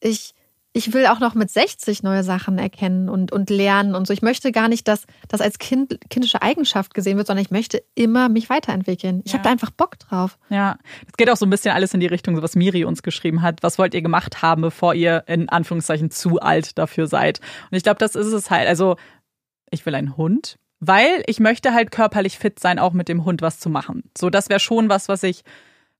ich, 0.00 0.34
ich 0.72 0.92
will 0.92 1.06
auch 1.06 1.18
noch 1.18 1.34
mit 1.34 1.50
60 1.50 2.02
neue 2.02 2.22
Sachen 2.22 2.58
erkennen 2.58 3.08
und, 3.08 3.32
und 3.32 3.50
lernen 3.50 3.94
und 3.94 4.06
so. 4.06 4.12
Ich 4.12 4.22
möchte 4.22 4.52
gar 4.52 4.68
nicht, 4.68 4.86
dass 4.86 5.04
das 5.26 5.40
als 5.40 5.58
kind, 5.58 5.98
kindische 6.10 6.42
Eigenschaft 6.42 6.94
gesehen 6.94 7.16
wird, 7.16 7.26
sondern 7.26 7.44
ich 7.44 7.50
möchte 7.50 7.82
immer 7.94 8.28
mich 8.28 8.50
weiterentwickeln. 8.50 9.22
Ich 9.24 9.32
ja. 9.32 9.38
habe 9.38 9.44
da 9.44 9.50
einfach 9.50 9.70
Bock 9.70 9.98
drauf. 9.98 10.38
Ja, 10.50 10.78
es 11.06 11.16
geht 11.16 11.30
auch 11.30 11.36
so 11.36 11.46
ein 11.46 11.50
bisschen 11.50 11.74
alles 11.74 11.94
in 11.94 12.00
die 12.00 12.06
Richtung, 12.06 12.40
was 12.40 12.54
Miri 12.54 12.84
uns 12.84 13.02
geschrieben 13.02 13.42
hat. 13.42 13.62
Was 13.62 13.78
wollt 13.78 13.94
ihr 13.94 14.02
gemacht 14.02 14.42
haben, 14.42 14.62
bevor 14.62 14.94
ihr 14.94 15.24
in 15.26 15.48
Anführungszeichen 15.48 16.10
zu 16.10 16.38
alt 16.38 16.78
dafür 16.78 17.06
seid? 17.06 17.40
Und 17.70 17.76
ich 17.76 17.82
glaube, 17.82 17.98
das 17.98 18.14
ist 18.14 18.32
es 18.32 18.50
halt. 18.50 18.68
Also, 18.68 18.96
ich 19.70 19.84
will 19.86 19.94
einen 19.94 20.16
Hund, 20.16 20.58
weil 20.80 21.22
ich 21.26 21.40
möchte 21.40 21.72
halt 21.72 21.90
körperlich 21.90 22.38
fit 22.38 22.60
sein, 22.60 22.78
auch 22.78 22.92
mit 22.92 23.08
dem 23.08 23.24
Hund 23.24 23.42
was 23.42 23.58
zu 23.58 23.70
machen. 23.70 24.04
So, 24.16 24.30
das 24.30 24.48
wäre 24.48 24.60
schon 24.60 24.88
was, 24.88 25.08
was 25.08 25.22
ich 25.22 25.42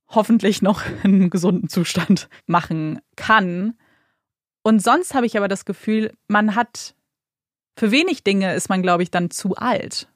hoffentlich 0.09 0.62
noch 0.62 0.83
in 1.03 1.14
einem 1.14 1.31
gesunden 1.31 1.69
Zustand 1.69 2.29
machen 2.47 3.01
kann. 3.16 3.75
Und 4.69 4.83
sonst 4.83 5.14
habe 5.14 5.25
ich 5.25 5.35
aber 5.39 5.49
das 5.49 5.64
Gefühl, 5.64 6.12
man 6.27 6.55
hat 6.55 6.95
für 7.79 7.91
wenig 7.91 8.23
Dinge 8.23 8.55
ist 8.55 8.69
man, 8.69 8.83
glaube 8.83 9.03
ich, 9.03 9.11
dann 9.11 9.31
zu 9.31 9.57
alt. 9.57 10.09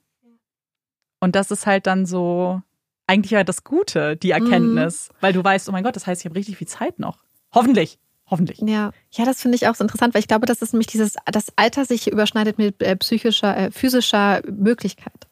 Und 1.20 1.36
das 1.36 1.50
ist 1.50 1.64
halt 1.64 1.86
dann 1.86 2.04
so 2.04 2.60
eigentlich 3.06 3.30
ja 3.30 3.44
das 3.44 3.64
Gute, 3.64 4.14
die 4.14 4.32
Erkenntnis, 4.32 5.08
mhm. 5.08 5.16
weil 5.20 5.32
du 5.32 5.42
weißt, 5.42 5.70
oh 5.70 5.72
mein 5.72 5.84
Gott, 5.84 5.96
das 5.96 6.06
heißt, 6.06 6.20
ich 6.20 6.26
habe 6.26 6.34
richtig 6.34 6.58
viel 6.58 6.68
Zeit 6.68 6.98
noch. 6.98 7.24
Hoffentlich. 7.54 7.98
Hoffentlich. 8.26 8.58
Ja, 8.60 8.92
ja, 9.12 9.24
das 9.24 9.40
finde 9.40 9.56
ich 9.56 9.68
auch 9.68 9.74
so 9.74 9.84
interessant, 9.84 10.12
weil 10.12 10.20
ich 10.20 10.28
glaube, 10.28 10.44
dass 10.44 10.60
es 10.60 10.74
nämlich 10.74 10.88
dieses, 10.88 11.16
das 11.24 11.46
Alter 11.56 11.86
sich 11.86 12.12
überschneidet 12.12 12.58
mit 12.58 12.82
äh, 12.82 12.94
psychischer, 12.96 13.56
äh, 13.56 13.70
physischer 13.70 14.42
Möglichkeit 14.50 15.28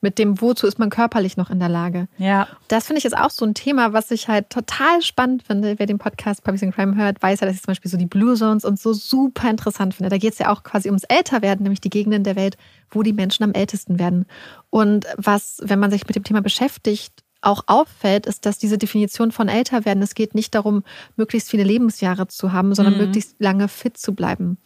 mit 0.00 0.18
dem, 0.18 0.40
wozu 0.40 0.66
ist 0.66 0.78
man 0.78 0.90
körperlich 0.90 1.36
noch 1.36 1.50
in 1.50 1.58
der 1.58 1.68
Lage. 1.68 2.08
Ja. 2.18 2.46
Das 2.68 2.86
finde 2.86 2.98
ich 2.98 3.04
ist 3.04 3.16
auch 3.16 3.30
so 3.30 3.44
ein 3.44 3.54
Thema, 3.54 3.92
was 3.92 4.10
ich 4.10 4.28
halt 4.28 4.50
total 4.50 5.02
spannend 5.02 5.42
finde. 5.42 5.78
Wer 5.78 5.86
den 5.86 5.98
Podcast 5.98 6.44
Puppies 6.44 6.60
Crime 6.72 6.96
hört, 6.96 7.20
weiß 7.20 7.40
ja, 7.40 7.46
dass 7.46 7.56
ich 7.56 7.62
zum 7.62 7.72
Beispiel 7.72 7.90
so 7.90 7.96
die 7.96 8.06
Blue 8.06 8.36
Zones 8.36 8.64
und 8.64 8.78
so 8.78 8.92
super 8.92 9.50
interessant 9.50 9.94
finde. 9.94 10.10
Da 10.10 10.18
geht 10.18 10.34
es 10.34 10.38
ja 10.38 10.52
auch 10.52 10.62
quasi 10.62 10.88
ums 10.88 11.04
Älterwerden, 11.04 11.64
nämlich 11.64 11.80
die 11.80 11.90
Gegenden 11.90 12.22
der 12.22 12.36
Welt, 12.36 12.56
wo 12.90 13.02
die 13.02 13.12
Menschen 13.12 13.42
am 13.42 13.52
ältesten 13.52 13.98
werden. 13.98 14.26
Und 14.70 15.06
was, 15.16 15.60
wenn 15.64 15.80
man 15.80 15.90
sich 15.90 16.06
mit 16.06 16.14
dem 16.14 16.24
Thema 16.24 16.42
beschäftigt, 16.42 17.24
auch 17.40 17.64
auffällt, 17.66 18.26
ist, 18.26 18.46
dass 18.46 18.58
diese 18.58 18.78
Definition 18.78 19.30
von 19.32 19.48
Älterwerden, 19.48 20.02
es 20.02 20.14
geht 20.14 20.34
nicht 20.34 20.54
darum, 20.54 20.82
möglichst 21.16 21.50
viele 21.50 21.62
Lebensjahre 21.62 22.26
zu 22.26 22.52
haben, 22.52 22.74
sondern 22.74 22.94
mhm. 22.94 23.00
möglichst 23.00 23.36
lange 23.38 23.68
fit 23.68 23.96
zu 23.96 24.14
bleiben. 24.14 24.58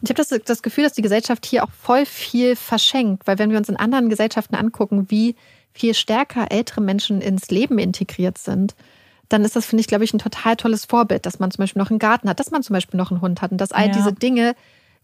Und 0.00 0.08
ich 0.08 0.10
habe 0.10 0.22
das, 0.22 0.44
das 0.44 0.62
Gefühl, 0.62 0.84
dass 0.84 0.94
die 0.94 1.02
Gesellschaft 1.02 1.44
hier 1.44 1.64
auch 1.64 1.70
voll 1.70 2.06
viel 2.06 2.56
verschenkt, 2.56 3.26
weil 3.26 3.38
wenn 3.38 3.50
wir 3.50 3.58
uns 3.58 3.68
in 3.68 3.76
anderen 3.76 4.08
Gesellschaften 4.08 4.54
angucken, 4.54 5.10
wie 5.10 5.36
viel 5.72 5.94
stärker 5.94 6.50
ältere 6.50 6.80
Menschen 6.80 7.20
ins 7.20 7.50
Leben 7.50 7.78
integriert 7.78 8.38
sind, 8.38 8.74
dann 9.28 9.44
ist 9.44 9.56
das, 9.56 9.66
finde 9.66 9.80
ich, 9.80 9.86
glaube 9.86 10.04
ich, 10.04 10.12
ein 10.12 10.18
total 10.18 10.56
tolles 10.56 10.84
Vorbild, 10.84 11.24
dass 11.24 11.38
man 11.38 11.50
zum 11.50 11.62
Beispiel 11.62 11.80
noch 11.80 11.90
einen 11.90 11.98
Garten 11.98 12.28
hat, 12.28 12.40
dass 12.40 12.50
man 12.50 12.62
zum 12.62 12.74
Beispiel 12.74 12.98
noch 12.98 13.10
einen 13.10 13.20
Hund 13.20 13.42
hat 13.42 13.52
und 13.52 13.60
dass 13.60 13.72
all 13.72 13.86
ja. 13.86 13.92
diese 13.92 14.12
Dinge 14.12 14.54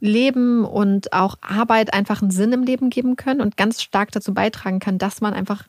Leben 0.00 0.64
und 0.64 1.12
auch 1.12 1.36
Arbeit 1.40 1.94
einfach 1.94 2.20
einen 2.20 2.30
Sinn 2.30 2.52
im 2.52 2.62
Leben 2.62 2.90
geben 2.90 3.16
können 3.16 3.40
und 3.40 3.56
ganz 3.56 3.82
stark 3.82 4.10
dazu 4.12 4.34
beitragen 4.34 4.78
kann, 4.78 4.98
dass 4.98 5.20
man 5.20 5.32
einfach 5.32 5.64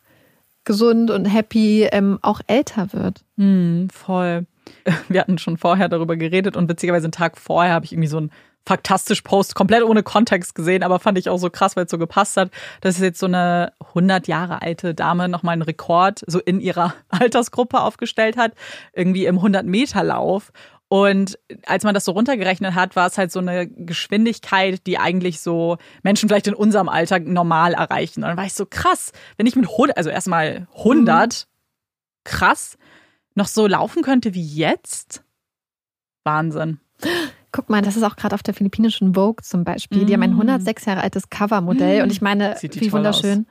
gesund 0.65 1.11
und 1.11 1.25
happy 1.25 1.83
ähm, 1.91 2.19
auch 2.21 2.41
älter 2.47 2.91
wird. 2.91 3.23
Mm, 3.37 3.87
voll. 3.89 4.45
Wir 5.07 5.21
hatten 5.21 5.37
schon 5.37 5.57
vorher 5.57 5.87
darüber 5.87 6.17
geredet 6.17 6.57
und 6.57 6.67
witzigerweise 6.67 7.05
einen 7.05 7.13
Tag 7.13 7.37
vorher 7.37 7.73
habe 7.73 7.85
ich 7.85 7.93
irgendwie 7.93 8.09
so 8.09 8.19
ein 8.19 8.31
faktastisch 8.67 9.21
Post, 9.21 9.55
komplett 9.55 9.83
ohne 9.83 10.03
Kontext 10.03 10.53
gesehen, 10.53 10.83
aber 10.83 10.99
fand 10.99 11.17
ich 11.17 11.29
auch 11.29 11.37
so 11.37 11.49
krass, 11.49 11.75
weil 11.75 11.85
es 11.85 11.91
so 11.91 11.97
gepasst 11.97 12.35
hat, 12.35 12.51
dass 12.81 12.99
jetzt 12.99 13.19
so 13.19 13.25
eine 13.25 13.71
100 13.79 14.27
Jahre 14.27 14.61
alte 14.61 14.93
Dame 14.93 15.29
nochmal 15.29 15.53
einen 15.53 15.61
Rekord 15.61 16.23
so 16.27 16.39
in 16.39 16.59
ihrer 16.59 16.93
Altersgruppe 17.09 17.79
aufgestellt 17.79 18.35
hat, 18.35 18.51
irgendwie 18.93 19.25
im 19.25 19.39
100-Meter-Lauf. 19.39 20.51
Und 20.89 21.39
als 21.65 21.83
man 21.83 21.93
das 21.93 22.05
so 22.05 22.11
runtergerechnet 22.11 22.75
hat, 22.75 22.95
war 22.95 23.07
es 23.07 23.17
halt 23.17 23.31
so 23.31 23.39
eine 23.39 23.67
Geschwindigkeit, 23.67 24.85
die 24.85 24.97
eigentlich 24.97 25.39
so 25.39 25.77
Menschen 26.03 26.29
vielleicht 26.29 26.47
in 26.47 26.53
unserem 26.53 26.89
Alter 26.89 27.19
normal 27.19 27.73
erreichen. 27.73 28.23
Und 28.23 28.29
dann 28.29 28.37
war 28.37 28.45
ich 28.45 28.53
so 28.53 28.65
krass, 28.65 29.11
wenn 29.37 29.47
ich 29.47 29.55
mit 29.55 29.69
100, 29.69 29.97
also 29.97 30.09
erstmal 30.09 30.67
100, 30.77 31.47
mhm. 31.47 32.29
krass, 32.29 32.77
noch 33.35 33.47
so 33.47 33.65
laufen 33.67 34.01
könnte 34.01 34.33
wie 34.33 34.45
jetzt. 34.45 35.23
Wahnsinn. 36.23 36.79
Guck 37.57 37.71
mal, 37.71 37.81
das 37.81 37.97
ist 37.97 38.03
auch 38.03 38.15
gerade 38.15 38.35
auf 38.35 38.43
der 38.43 38.53
philippinischen 38.53 39.15
Vogue 39.15 39.41
zum 39.41 39.63
Beispiel. 39.63 40.05
Die 40.05 40.13
haben 40.13 40.21
ein 40.21 40.29
106 40.29 40.85
mm. 40.85 40.89
Jahre 40.89 41.01
altes 41.01 41.31
Covermodell 41.31 42.03
und 42.03 42.11
ich 42.11 42.21
meine, 42.21 42.55
wie 42.61 42.91
wunderschön. 42.91 43.39
Aus. 43.39 43.45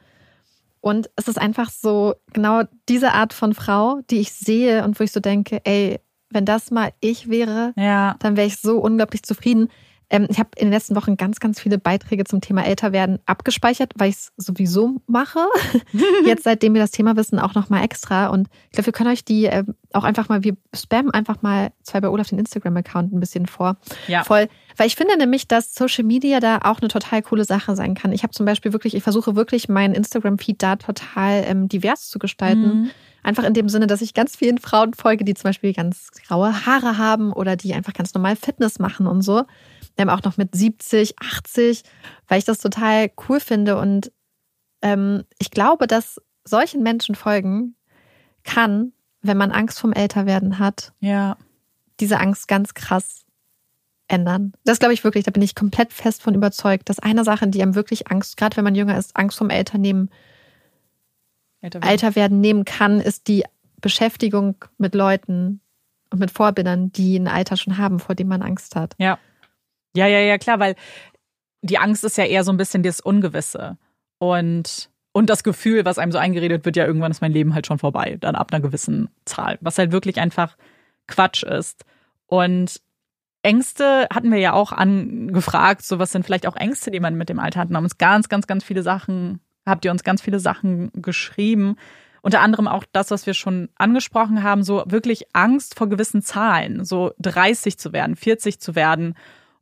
Und 0.80 1.10
es 1.16 1.26
ist 1.26 1.40
einfach 1.40 1.70
so 1.70 2.14
genau 2.32 2.62
diese 2.88 3.14
Art 3.14 3.32
von 3.32 3.52
Frau, 3.52 3.98
die 4.08 4.20
ich 4.20 4.32
sehe 4.32 4.84
und 4.84 5.00
wo 5.00 5.02
ich 5.02 5.10
so 5.10 5.18
denke, 5.18 5.60
ey, 5.64 5.98
wenn 6.30 6.44
das 6.44 6.70
mal 6.70 6.92
ich 7.00 7.28
wäre, 7.28 7.72
ja. 7.76 8.14
dann 8.20 8.36
wäre 8.36 8.46
ich 8.46 8.58
so 8.58 8.78
unglaublich 8.78 9.24
zufrieden. 9.24 9.70
Ähm, 10.08 10.28
ich 10.30 10.38
habe 10.38 10.50
in 10.56 10.66
den 10.66 10.72
letzten 10.72 10.94
Wochen 10.94 11.16
ganz, 11.16 11.40
ganz 11.40 11.60
viele 11.60 11.78
Beiträge 11.78 12.24
zum 12.24 12.40
Thema 12.40 12.64
Älterwerden 12.64 13.18
abgespeichert, 13.26 13.92
weil 13.96 14.10
ich 14.10 14.16
es 14.16 14.32
sowieso 14.36 15.00
mache. 15.06 15.40
Jetzt, 16.24 16.44
seitdem 16.44 16.74
wir 16.74 16.80
das 16.80 16.92
Thema 16.92 17.16
wissen, 17.16 17.40
auch 17.40 17.54
nochmal 17.54 17.84
extra. 17.84 18.28
Und 18.28 18.48
ich 18.66 18.72
glaube, 18.72 18.86
wir 18.86 18.92
können 18.92 19.10
euch 19.10 19.24
die 19.24 19.46
äh, 19.46 19.64
auch 19.92 20.04
einfach 20.04 20.28
mal, 20.28 20.44
wir 20.44 20.56
spammen 20.74 21.10
einfach 21.10 21.42
mal 21.42 21.72
zwei 21.82 22.00
bei 22.00 22.08
Olaf 22.08 22.28
den 22.28 22.38
Instagram-Account 22.38 23.12
ein 23.12 23.20
bisschen 23.20 23.46
vor. 23.46 23.76
Ja. 24.06 24.22
Voll. 24.22 24.48
Weil 24.76 24.86
ich 24.86 24.94
finde 24.94 25.16
nämlich, 25.16 25.48
dass 25.48 25.74
Social 25.74 26.04
Media 26.04 26.38
da 26.38 26.58
auch 26.62 26.80
eine 26.80 26.88
total 26.88 27.22
coole 27.22 27.44
Sache 27.44 27.74
sein 27.74 27.94
kann. 27.94 28.12
Ich 28.12 28.22
habe 28.22 28.32
zum 28.32 28.46
Beispiel 28.46 28.72
wirklich, 28.72 28.94
ich 28.94 29.02
versuche 29.02 29.34
wirklich 29.34 29.68
meinen 29.68 29.94
Instagram-Feed 29.94 30.62
da 30.62 30.76
total 30.76 31.44
ähm, 31.46 31.68
divers 31.68 32.08
zu 32.08 32.18
gestalten. 32.20 32.82
Mhm. 32.82 32.90
Einfach 33.24 33.42
in 33.42 33.54
dem 33.54 33.68
Sinne, 33.68 33.88
dass 33.88 34.02
ich 34.02 34.14
ganz 34.14 34.36
vielen 34.36 34.58
Frauen 34.58 34.94
folge, 34.94 35.24
die 35.24 35.34
zum 35.34 35.48
Beispiel 35.48 35.72
ganz 35.72 36.10
graue 36.28 36.64
Haare 36.64 36.96
haben 36.96 37.32
oder 37.32 37.56
die 37.56 37.74
einfach 37.74 37.92
ganz 37.92 38.14
normal 38.14 38.36
Fitness 38.36 38.78
machen 38.78 39.08
und 39.08 39.22
so 39.22 39.42
ähm, 39.96 40.08
auch 40.08 40.22
noch 40.22 40.36
mit 40.36 40.54
70, 40.54 41.18
80, 41.18 41.82
weil 42.28 42.38
ich 42.38 42.44
das 42.44 42.58
total 42.58 43.10
cool 43.28 43.40
finde. 43.40 43.76
Und 43.78 44.12
ähm, 44.82 45.24
ich 45.38 45.50
glaube, 45.50 45.86
dass 45.86 46.20
solchen 46.44 46.82
Menschen 46.82 47.14
folgen 47.14 47.74
kann, 48.44 48.92
wenn 49.22 49.36
man 49.36 49.50
Angst 49.50 49.80
vom 49.80 49.92
Älterwerden 49.92 50.58
hat, 50.58 50.92
ja. 51.00 51.36
diese 52.00 52.20
Angst 52.20 52.48
ganz 52.48 52.74
krass 52.74 53.24
ändern. 54.08 54.52
Das 54.64 54.78
glaube 54.78 54.94
ich 54.94 55.02
wirklich, 55.02 55.24
da 55.24 55.30
bin 55.30 55.42
ich 55.42 55.54
komplett 55.54 55.92
fest 55.92 56.22
von 56.22 56.34
überzeugt, 56.34 56.88
dass 56.88 56.98
eine 57.00 57.24
Sache, 57.24 57.48
die 57.48 57.62
einem 57.62 57.74
wirklich 57.74 58.08
Angst, 58.10 58.36
gerade 58.36 58.56
wenn 58.56 58.64
man 58.64 58.74
jünger 58.74 58.96
ist, 58.96 59.16
Angst 59.16 59.38
vom 59.38 59.50
Älternehmen, 59.50 60.10
Älterwerden. 61.60 61.90
Älterwerden 61.90 62.40
nehmen 62.40 62.64
kann, 62.64 63.00
ist 63.00 63.26
die 63.28 63.44
Beschäftigung 63.80 64.56
mit 64.78 64.94
Leuten 64.94 65.60
und 66.10 66.20
mit 66.20 66.30
Vorbildern, 66.30 66.92
die 66.92 67.16
ein 67.16 67.28
Alter 67.28 67.56
schon 67.56 67.78
haben, 67.78 67.98
vor 67.98 68.14
dem 68.14 68.28
man 68.28 68.42
Angst 68.42 68.76
hat. 68.76 68.94
Ja. 68.98 69.18
Ja, 69.96 70.06
ja, 70.06 70.20
ja, 70.20 70.36
klar, 70.36 70.60
weil 70.60 70.76
die 71.62 71.78
Angst 71.78 72.04
ist 72.04 72.18
ja 72.18 72.24
eher 72.24 72.44
so 72.44 72.52
ein 72.52 72.58
bisschen 72.58 72.82
das 72.82 73.00
Ungewisse. 73.00 73.78
Und, 74.18 74.90
und 75.12 75.30
das 75.30 75.42
Gefühl, 75.42 75.84
was 75.84 75.98
einem 75.98 76.12
so 76.12 76.18
eingeredet 76.18 76.64
wird, 76.64 76.76
ja, 76.76 76.86
irgendwann 76.86 77.10
ist 77.10 77.22
mein 77.22 77.32
Leben 77.32 77.54
halt 77.54 77.66
schon 77.66 77.78
vorbei, 77.78 78.18
dann 78.20 78.34
ab 78.34 78.52
einer 78.52 78.60
gewissen 78.60 79.08
Zahl, 79.24 79.58
was 79.60 79.78
halt 79.78 79.92
wirklich 79.92 80.20
einfach 80.20 80.56
Quatsch 81.06 81.42
ist. 81.42 81.84
Und 82.26 82.80
Ängste 83.42 84.06
hatten 84.12 84.30
wir 84.30 84.38
ja 84.38 84.52
auch 84.52 84.72
angefragt, 84.72 85.82
so 85.82 85.98
was 85.98 86.12
sind 86.12 86.26
vielleicht 86.26 86.46
auch 86.46 86.56
Ängste, 86.56 86.90
die 86.90 87.00
man 87.00 87.16
mit 87.16 87.28
dem 87.28 87.38
Alter 87.38 87.60
hat. 87.60 87.70
Und 87.70 87.76
haben 87.76 87.84
uns 87.84 87.98
ganz, 87.98 88.28
ganz, 88.28 88.46
ganz 88.46 88.64
viele 88.64 88.82
Sachen, 88.82 89.40
habt 89.64 89.84
ihr 89.84 89.90
uns 89.90 90.04
ganz 90.04 90.20
viele 90.20 90.40
Sachen 90.40 90.90
geschrieben. 90.94 91.76
Unter 92.20 92.40
anderem 92.40 92.68
auch 92.68 92.84
das, 92.92 93.10
was 93.10 93.24
wir 93.24 93.34
schon 93.34 93.68
angesprochen 93.76 94.42
haben, 94.42 94.62
so 94.62 94.82
wirklich 94.86 95.26
Angst 95.32 95.76
vor 95.78 95.88
gewissen 95.88 96.22
Zahlen, 96.22 96.84
so 96.84 97.12
30 97.20 97.78
zu 97.78 97.92
werden, 97.92 98.16
40 98.16 98.60
zu 98.60 98.74
werden 98.74 99.14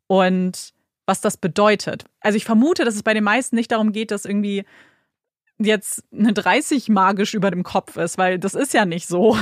und 0.07 0.73
was 1.07 1.21
das 1.21 1.37
bedeutet. 1.37 2.05
Also 2.21 2.37
ich 2.37 2.45
vermute, 2.45 2.85
dass 2.85 2.95
es 2.95 3.03
bei 3.03 3.15
den 3.15 3.25
meisten 3.25 3.57
nicht 3.57 3.73
darum 3.73 3.93
geht, 3.93 4.11
dass 4.11 4.25
irgendwie 4.25 4.65
jetzt 5.59 6.03
eine 6.13 6.33
30 6.33 6.89
magisch 6.89 7.35
über 7.35 7.51
dem 7.51 7.63
Kopf 7.63 7.97
ist, 7.97 8.19
weil 8.19 8.39
das 8.39 8.55
ist 8.55 8.75
ja 8.75 8.85
nicht 8.85 9.07
so. 9.07 9.37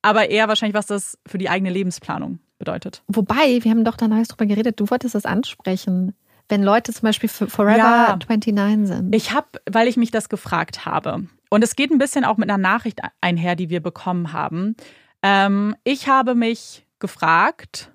Aber 0.00 0.30
eher 0.30 0.48
wahrscheinlich, 0.48 0.74
was 0.74 0.86
das 0.86 1.18
für 1.26 1.38
die 1.38 1.48
eigene 1.48 1.70
Lebensplanung 1.70 2.38
bedeutet. 2.58 3.02
Wobei, 3.08 3.62
wir 3.62 3.70
haben 3.70 3.84
doch 3.84 3.96
da 3.96 4.08
neues 4.08 4.28
drüber 4.28 4.46
geredet, 4.46 4.80
du 4.80 4.90
wolltest 4.90 5.14
das 5.14 5.26
ansprechen. 5.26 6.14
Wenn 6.48 6.62
Leute 6.62 6.92
zum 6.92 7.02
Beispiel 7.02 7.28
Forever 7.28 7.76
ja, 7.76 8.16
29 8.18 8.54
sind. 8.86 9.14
Ich 9.14 9.32
habe, 9.32 9.46
weil 9.70 9.88
ich 9.88 9.96
mich 9.96 10.10
das 10.10 10.28
gefragt 10.28 10.84
habe. 10.84 11.26
Und 11.50 11.62
es 11.62 11.76
geht 11.76 11.90
ein 11.90 11.98
bisschen 11.98 12.24
auch 12.24 12.36
mit 12.36 12.50
einer 12.50 12.58
Nachricht 12.58 13.00
einher, 13.20 13.56
die 13.56 13.70
wir 13.70 13.80
bekommen 13.80 14.32
haben. 14.32 14.76
Ähm, 15.22 15.76
ich 15.84 16.08
habe 16.08 16.34
mich 16.34 16.86
gefragt, 16.98 17.91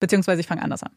Beziehungsweise 0.00 0.40
ich 0.40 0.46
fange 0.46 0.62
anders 0.62 0.82
an. 0.82 0.92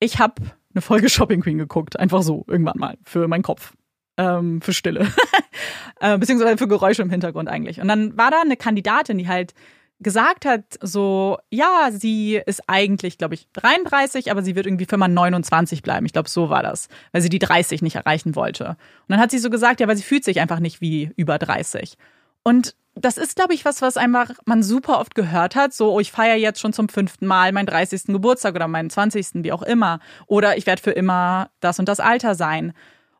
Ich 0.00 0.18
habe 0.18 0.34
eine 0.74 0.82
Folge 0.82 1.08
Shopping 1.10 1.40
Queen 1.40 1.58
geguckt, 1.58 1.98
einfach 1.98 2.22
so, 2.22 2.44
irgendwann 2.48 2.78
mal, 2.78 2.96
für 3.04 3.26
meinen 3.28 3.42
Kopf. 3.42 3.72
Ähm, 4.16 4.60
für 4.60 4.72
Stille. 4.72 5.08
äh, 6.00 6.18
beziehungsweise 6.18 6.56
für 6.56 6.68
Geräusche 6.68 7.02
im 7.02 7.10
Hintergrund 7.10 7.48
eigentlich. 7.48 7.80
Und 7.80 7.88
dann 7.88 8.16
war 8.16 8.30
da 8.30 8.42
eine 8.42 8.56
Kandidatin, 8.56 9.18
die 9.18 9.28
halt 9.28 9.54
gesagt 10.00 10.44
hat, 10.44 10.78
so, 10.80 11.38
ja, 11.50 11.90
sie 11.90 12.40
ist 12.46 12.62
eigentlich, 12.68 13.18
glaube 13.18 13.34
ich, 13.34 13.48
33, 13.54 14.30
aber 14.30 14.42
sie 14.42 14.54
wird 14.54 14.66
irgendwie 14.66 14.86
für 14.86 14.96
mal 14.96 15.08
29 15.08 15.82
bleiben. 15.82 16.06
Ich 16.06 16.12
glaube, 16.12 16.28
so 16.28 16.50
war 16.50 16.62
das, 16.62 16.88
weil 17.12 17.22
sie 17.22 17.28
die 17.28 17.38
30 17.38 17.82
nicht 17.82 17.96
erreichen 17.96 18.36
wollte. 18.36 18.68
Und 18.68 18.76
dann 19.08 19.20
hat 19.20 19.30
sie 19.30 19.38
so 19.38 19.50
gesagt, 19.50 19.80
ja, 19.80 19.88
weil 19.88 19.96
sie 19.96 20.02
fühlt 20.02 20.24
sich 20.24 20.40
einfach 20.40 20.60
nicht 20.60 20.80
wie 20.80 21.10
über 21.16 21.38
30. 21.38 21.96
Und 22.42 22.76
das 22.94 23.18
ist, 23.18 23.36
glaube 23.36 23.54
ich, 23.54 23.64
was, 23.64 23.82
was 23.82 23.96
einfach 23.96 24.30
man 24.44 24.62
super 24.62 25.00
oft 25.00 25.14
gehört 25.14 25.56
hat. 25.56 25.74
So, 25.74 25.92
oh, 25.92 26.00
ich 26.00 26.12
feiere 26.12 26.36
jetzt 26.36 26.60
schon 26.60 26.72
zum 26.72 26.88
fünften 26.88 27.26
Mal 27.26 27.52
meinen 27.52 27.66
30. 27.66 28.04
Geburtstag 28.06 28.54
oder 28.54 28.68
meinen 28.68 28.90
20., 28.90 29.44
wie 29.44 29.52
auch 29.52 29.62
immer. 29.62 29.98
Oder 30.26 30.56
ich 30.56 30.66
werde 30.66 30.82
für 30.82 30.92
immer 30.92 31.50
das 31.60 31.78
und 31.78 31.88
das 31.88 32.00
Alter 32.00 32.34
sein. 32.34 32.72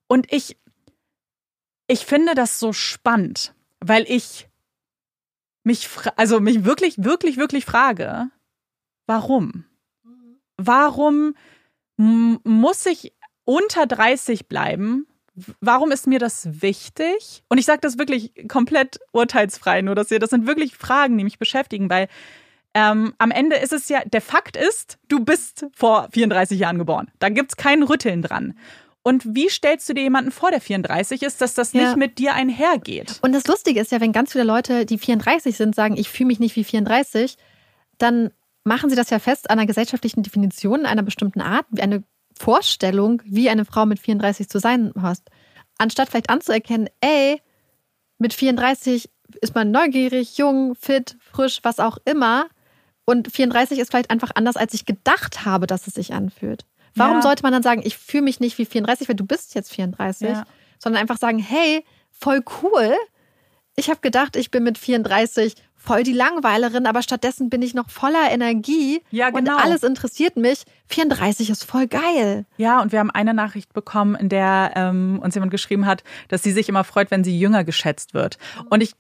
Und 0.07 0.33
ich, 0.33 0.57
ich 1.89 2.07
finde 2.07 2.35
das 2.35 2.61
so 2.61 2.73
spannend, 2.73 3.55
weil 3.81 4.05
ich 4.09 4.49
mich, 5.65 5.89
also 6.17 6.41
mich 6.41 6.65
wirklich, 6.65 7.03
wirklich, 7.03 7.37
wirklich 7.37 7.65
frage, 7.65 8.29
warum? 9.07 9.65
Warum 10.57 11.35
muss 11.97 12.87
ich 12.87 13.13
unter 13.45 13.87
30 13.87 14.49
bleiben? 14.49 15.07
Warum 15.61 15.91
ist 15.91 16.07
mir 16.07 16.19
das 16.19 16.63
wichtig? 16.63 17.43
Und 17.49 17.59
ich 17.59 17.67
sage 17.67 17.81
das 17.81 17.99
wirklich 17.99 18.33
komplett 18.49 19.01
urteilsfrei, 19.13 19.83
nur 19.83 19.95
dass 19.95 20.11
ihr, 20.11 20.21
das 20.21 20.31
sind 20.31 20.47
wirklich 20.47 20.77
Fragen, 20.77 21.19
die 21.19 21.25
mich 21.25 21.39
beschäftigen, 21.39 21.91
weil 21.91 22.09
ähm, 22.75 23.15
am 23.19 23.31
Ende 23.31 23.57
ist 23.57 23.73
es 23.73 23.89
ja, 23.89 24.03
der 24.05 24.21
Fakt 24.21 24.57
ist, 24.57 24.99
du 25.09 25.21
bist 25.21 25.67
vor 25.75 26.09
34 26.13 26.59
Jahren 26.59 26.79
geboren. 26.79 27.11
Da 27.21 27.29
gibt's 27.29 27.57
kein 27.57 27.83
Rütteln 27.83 28.23
dran. 28.23 28.55
Und 29.03 29.35
wie 29.35 29.49
stellst 29.49 29.89
du 29.89 29.95
dir 29.95 30.03
jemanden 30.03 30.31
vor, 30.31 30.51
der 30.51 30.61
34 30.61 31.23
ist, 31.23 31.41
dass 31.41 31.55
das 31.55 31.73
ja. 31.73 31.83
nicht 31.83 31.97
mit 31.97 32.19
dir 32.19 32.35
einhergeht? 32.35 33.19
Und 33.23 33.33
das 33.33 33.47
Lustige 33.47 33.81
ist 33.81 33.93
ja, 33.93 34.01
wenn 34.01 34.13
ganz 34.13 34.33
viele 34.33 34.45
Leute, 34.45 34.87
die 34.87 34.99
34 34.99 35.57
sind, 35.57 35.75
sagen, 35.75 35.97
ich 35.97 36.09
fühle 36.09 36.29
mich 36.29 36.41
nicht 36.41 36.57
wie 36.57 36.65
34, 36.65 37.37
dann 37.99 38.31
machen 38.65 38.89
sie 38.89 38.97
das 38.97 39.11
ja 39.11 39.19
fest 39.19 39.51
an 39.51 39.59
einer 39.59 39.67
gesellschaftlichen 39.67 40.23
Definition 40.23 40.87
einer 40.87 41.03
bestimmten 41.03 41.43
Art, 41.43 41.67
wie 41.71 41.83
eine 41.83 42.03
Vorstellung, 42.39 43.23
wie 43.25 43.49
eine 43.49 43.65
Frau 43.65 43.87
mit 43.87 43.99
34 43.99 44.49
zu 44.49 44.59
sein 44.59 44.93
hast. 45.01 45.31
Anstatt 45.79 46.11
vielleicht 46.11 46.31
anzuerkennen, 46.31 46.89
ey, 47.01 47.41
mit 48.19 48.33
34 48.33 49.11
ist 49.41 49.55
man 49.55 49.71
neugierig, 49.71 50.39
jung, 50.39 50.75
fit, 50.75 51.17
frisch, 51.21 51.61
was 51.63 51.81
auch 51.81 51.99
immer. 52.05 52.47
Und 53.05 53.33
34 53.33 53.79
ist 53.79 53.91
vielleicht 53.91 54.11
einfach 54.11 54.31
anders, 54.35 54.57
als 54.57 54.75
ich 54.75 54.87
gedacht 54.87 55.45
habe, 55.45 55.67
dass 55.67 55.87
es 55.87 55.95
sich 55.95 56.15
anfühlt. 56.15 56.65
Warum 56.95 57.17
ja. 57.17 57.23
sollte 57.23 57.43
man 57.43 57.53
dann 57.53 57.63
sagen, 57.63 57.83
ich 57.85 57.99
fühle 57.99 58.23
mich 58.23 58.41
nicht 58.41 58.57
wie 58.59 58.67
34, 58.67 59.09
weil 59.09 59.17
du 59.17 59.27
bist 59.27 59.55
jetzt 59.55 59.73
34, 59.73 60.29
ja. 60.29 60.47
sondern 60.79 61.01
einfach 61.01 61.19
sagen, 61.19 61.39
hey, 61.39 61.85
voll 62.11 62.43
cool. 62.63 62.95
Ich 63.77 63.91
habe 63.91 64.01
gedacht, 64.01 64.37
ich 64.37 64.51
bin 64.51 64.63
mit 64.63 64.79
34 64.79 65.55
voll 65.85 66.03
die 66.03 66.13
Langweilerin, 66.13 66.87
aber 66.87 67.03
stattdessen 67.03 67.51
bin 67.51 67.61
ich 67.61 67.75
noch 67.75 67.91
voller 67.91 68.31
Energie 68.31 69.03
ja, 69.11 69.31
genau. 69.31 69.57
und 69.57 69.63
alles 69.63 69.83
interessiert 69.83 70.37
mich. 70.37 70.63
34 70.89 71.51
ist 71.51 71.65
voll 71.65 71.87
geil. 71.87 72.47
Ja, 72.57 72.81
und 72.81 72.93
wir 72.93 73.01
haben 73.01 73.11
eine 73.11 73.35
Nachricht 73.35 73.73
bekommen, 73.75 74.15
in 74.15 74.31
der 74.31 74.73
ähm, 74.77 75.21
uns 75.23 75.35
jemand 75.35 75.51
geschrieben 75.51 75.87
hat, 75.87 76.03
dass 76.29 76.43
sie 76.43 76.53
sich 76.53 76.69
immer 76.69 76.85
freut, 76.85 77.11
wenn 77.11 77.23
sie 77.23 77.39
jünger 77.39 77.65
geschätzt 77.65 78.15
wird. 78.15 78.39
Und 78.71 78.83
ich 78.83 78.95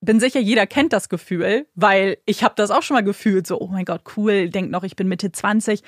bin 0.00 0.20
sicher, 0.20 0.40
jeder 0.40 0.66
kennt 0.66 0.92
das 0.92 1.08
Gefühl, 1.08 1.66
weil 1.74 2.18
ich 2.26 2.42
habe 2.42 2.54
das 2.56 2.70
auch 2.70 2.82
schon 2.82 2.96
mal 2.96 3.04
gefühlt, 3.04 3.46
so, 3.46 3.60
oh 3.60 3.68
mein 3.68 3.84
Gott, 3.84 4.02
cool, 4.16 4.48
denk 4.50 4.70
noch, 4.70 4.82
ich 4.82 4.96
bin 4.96 5.08
Mitte 5.08 5.30
20. 5.30 5.82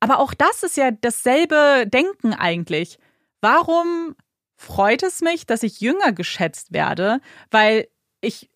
Aber 0.00 0.18
auch 0.18 0.34
das 0.34 0.62
ist 0.62 0.76
ja 0.76 0.90
dasselbe 0.90 1.86
Denken 1.86 2.34
eigentlich. 2.34 2.98
Warum 3.40 4.14
freut 4.56 5.02
es 5.02 5.20
mich, 5.20 5.46
dass 5.46 5.62
ich 5.62 5.80
jünger 5.80 6.12
geschätzt 6.12 6.72
werde? 6.72 7.20
Weil 7.50 7.88
ich 8.20 8.50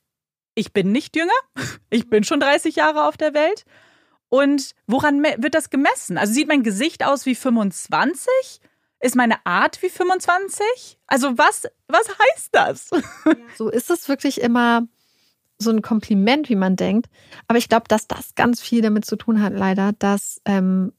ich 0.54 0.72
bin 0.72 0.92
nicht 0.92 1.16
jünger, 1.16 1.32
ich 1.90 2.08
bin 2.08 2.24
schon 2.24 2.40
30 2.40 2.76
Jahre 2.76 3.06
auf 3.06 3.16
der 3.16 3.34
Welt. 3.34 3.64
Und 4.28 4.74
woran 4.86 5.22
wird 5.22 5.54
das 5.54 5.70
gemessen? 5.70 6.16
Also 6.16 6.32
sieht 6.32 6.46
mein 6.46 6.62
Gesicht 6.62 7.04
aus 7.04 7.26
wie 7.26 7.34
25? 7.34 8.30
Ist 9.00 9.16
meine 9.16 9.44
Art 9.44 9.82
wie 9.82 9.88
25? 9.88 10.98
Also 11.08 11.36
was, 11.36 11.66
was 11.88 12.06
heißt 12.08 12.48
das? 12.52 12.90
So 13.56 13.68
ist 13.68 13.90
es 13.90 14.08
wirklich 14.08 14.40
immer 14.40 14.86
so 15.58 15.70
ein 15.70 15.82
Kompliment, 15.82 16.48
wie 16.48 16.54
man 16.54 16.76
denkt. 16.76 17.10
Aber 17.48 17.58
ich 17.58 17.68
glaube, 17.68 17.86
dass 17.88 18.06
das 18.06 18.34
ganz 18.34 18.60
viel 18.60 18.82
damit 18.82 19.04
zu 19.04 19.16
tun 19.16 19.42
hat, 19.42 19.52
leider, 19.52 19.92
dass 19.98 20.40
ähm, 20.44 20.92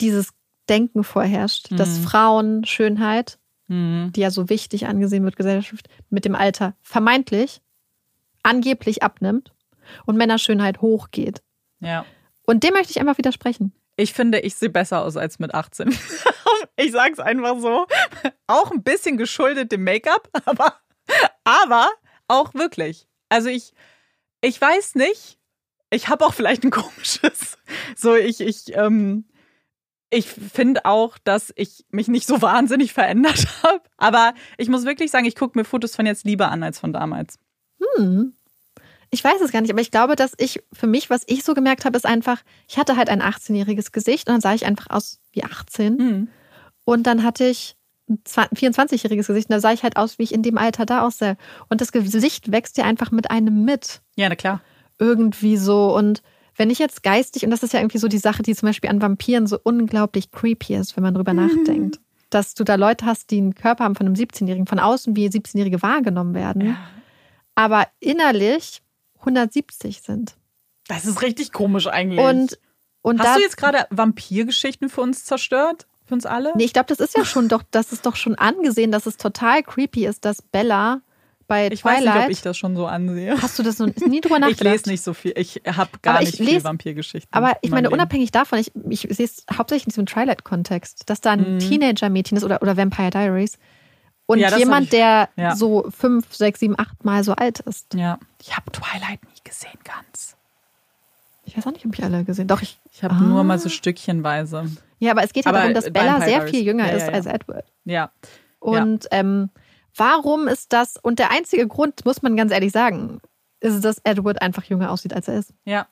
dieses 0.00 0.30
Denken 0.68 1.04
vorherrscht, 1.04 1.70
mhm. 1.70 1.76
dass 1.76 1.98
Frauen 1.98 2.64
Schönheit, 2.64 3.38
mhm. 3.68 4.12
die 4.14 4.20
ja 4.20 4.30
so 4.30 4.48
wichtig 4.48 4.86
angesehen 4.86 5.24
wird, 5.24 5.36
Gesellschaft, 5.36 5.88
mit 6.10 6.24
dem 6.24 6.34
Alter 6.34 6.74
vermeintlich 6.82 7.60
angeblich 8.42 9.02
abnimmt 9.02 9.52
und 10.06 10.16
Männerschönheit 10.16 10.80
hochgeht. 10.80 11.42
Ja. 11.80 12.04
Und 12.46 12.62
dem 12.62 12.74
möchte 12.74 12.90
ich 12.90 13.00
einfach 13.00 13.18
widersprechen. 13.18 13.72
Ich 13.96 14.12
finde, 14.12 14.40
ich 14.40 14.54
sehe 14.54 14.70
besser 14.70 15.02
aus 15.02 15.16
als 15.16 15.38
mit 15.38 15.54
18. 15.54 15.96
ich 16.76 16.92
sage 16.92 17.12
es 17.12 17.20
einfach 17.20 17.58
so. 17.58 17.86
Auch 18.46 18.70
ein 18.70 18.82
bisschen 18.82 19.16
geschuldet 19.16 19.72
dem 19.72 19.84
Make-up, 19.84 20.28
aber, 20.44 20.74
aber 21.44 21.88
auch 22.28 22.54
wirklich. 22.54 23.08
Also 23.28 23.48
ich, 23.48 23.72
ich 24.40 24.60
weiß 24.60 24.94
nicht. 24.94 25.38
Ich 25.90 26.08
habe 26.08 26.26
auch 26.26 26.34
vielleicht 26.34 26.64
ein 26.64 26.70
komisches. 26.70 27.56
So, 27.96 28.14
ich, 28.14 28.40
ich, 28.40 28.76
ähm, 28.76 29.26
ich 30.10 30.26
finde 30.26 30.84
auch, 30.84 31.18
dass 31.18 31.52
ich 31.56 31.84
mich 31.90 32.08
nicht 32.08 32.26
so 32.26 32.40
wahnsinnig 32.42 32.92
verändert 32.92 33.46
habe. 33.62 33.80
Aber 33.96 34.34
ich 34.58 34.68
muss 34.68 34.84
wirklich 34.84 35.10
sagen, 35.10 35.26
ich 35.26 35.36
gucke 35.36 35.58
mir 35.58 35.64
Fotos 35.64 35.96
von 35.96 36.06
jetzt 36.06 36.24
lieber 36.24 36.50
an 36.50 36.62
als 36.62 36.78
von 36.78 36.92
damals. 36.92 37.38
Hm. 37.96 38.34
Ich 39.10 39.22
weiß 39.22 39.40
es 39.42 39.52
gar 39.52 39.60
nicht, 39.60 39.70
aber 39.70 39.80
ich 39.80 39.92
glaube, 39.92 40.16
dass 40.16 40.32
ich 40.38 40.62
für 40.72 40.88
mich, 40.88 41.08
was 41.08 41.22
ich 41.26 41.44
so 41.44 41.54
gemerkt 41.54 41.84
habe, 41.84 41.96
ist 41.96 42.06
einfach, 42.06 42.42
ich 42.66 42.78
hatte 42.78 42.96
halt 42.96 43.08
ein 43.08 43.22
18-jähriges 43.22 43.92
Gesicht 43.92 44.28
und 44.28 44.34
dann 44.34 44.40
sah 44.40 44.54
ich 44.54 44.66
einfach 44.66 44.90
aus 44.90 45.20
wie 45.30 45.44
18. 45.44 45.96
Mhm. 45.96 46.28
Und 46.84 47.06
dann 47.06 47.22
hatte 47.22 47.44
ich 47.44 47.76
ein 48.08 48.18
24-jähriges 48.24 49.28
Gesicht 49.28 49.48
und 49.48 49.54
da 49.54 49.60
sah 49.60 49.72
ich 49.72 49.82
halt 49.82 49.96
aus, 49.96 50.18
wie 50.18 50.24
ich 50.24 50.34
in 50.34 50.42
dem 50.42 50.58
Alter 50.58 50.84
da 50.84 51.02
aussehe. 51.02 51.36
Und 51.68 51.80
das 51.80 51.92
Gesicht 51.92 52.50
wächst 52.50 52.76
ja 52.76 52.84
einfach 52.84 53.10
mit 53.10 53.30
einem 53.30 53.64
mit. 53.64 54.02
Ja, 54.16 54.28
na 54.28 54.34
klar. 54.34 54.60
Irgendwie 54.98 55.56
so. 55.56 55.94
Und 55.96 56.22
wenn 56.56 56.70
ich 56.70 56.78
jetzt 56.78 57.02
geistig, 57.02 57.44
und 57.44 57.50
das 57.50 57.62
ist 57.62 57.72
ja 57.72 57.80
irgendwie 57.80 57.98
so 57.98 58.08
die 58.08 58.18
Sache, 58.18 58.42
die 58.42 58.54
zum 58.54 58.68
Beispiel 58.68 58.90
an 58.90 59.02
Vampiren 59.02 59.46
so 59.46 59.58
unglaublich 59.62 60.30
creepy 60.30 60.74
ist, 60.74 60.96
wenn 60.96 61.02
man 61.02 61.14
drüber 61.14 61.32
mhm. 61.32 61.46
nachdenkt, 61.46 62.00
dass 62.30 62.54
du 62.54 62.64
da 62.64 62.74
Leute 62.74 63.06
hast, 63.06 63.30
die 63.30 63.38
einen 63.38 63.54
Körper 63.54 63.84
haben 63.84 63.94
von 63.94 64.06
einem 64.06 64.14
17-Jährigen, 64.14 64.66
von 64.66 64.78
außen 64.78 65.16
wie 65.16 65.28
17-Jährige 65.28 65.82
wahrgenommen 65.82 66.34
werden. 66.34 66.66
Ja 66.66 66.76
aber 67.54 67.88
innerlich 68.00 68.82
170 69.20 70.02
sind. 70.02 70.36
Das 70.88 71.06
ist 71.06 71.22
richtig 71.22 71.52
komisch 71.52 71.86
eigentlich. 71.86 72.20
Und, 72.20 72.58
und 73.02 73.20
Hast 73.20 73.38
du 73.38 73.42
jetzt 73.42 73.56
gerade 73.56 73.86
Vampirgeschichten 73.90 74.88
für 74.88 75.00
uns 75.00 75.24
zerstört? 75.24 75.86
Für 76.04 76.14
uns 76.14 76.26
alle? 76.26 76.52
Nee, 76.56 76.64
ich 76.64 76.74
glaube, 76.74 76.88
das 76.88 77.00
ist 77.00 77.16
ja 77.16 77.24
schon 77.24 77.48
doch, 77.48 77.62
das 77.70 77.92
ist 77.92 78.04
doch 78.04 78.16
schon 78.16 78.34
angesehen, 78.34 78.92
dass 78.92 79.06
es 79.06 79.16
total 79.16 79.62
creepy 79.62 80.06
ist, 80.06 80.24
dass 80.26 80.42
Bella 80.42 81.00
bei 81.46 81.68
ich 81.68 81.80
Twilight. 81.82 82.00
Ich 82.00 82.06
weiß 82.06 82.14
nicht, 82.14 82.24
ob 82.24 82.30
ich 82.30 82.42
das 82.42 82.56
schon 82.56 82.76
so 82.76 82.86
ansehe. 82.86 83.40
Hast 83.40 83.58
du 83.58 83.62
das 83.62 83.78
noch 83.78 83.94
nie 84.06 84.20
drüber 84.20 84.38
nachgedacht? 84.40 84.60
ich 84.60 84.72
lese 84.72 84.90
nicht 84.90 85.02
so 85.02 85.14
viel. 85.14 85.32
Ich 85.36 85.62
habe 85.66 85.90
gar 86.02 86.20
nicht 86.20 86.38
lese, 86.38 86.50
viel 86.50 86.64
Vampirgeschichten. 86.64 87.32
Aber 87.32 87.52
ich 87.62 87.70
meine, 87.70 87.88
Leben. 87.88 87.94
unabhängig 87.94 88.32
davon, 88.32 88.58
ich, 88.58 88.72
ich 88.88 89.00
sehe 89.10 89.26
es 89.26 89.44
hauptsächlich 89.52 89.86
in 89.86 89.90
diesem 89.90 90.06
Twilight-Kontext, 90.06 91.08
dass 91.08 91.20
da 91.20 91.32
ein 91.32 91.54
mhm. 91.54 91.58
Teenager-Mädchen 91.60 92.36
ist 92.36 92.44
oder, 92.44 92.62
oder 92.62 92.76
Vampire 92.76 93.10
Diaries, 93.10 93.58
und 94.26 94.38
ja, 94.38 94.56
jemand, 94.56 94.84
ich, 94.84 94.90
der 94.90 95.28
ja. 95.36 95.54
so 95.54 95.86
fünf, 95.90 96.34
sechs, 96.34 96.60
sieben, 96.60 96.78
acht 96.78 97.04
Mal 97.04 97.24
so 97.24 97.32
alt 97.32 97.60
ist. 97.60 97.92
Ja. 97.94 98.18
Ich 98.40 98.56
habe 98.56 98.70
Twilight 98.72 99.22
nie 99.22 99.40
gesehen, 99.44 99.78
ganz. 99.84 100.36
Ich 101.44 101.56
weiß 101.56 101.66
auch 101.66 101.72
nicht, 101.72 101.84
ob 101.84 101.94
ich 101.94 102.02
alle 102.02 102.24
gesehen 102.24 102.48
Doch, 102.48 102.62
ich. 102.62 102.78
Ich 102.90 103.04
habe 103.04 103.14
ah. 103.14 103.20
nur 103.20 103.44
mal 103.44 103.58
so 103.58 103.68
Stückchenweise. 103.68 104.64
Ja, 104.98 105.10
aber 105.10 105.24
es 105.24 105.32
geht 105.34 105.44
ja 105.44 105.52
darum, 105.52 105.74
dass 105.74 105.90
Bella 105.90 106.22
sehr 106.22 106.46
viel 106.46 106.64
jünger 106.64 106.86
ja, 106.86 106.96
ist 106.96 107.08
als 107.08 107.26
Edward. 107.26 107.66
Ja. 107.84 108.10
Und 108.60 109.06
ähm, 109.10 109.50
warum 109.96 110.48
ist 110.48 110.72
das? 110.72 110.96
Und 111.00 111.18
der 111.18 111.30
einzige 111.30 111.66
Grund, 111.66 112.04
muss 112.04 112.22
man 112.22 112.36
ganz 112.36 112.52
ehrlich 112.52 112.72
sagen, 112.72 113.20
ist, 113.60 113.84
dass 113.84 114.00
Edward 114.04 114.42
einfach 114.42 114.64
jünger 114.64 114.90
aussieht, 114.90 115.14
als 115.14 115.28
er 115.28 115.38
ist. 115.38 115.52
Ja. 115.64 115.86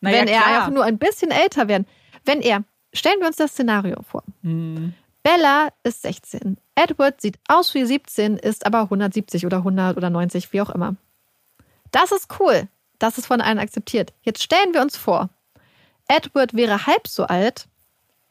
Naja, 0.00 0.20
wenn 0.20 0.28
er 0.28 0.42
klar. 0.42 0.56
einfach 0.56 0.70
nur 0.70 0.84
ein 0.84 0.98
bisschen 0.98 1.30
älter 1.30 1.68
wäre. 1.68 1.84
Wenn 2.24 2.40
er, 2.40 2.64
stellen 2.92 3.20
wir 3.20 3.26
uns 3.26 3.36
das 3.36 3.52
Szenario 3.52 4.02
vor. 4.02 4.22
Mhm. 4.42 4.94
Bella 5.22 5.68
ist 5.82 6.02
16. 6.02 6.58
Edward 6.74 7.20
sieht 7.20 7.38
aus 7.48 7.72
wie 7.74 7.84
17, 7.84 8.36
ist 8.36 8.66
aber 8.66 8.82
170 8.82 9.46
oder 9.46 9.58
100 9.58 9.96
oder 9.96 10.10
90, 10.10 10.52
wie 10.52 10.60
auch 10.60 10.70
immer. 10.70 10.96
Das 11.90 12.12
ist 12.12 12.28
cool. 12.38 12.68
Das 12.98 13.16
ist 13.16 13.26
von 13.26 13.40
allen 13.40 13.58
akzeptiert. 13.58 14.12
Jetzt 14.22 14.42
stellen 14.42 14.74
wir 14.74 14.82
uns 14.82 14.96
vor, 14.96 15.30
Edward 16.08 16.54
wäre 16.54 16.86
halb 16.86 17.08
so 17.08 17.24
alt, 17.24 17.66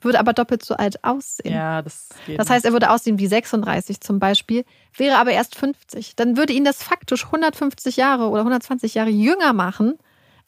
würde 0.04 0.20
aber 0.20 0.34
doppelt 0.34 0.64
so 0.64 0.76
alt 0.76 1.04
aussehen. 1.04 1.54
Ja, 1.54 1.82
das 1.82 2.10
geht. 2.26 2.39
Das 2.39 2.49
heißt, 2.49 2.66
er 2.66 2.74
würde 2.74 2.89
aussehen 2.89 3.20
wie 3.20 3.28
36 3.28 4.01
zum 4.01 4.20
Beispiel, 4.20 4.66
wäre 4.95 5.18
aber 5.18 5.32
erst 5.32 5.56
50. 5.56 6.16
Dann 6.16 6.38
würde 6.38 6.54
ihn 6.54 6.64
das 6.64 6.84
faktisch 6.84 7.26
150 7.26 7.97
Jahre 7.97 8.30
oder 8.30 8.41
120 8.41 8.95
Jahre 8.95 9.10
jünger 9.10 9.54
machen 9.54 9.95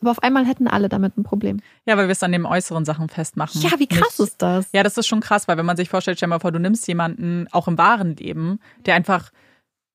aber 0.02 0.12
auf 0.12 0.24
einmal 0.24 0.46
hätten 0.46 0.68
alle 0.68 0.90
damit 0.90 1.18
ein 1.18 1.24
Problem. 1.24 1.62
Ja, 1.86 1.98
weil 1.98 2.08
wir 2.08 2.12
es 2.12 2.24
an 2.24 2.32
den 2.32 2.46
äußeren 2.46 2.86
Sachen 2.86 3.10
festmachen. 3.10 3.62
Ja, 3.62 3.72
wie 3.80 3.88
krass 3.88 4.20
Nicht, 4.20 4.30
ist 4.30 4.42
das? 4.42 4.68
Ja, 4.74 4.84
das 4.84 4.98
ist 4.98 5.08
schon 5.08 5.22
krass, 5.22 5.48
weil 5.48 5.58
wenn 5.58 5.66
man 5.66 5.78
sich 5.78 5.90
vorstellt, 5.90 6.18
stell 6.18 6.28
dir 6.28 6.36
mal 6.36 6.40
vor, 6.40 6.52
du 6.52 6.60
nimmst 6.60 6.88
jemanden, 6.88 7.48
auch 7.52 7.68
im 7.68 7.78
wahren 7.78 8.16
Leben, 8.16 8.60
der 8.86 8.96
einfach, 8.96 9.32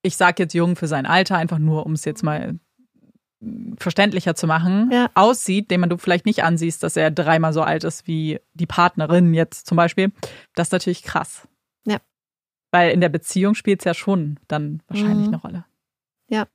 ich 0.02 0.16
sag 0.16 0.38
jetzt 0.38 0.54
jung 0.54 0.76
für 0.76 0.88
sein 0.88 1.06
Alter, 1.06 1.36
einfach 1.36 1.58
nur, 1.58 1.86
um 1.86 1.92
es 1.92 2.04
jetzt 2.04 2.22
mal 2.22 2.58
verständlicher 3.78 4.34
zu 4.34 4.46
machen, 4.46 4.90
ja. 4.92 5.08
aussieht, 5.14 5.70
den 5.70 5.80
man 5.80 5.88
du 5.88 5.96
vielleicht 5.96 6.26
nicht 6.26 6.44
ansiehst, 6.44 6.82
dass 6.82 6.96
er 6.96 7.10
dreimal 7.10 7.52
so 7.52 7.62
alt 7.62 7.84
ist 7.84 8.06
wie 8.06 8.38
die 8.52 8.66
Partnerin 8.66 9.32
jetzt 9.32 9.66
zum 9.66 9.76
Beispiel. 9.76 10.12
Das 10.54 10.68
ist 10.68 10.72
natürlich 10.72 11.02
krass. 11.02 11.48
Ja. 11.86 11.98
Weil 12.70 12.90
in 12.90 13.00
der 13.00 13.08
Beziehung 13.08 13.54
spielt 13.54 13.80
es 13.80 13.84
ja 13.84 13.94
schon 13.94 14.38
dann 14.46 14.82
wahrscheinlich 14.88 15.28
mhm. 15.28 15.34
eine 15.34 15.42
Rolle. 15.42 15.64
Ja. 16.28 16.46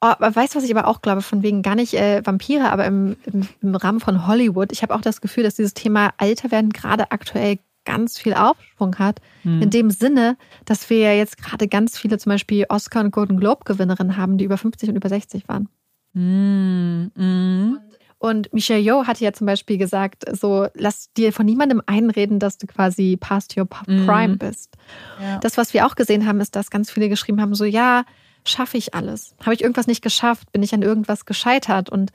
Oh, 0.00 0.12
weißt 0.18 0.54
du, 0.54 0.58
was 0.58 0.64
ich 0.64 0.74
aber 0.74 0.88
auch 0.88 1.02
glaube, 1.02 1.22
von 1.22 1.42
wegen 1.42 1.62
gar 1.62 1.74
nicht 1.74 1.94
äh, 1.94 2.22
Vampire, 2.24 2.70
aber 2.70 2.86
im, 2.86 3.16
im, 3.24 3.48
im 3.62 3.74
Rahmen 3.74 4.00
von 4.00 4.26
Hollywood. 4.26 4.72
Ich 4.72 4.82
habe 4.82 4.94
auch 4.94 5.00
das 5.00 5.20
Gefühl, 5.20 5.44
dass 5.44 5.54
dieses 5.54 5.74
Thema 5.74 6.12
Alter 6.16 6.50
werden 6.50 6.70
gerade 6.70 7.10
aktuell 7.10 7.58
ganz 7.84 8.18
viel 8.18 8.34
Aufschwung 8.34 8.98
hat. 8.98 9.20
Hm. 9.42 9.62
In 9.62 9.70
dem 9.70 9.90
Sinne, 9.90 10.36
dass 10.64 10.88
wir 10.88 10.98
ja 10.98 11.12
jetzt 11.12 11.36
gerade 11.36 11.68
ganz 11.68 11.98
viele 11.98 12.18
zum 12.18 12.30
Beispiel 12.30 12.64
Oscar- 12.68 13.00
und 13.00 13.10
Golden 13.12 13.38
Globe-Gewinnerinnen 13.38 14.16
haben, 14.16 14.38
die 14.38 14.44
über 14.44 14.56
50 14.56 14.88
und 14.88 14.96
über 14.96 15.08
60 15.08 15.48
waren. 15.48 15.68
Hm. 16.14 17.10
Hm. 17.16 17.78
Und 18.18 18.52
Michelle 18.54 18.80
Yeoh 18.80 19.06
hatte 19.06 19.22
ja 19.22 19.34
zum 19.34 19.46
Beispiel 19.46 19.76
gesagt, 19.76 20.24
so 20.32 20.66
lass 20.74 21.12
dir 21.12 21.32
von 21.32 21.44
niemandem 21.44 21.82
einreden, 21.84 22.38
dass 22.38 22.56
du 22.56 22.66
quasi 22.66 23.18
past 23.20 23.56
your 23.56 23.68
hm. 23.86 24.06
prime 24.06 24.36
bist. 24.36 24.76
Ja. 25.20 25.38
Das, 25.38 25.58
was 25.58 25.74
wir 25.74 25.86
auch 25.86 25.94
gesehen 25.94 26.26
haben, 26.26 26.40
ist, 26.40 26.56
dass 26.56 26.70
ganz 26.70 26.90
viele 26.90 27.08
geschrieben 27.08 27.40
haben, 27.40 27.54
so 27.54 27.64
ja, 27.64 28.04
schaffe 28.46 28.78
ich 28.78 28.94
alles? 28.94 29.34
Habe 29.42 29.54
ich 29.54 29.62
irgendwas 29.62 29.86
nicht 29.86 30.02
geschafft? 30.02 30.52
Bin 30.52 30.62
ich 30.62 30.72
an 30.72 30.82
irgendwas 30.82 31.26
gescheitert? 31.26 31.90
Und 31.90 32.12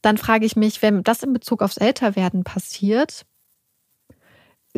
dann 0.00 0.18
frage 0.18 0.46
ich 0.46 0.56
mich, 0.56 0.82
wenn 0.82 1.02
das 1.02 1.22
in 1.22 1.32
Bezug 1.32 1.62
aufs 1.62 1.76
Älterwerden 1.76 2.44
passiert, 2.44 3.24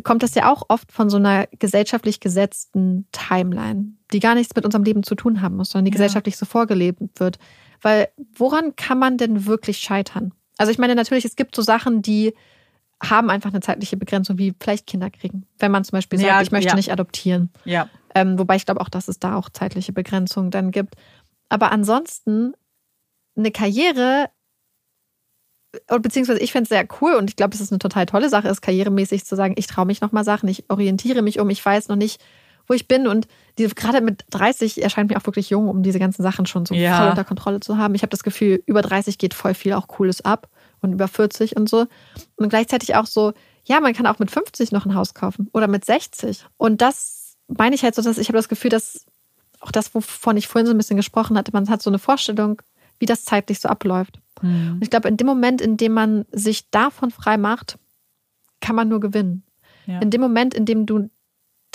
kommt 0.02 0.22
das 0.22 0.34
ja 0.34 0.50
auch 0.50 0.64
oft 0.68 0.90
von 0.90 1.08
so 1.08 1.18
einer 1.18 1.46
gesellschaftlich 1.58 2.20
gesetzten 2.20 3.06
Timeline, 3.12 3.94
die 4.12 4.20
gar 4.20 4.34
nichts 4.34 4.54
mit 4.56 4.64
unserem 4.64 4.84
Leben 4.84 5.02
zu 5.02 5.14
tun 5.14 5.40
haben 5.40 5.56
muss, 5.56 5.70
sondern 5.70 5.84
die 5.84 5.90
ja. 5.90 5.94
gesellschaftlich 5.96 6.36
so 6.36 6.46
vorgelebt 6.46 7.20
wird. 7.20 7.38
Weil 7.84 8.08
woran 8.34 8.76
kann 8.76 8.98
man 8.98 9.18
denn 9.18 9.44
wirklich 9.44 9.78
scheitern? 9.78 10.32
Also 10.56 10.72
ich 10.72 10.78
meine, 10.78 10.94
natürlich, 10.94 11.26
es 11.26 11.36
gibt 11.36 11.54
so 11.54 11.60
Sachen, 11.60 12.00
die 12.00 12.32
haben 13.02 13.28
einfach 13.28 13.50
eine 13.50 13.60
zeitliche 13.60 13.98
Begrenzung, 13.98 14.38
wie 14.38 14.54
vielleicht 14.58 14.86
Kinder 14.86 15.10
kriegen. 15.10 15.46
Wenn 15.58 15.70
man 15.70 15.84
zum 15.84 15.98
Beispiel 15.98 16.18
sagt, 16.18 16.30
ja, 16.30 16.40
ich 16.40 16.50
möchte 16.50 16.70
ja. 16.70 16.76
nicht 16.76 16.90
adoptieren. 16.90 17.50
Ja. 17.66 17.90
Ähm, 18.14 18.38
wobei 18.38 18.56
ich 18.56 18.64
glaube 18.64 18.80
auch, 18.80 18.88
dass 18.88 19.08
es 19.08 19.18
da 19.18 19.36
auch 19.36 19.50
zeitliche 19.50 19.92
Begrenzungen 19.92 20.50
dann 20.50 20.70
gibt. 20.70 20.94
Aber 21.50 21.72
ansonsten 21.72 22.54
eine 23.36 23.50
Karriere, 23.50 24.30
beziehungsweise 26.00 26.40
ich 26.40 26.52
fände 26.52 26.64
es 26.64 26.68
sehr 26.70 26.88
cool 27.02 27.16
und 27.16 27.28
ich 27.28 27.36
glaube, 27.36 27.54
es 27.54 27.60
ist 27.60 27.70
eine 27.70 27.80
total 27.80 28.06
tolle 28.06 28.30
Sache, 28.30 28.48
ist 28.48 28.62
karrieremäßig 28.62 29.26
zu 29.26 29.36
sagen, 29.36 29.56
ich 29.58 29.66
traue 29.66 29.84
mich 29.84 30.00
nochmal 30.00 30.24
Sachen, 30.24 30.48
ich 30.48 30.70
orientiere 30.70 31.20
mich 31.20 31.38
um, 31.38 31.50
ich 31.50 31.62
weiß 31.62 31.88
noch 31.88 31.96
nicht, 31.96 32.22
wo 32.66 32.74
ich 32.74 32.88
bin. 32.88 33.06
Und 33.06 33.26
diese, 33.58 33.74
gerade 33.74 34.00
mit 34.00 34.24
30 34.30 34.82
erscheint 34.82 35.10
mir 35.10 35.16
auch 35.16 35.26
wirklich 35.26 35.50
jung, 35.50 35.68
um 35.68 35.82
diese 35.82 35.98
ganzen 35.98 36.22
Sachen 36.22 36.46
schon 36.46 36.66
so 36.66 36.74
ja. 36.74 36.98
voll 36.98 37.10
unter 37.10 37.24
Kontrolle 37.24 37.60
zu 37.60 37.78
haben. 37.78 37.94
Ich 37.94 38.02
habe 38.02 38.10
das 38.10 38.22
Gefühl, 38.22 38.62
über 38.66 38.82
30 38.82 39.18
geht 39.18 39.34
voll 39.34 39.54
viel 39.54 39.72
auch 39.72 39.88
Cooles 39.88 40.24
ab 40.24 40.48
und 40.80 40.92
über 40.92 41.08
40 41.08 41.56
und 41.56 41.68
so. 41.68 41.86
Und 42.36 42.48
gleichzeitig 42.48 42.94
auch 42.94 43.06
so, 43.06 43.32
ja, 43.64 43.80
man 43.80 43.94
kann 43.94 44.06
auch 44.06 44.18
mit 44.18 44.30
50 44.30 44.72
noch 44.72 44.86
ein 44.86 44.94
Haus 44.94 45.14
kaufen 45.14 45.48
oder 45.52 45.68
mit 45.68 45.84
60. 45.84 46.44
Und 46.56 46.80
das 46.80 47.36
meine 47.48 47.74
ich 47.74 47.82
halt 47.82 47.94
so, 47.94 48.02
dass 48.02 48.18
ich 48.18 48.28
habe 48.28 48.38
das 48.38 48.48
Gefühl, 48.48 48.70
dass 48.70 49.06
auch 49.60 49.70
das, 49.70 49.94
wovon 49.94 50.36
ich 50.36 50.48
vorhin 50.48 50.66
so 50.66 50.74
ein 50.74 50.78
bisschen 50.78 50.96
gesprochen 50.96 51.38
hatte, 51.38 51.52
man 51.52 51.68
hat 51.68 51.82
so 51.82 51.90
eine 51.90 51.98
Vorstellung, 51.98 52.60
wie 52.98 53.06
das 53.06 53.24
zeitlich 53.24 53.60
so 53.60 53.68
abläuft. 53.68 54.20
Mhm. 54.42 54.74
Und 54.74 54.82
ich 54.82 54.90
glaube, 54.90 55.08
in 55.08 55.16
dem 55.16 55.26
Moment, 55.26 55.60
in 55.60 55.76
dem 55.76 55.92
man 55.92 56.26
sich 56.32 56.70
davon 56.70 57.10
frei 57.10 57.36
macht, 57.36 57.78
kann 58.60 58.76
man 58.76 58.88
nur 58.88 59.00
gewinnen. 59.00 59.42
Ja. 59.86 60.00
In 60.00 60.10
dem 60.10 60.20
Moment, 60.20 60.54
in 60.54 60.64
dem 60.64 60.86
du 60.86 61.10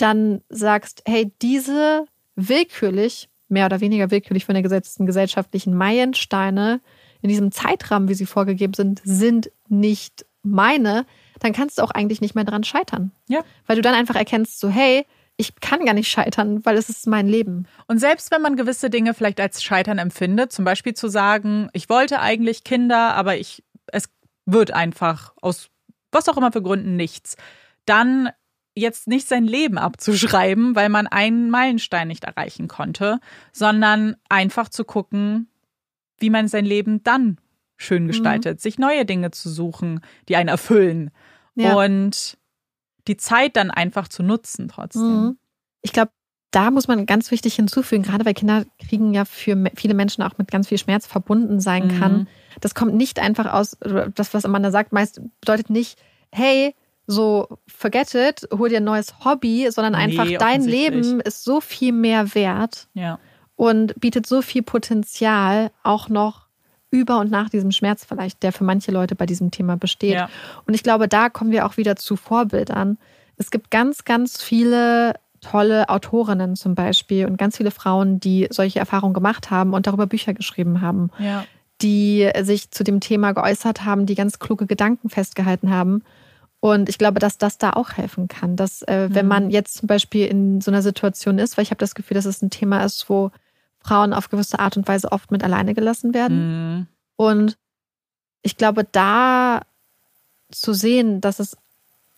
dann 0.02 0.42
sagst, 0.48 1.02
hey, 1.06 1.32
diese 1.42 2.06
willkürlich, 2.36 3.28
mehr 3.48 3.66
oder 3.66 3.80
weniger 3.80 4.10
willkürlich 4.10 4.44
von 4.44 4.54
der 4.54 4.62
gesetzten 4.62 5.06
gesellschaftlichen 5.06 5.74
Meilensteine 5.74 6.80
in 7.22 7.28
diesem 7.28 7.52
Zeitrahmen, 7.52 8.08
wie 8.08 8.14
sie 8.14 8.26
vorgegeben 8.26 8.74
sind, 8.74 9.02
sind 9.04 9.50
nicht 9.68 10.24
meine, 10.42 11.04
dann 11.40 11.52
kannst 11.52 11.78
du 11.78 11.82
auch 11.82 11.90
eigentlich 11.90 12.20
nicht 12.20 12.34
mehr 12.34 12.44
dran 12.44 12.64
scheitern. 12.64 13.12
Ja. 13.28 13.42
Weil 13.66 13.76
du 13.76 13.82
dann 13.82 13.94
einfach 13.94 14.14
erkennst, 14.14 14.60
so, 14.60 14.68
hey, 14.68 15.04
ich 15.36 15.58
kann 15.60 15.84
gar 15.84 15.94
nicht 15.94 16.08
scheitern, 16.08 16.64
weil 16.64 16.76
es 16.76 16.88
ist 16.88 17.06
mein 17.06 17.26
Leben. 17.26 17.66
Und 17.86 17.98
selbst 17.98 18.30
wenn 18.30 18.42
man 18.42 18.56
gewisse 18.56 18.90
Dinge 18.90 19.14
vielleicht 19.14 19.40
als 19.40 19.62
Scheitern 19.62 19.98
empfindet, 19.98 20.52
zum 20.52 20.64
Beispiel 20.64 20.94
zu 20.94 21.08
sagen, 21.08 21.68
ich 21.72 21.88
wollte 21.88 22.20
eigentlich 22.20 22.62
Kinder, 22.62 23.14
aber 23.14 23.36
ich, 23.36 23.64
es 23.86 24.04
wird 24.44 24.72
einfach 24.72 25.32
aus 25.40 25.70
was 26.12 26.28
auch 26.28 26.36
immer 26.36 26.52
für 26.52 26.62
Gründen 26.62 26.96
nichts, 26.96 27.36
dann 27.86 28.30
jetzt 28.80 29.06
nicht 29.06 29.28
sein 29.28 29.44
Leben 29.44 29.78
abzuschreiben, 29.78 30.74
weil 30.74 30.88
man 30.88 31.06
einen 31.06 31.50
Meilenstein 31.50 32.08
nicht 32.08 32.24
erreichen 32.24 32.68
konnte, 32.68 33.20
sondern 33.52 34.16
einfach 34.28 34.68
zu 34.68 34.84
gucken, 34.84 35.48
wie 36.18 36.30
man 36.30 36.48
sein 36.48 36.64
Leben 36.64 37.02
dann 37.02 37.38
schön 37.76 38.04
mhm. 38.04 38.08
gestaltet, 38.08 38.58
mhm. 38.58 38.60
sich 38.60 38.78
neue 38.78 39.04
Dinge 39.04 39.30
zu 39.30 39.48
suchen, 39.48 40.00
die 40.28 40.36
einen 40.36 40.48
erfüllen. 40.48 41.10
Ja. 41.54 41.74
Und 41.74 42.38
die 43.06 43.16
Zeit 43.16 43.56
dann 43.56 43.70
einfach 43.70 44.08
zu 44.08 44.22
nutzen 44.22 44.68
trotzdem. 44.68 45.24
Mhm. 45.24 45.38
Ich 45.82 45.92
glaube, 45.92 46.12
da 46.50 46.70
muss 46.70 46.88
man 46.88 47.06
ganz 47.06 47.30
wichtig 47.30 47.54
hinzufügen, 47.54 48.02
gerade 48.02 48.24
weil 48.24 48.34
Kinder 48.34 48.64
kriegen 48.78 49.14
ja 49.14 49.24
für 49.24 49.56
viele 49.76 49.94
Menschen 49.94 50.22
auch 50.22 50.36
mit 50.36 50.50
ganz 50.50 50.68
viel 50.68 50.78
Schmerz 50.78 51.06
verbunden 51.06 51.60
sein 51.60 51.86
mhm. 51.86 52.00
kann. 52.00 52.28
Das 52.60 52.74
kommt 52.74 52.94
nicht 52.94 53.18
einfach 53.18 53.52
aus, 53.52 53.76
das, 54.14 54.34
was 54.34 54.44
Amanda 54.44 54.70
sagt, 54.70 54.92
meist 54.92 55.20
bedeutet 55.40 55.70
nicht, 55.70 55.98
hey, 56.32 56.74
so 57.10 57.58
forget 57.66 58.14
it, 58.14 58.48
hol 58.56 58.68
dir 58.68 58.78
ein 58.78 58.84
neues 58.84 59.24
Hobby, 59.24 59.68
sondern 59.70 59.92
nee, 59.92 59.98
einfach 59.98 60.26
dein 60.38 60.64
Leben 60.64 61.20
ist 61.20 61.44
so 61.44 61.60
viel 61.60 61.92
mehr 61.92 62.34
wert 62.34 62.86
ja. 62.94 63.18
und 63.56 63.98
bietet 64.00 64.26
so 64.26 64.42
viel 64.42 64.62
Potenzial 64.62 65.70
auch 65.82 66.08
noch 66.08 66.46
über 66.90 67.18
und 67.18 67.30
nach 67.30 67.48
diesem 67.48 67.72
Schmerz 67.72 68.04
vielleicht, 68.04 68.42
der 68.42 68.52
für 68.52 68.64
manche 68.64 68.90
Leute 68.90 69.14
bei 69.14 69.26
diesem 69.26 69.50
Thema 69.50 69.76
besteht. 69.76 70.14
Ja. 70.14 70.28
Und 70.66 70.74
ich 70.74 70.82
glaube, 70.82 71.08
da 71.08 71.28
kommen 71.28 71.52
wir 71.52 71.66
auch 71.66 71.76
wieder 71.76 71.96
zu 71.96 72.16
Vorbildern. 72.16 72.98
Es 73.36 73.50
gibt 73.50 73.70
ganz, 73.70 74.04
ganz 74.04 74.42
viele 74.42 75.14
tolle 75.40 75.88
Autorinnen 75.88 76.56
zum 76.56 76.74
Beispiel 76.74 77.26
und 77.26 77.38
ganz 77.38 77.56
viele 77.56 77.70
Frauen, 77.70 78.20
die 78.20 78.48
solche 78.50 78.78
Erfahrungen 78.78 79.14
gemacht 79.14 79.50
haben 79.50 79.72
und 79.72 79.86
darüber 79.86 80.06
Bücher 80.06 80.34
geschrieben 80.34 80.80
haben, 80.80 81.10
ja. 81.18 81.44
die 81.80 82.30
sich 82.42 82.70
zu 82.70 82.84
dem 82.84 83.00
Thema 83.00 83.32
geäußert 83.32 83.84
haben, 83.84 84.04
die 84.04 84.14
ganz 84.14 84.38
kluge 84.38 84.66
Gedanken 84.66 85.08
festgehalten 85.08 85.70
haben. 85.70 86.02
Und 86.60 86.90
ich 86.90 86.98
glaube, 86.98 87.20
dass 87.20 87.38
das 87.38 87.56
da 87.56 87.70
auch 87.70 87.92
helfen 87.92 88.28
kann, 88.28 88.54
dass 88.54 88.82
äh, 88.82 89.08
wenn 89.10 89.24
mhm. 89.24 89.30
man 89.30 89.50
jetzt 89.50 89.74
zum 89.78 89.86
Beispiel 89.86 90.26
in 90.26 90.60
so 90.60 90.70
einer 90.70 90.82
Situation 90.82 91.38
ist, 91.38 91.56
weil 91.56 91.62
ich 91.62 91.70
habe 91.70 91.78
das 91.78 91.94
Gefühl, 91.94 92.14
dass 92.14 92.26
es 92.26 92.42
ein 92.42 92.50
Thema 92.50 92.84
ist, 92.84 93.08
wo 93.08 93.30
Frauen 93.78 94.12
auf 94.12 94.28
gewisse 94.28 94.58
Art 94.58 94.76
und 94.76 94.86
Weise 94.86 95.10
oft 95.10 95.30
mit 95.30 95.42
alleine 95.42 95.72
gelassen 95.74 96.12
werden. 96.12 96.76
Mhm. 96.76 96.86
Und 97.16 97.56
ich 98.42 98.58
glaube, 98.58 98.84
da 98.84 99.62
zu 100.50 100.74
sehen, 100.74 101.22
dass 101.22 101.38
es 101.38 101.56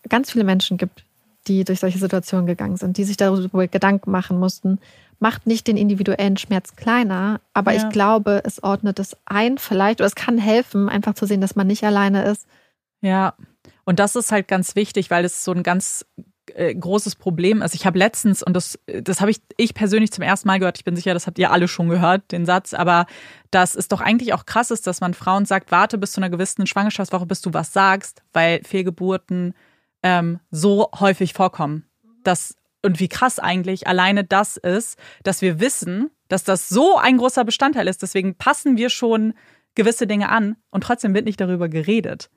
ganz 0.09 0.31
viele 0.31 0.43
Menschen 0.43 0.77
gibt, 0.77 1.05
die 1.47 1.63
durch 1.63 1.79
solche 1.79 1.99
Situationen 1.99 2.45
gegangen 2.45 2.77
sind, 2.77 2.97
die 2.97 3.03
sich 3.03 3.17
darüber 3.17 3.67
Gedanken 3.67 4.11
machen 4.11 4.39
mussten, 4.39 4.79
macht 5.19 5.47
nicht 5.47 5.67
den 5.67 5.77
individuellen 5.77 6.37
Schmerz 6.37 6.75
kleiner, 6.75 7.39
aber 7.53 7.71
ja. 7.71 7.81
ich 7.81 7.89
glaube, 7.89 8.41
es 8.43 8.61
ordnet 8.61 8.99
es 8.99 9.15
ein 9.25 9.57
vielleicht 9.57 10.01
oder 10.01 10.07
es 10.07 10.15
kann 10.15 10.37
helfen, 10.37 10.89
einfach 10.89 11.13
zu 11.13 11.25
sehen, 11.25 11.39
dass 11.41 11.55
man 11.55 11.67
nicht 11.67 11.83
alleine 11.83 12.25
ist. 12.25 12.45
Ja, 13.01 13.33
und 13.85 13.99
das 13.99 14.15
ist 14.15 14.31
halt 14.31 14.47
ganz 14.47 14.75
wichtig, 14.75 15.09
weil 15.09 15.25
es 15.25 15.43
so 15.43 15.51
ein 15.51 15.63
ganz 15.63 16.05
äh, 16.55 16.73
großes 16.75 17.15
Problem 17.15 17.61
ist. 17.61 17.73
Ich 17.73 17.85
habe 17.85 17.97
letztens, 17.97 18.43
und 18.43 18.53
das, 18.53 18.79
das 18.85 19.21
habe 19.21 19.31
ich, 19.31 19.41
ich 19.57 19.73
persönlich 19.73 20.11
zum 20.11 20.23
ersten 20.23 20.47
Mal 20.47 20.59
gehört, 20.59 20.77
ich 20.77 20.83
bin 20.83 20.95
sicher, 20.95 21.13
das 21.13 21.27
habt 21.27 21.39
ihr 21.39 21.51
alle 21.51 21.67
schon 21.67 21.89
gehört, 21.89 22.31
den 22.31 22.45
Satz, 22.45 22.73
aber 22.73 23.05
dass 23.51 23.75
es 23.75 23.87
doch 23.87 24.01
eigentlich 24.01 24.33
auch 24.33 24.45
krass 24.45 24.71
ist, 24.71 24.85
dass 24.87 25.01
man 25.01 25.13
Frauen 25.13 25.45
sagt, 25.45 25.71
warte 25.71 25.97
bis 25.97 26.11
zu 26.11 26.19
einer 26.19 26.29
gewissen 26.29 26.67
Schwangerschaftswoche, 26.67 27.25
bis 27.25 27.41
du 27.41 27.53
was 27.53 27.73
sagst, 27.73 28.23
weil 28.33 28.61
Fehlgeburten 28.63 29.53
ähm, 30.03 30.39
so 30.51 30.89
häufig 30.99 31.33
vorkommen. 31.33 31.85
Das, 32.23 32.55
und 32.83 32.99
wie 32.99 33.09
krass 33.09 33.39
eigentlich 33.39 33.87
alleine 33.87 34.23
das 34.23 34.57
ist, 34.57 34.97
dass 35.23 35.41
wir 35.41 35.59
wissen, 35.59 36.11
dass 36.27 36.43
das 36.43 36.69
so 36.69 36.97
ein 36.97 37.17
großer 37.17 37.45
Bestandteil 37.45 37.87
ist. 37.87 38.01
Deswegen 38.01 38.35
passen 38.35 38.75
wir 38.77 38.89
schon 38.89 39.33
gewisse 39.75 40.07
Dinge 40.07 40.29
an 40.29 40.57
und 40.71 40.83
trotzdem 40.83 41.13
wird 41.13 41.25
nicht 41.25 41.39
darüber 41.39 41.69
geredet. 41.69 42.29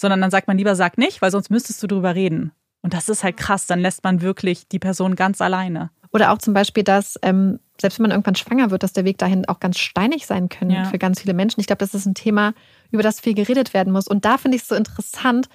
Sondern 0.00 0.20
dann 0.20 0.30
sagt 0.30 0.46
man 0.46 0.56
lieber, 0.56 0.76
sag 0.76 0.96
nicht, 0.96 1.20
weil 1.20 1.32
sonst 1.32 1.50
müsstest 1.50 1.82
du 1.82 1.88
darüber 1.88 2.14
reden. 2.14 2.52
Und 2.82 2.94
das 2.94 3.08
ist 3.08 3.24
halt 3.24 3.36
krass, 3.36 3.66
dann 3.66 3.80
lässt 3.80 4.04
man 4.04 4.22
wirklich 4.22 4.68
die 4.68 4.78
Person 4.78 5.16
ganz 5.16 5.40
alleine. 5.40 5.90
Oder 6.12 6.32
auch 6.32 6.38
zum 6.38 6.54
Beispiel, 6.54 6.84
dass 6.84 7.18
ähm, 7.22 7.58
selbst 7.80 7.98
wenn 7.98 8.04
man 8.04 8.12
irgendwann 8.12 8.36
schwanger 8.36 8.70
wird, 8.70 8.82
dass 8.84 8.92
der 8.92 9.04
Weg 9.04 9.18
dahin 9.18 9.46
auch 9.46 9.60
ganz 9.60 9.78
steinig 9.78 10.26
sein 10.26 10.48
kann 10.48 10.70
ja. 10.70 10.84
für 10.84 10.98
ganz 10.98 11.20
viele 11.20 11.34
Menschen. 11.34 11.60
Ich 11.60 11.66
glaube, 11.66 11.80
das 11.80 11.94
ist 11.94 12.06
ein 12.06 12.14
Thema, 12.14 12.54
über 12.92 13.02
das 13.02 13.20
viel 13.20 13.34
geredet 13.34 13.74
werden 13.74 13.92
muss. 13.92 14.06
Und 14.06 14.24
da 14.24 14.38
finde 14.38 14.56
ich 14.56 14.62
es 14.62 14.68
so 14.68 14.76
interessant, 14.76 15.48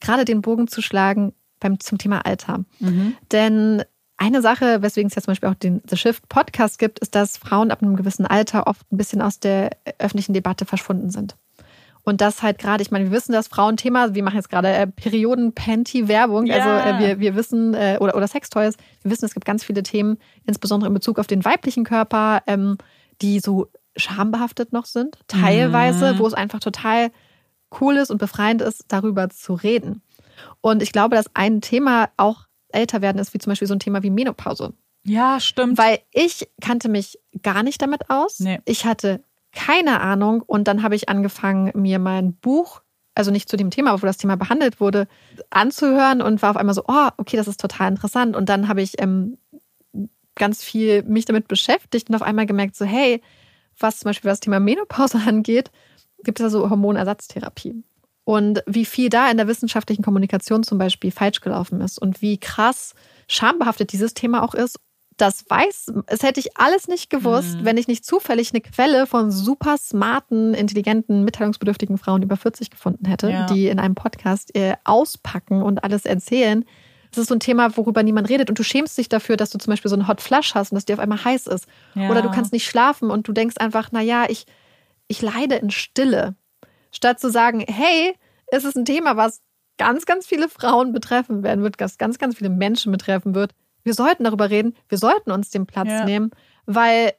gerade 0.00 0.24
den 0.24 0.42
Bogen 0.42 0.68
zu 0.68 0.80
schlagen 0.80 1.34
beim, 1.60 1.80
zum 1.80 1.98
Thema 1.98 2.24
Alter. 2.24 2.64
Mhm. 2.78 3.16
Denn 3.32 3.82
eine 4.16 4.42
Sache, 4.42 4.82
weswegen 4.82 5.08
es 5.08 5.14
ja 5.14 5.22
zum 5.22 5.32
Beispiel 5.32 5.48
auch 5.48 5.54
den 5.54 5.82
The 5.88 5.96
Shift 5.96 6.28
Podcast 6.28 6.78
gibt, 6.78 6.98
ist, 6.98 7.14
dass 7.14 7.36
Frauen 7.36 7.70
ab 7.70 7.82
einem 7.82 7.96
gewissen 7.96 8.26
Alter 8.26 8.66
oft 8.66 8.90
ein 8.92 8.96
bisschen 8.96 9.22
aus 9.22 9.38
der 9.38 9.70
öffentlichen 9.98 10.32
Debatte 10.32 10.64
verschwunden 10.64 11.10
sind. 11.10 11.36
Und 12.08 12.22
das 12.22 12.42
halt 12.42 12.58
gerade, 12.58 12.80
ich 12.80 12.90
meine, 12.90 13.04
wir 13.04 13.10
wissen 13.10 13.32
das 13.32 13.48
Frauenthema, 13.48 14.14
wir 14.14 14.22
machen 14.22 14.36
jetzt 14.36 14.48
gerade 14.48 14.68
äh, 14.68 14.86
Perioden-Panty-Werbung, 14.86 16.46
ja. 16.46 16.54
also 16.56 16.88
äh, 16.88 16.98
wir, 16.98 17.20
wir 17.20 17.36
wissen, 17.36 17.74
äh, 17.74 17.98
oder, 18.00 18.16
oder 18.16 18.26
Sextoys, 18.26 18.76
wir 19.02 19.10
wissen, 19.10 19.26
es 19.26 19.34
gibt 19.34 19.44
ganz 19.44 19.62
viele 19.62 19.82
Themen, 19.82 20.16
insbesondere 20.46 20.88
in 20.88 20.94
Bezug 20.94 21.18
auf 21.18 21.26
den 21.26 21.44
weiblichen 21.44 21.84
Körper, 21.84 22.42
ähm, 22.46 22.78
die 23.20 23.40
so 23.40 23.66
schambehaftet 23.94 24.72
noch 24.72 24.86
sind, 24.86 25.18
teilweise, 25.28 26.14
mhm. 26.14 26.18
wo 26.20 26.26
es 26.26 26.32
einfach 26.32 26.60
total 26.60 27.10
cool 27.78 27.96
ist 27.96 28.10
und 28.10 28.16
befreiend 28.16 28.62
ist, 28.62 28.86
darüber 28.88 29.28
zu 29.28 29.52
reden. 29.52 30.00
Und 30.62 30.82
ich 30.82 30.92
glaube, 30.92 31.14
dass 31.14 31.26
ein 31.34 31.60
Thema 31.60 32.08
auch 32.16 32.46
älter 32.70 33.02
werden 33.02 33.18
ist, 33.18 33.34
wie 33.34 33.38
zum 33.38 33.50
Beispiel 33.50 33.68
so 33.68 33.74
ein 33.74 33.80
Thema 33.80 34.02
wie 34.02 34.08
Menopause. 34.08 34.72
Ja, 35.04 35.40
stimmt. 35.40 35.76
Weil 35.76 35.98
ich 36.12 36.48
kannte 36.62 36.88
mich 36.88 37.18
gar 37.42 37.62
nicht 37.62 37.82
damit 37.82 38.08
aus. 38.08 38.40
Nee. 38.40 38.60
Ich 38.64 38.86
hatte 38.86 39.22
keine 39.52 40.00
Ahnung 40.00 40.42
und 40.42 40.68
dann 40.68 40.82
habe 40.82 40.94
ich 40.94 41.08
angefangen, 41.08 41.72
mir 41.74 41.98
mein 41.98 42.34
Buch, 42.34 42.82
also 43.14 43.30
nicht 43.30 43.48
zu 43.48 43.56
dem 43.56 43.70
Thema, 43.70 43.90
aber 43.90 44.02
wo 44.02 44.06
das 44.06 44.16
Thema 44.16 44.36
behandelt 44.36 44.80
wurde, 44.80 45.08
anzuhören 45.50 46.22
und 46.22 46.42
war 46.42 46.50
auf 46.50 46.56
einmal 46.56 46.74
so, 46.74 46.84
oh, 46.86 47.08
okay, 47.16 47.36
das 47.36 47.48
ist 47.48 47.60
total 47.60 47.88
interessant. 47.88 48.36
Und 48.36 48.48
dann 48.48 48.68
habe 48.68 48.80
ich 48.82 49.00
ähm, 49.02 49.38
ganz 50.36 50.62
viel 50.62 51.02
mich 51.02 51.24
damit 51.24 51.48
beschäftigt 51.48 52.08
und 52.08 52.14
auf 52.14 52.22
einmal 52.22 52.46
gemerkt, 52.46 52.76
so, 52.76 52.84
hey, 52.84 53.20
was 53.78 53.98
zum 53.98 54.10
Beispiel 54.10 54.28
das 54.30 54.40
Thema 54.40 54.60
Menopause 54.60 55.18
angeht, 55.26 55.70
gibt 56.22 56.40
es 56.40 56.44
da 56.44 56.50
so 56.50 56.70
Hormonersatztherapie. 56.70 57.82
Und 58.24 58.62
wie 58.66 58.84
viel 58.84 59.08
da 59.08 59.30
in 59.30 59.38
der 59.38 59.48
wissenschaftlichen 59.48 60.02
Kommunikation 60.02 60.62
zum 60.62 60.78
Beispiel 60.78 61.10
falsch 61.10 61.40
gelaufen 61.40 61.80
ist 61.80 61.98
und 61.98 62.20
wie 62.20 62.38
krass 62.38 62.94
schambehaftet 63.26 63.92
dieses 63.92 64.12
Thema 64.12 64.42
auch 64.42 64.54
ist 64.54 64.78
das 65.20 65.44
weiß, 65.48 65.92
es 66.06 66.22
hätte 66.22 66.40
ich 66.40 66.56
alles 66.56 66.88
nicht 66.88 67.10
gewusst, 67.10 67.58
mhm. 67.58 67.64
wenn 67.64 67.76
ich 67.76 67.88
nicht 67.88 68.04
zufällig 68.04 68.52
eine 68.52 68.60
Quelle 68.60 69.06
von 69.06 69.30
super 69.30 69.76
smarten, 69.76 70.54
intelligenten, 70.54 71.24
mitteilungsbedürftigen 71.24 71.98
Frauen 71.98 72.22
über 72.22 72.36
40 72.36 72.70
gefunden 72.70 73.06
hätte, 73.06 73.30
ja. 73.30 73.46
die 73.46 73.68
in 73.68 73.80
einem 73.80 73.94
Podcast 73.94 74.54
äh, 74.54 74.76
auspacken 74.84 75.62
und 75.62 75.82
alles 75.84 76.04
erzählen. 76.04 76.64
Das 77.10 77.18
ist 77.18 77.28
so 77.28 77.34
ein 77.34 77.40
Thema, 77.40 77.76
worüber 77.76 78.02
niemand 78.02 78.28
redet 78.28 78.48
und 78.48 78.58
du 78.58 78.62
schämst 78.62 78.96
dich 78.96 79.08
dafür, 79.08 79.36
dass 79.36 79.50
du 79.50 79.58
zum 79.58 79.72
Beispiel 79.72 79.88
so 79.88 79.96
einen 79.96 80.08
Hot 80.08 80.20
Flush 80.20 80.54
hast 80.54 80.72
und 80.72 80.76
dass 80.76 80.84
dir 80.84 80.94
auf 80.94 81.00
einmal 81.00 81.24
heiß 81.24 81.46
ist. 81.48 81.66
Ja. 81.94 82.10
Oder 82.10 82.22
du 82.22 82.30
kannst 82.30 82.52
nicht 82.52 82.66
schlafen 82.66 83.10
und 83.10 83.26
du 83.26 83.32
denkst 83.32 83.56
einfach, 83.58 83.88
na 83.92 84.00
ja, 84.00 84.26
ich, 84.28 84.46
ich 85.08 85.20
leide 85.20 85.56
in 85.56 85.70
Stille. 85.70 86.36
Statt 86.92 87.18
zu 87.18 87.30
sagen, 87.30 87.64
hey, 87.66 88.14
es 88.46 88.64
ist 88.64 88.76
ein 88.76 88.84
Thema, 88.84 89.16
was 89.16 89.40
ganz, 89.78 90.06
ganz 90.06 90.26
viele 90.26 90.48
Frauen 90.48 90.92
betreffen 90.92 91.42
werden 91.42 91.62
wird, 91.64 91.80
was 91.80 91.98
ganz, 91.98 92.18
ganz 92.18 92.36
viele 92.36 92.50
Menschen 92.50 92.92
betreffen 92.92 93.34
wird 93.34 93.52
wir 93.88 93.94
sollten 93.94 94.22
darüber 94.22 94.50
reden, 94.50 94.76
wir 94.88 94.98
sollten 94.98 95.32
uns 95.32 95.50
den 95.50 95.66
Platz 95.66 95.88
ja. 95.88 96.04
nehmen, 96.04 96.30
weil 96.66 97.14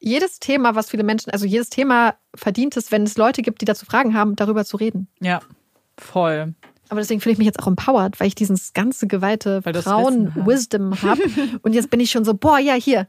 jedes 0.00 0.40
Thema, 0.40 0.74
was 0.74 0.90
viele 0.90 1.04
Menschen, 1.04 1.30
also 1.30 1.46
jedes 1.46 1.70
Thema 1.70 2.16
verdient 2.34 2.76
es, 2.76 2.92
wenn 2.92 3.04
es 3.04 3.16
Leute 3.16 3.42
gibt, 3.42 3.60
die 3.60 3.64
dazu 3.64 3.86
Fragen 3.86 4.14
haben, 4.14 4.36
darüber 4.36 4.64
zu 4.64 4.76
reden. 4.76 5.08
Ja, 5.20 5.40
voll. 5.96 6.54
Aber 6.88 7.00
deswegen 7.00 7.20
fühle 7.20 7.32
ich 7.32 7.38
mich 7.38 7.46
jetzt 7.46 7.60
auch 7.60 7.66
empowered, 7.66 8.18
weil 8.18 8.26
ich 8.26 8.34
dieses 8.34 8.72
ganze 8.72 9.06
geweihte 9.06 9.62
Frauen-Wisdom 9.62 11.00
habe. 11.02 11.22
Und 11.62 11.74
jetzt 11.74 11.90
bin 11.90 12.00
ich 12.00 12.10
schon 12.10 12.24
so, 12.24 12.34
boah, 12.34 12.58
ja, 12.58 12.74
hier, 12.74 13.06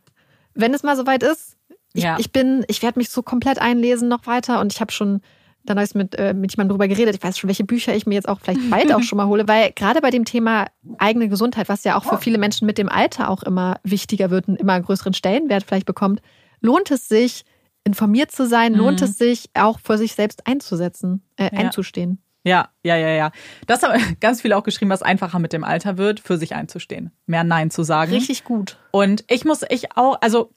wenn 0.53 0.74
es 0.74 0.84
mal 0.84 0.95
soweit 0.95 1.24
ist, 1.24 1.57
ich, 1.93 2.03
ja. 2.03 2.17
ich 2.20 2.32
bin, 2.32 2.65
ich 2.67 2.84
werde 2.84 2.99
mich 2.99 3.09
so 3.09 3.24
komplett 3.24 3.59
einlesen 3.59 4.09
noch 4.09 4.28
weiter 4.28 4.59
und 4.59 4.72
ich 4.72 4.80
habe 4.80 4.91
schon 4.91 5.22
dann 5.70 5.78
habe 5.78 5.86
ich 5.86 5.93
mit, 5.93 6.15
äh, 6.15 6.34
mit 6.34 6.51
jemandem 6.51 6.74
drüber 6.74 6.88
geredet. 6.88 7.15
Ich 7.15 7.22
weiß 7.22 7.38
schon, 7.38 7.47
welche 7.47 7.63
Bücher 7.63 7.95
ich 7.95 8.07
mir 8.07 8.15
jetzt 8.15 8.28
auch 8.28 8.39
vielleicht 8.39 8.70
bald 8.72 8.91
auch 8.91 9.01
schon 9.03 9.17
mal 9.17 9.28
hole, 9.28 9.47
weil 9.47 9.72
gerade 9.74 10.01
bei 10.01 10.09
dem 10.09 10.26
Thema 10.26 10.65
eigene 10.97 11.30
Gesundheit, 11.30 11.70
was 11.70 11.84
ja 11.84 11.95
auch 11.95 12.03
für 12.03 12.17
viele 12.17 12.39
Menschen 12.39 12.65
mit 12.65 12.80
dem 12.80 12.89
Alter 12.89 13.30
auch 13.30 13.43
immer 13.43 13.80
wichtiger 13.84 14.32
wird 14.32 14.47
und 14.47 14.55
immer 14.55 14.74
einen 14.74 14.86
größeren 14.86 15.13
Stellenwert 15.13 15.63
vielleicht 15.63 15.86
bekommt, 15.86 16.22
lohnt 16.59 16.89
es 16.89 17.07
sich, 17.07 17.45
informiert 17.84 18.32
zu 18.32 18.47
sein, 18.47 18.74
lohnt 18.74 19.01
mhm. 19.01 19.05
es 19.05 19.17
sich 19.17 19.49
auch 19.53 19.80
für 19.80 19.97
sich 19.97 20.13
selbst 20.15 20.47
einzusetzen, 20.47 21.24
äh, 21.38 21.43
ja. 21.43 21.59
einzustehen. 21.59 22.20
Ja, 22.43 22.70
ja, 22.84 22.95
ja, 22.95 23.09
ja. 23.09 23.32
Das 23.67 23.84
haben 23.84 24.01
ganz 24.20 24.41
viele 24.41 24.57
auch 24.57 24.63
geschrieben, 24.63 24.89
was 24.89 25.03
einfacher 25.03 25.38
mit 25.38 25.53
dem 25.53 25.63
Alter 25.63 25.97
wird, 25.97 26.20
für 26.20 26.38
sich 26.38 26.55
einzustehen, 26.55 27.11
mehr 27.28 27.43
Nein 27.43 27.70
zu 27.70 27.84
sagen. 27.84 28.11
Richtig 28.11 28.43
gut. 28.43 28.78
Und 28.91 29.24
ich 29.30 29.45
muss, 29.45 29.61
ich 29.70 29.95
auch, 29.95 30.17
also 30.22 30.51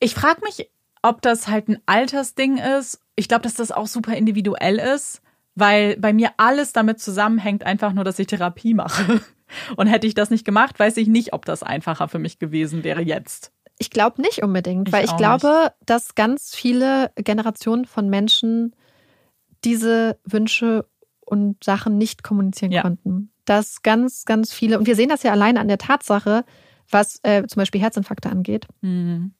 ich 0.00 0.14
frage 0.14 0.40
mich 0.42 0.70
ob 1.08 1.22
das 1.22 1.48
halt 1.48 1.68
ein 1.68 1.78
Altersding 1.86 2.58
ist. 2.58 3.00
Ich 3.16 3.28
glaube, 3.28 3.42
dass 3.42 3.54
das 3.54 3.72
auch 3.72 3.86
super 3.86 4.14
individuell 4.14 4.78
ist, 4.78 5.22
weil 5.54 5.96
bei 5.96 6.12
mir 6.12 6.30
alles 6.36 6.72
damit 6.72 7.00
zusammenhängt, 7.00 7.64
einfach 7.64 7.92
nur, 7.92 8.04
dass 8.04 8.18
ich 8.18 8.26
Therapie 8.26 8.74
mache. 8.74 9.20
Und 9.76 9.86
hätte 9.86 10.06
ich 10.06 10.14
das 10.14 10.28
nicht 10.28 10.44
gemacht, 10.44 10.78
weiß 10.78 10.98
ich 10.98 11.08
nicht, 11.08 11.32
ob 11.32 11.46
das 11.46 11.62
einfacher 11.62 12.08
für 12.08 12.18
mich 12.18 12.38
gewesen 12.38 12.84
wäre 12.84 13.00
jetzt. 13.00 13.52
Ich 13.78 13.90
glaube 13.90 14.20
nicht 14.20 14.42
unbedingt, 14.42 14.88
ich 14.88 14.92
weil 14.92 15.04
ich 15.04 15.16
glaube, 15.16 15.48
nicht. 15.64 15.74
dass 15.86 16.14
ganz 16.14 16.54
viele 16.54 17.10
Generationen 17.16 17.86
von 17.86 18.10
Menschen 18.10 18.74
diese 19.64 20.18
Wünsche 20.24 20.86
und 21.24 21.64
Sachen 21.64 21.96
nicht 21.96 22.22
kommunizieren 22.22 22.72
ja. 22.72 22.82
konnten. 22.82 23.32
Dass 23.46 23.82
ganz, 23.82 24.26
ganz 24.26 24.52
viele, 24.52 24.78
und 24.78 24.86
wir 24.86 24.96
sehen 24.96 25.08
das 25.08 25.22
ja 25.22 25.32
alleine 25.32 25.60
an 25.60 25.68
der 25.68 25.78
Tatsache, 25.78 26.44
was 26.90 27.20
äh, 27.22 27.46
zum 27.46 27.60
Beispiel 27.60 27.80
Herzinfarkte 27.80 28.28
angeht. 28.28 28.66
Mhm 28.82 29.32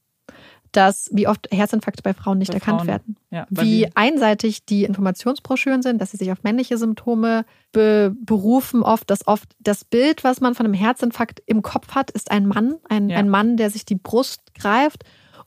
dass 0.73 1.11
wie 1.13 1.27
oft 1.27 1.49
Herzinfarkte 1.51 2.03
bei 2.03 2.15
Frauen 2.15 2.39
nicht 2.39 2.51
bei 2.51 2.59
erkannt 2.59 2.79
Frauen. 2.81 2.89
werden. 2.89 3.17
Ja, 3.31 3.47
wie 3.51 3.81
mir. 3.81 3.91
einseitig 3.95 4.65
die 4.65 4.85
Informationsbroschüren 4.85 5.83
sind, 5.83 6.01
dass 6.01 6.11
sie 6.11 6.17
sich 6.17 6.33
auf 6.33 6.43
männliche 6.43 6.79
Symptome 6.79 7.45
be 7.73 8.15
berufen, 8.25 8.83
oft, 8.83 9.11
dass 9.11 9.27
oft 9.27 9.49
das 9.59 9.85
Bild, 9.85 10.25
was 10.25 10.41
man 10.41 10.55
von 10.55 10.67
einem 10.67 10.75
Herzinfarkt 10.75 11.43
im 11.47 11.63
Kopf 11.63 11.95
hat, 11.95 12.11
ist 12.11 12.31
ein 12.31 12.47
Mann, 12.47 12.77
ein, 12.89 13.11
ja. 13.11 13.19
ein 13.19 13.29
Mann, 13.29 13.57
der 13.57 13.71
sich 13.71 13.85
die 13.85 13.97
Brust 13.97 14.55
greift 14.55 15.05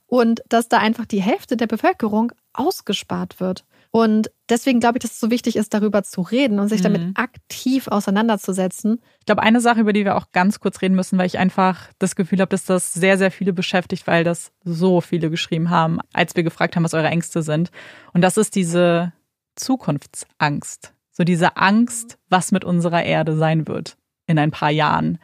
und 0.07 0.41
dass 0.49 0.67
da 0.67 0.78
einfach 0.78 1.05
die 1.05 1.22
Hälfte 1.22 1.57
der 1.57 1.67
Bevölkerung 1.67 2.32
ausgespart 2.53 3.39
wird. 3.39 3.65
Und 3.92 4.32
deswegen 4.50 4.80
glaube 4.80 4.98
ich, 4.98 5.02
dass 5.02 5.12
es 5.12 5.20
so 5.20 5.30
wichtig 5.30 5.58
ist, 5.58 5.74
darüber 5.74 6.02
zu 6.04 6.22
reden 6.22 6.60
und 6.60 6.70
sich 6.70 6.80
mhm. 6.80 6.84
damit 6.84 7.18
aktiv 7.18 7.89
auseinanderzusetzen. 7.89 9.02
Ich 9.20 9.26
glaube, 9.26 9.44
eine 9.44 9.60
Sache, 9.60 9.82
über 9.82 9.92
die 9.92 10.06
wir 10.06 10.16
auch 10.16 10.32
ganz 10.32 10.62
kurz 10.62 10.82
reden 10.82 10.96
müssen, 10.96 11.18
weil 11.18 11.26
ich 11.26 11.38
einfach 11.38 11.89
das 12.00 12.16
Gefühl 12.16 12.39
habe, 12.39 12.50
dass 12.50 12.64
das 12.64 12.94
sehr, 12.94 13.18
sehr 13.18 13.32
viele 13.32 13.52
beschäftigt, 13.52 14.08
weil 14.08 14.24
das 14.24 14.54
so 14.64 15.02
viele 15.02 15.30
geschrieben 15.30 15.70
haben, 15.70 16.00
als 16.14 16.38
wir 16.38 16.44
gefragt 16.44 16.76
haben, 16.76 16.86
was 16.86 16.94
eure 16.94 17.10
Ängste 17.10 17.42
sind. 17.42 17.70
Und 18.14 18.22
das 18.22 18.38
ist 18.38 18.56
diese 18.56 19.12
Zukunftsangst. 19.56 20.94
So 21.12 21.26
diese 21.26 21.58
Angst, 21.58 22.18
was 22.30 22.54
mit 22.54 22.64
unserer 22.64 23.04
Erde 23.04 23.36
sein 23.36 23.68
wird 23.68 23.98
in 24.26 24.39
ein 24.39 24.52
paar 24.52 24.72
Jahren 24.72 25.20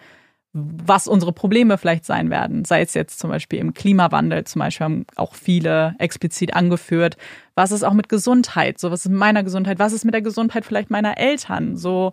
was 0.53 1.07
unsere 1.07 1.33
Probleme 1.33 1.77
vielleicht 1.77 2.05
sein 2.05 2.29
werden. 2.29 2.65
Sei 2.65 2.81
es 2.81 2.93
jetzt 2.93 3.19
zum 3.19 3.29
Beispiel 3.29 3.59
im 3.59 3.73
Klimawandel, 3.73 4.45
zum 4.45 4.59
Beispiel 4.59 4.85
haben 4.85 5.05
auch 5.15 5.35
viele 5.35 5.95
explizit 5.99 6.53
angeführt. 6.53 7.17
Was 7.55 7.71
ist 7.71 7.83
auch 7.83 7.93
mit 7.93 8.09
Gesundheit? 8.09 8.79
So, 8.79 8.89
was 8.89 9.05
ist 9.05 9.11
mit 9.11 9.19
meiner 9.19 9.43
Gesundheit? 9.43 9.77
Was 9.77 9.93
ist 9.93 10.05
mit 10.05 10.13
der 10.13 10.21
Gesundheit 10.21 10.65
vielleicht 10.65 10.89
meiner 10.89 11.17
Eltern? 11.17 11.77
So, 11.77 12.11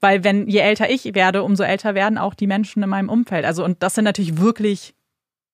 weil 0.00 0.24
wenn, 0.24 0.48
je 0.48 0.58
älter 0.58 0.90
ich 0.90 1.14
werde, 1.14 1.42
umso 1.42 1.62
älter 1.62 1.94
werden 1.94 2.18
auch 2.18 2.34
die 2.34 2.46
Menschen 2.46 2.82
in 2.82 2.88
meinem 2.88 3.08
Umfeld. 3.08 3.44
Also, 3.44 3.64
und 3.64 3.82
das 3.82 3.94
sind 3.94 4.04
natürlich 4.04 4.38
wirklich 4.38 4.94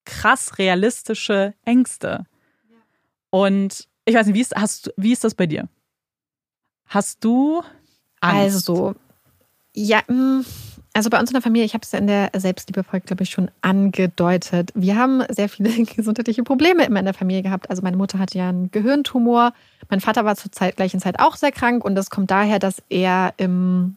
krass 0.05 0.59
realistische 0.59 1.55
Ängste. 1.65 2.25
Und 3.31 3.89
ich 4.05 4.15
weiß 4.15 4.27
nicht, 4.27 4.37
wie 4.37 4.41
ist, 4.41 4.55
hast, 4.57 4.93
wie 4.97 5.13
ist 5.13 5.25
das 5.25 5.35
bei 5.35 5.47
dir? 5.47 5.69
Hast 6.87 7.25
du 7.25 7.63
Angst? 8.21 8.69
Also, 8.69 8.95
ja, 9.75 10.03
mh 10.09 10.15
mm, 10.15 10.45
also 10.95 11.09
bei 11.11 11.19
uns 11.19 11.31
in 11.31 11.35
der 11.35 11.43
Familie, 11.43 11.65
ich 11.65 11.75
habe 11.75 11.83
es 11.85 11.93
ja 11.93 11.99
in 11.99 12.07
der 12.07 12.31
Selbstliebefolge, 12.35 13.07
glaube 13.07 13.23
ich, 13.23 13.31
schon 13.31 13.51
angedeutet. 13.63 14.71
Wir 14.75 14.97
haben 14.97 15.23
sehr 15.31 15.49
viele 15.49 15.71
gesundheitliche 15.85 16.43
Probleme 16.43 16.85
immer 16.85 16.99
in 16.99 17.07
der 17.07 17.15
Familie 17.15 17.43
gehabt. 17.43 17.71
Also 17.71 17.83
meine 17.83 17.97
Mutter 17.97 18.19
hatte 18.19 18.39
ja 18.39 18.49
einen 18.49 18.71
Gehirntumor. 18.71 19.55
Mein 19.89 20.01
Vater 20.01 20.25
war 20.25 20.37
zur 20.37 20.53
Zeit, 20.53 20.77
gleichen 20.77 21.01
Zeit 21.01 21.19
auch 21.19 21.37
sehr 21.37 21.53
krank 21.53 21.85
und 21.85 21.95
das 21.95 22.11
kommt 22.11 22.31
daher, 22.31 22.59
dass 22.59 22.83
er 22.89 23.33
im 23.39 23.97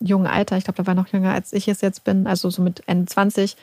jungen 0.00 0.28
Alter, 0.28 0.56
ich 0.56 0.64
glaube, 0.64 0.76
da 0.76 0.86
war 0.86 0.94
noch 0.94 1.08
jünger 1.08 1.32
als 1.32 1.52
ich 1.52 1.66
es 1.66 1.80
jetzt 1.80 2.04
bin, 2.04 2.26
also 2.28 2.50
so 2.50 2.62
mit 2.62 2.84
Ende 2.86 3.06
20, 3.06 3.56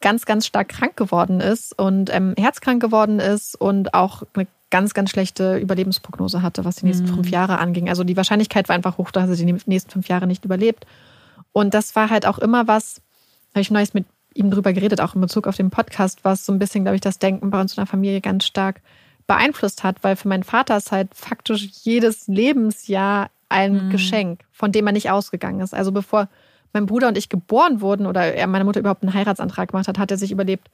ganz, 0.00 0.26
ganz 0.26 0.46
stark 0.46 0.68
krank 0.68 0.96
geworden 0.96 1.40
ist 1.40 1.76
und 1.78 2.14
ähm, 2.14 2.34
herzkrank 2.36 2.80
geworden 2.80 3.18
ist 3.18 3.60
und 3.60 3.94
auch 3.94 4.22
eine 4.34 4.46
ganz, 4.70 4.94
ganz 4.94 5.10
schlechte 5.10 5.58
Überlebensprognose 5.58 6.42
hatte, 6.42 6.64
was 6.64 6.76
die 6.76 6.86
nächsten 6.86 7.06
mhm. 7.06 7.14
fünf 7.14 7.30
Jahre 7.30 7.58
anging. 7.58 7.88
Also 7.88 8.04
die 8.04 8.16
Wahrscheinlichkeit 8.16 8.68
war 8.68 8.76
einfach 8.76 8.98
hoch, 8.98 9.10
dass 9.10 9.28
er 9.28 9.36
die 9.36 9.44
nächsten 9.66 9.90
fünf 9.90 10.08
Jahre 10.08 10.26
nicht 10.26 10.44
überlebt. 10.44 10.86
Und 11.52 11.74
das 11.74 11.94
war 11.96 12.10
halt 12.10 12.26
auch 12.26 12.38
immer 12.38 12.66
was, 12.66 13.00
habe 13.50 13.60
ich 13.60 13.70
neulich 13.70 13.94
mit 13.94 14.06
ihm 14.34 14.50
drüber 14.50 14.72
geredet, 14.72 15.00
auch 15.00 15.14
in 15.14 15.20
Bezug 15.20 15.46
auf 15.46 15.56
den 15.56 15.70
Podcast, 15.70 16.24
was 16.24 16.46
so 16.46 16.52
ein 16.52 16.58
bisschen, 16.58 16.84
glaube 16.84 16.96
ich, 16.96 17.00
das 17.00 17.18
Denken 17.18 17.50
bei 17.50 17.60
uns 17.60 17.72
in 17.72 17.82
der 17.82 17.86
Familie 17.86 18.20
ganz 18.20 18.44
stark 18.44 18.80
beeinflusst 19.26 19.84
hat, 19.84 20.02
weil 20.02 20.16
für 20.16 20.28
meinen 20.28 20.42
Vater 20.42 20.76
ist 20.76 20.92
halt 20.92 21.14
faktisch 21.14 21.68
jedes 21.82 22.26
Lebensjahr 22.28 23.30
ein 23.48 23.86
mhm. 23.86 23.90
Geschenk, 23.90 24.40
von 24.50 24.72
dem 24.72 24.86
er 24.86 24.92
nicht 24.92 25.10
ausgegangen 25.10 25.60
ist. 25.60 25.74
Also 25.74 25.92
bevor 25.92 26.28
mein 26.72 26.86
Bruder 26.86 27.08
und 27.08 27.18
ich 27.18 27.28
geboren 27.28 27.80
wurden 27.80 28.06
oder 28.06 28.34
er 28.34 28.46
meine 28.46 28.64
Mutter 28.64 28.80
überhaupt 28.80 29.02
einen 29.02 29.14
Heiratsantrag 29.14 29.70
gemacht 29.70 29.88
hat, 29.88 29.98
hat 29.98 30.10
er 30.10 30.16
sich 30.16 30.32
überlebt, 30.32 30.70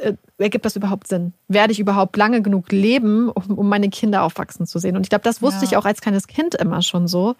äh, 0.00 0.14
ergibt 0.38 0.64
das 0.64 0.76
überhaupt 0.76 1.06
Sinn? 1.06 1.34
Werde 1.48 1.72
ich 1.72 1.80
überhaupt 1.80 2.16
lange 2.16 2.40
genug 2.40 2.72
leben, 2.72 3.28
um, 3.28 3.58
um 3.58 3.68
meine 3.68 3.90
Kinder 3.90 4.22
aufwachsen 4.22 4.66
zu 4.66 4.78
sehen? 4.78 4.96
Und 4.96 5.02
ich 5.02 5.10
glaube, 5.10 5.24
das 5.24 5.42
wusste 5.42 5.64
ja. 5.64 5.70
ich 5.70 5.76
auch 5.76 5.84
als 5.84 6.00
kleines 6.00 6.26
Kind 6.26 6.54
immer 6.54 6.80
schon 6.80 7.06
so, 7.06 7.36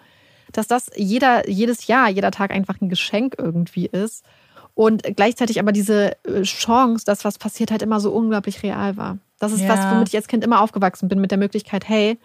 dass 0.57 0.67
das 0.67 0.89
jeder, 0.95 1.49
jedes 1.49 1.87
Jahr, 1.87 2.09
jeder 2.09 2.31
Tag 2.31 2.51
einfach 2.51 2.79
ein 2.81 2.89
Geschenk 2.89 3.35
irgendwie 3.37 3.87
ist. 3.87 4.23
Und 4.75 5.03
gleichzeitig 5.15 5.59
aber 5.59 5.71
diese 5.71 6.17
äh, 6.25 6.41
Chance, 6.41 7.05
dass 7.05 7.25
was 7.25 7.37
passiert, 7.37 7.69
halt 7.69 7.83
immer 7.83 7.99
so 7.99 8.11
unglaublich 8.11 8.63
real 8.63 8.97
war. 8.97 9.19
Das 9.39 9.51
ist 9.51 9.61
ja. 9.61 9.69
was, 9.69 9.93
womit 9.93 10.09
ich 10.09 10.15
als 10.15 10.27
Kind 10.27 10.43
immer 10.43 10.61
aufgewachsen 10.61 11.09
bin, 11.09 11.21
mit 11.21 11.29
der 11.29 11.37
Möglichkeit, 11.37 11.87
hey, 11.87 12.17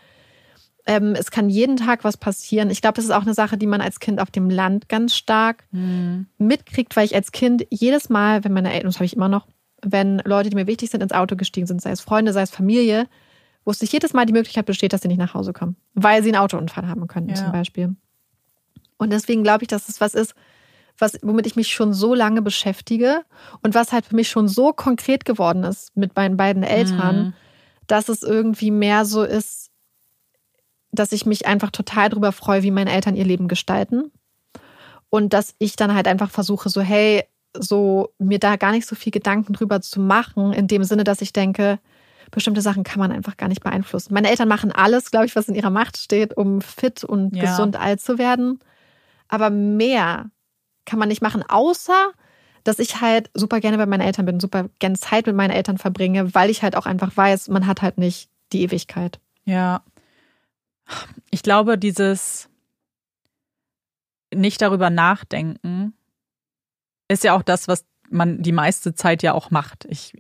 ähm, 0.87 1.15
es 1.15 1.31
kann 1.31 1.51
jeden 1.51 1.77
Tag 1.77 2.03
was 2.03 2.17
passieren. 2.17 2.71
Ich 2.71 2.81
glaube, 2.81 2.95
das 2.95 3.05
ist 3.05 3.11
auch 3.11 3.23
eine 3.23 3.35
Sache, 3.35 3.59
die 3.59 3.67
man 3.67 3.83
als 3.83 4.01
Kind 4.01 4.21
auf 4.21 4.31
dem 4.31 4.49
Land 4.49 4.89
ganz 4.89 5.15
stark 5.15 5.65
mhm. 5.71 6.27
mitkriegt, 6.39 6.97
weil 6.97 7.05
ich 7.05 7.15
als 7.15 7.31
Kind 7.31 7.67
jedes 7.71 8.09
Mal, 8.09 8.43
wenn 8.45 8.55
meine 8.55 8.73
Eltern, 8.73 8.89
das 8.89 8.97
habe 8.97 9.05
ich 9.05 9.15
immer 9.15 9.29
noch, 9.29 9.47
wenn 9.83 10.23
Leute, 10.25 10.49
die 10.49 10.57
mir 10.57 10.67
wichtig 10.67 10.91
sind, 10.91 11.03
ins 11.03 11.13
Auto 11.13 11.37
gestiegen 11.37 11.67
sind, 11.67 11.83
sei 11.83 11.91
es 11.91 12.01
Freunde, 12.01 12.33
sei 12.33 12.43
es 12.43 12.51
Familie, 12.51 13.07
wusste 13.67 13.85
ich 13.85 13.93
jedes 13.93 14.15
Mal 14.15 14.25
die 14.25 14.33
Möglichkeit 14.33 14.65
besteht, 14.65 14.95
dass 14.95 15.03
sie 15.03 15.09
nicht 15.09 15.19
nach 15.19 15.35
Hause 15.35 15.53
kommen, 15.53 15.77
weil 15.95 16.23
sie 16.23 16.31
einen 16.31 16.43
Autounfall 16.43 16.89
haben 16.89 17.07
könnten 17.07 17.31
ja. 17.31 17.37
zum 17.37 17.53
Beispiel. 17.53 17.95
Und 18.99 19.11
deswegen 19.11 19.43
glaube 19.43 19.65
ich, 19.65 19.69
dass 19.69 19.89
es 19.89 20.01
was 20.01 20.15
ist, 20.15 20.35
was, 20.99 21.19
womit 21.23 21.47
ich 21.47 21.57
mich 21.57 21.73
schon 21.73 21.93
so 21.93 22.15
lange 22.15 22.43
beschäftige 22.43 23.25
und 23.63 23.75
was 23.75 23.93
halt 23.93 24.07
für 24.07 24.17
mich 24.17 24.29
schon 24.29 24.49
so 24.49 24.73
konkret 24.73 25.25
geworden 25.25 25.65
ist 25.65 25.97
mit 25.97 26.17
meinen 26.17 26.37
beiden 26.37 26.65
Eltern, 26.65 27.17
mhm. 27.17 27.33
dass 27.87 28.09
es 28.09 28.23
irgendwie 28.23 28.71
mehr 28.71 29.05
so 29.05 29.23
ist, 29.23 29.71
dass 30.91 31.13
ich 31.13 31.27
mich 31.27 31.47
einfach 31.47 31.71
total 31.71 32.09
darüber 32.09 32.33
freue, 32.33 32.63
wie 32.63 32.71
meine 32.71 32.93
Eltern 32.93 33.15
ihr 33.17 33.25
Leben 33.25 33.49
gestalten. 33.49 34.11
Und 35.11 35.33
dass 35.33 35.55
ich 35.59 35.77
dann 35.77 35.95
halt 35.95 36.09
einfach 36.09 36.31
versuche, 36.31 36.69
so, 36.69 36.81
hey, 36.81 37.25
so 37.57 38.11
mir 38.19 38.39
da 38.39 38.57
gar 38.57 38.73
nicht 38.73 38.87
so 38.87 38.95
viel 38.95 39.13
Gedanken 39.13 39.53
drüber 39.53 39.81
zu 39.81 40.01
machen, 40.01 40.53
in 40.53 40.67
dem 40.67 40.85
Sinne, 40.85 41.05
dass 41.05 41.23
ich 41.23 41.33
denke, 41.33 41.79
bestimmte 42.31 42.61
Sachen 42.61 42.85
kann 42.85 42.99
man 42.99 43.13
einfach 43.13 43.37
gar 43.37 43.49
nicht 43.49 43.63
beeinflussen. 43.63 44.13
Meine 44.13 44.29
Eltern 44.29 44.49
machen 44.49 44.71
alles, 44.71 45.11
glaube 45.11 45.27
ich, 45.27 45.35
was 45.35 45.49
in 45.49 45.55
ihrer 45.55 45.71
Macht 45.71 45.97
steht, 45.97 46.37
um 46.37 46.61
fit 46.61 47.05
und 47.05 47.35
ja. 47.35 47.45
gesund 47.45 47.77
alt 47.77 48.01
zu 48.01 48.19
werden. 48.19 48.59
Aber 49.29 49.51
mehr 49.51 50.31
kann 50.85 50.99
man 50.99 51.09
nicht 51.09 51.23
machen, 51.23 51.45
außer 51.47 52.13
dass 52.65 52.79
ich 52.79 53.01
halt 53.01 53.31
super 53.35 53.61
gerne 53.61 53.79
bei 53.79 53.87
meinen 53.87 54.03
Eltern 54.03 54.27
bin, 54.27 54.41
super 54.41 54.69
gerne 54.79 54.99
Zeit 54.99 55.27
mit 55.27 55.35
meinen 55.37 55.53
Eltern 55.53 55.79
verbringe, 55.79 56.35
weil 56.35 56.51
ich 56.51 56.63
halt 56.63 56.77
auch 56.77 56.87
einfach 56.87 57.17
weiß, 57.17 57.49
man 57.49 57.67
hat 57.67 57.81
halt 57.81 57.97
nicht 57.97 58.31
die 58.53 58.63
Ewigkeit. 58.63 59.21
Ja. 59.45 59.83
Ich 61.31 61.43
glaube, 61.43 61.79
dieses 61.79 62.49
nicht 64.35 64.61
darüber 64.61 64.91
nachdenken 64.91 65.95
ist 67.09 67.25
ja 67.25 67.35
auch 67.35 67.43
das, 67.43 67.69
was 67.69 67.87
man 68.11 68.43
die 68.43 68.53
meiste 68.53 68.95
Zeit 68.95 69.23
ja 69.23 69.33
auch 69.33 69.51
macht. 69.51 69.87
Ich 69.87 70.13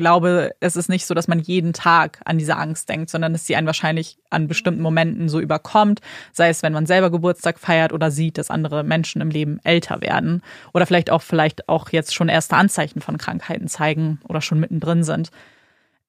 glaube, 0.00 0.52
es 0.60 0.76
ist 0.76 0.88
nicht 0.88 1.06
so, 1.06 1.14
dass 1.14 1.28
man 1.28 1.38
jeden 1.38 1.72
Tag 1.72 2.20
an 2.24 2.38
diese 2.38 2.56
Angst 2.56 2.88
denkt, 2.88 3.10
sondern 3.10 3.32
dass 3.32 3.46
sie 3.46 3.54
einen 3.54 3.66
wahrscheinlich 3.66 4.18
an 4.30 4.48
bestimmten 4.48 4.80
Momenten 4.80 5.28
so 5.28 5.40
überkommt, 5.40 6.00
sei 6.32 6.48
es, 6.48 6.62
wenn 6.62 6.72
man 6.72 6.86
selber 6.86 7.10
Geburtstag 7.10 7.58
feiert 7.58 7.92
oder 7.92 8.10
sieht, 8.10 8.38
dass 8.38 8.50
andere 8.50 8.82
Menschen 8.82 9.20
im 9.20 9.30
Leben 9.30 9.60
älter 9.62 10.00
werden 10.00 10.42
oder 10.72 10.86
vielleicht 10.86 11.10
auch 11.10 11.22
vielleicht 11.22 11.68
auch 11.68 11.90
jetzt 11.90 12.14
schon 12.14 12.28
erste 12.28 12.56
Anzeichen 12.56 13.00
von 13.00 13.18
Krankheiten 13.18 13.68
zeigen 13.68 14.20
oder 14.28 14.40
schon 14.40 14.58
mittendrin 14.58 15.04
sind. 15.04 15.30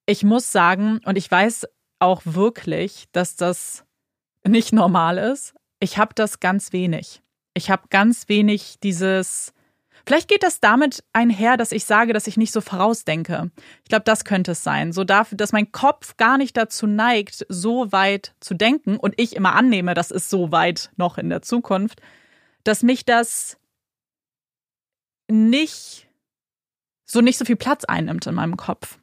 Ich 0.05 0.23
muss 0.23 0.51
sagen, 0.51 0.99
und 1.05 1.17
ich 1.17 1.29
weiß 1.29 1.67
auch 1.99 2.21
wirklich, 2.25 3.05
dass 3.11 3.35
das 3.35 3.83
nicht 4.47 4.73
normal 4.73 5.17
ist. 5.17 5.53
Ich 5.79 5.97
habe 5.97 6.13
das 6.15 6.39
ganz 6.39 6.73
wenig. 6.73 7.21
Ich 7.53 7.69
habe 7.69 7.83
ganz 7.89 8.29
wenig 8.29 8.79
dieses 8.81 9.53
Vielleicht 10.05 10.27
geht 10.27 10.43
das 10.43 10.59
damit 10.59 11.03
einher, 11.13 11.57
dass 11.57 11.71
ich 11.71 11.85
sage, 11.85 12.13
dass 12.13 12.27
ich 12.27 12.37
nicht 12.37 12.51
so 12.51 12.61
vorausdenke. 12.61 13.51
Ich 13.83 13.89
glaube, 13.89 14.03
das 14.05 14.25
könnte 14.25 14.51
es 14.51 14.63
sein. 14.63 14.91
So 14.91 15.03
dafür, 15.03 15.37
dass 15.37 15.51
mein 15.51 15.71
Kopf 15.71 16.17
gar 16.17 16.37
nicht 16.37 16.57
dazu 16.57 16.87
neigt, 16.87 17.45
so 17.49 17.91
weit 17.91 18.33
zu 18.39 18.53
denken 18.53 18.97
und 18.97 19.13
ich 19.17 19.35
immer 19.35 19.53
annehme, 19.53 19.93
das 19.93 20.11
ist 20.11 20.29
so 20.29 20.51
weit 20.51 20.91
noch 20.95 21.17
in 21.17 21.29
der 21.29 21.41
Zukunft, 21.41 22.01
dass 22.63 22.83
mich 22.83 23.05
das 23.05 23.57
nicht 25.29 26.07
so 27.05 27.21
nicht 27.21 27.37
so 27.37 27.45
viel 27.45 27.57
Platz 27.57 27.83
einnimmt 27.83 28.25
in 28.25 28.35
meinem 28.35 28.57
Kopf. 28.57 28.97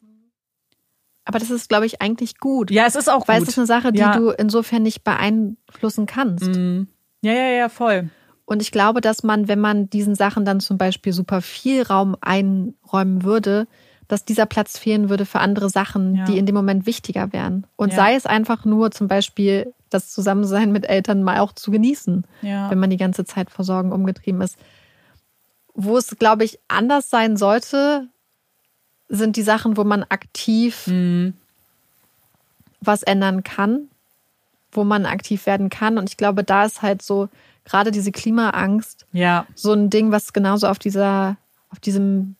Aber 1.24 1.38
das 1.38 1.50
ist, 1.50 1.68
glaube 1.68 1.84
ich, 1.84 2.00
eigentlich 2.00 2.38
gut. 2.38 2.70
Ja, 2.70 2.86
es 2.86 2.96
ist 2.96 3.08
auch 3.08 3.28
weil 3.28 3.40
gut. 3.40 3.42
Weil 3.42 3.42
es 3.42 3.48
ist 3.50 3.58
eine 3.58 3.66
Sache, 3.66 3.92
die 3.92 4.00
ja. 4.00 4.16
du 4.16 4.30
insofern 4.30 4.82
nicht 4.82 5.04
beeinflussen 5.04 6.06
kannst. 6.06 6.46
Mm. 6.46 6.84
Ja, 7.20 7.32
ja, 7.32 7.50
ja, 7.50 7.68
voll. 7.68 8.08
Und 8.48 8.62
ich 8.62 8.72
glaube, 8.72 9.02
dass 9.02 9.22
man, 9.22 9.46
wenn 9.46 9.60
man 9.60 9.90
diesen 9.90 10.14
Sachen 10.14 10.46
dann 10.46 10.60
zum 10.60 10.78
Beispiel 10.78 11.12
super 11.12 11.42
viel 11.42 11.82
Raum 11.82 12.16
einräumen 12.22 13.22
würde, 13.22 13.68
dass 14.08 14.24
dieser 14.24 14.46
Platz 14.46 14.78
fehlen 14.78 15.10
würde 15.10 15.26
für 15.26 15.40
andere 15.40 15.68
Sachen, 15.68 16.14
ja. 16.14 16.24
die 16.24 16.38
in 16.38 16.46
dem 16.46 16.54
Moment 16.54 16.86
wichtiger 16.86 17.34
wären. 17.34 17.66
Und 17.76 17.90
ja. 17.90 17.96
sei 17.96 18.14
es 18.14 18.24
einfach 18.24 18.64
nur 18.64 18.90
zum 18.90 19.06
Beispiel 19.06 19.74
das 19.90 20.12
Zusammensein 20.12 20.72
mit 20.72 20.88
Eltern 20.88 21.22
mal 21.22 21.40
auch 21.40 21.52
zu 21.52 21.70
genießen, 21.70 22.24
ja. 22.40 22.70
wenn 22.70 22.78
man 22.78 22.88
die 22.88 22.96
ganze 22.96 23.26
Zeit 23.26 23.50
vor 23.50 23.66
Sorgen 23.66 23.92
umgetrieben 23.92 24.40
ist. 24.40 24.56
Wo 25.74 25.98
es, 25.98 26.16
glaube 26.18 26.44
ich, 26.44 26.58
anders 26.68 27.10
sein 27.10 27.36
sollte, 27.36 28.08
sind 29.10 29.36
die 29.36 29.42
Sachen, 29.42 29.76
wo 29.76 29.84
man 29.84 30.04
aktiv 30.04 30.86
mhm. 30.86 31.34
was 32.80 33.02
ändern 33.02 33.44
kann, 33.44 33.88
wo 34.72 34.84
man 34.84 35.04
aktiv 35.04 35.44
werden 35.44 35.68
kann. 35.68 35.98
Und 35.98 36.08
ich 36.08 36.16
glaube, 36.16 36.44
da 36.44 36.64
ist 36.64 36.80
halt 36.80 37.02
so, 37.02 37.28
gerade 37.69 37.90
diese 37.90 38.12
Klimaangst 38.12 39.07
ja. 39.12 39.47
so 39.55 39.73
ein 39.73 39.90
Ding, 39.90 40.11
was 40.11 40.32
genauso 40.32 40.66
auf 40.66 40.78
dieser, 40.78 41.36
auf 41.70 41.78
diesem, 41.81 42.36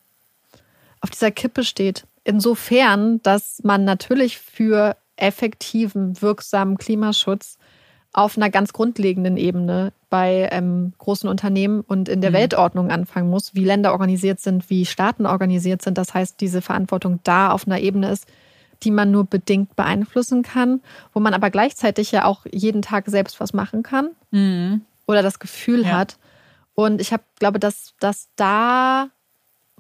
auf 1.01 1.11
dieser 1.11 1.31
Kippe 1.31 1.65
steht. 1.65 2.05
Insofern, 2.25 3.23
dass 3.23 3.61
man 3.63 3.85
natürlich 3.85 4.39
für 4.39 4.97
effektiven, 5.17 6.21
wirksamen 6.21 6.79
Klimaschutz 6.79 7.59
auf 8.13 8.37
einer 8.37 8.51
ganz 8.51 8.73
grundlegenden 8.73 9.37
Ebene 9.37 9.93
bei 10.09 10.49
ähm, 10.51 10.95
großen 10.97 11.29
Unternehmen 11.29 11.83
und 11.83 12.09
in 12.09 12.21
der 12.21 12.31
mhm. 12.31 12.37
Weltordnung 12.37 12.91
anfangen 12.91 13.29
muss, 13.29 13.55
wie 13.55 13.65
Länder 13.65 13.93
organisiert 13.93 14.41
sind, 14.41 14.71
wie 14.71 14.87
Staaten 14.87 15.27
organisiert 15.27 15.83
sind. 15.83 15.99
Das 15.99 16.15
heißt, 16.15 16.41
diese 16.41 16.63
Verantwortung 16.63 17.21
da 17.25 17.51
auf 17.51 17.67
einer 17.67 17.81
Ebene 17.81 18.11
ist, 18.11 18.27
die 18.83 18.91
man 18.91 19.11
nur 19.11 19.25
bedingt 19.25 19.77
beeinflussen 19.77 20.43
kann, 20.43 20.81
wo 21.13 21.21
man 21.21 21.35
aber 21.35 21.51
gleichzeitig 21.51 22.13
ja 22.13 22.25
auch 22.25 22.47
jeden 22.51 22.81
Tag 22.81 23.05
selbst 23.09 23.41
was 23.41 23.53
machen 23.53 23.83
kann. 23.83 24.11
Mhm 24.31 24.83
oder 25.09 25.23
das 25.23 25.41
Gefühl 25.41 25.85
ja. 25.85 25.99
hat. 25.99 26.19
Und 26.75 27.01
ich 27.01 27.13
habe, 27.13 27.25
glaube, 27.41 27.59
dass, 27.59 27.95
dass 27.99 28.29
da 28.37 29.09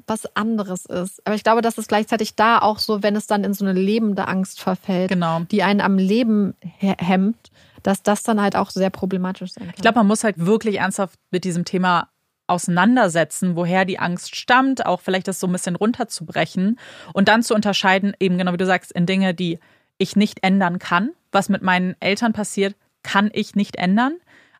was 0.07 0.35
anderes 0.35 0.87
ist. 0.87 1.25
Aber 1.25 1.37
ich 1.37 1.45
glaube, 1.45 1.63
dass 1.63 1.79
es 1.79 1.87
gleichzeitig 1.87 2.35
da 2.35 2.59
auch 2.59 2.79
so, 2.79 3.03
wenn 3.03 3.15
es 3.15 3.27
dann 3.27 3.45
in 3.45 3.55
so 3.55 3.65
eine 3.65 3.79
lebende 3.79 4.27
Angst 4.27 4.61
verfällt, 4.61 5.11
genau. 5.11 5.41
die 5.51 5.63
einen 5.63 5.81
am 5.81 5.99
Leben 5.99 6.55
hemmt, 6.79 7.51
dass 7.83 8.03
das 8.03 8.23
dann 8.23 8.41
halt 8.41 8.57
auch 8.57 8.71
sehr 8.71 8.91
problematisch 8.91 9.53
sein 9.53 9.67
kann. 9.67 9.75
Ich 9.77 9.83
glaube, 9.83 9.99
man 9.99 10.07
muss 10.07 10.25
halt 10.25 10.37
wirklich 10.39 10.79
ernsthaft 10.79 11.19
mit 11.31 11.45
diesem 11.45 11.65
Thema 11.65 12.09
auseinandersetzen, 12.47 13.57
woher 13.57 13.85
die 13.85 13.99
Angst 13.99 14.35
stammt, 14.35 14.87
auch 14.87 15.01
vielleicht 15.01 15.29
das 15.29 15.39
so 15.39 15.47
ein 15.47 15.53
bisschen 15.53 15.77
runterzubrechen 15.77 16.79
und 17.13 17.29
dann 17.29 17.43
zu 17.43 17.55
unterscheiden, 17.55 18.15
eben 18.19 18.39
genau 18.39 18.53
wie 18.55 18.59
du 18.59 18.67
sagst, 18.67 18.91
in 18.93 19.05
Dinge, 19.05 19.35
die 19.35 19.59
ich 19.99 20.17
nicht 20.17 20.43
ändern 20.43 20.79
kann. 20.79 21.11
Was 21.31 21.51
mit 21.51 21.61
meinen 21.61 21.95
Eltern 22.01 22.33
passiert, 22.33 22.75
kann 23.03 23.31
ich 23.33 23.55
nicht 23.55 23.77
ändern. 23.77 24.15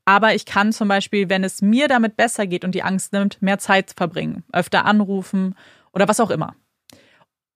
Aber 0.09 0.35
ich 0.35 0.47
kann 0.47 0.73
zum 0.73 0.89
Beispiel, 0.89 1.29
wenn 1.29 1.45
es 1.45 1.61
mir 1.61 1.87
damit 1.87 2.17
besser 2.17 2.47
geht 2.47 2.65
und 2.65 2.75
die 2.75 2.83
Angst 2.83 3.13
nimmt, 3.13 3.43
mehr 3.43 3.59
Zeit 3.59 3.93
verbringen, 3.95 4.43
öfter 4.55 4.87
anrufen 4.87 5.55
oder 5.93 6.09
was 6.09 6.19
auch 6.19 6.31
immer. 6.31 6.55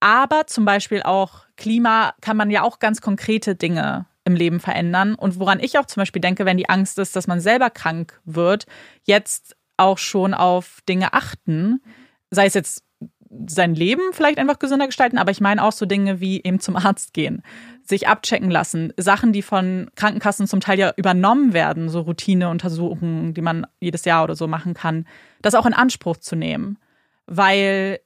Aber 0.00 0.46
zum 0.46 0.66
Beispiel 0.66 1.02
auch 1.02 1.46
Klima 1.56 2.12
kann 2.20 2.36
man 2.36 2.50
ja 2.50 2.62
auch 2.62 2.78
ganz 2.78 3.00
konkrete 3.00 3.54
Dinge 3.54 4.04
im 4.24 4.34
Leben 4.34 4.60
verändern. 4.60 5.14
Und 5.14 5.40
woran 5.40 5.60
ich 5.60 5.78
auch 5.78 5.86
zum 5.86 6.02
Beispiel 6.02 6.20
denke, 6.20 6.44
wenn 6.44 6.58
die 6.58 6.68
Angst 6.68 6.98
ist, 6.98 7.16
dass 7.16 7.26
man 7.26 7.40
selber 7.40 7.70
krank 7.70 8.20
wird, 8.26 8.66
jetzt 9.04 9.56
auch 9.78 9.96
schon 9.96 10.34
auf 10.34 10.80
Dinge 10.86 11.14
achten, 11.14 11.80
sei 12.30 12.44
es 12.44 12.52
jetzt 12.52 12.84
sein 13.46 13.74
Leben 13.74 14.02
vielleicht 14.12 14.38
einfach 14.38 14.58
gesünder 14.58 14.86
gestalten, 14.86 15.18
aber 15.18 15.30
ich 15.30 15.40
meine 15.40 15.62
auch 15.64 15.72
so 15.72 15.86
Dinge 15.86 16.20
wie 16.20 16.42
eben 16.42 16.60
zum 16.60 16.76
Arzt 16.76 17.14
gehen 17.14 17.42
sich 17.84 18.08
abchecken 18.08 18.50
lassen. 18.50 18.92
Sachen, 18.96 19.32
die 19.32 19.42
von 19.42 19.90
Krankenkassen 19.96 20.46
zum 20.46 20.60
Teil 20.60 20.78
ja 20.78 20.92
übernommen 20.96 21.52
werden, 21.52 21.88
so 21.88 22.00
Routineuntersuchungen, 22.00 23.34
die 23.34 23.42
man 23.42 23.66
jedes 23.80 24.04
Jahr 24.04 24.24
oder 24.24 24.36
so 24.36 24.46
machen 24.46 24.74
kann, 24.74 25.06
das 25.40 25.54
auch 25.54 25.66
in 25.66 25.74
Anspruch 25.74 26.16
zu 26.16 26.36
nehmen. 26.36 26.78
Weil 27.26 28.00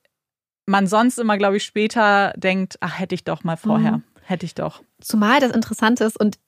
man 0.66 0.86
sonst 0.86 1.18
immer, 1.18 1.36
glaube 1.38 1.58
ich, 1.58 1.64
später 1.64 2.32
denkt, 2.36 2.76
ach, 2.80 2.98
hätte 2.98 3.14
ich 3.14 3.24
doch 3.24 3.44
mal 3.44 3.56
vorher. 3.56 3.98
Mhm. 3.98 4.04
Hätte 4.22 4.46
ich 4.46 4.54
doch. 4.54 4.82
Zumal 5.00 5.40
das 5.40 5.52
Interessante 5.52 6.04
ist 6.04 6.18
und 6.18 6.38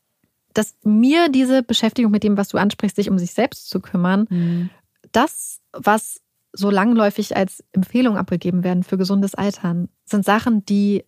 dass 0.55 0.75
mir 0.83 1.29
diese 1.29 1.63
Beschäftigung 1.63 2.11
mit 2.11 2.25
dem, 2.25 2.37
was 2.37 2.49
du 2.49 2.59
ansprichst, 2.59 2.97
sich 2.97 3.11
um 3.11 3.19
sich 3.19 3.33
selbst 3.33 3.69
zu 3.69 3.81
kümmern, 3.81 4.27
mhm. 4.29 4.71
das, 5.13 5.61
was 5.73 6.21
so 6.59 6.71
langläufig 6.71 7.37
als 7.37 7.63
Empfehlung 7.73 8.17
abgegeben 8.17 8.65
werden 8.65 8.83
für 8.83 8.99
gesundes 8.99 9.35
Altern, 9.35 9.89
sind 10.05 10.25
Sachen, 10.25 10.65
die 10.65 11.05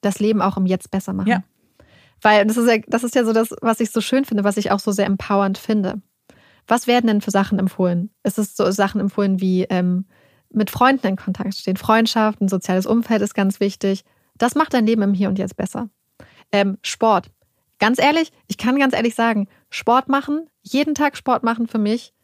das 0.00 0.18
Leben 0.18 0.40
auch 0.42 0.56
im 0.56 0.66
Jetzt 0.66 0.90
besser 0.90 1.12
machen. 1.12 1.28
Ja. 1.28 1.44
Weil 2.22 2.46
das 2.46 2.56
ist 2.56 2.68
ja, 2.68 2.78
das 2.86 3.04
ist 3.04 3.14
ja 3.14 3.24
so 3.24 3.32
das, 3.32 3.54
was 3.60 3.80
ich 3.80 3.90
so 3.90 4.00
schön 4.00 4.24
finde, 4.24 4.44
was 4.44 4.56
ich 4.56 4.70
auch 4.70 4.80
so 4.80 4.92
sehr 4.92 5.06
empowernd 5.06 5.58
finde. 5.58 6.00
Was 6.66 6.86
werden 6.86 7.06
denn 7.06 7.20
für 7.20 7.30
Sachen 7.30 7.58
empfohlen? 7.58 8.10
Es 8.22 8.38
ist 8.38 8.56
so 8.56 8.70
Sachen 8.70 9.00
empfohlen 9.00 9.40
wie 9.40 9.64
ähm, 9.64 10.06
mit 10.48 10.70
Freunden 10.70 11.06
in 11.06 11.16
Kontakt 11.16 11.54
stehen. 11.54 11.76
Freundschaft, 11.76 12.40
ein 12.40 12.48
soziales 12.48 12.86
Umfeld 12.86 13.20
ist 13.20 13.34
ganz 13.34 13.60
wichtig. 13.60 14.04
Das 14.38 14.54
macht 14.54 14.72
dein 14.72 14.86
Leben 14.86 15.02
im 15.02 15.12
Hier 15.12 15.28
und 15.28 15.38
Jetzt 15.38 15.56
besser. 15.56 15.90
Ähm, 16.50 16.78
Sport. 16.82 17.30
Ganz 17.78 17.98
ehrlich, 17.98 18.32
ich 18.46 18.56
kann 18.56 18.78
ganz 18.78 18.94
ehrlich 18.94 19.14
sagen, 19.14 19.48
Sport 19.68 20.08
machen, 20.08 20.46
jeden 20.62 20.94
Tag 20.94 21.16
Sport 21.16 21.42
machen 21.42 21.66
für 21.66 21.78
mich, 21.78 22.14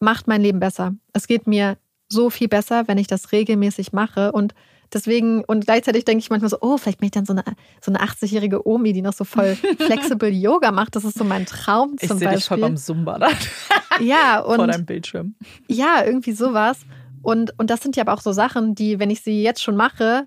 macht 0.00 0.28
mein 0.28 0.42
Leben 0.42 0.60
besser. 0.60 0.94
Es 1.12 1.26
geht 1.26 1.46
mir 1.46 1.76
so 2.08 2.30
viel 2.30 2.48
besser, 2.48 2.88
wenn 2.88 2.98
ich 2.98 3.06
das 3.06 3.32
regelmäßig 3.32 3.92
mache. 3.92 4.32
Und 4.32 4.54
Deswegen, 4.92 5.44
und 5.44 5.66
gleichzeitig 5.66 6.04
denke 6.06 6.20
ich 6.20 6.30
manchmal 6.30 6.48
so, 6.48 6.58
oh, 6.60 6.78
vielleicht 6.78 6.98
bin 6.98 7.06
ich 7.06 7.12
dann 7.12 7.26
so 7.26 7.34
eine, 7.34 7.44
so 7.80 7.92
eine 7.92 8.00
80-jährige 8.00 8.66
Omi, 8.66 8.94
die 8.94 9.02
noch 9.02 9.12
so 9.12 9.24
voll 9.24 9.54
flexible 9.78 10.30
Yoga 10.30 10.72
macht. 10.72 10.96
Das 10.96 11.04
ist 11.04 11.18
so 11.18 11.24
mein 11.24 11.44
Traum 11.44 11.96
ich 12.00 12.08
zum 12.08 12.18
Beispiel. 12.18 12.26
Ich 12.26 12.30
sehe 12.30 12.36
dich 12.36 12.44
voll 12.46 12.58
beim 12.58 12.76
Zumba 12.76 13.18
da. 13.18 13.28
Ja, 14.00 14.40
und. 14.46 14.56
Vor 14.56 14.66
deinem 14.66 14.86
Bildschirm. 14.86 15.34
Ja, 15.66 16.04
irgendwie 16.04 16.32
sowas. 16.32 16.80
Und, 17.22 17.58
und 17.58 17.68
das 17.68 17.80
sind 17.80 17.96
ja 17.96 18.04
aber 18.04 18.14
auch 18.14 18.20
so 18.20 18.32
Sachen, 18.32 18.74
die, 18.74 18.98
wenn 18.98 19.10
ich 19.10 19.20
sie 19.20 19.42
jetzt 19.42 19.62
schon 19.62 19.76
mache, 19.76 20.26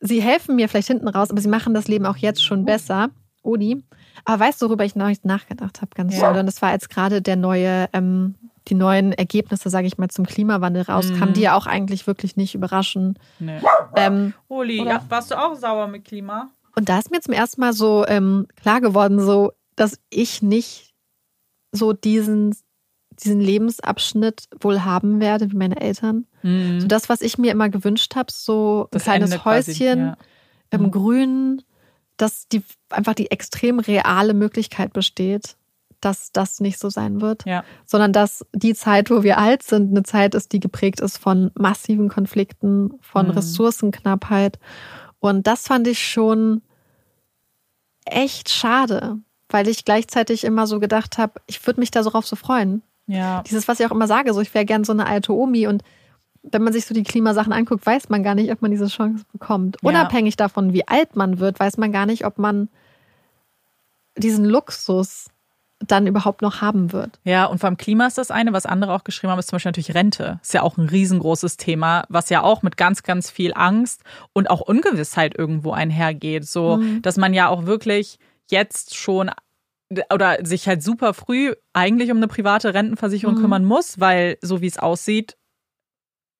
sie 0.00 0.20
helfen 0.20 0.56
mir 0.56 0.68
vielleicht 0.68 0.88
hinten 0.88 1.08
raus, 1.08 1.30
aber 1.30 1.40
sie 1.40 1.48
machen 1.48 1.74
das 1.74 1.88
Leben 1.88 2.06
auch 2.06 2.16
jetzt 2.16 2.42
schon 2.42 2.64
besser. 2.64 3.10
Odi. 3.42 3.84
Aber 4.24 4.40
weißt 4.40 4.60
du, 4.60 4.66
worüber 4.66 4.84
ich 4.84 4.96
noch 4.96 5.06
nicht 5.06 5.24
nachgedacht 5.24 5.80
habe, 5.80 5.90
ganz 5.94 6.16
ja. 6.16 6.28
toll? 6.28 6.40
Und 6.40 6.46
das 6.46 6.60
war 6.62 6.72
jetzt 6.72 6.90
gerade 6.90 7.22
der 7.22 7.36
neue 7.36 7.88
ähm, 7.92 8.34
die 8.68 8.74
neuen 8.74 9.12
Ergebnisse, 9.12 9.70
sage 9.70 9.86
ich 9.86 9.98
mal, 9.98 10.08
zum 10.08 10.26
Klimawandel 10.26 10.82
rauskamen, 10.82 11.30
mhm. 11.30 11.34
die 11.34 11.42
ja 11.42 11.56
auch 11.56 11.66
eigentlich 11.66 12.06
wirklich 12.06 12.36
nicht 12.36 12.54
überraschen. 12.54 13.18
Nee. 13.38 13.60
Ähm, 13.94 14.34
Uli, 14.48 14.84
ja, 14.84 15.04
warst 15.08 15.30
du 15.30 15.38
auch 15.38 15.54
sauer 15.54 15.86
mit 15.86 16.04
Klima? 16.04 16.50
Und 16.74 16.88
da 16.88 16.98
ist 16.98 17.10
mir 17.10 17.20
zum 17.20 17.34
ersten 17.34 17.60
Mal 17.60 17.72
so 17.72 18.04
ähm, 18.06 18.46
klar 18.56 18.80
geworden, 18.80 19.20
so, 19.20 19.52
dass 19.76 19.98
ich 20.10 20.42
nicht 20.42 20.94
so 21.72 21.92
diesen, 21.92 22.54
diesen 23.22 23.40
Lebensabschnitt 23.40 24.48
wohl 24.60 24.84
haben 24.84 25.20
werde 25.20 25.50
wie 25.50 25.56
meine 25.56 25.80
Eltern. 25.80 26.26
Mhm. 26.42 26.80
So 26.80 26.86
das, 26.86 27.08
was 27.08 27.22
ich 27.22 27.38
mir 27.38 27.52
immer 27.52 27.68
gewünscht 27.68 28.16
habe, 28.16 28.32
so 28.32 28.88
das 28.90 29.02
ein 29.02 29.20
kleines 29.20 29.44
Häuschen 29.44 29.74
quasi, 29.74 29.84
ja. 29.84 30.16
im 30.70 30.82
mhm. 30.82 30.90
Grünen, 30.90 31.62
dass 32.16 32.48
die 32.48 32.62
einfach 32.90 33.14
die 33.14 33.30
extrem 33.30 33.78
reale 33.78 34.34
Möglichkeit 34.34 34.92
besteht, 34.92 35.56
dass 36.00 36.32
das 36.32 36.60
nicht 36.60 36.78
so 36.78 36.90
sein 36.90 37.20
wird, 37.20 37.44
ja. 37.46 37.64
sondern 37.84 38.12
dass 38.12 38.44
die 38.52 38.74
Zeit, 38.74 39.10
wo 39.10 39.22
wir 39.22 39.38
alt 39.38 39.62
sind, 39.62 39.90
eine 39.90 40.02
Zeit 40.02 40.34
ist, 40.34 40.52
die 40.52 40.60
geprägt 40.60 41.00
ist 41.00 41.18
von 41.18 41.50
massiven 41.54 42.08
Konflikten, 42.08 42.94
von 43.00 43.26
mhm. 43.26 43.32
Ressourcenknappheit. 43.32 44.58
Und 45.18 45.46
das 45.46 45.66
fand 45.66 45.88
ich 45.88 46.06
schon 46.06 46.62
echt 48.04 48.50
schade, 48.50 49.18
weil 49.48 49.68
ich 49.68 49.84
gleichzeitig 49.84 50.44
immer 50.44 50.66
so 50.66 50.80
gedacht 50.80 51.18
habe, 51.18 51.40
ich 51.46 51.64
würde 51.66 51.80
mich 51.80 51.90
da 51.90 52.02
so 52.02 52.10
drauf 52.10 52.26
so 52.26 52.36
freuen. 52.36 52.82
Ja. 53.06 53.42
Dieses, 53.42 53.68
was 53.68 53.80
ich 53.80 53.86
auch 53.86 53.92
immer 53.92 54.06
sage, 54.06 54.32
so 54.34 54.40
ich 54.40 54.54
wäre 54.54 54.64
gern 54.64 54.84
so 54.84 54.92
eine 54.92 55.06
alte 55.06 55.32
Omi 55.32 55.66
und 55.66 55.82
wenn 56.42 56.62
man 56.62 56.72
sich 56.72 56.86
so 56.86 56.94
die 56.94 57.02
Klimasachen 57.02 57.52
anguckt, 57.52 57.84
weiß 57.84 58.08
man 58.08 58.22
gar 58.22 58.34
nicht, 58.34 58.52
ob 58.52 58.62
man 58.62 58.70
diese 58.70 58.86
Chance 58.86 59.24
bekommt. 59.32 59.78
Ja. 59.82 59.88
Unabhängig 59.88 60.36
davon, 60.36 60.72
wie 60.72 60.86
alt 60.86 61.16
man 61.16 61.40
wird, 61.40 61.58
weiß 61.58 61.76
man 61.76 61.90
gar 61.90 62.06
nicht, 62.06 62.24
ob 62.24 62.38
man 62.38 62.68
diesen 64.16 64.44
Luxus 64.44 65.28
dann 65.80 66.06
überhaupt 66.06 66.42
noch 66.42 66.62
haben 66.62 66.92
wird. 66.92 67.18
Ja, 67.24 67.44
und 67.44 67.58
vom 67.58 67.76
Klima 67.76 68.06
ist 68.06 68.18
das 68.18 68.30
eine. 68.30 68.52
Was 68.52 68.64
andere 68.64 68.94
auch 68.94 69.04
geschrieben 69.04 69.30
haben, 69.30 69.38
ist 69.38 69.48
zum 69.48 69.56
Beispiel 69.56 69.70
natürlich 69.70 69.94
Rente. 69.94 70.40
Ist 70.42 70.54
ja 70.54 70.62
auch 70.62 70.78
ein 70.78 70.88
riesengroßes 70.88 71.58
Thema, 71.58 72.04
was 72.08 72.30
ja 72.30 72.42
auch 72.42 72.62
mit 72.62 72.76
ganz, 72.76 73.02
ganz 73.02 73.30
viel 73.30 73.52
Angst 73.54 74.02
und 74.32 74.48
auch 74.48 74.60
Ungewissheit 74.62 75.36
irgendwo 75.36 75.72
einhergeht. 75.72 76.46
So, 76.46 76.78
mhm. 76.78 77.02
dass 77.02 77.16
man 77.18 77.34
ja 77.34 77.48
auch 77.48 77.66
wirklich 77.66 78.18
jetzt 78.48 78.96
schon 78.96 79.30
oder 80.12 80.44
sich 80.44 80.66
halt 80.66 80.82
super 80.82 81.14
früh 81.14 81.54
eigentlich 81.72 82.10
um 82.10 82.16
eine 82.16 82.28
private 82.28 82.74
Rentenversicherung 82.74 83.36
mhm. 83.36 83.40
kümmern 83.40 83.64
muss, 83.64 84.00
weil 84.00 84.38
so 84.40 84.60
wie 84.60 84.66
es 84.66 84.78
aussieht, 84.78 85.36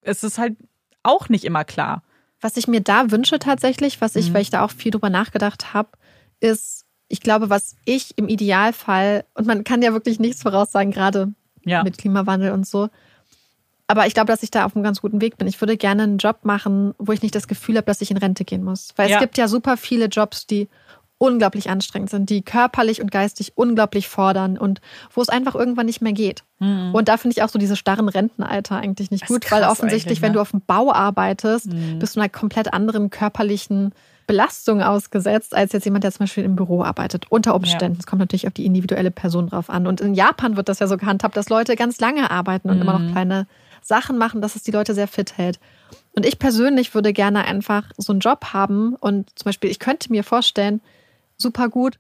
ist 0.03 0.25
es 0.25 0.39
halt 0.39 0.57
auch 1.03 1.29
nicht 1.29 1.45
immer 1.45 1.65
klar. 1.65 2.03
Was 2.41 2.57
ich 2.57 2.69
mir 2.69 2.81
da 2.81 3.11
wünsche 3.11 3.39
tatsächlich, 3.39 4.01
was 4.01 4.17
ich, 4.17 4.31
mhm. 4.31 4.35
weil 4.35 4.43
ich 4.43 4.51
da 4.51 4.65
auch 4.65 4.71
viel 4.71 4.91
drüber 4.91 5.11
nachgedacht 5.11 5.75
habe, 5.75 5.91
ist, 6.41 6.86
ich 7.09 7.21
glaube, 7.21 7.51
was 7.51 7.77
ich 7.85 8.17
im 8.17 8.29
Idealfall, 8.29 9.25
und 9.35 9.47
man 9.47 9.65
kann 9.65 9.83
ja 9.83 9.93
wirklich 9.93 10.19
nichts 10.19 10.43
voraussagen, 10.43 10.91
gerade 10.91 11.33
ja. 11.65 11.83
mit 11.83 11.99
Klimawandel 11.99 12.53
und 12.53 12.67
so, 12.67 12.89
aber 13.89 14.07
ich 14.07 14.15
glaube, 14.15 14.27
dass 14.27 14.43
ich 14.43 14.51
da 14.51 14.65
auf 14.65 14.75
einem 14.75 14.83
ganz 14.83 15.01
guten 15.01 15.21
Weg 15.21 15.39
bin. 15.39 15.47
Ich 15.47 15.61
würde 15.61 15.77
gerne 15.77 16.03
einen 16.03 16.19
Job 16.19 16.39
machen, 16.43 16.95
wo 16.99 17.13
ich 17.13 17.23
nicht 17.23 17.35
das 17.35 17.47
Gefühl 17.47 17.77
habe, 17.77 17.87
dass 17.87 18.01
ich 18.01 18.11
in 18.11 18.17
Rente 18.17 18.45
gehen 18.45 18.65
muss. 18.65 18.93
Weil 18.97 19.09
ja. 19.09 19.17
es 19.17 19.21
gibt 19.21 19.39
ja 19.39 19.47
super 19.47 19.77
viele 19.77 20.07
Jobs, 20.07 20.47
die 20.47 20.69
unglaublich 21.19 21.71
anstrengend 21.71 22.11
sind, 22.11 22.29
die 22.29 22.43
körperlich 22.43 23.01
und 23.01 23.11
geistig 23.11 23.53
unglaublich 23.55 24.09
fordern 24.09 24.59
und 24.59 24.81
wo 25.15 25.23
es 25.23 25.29
einfach 25.29 25.55
irgendwann 25.55 25.87
nicht 25.87 26.03
mehr 26.03 26.13
geht. 26.13 26.43
Mhm. 26.59 26.95
Und 26.95 27.09
da 27.09 27.17
finde 27.17 27.37
ich 27.37 27.43
auch 27.43 27.49
so 27.49 27.59
diese 27.59 27.77
starren 27.77 28.09
Rentenalter 28.09 28.77
eigentlich 28.77 29.11
nicht 29.11 29.27
gut, 29.27 29.51
weil 29.51 29.65
offensichtlich, 29.65 30.21
ne? 30.21 30.27
wenn 30.27 30.33
du 30.35 30.41
auf 30.41 30.51
dem 30.51 30.61
Bau 30.61 30.93
arbeitest, 30.93 31.73
mhm. 31.73 31.99
bist 31.99 32.17
du 32.17 32.21
einer 32.21 32.29
komplett 32.29 32.75
anderen 32.75 33.09
körperlichen 33.09 33.93
Belastung 34.27 34.83
ausgesetzt, 34.83 35.55
als 35.55 35.73
jetzt 35.73 35.85
jemand, 35.85 36.05
der 36.05 36.13
zum 36.13 36.25
Beispiel 36.25 36.45
im 36.45 36.57
Büro 36.57 36.83
arbeitet. 36.83 37.27
Unter 37.31 37.55
Umständen. 37.55 37.99
Es 37.99 38.05
ja. 38.05 38.11
kommt 38.11 38.21
natürlich 38.21 38.47
auf 38.47 38.53
die 38.53 38.67
individuelle 38.67 39.11
Person 39.11 39.49
drauf 39.49 39.71
an. 39.71 39.87
Und 39.87 40.01
in 40.01 40.15
Japan 40.15 40.57
wird 40.57 40.69
das 40.69 40.81
ja 40.81 40.87
so 40.87 40.97
gehandhabt, 40.97 41.37
dass 41.37 41.49
Leute 41.49 41.77
ganz 41.77 42.01
lange 42.01 42.31
arbeiten 42.31 42.69
und 42.69 42.77
mhm. 42.77 42.83
immer 42.83 42.99
noch 42.99 43.13
kleine 43.13 43.47
Sachen 43.83 44.19
machen, 44.19 44.41
dass 44.41 44.57
es 44.57 44.63
die 44.63 44.73
Leute 44.73 44.95
sehr 44.95 45.07
fit 45.07 45.39
hält. 45.39 45.61
Und 46.15 46.27
ich 46.27 46.39
persönlich 46.39 46.95
würde 46.95 47.13
gerne 47.13 47.45
einfach 47.45 47.85
so 47.97 48.13
einen 48.13 48.21
Job 48.21 48.53
haben 48.53 48.95
und 48.97 49.31
zum 49.39 49.45
Beispiel, 49.45 49.71
ich 49.71 49.79
könnte 49.79 50.11
mir 50.11 50.25
vorstellen, 50.25 50.81
super 51.37 51.69
gut, 51.69 51.99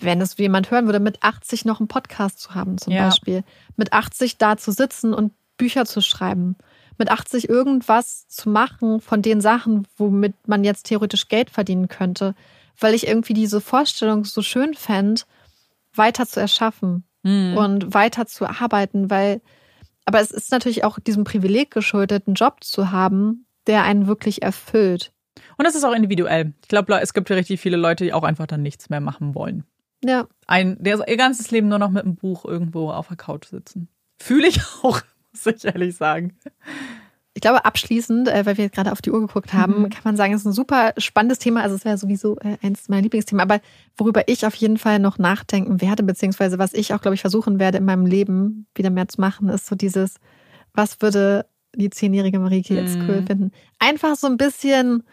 wenn 0.00 0.20
es 0.20 0.36
jemand 0.38 0.70
hören 0.70 0.86
würde, 0.86 1.00
mit 1.00 1.22
80 1.22 1.64
noch 1.64 1.80
einen 1.80 1.88
Podcast 1.88 2.40
zu 2.40 2.54
haben, 2.54 2.78
zum 2.78 2.92
ja. 2.92 3.06
Beispiel. 3.06 3.44
Mit 3.76 3.92
80 3.92 4.38
da 4.38 4.56
zu 4.56 4.72
sitzen 4.72 5.12
und 5.12 5.32
Bücher 5.56 5.84
zu 5.84 6.00
schreiben. 6.00 6.56
Mit 6.98 7.10
80 7.10 7.48
irgendwas 7.48 8.26
zu 8.28 8.50
machen 8.50 9.00
von 9.00 9.22
den 9.22 9.40
Sachen, 9.40 9.86
womit 9.96 10.34
man 10.46 10.64
jetzt 10.64 10.84
theoretisch 10.84 11.28
Geld 11.28 11.50
verdienen 11.50 11.88
könnte. 11.88 12.34
Weil 12.78 12.94
ich 12.94 13.06
irgendwie 13.06 13.34
diese 13.34 13.60
Vorstellung 13.60 14.24
so 14.24 14.42
schön 14.42 14.74
fände, 14.74 15.22
weiter 15.94 16.26
zu 16.26 16.40
erschaffen 16.40 17.04
mhm. 17.22 17.56
und 17.56 17.94
weiter 17.94 18.26
zu 18.26 18.46
arbeiten, 18.46 19.10
weil, 19.10 19.40
aber 20.04 20.20
es 20.20 20.30
ist 20.30 20.52
natürlich 20.52 20.84
auch 20.84 20.98
diesem 20.98 21.24
Privileg 21.24 21.70
geschuldet, 21.70 22.24
einen 22.26 22.34
Job 22.34 22.64
zu 22.64 22.90
haben, 22.90 23.46
der 23.66 23.82
einen 23.82 24.06
wirklich 24.06 24.42
erfüllt. 24.42 25.12
Und 25.56 25.66
das 25.66 25.74
ist 25.74 25.84
auch 25.84 25.94
individuell. 25.94 26.52
Ich 26.62 26.68
glaube, 26.68 26.98
es 27.00 27.14
gibt 27.14 27.30
richtig 27.30 27.60
viele 27.60 27.76
Leute, 27.76 28.04
die 28.04 28.12
auch 28.12 28.22
einfach 28.22 28.46
dann 28.46 28.62
nichts 28.62 28.90
mehr 28.90 29.00
machen 29.00 29.34
wollen. 29.34 29.64
Ja. 30.04 30.26
Ein, 30.46 30.76
der 30.80 31.06
ihr 31.08 31.16
ganzes 31.16 31.50
Leben 31.50 31.68
nur 31.68 31.78
noch 31.78 31.90
mit 31.90 32.04
einem 32.04 32.16
Buch 32.16 32.44
irgendwo 32.44 32.90
auf 32.90 33.08
der 33.08 33.16
Couch 33.16 33.46
sitzen. 33.46 33.88
Fühle 34.18 34.48
ich 34.48 34.60
auch, 34.82 35.00
muss 35.44 35.56
ich 35.56 35.64
ehrlich 35.64 35.96
sagen. 35.96 36.36
Ich 37.34 37.42
glaube, 37.42 37.64
abschließend, 37.64 38.26
äh, 38.26 38.46
weil 38.46 38.58
wir 38.58 38.68
gerade 38.68 38.90
auf 38.90 39.00
die 39.00 39.12
Uhr 39.12 39.20
geguckt 39.20 39.52
haben, 39.52 39.82
mhm. 39.82 39.90
kann 39.90 40.02
man 40.02 40.16
sagen, 40.16 40.32
es 40.32 40.40
ist 40.40 40.46
ein 40.46 40.52
super 40.52 40.92
spannendes 40.98 41.38
Thema. 41.38 41.62
Also 41.62 41.76
es 41.76 41.84
wäre 41.84 41.96
sowieso 41.96 42.36
äh, 42.38 42.56
eins 42.62 42.88
meiner 42.88 43.02
Lieblingsthemen. 43.02 43.40
Aber 43.40 43.60
worüber 43.96 44.26
ich 44.26 44.44
auf 44.44 44.56
jeden 44.56 44.76
Fall 44.76 44.98
noch 44.98 45.18
nachdenken 45.18 45.80
werde, 45.80 46.02
beziehungsweise 46.02 46.58
was 46.58 46.74
ich 46.74 46.94
auch, 46.94 47.00
glaube 47.00 47.14
ich, 47.14 47.20
versuchen 47.20 47.60
werde 47.60 47.78
in 47.78 47.84
meinem 47.84 48.06
Leben 48.06 48.66
wieder 48.74 48.90
mehr 48.90 49.06
zu 49.06 49.20
machen, 49.20 49.48
ist 49.50 49.66
so 49.66 49.76
dieses, 49.76 50.16
was 50.74 51.00
würde 51.00 51.46
die 51.76 51.90
zehnjährige 51.90 52.40
Marike 52.40 52.74
jetzt 52.74 52.96
mhm. 52.96 53.08
cool 53.08 53.22
finden? 53.24 53.52
Einfach 53.78 54.16
so 54.16 54.26
ein 54.26 54.36
bisschen 54.36 55.04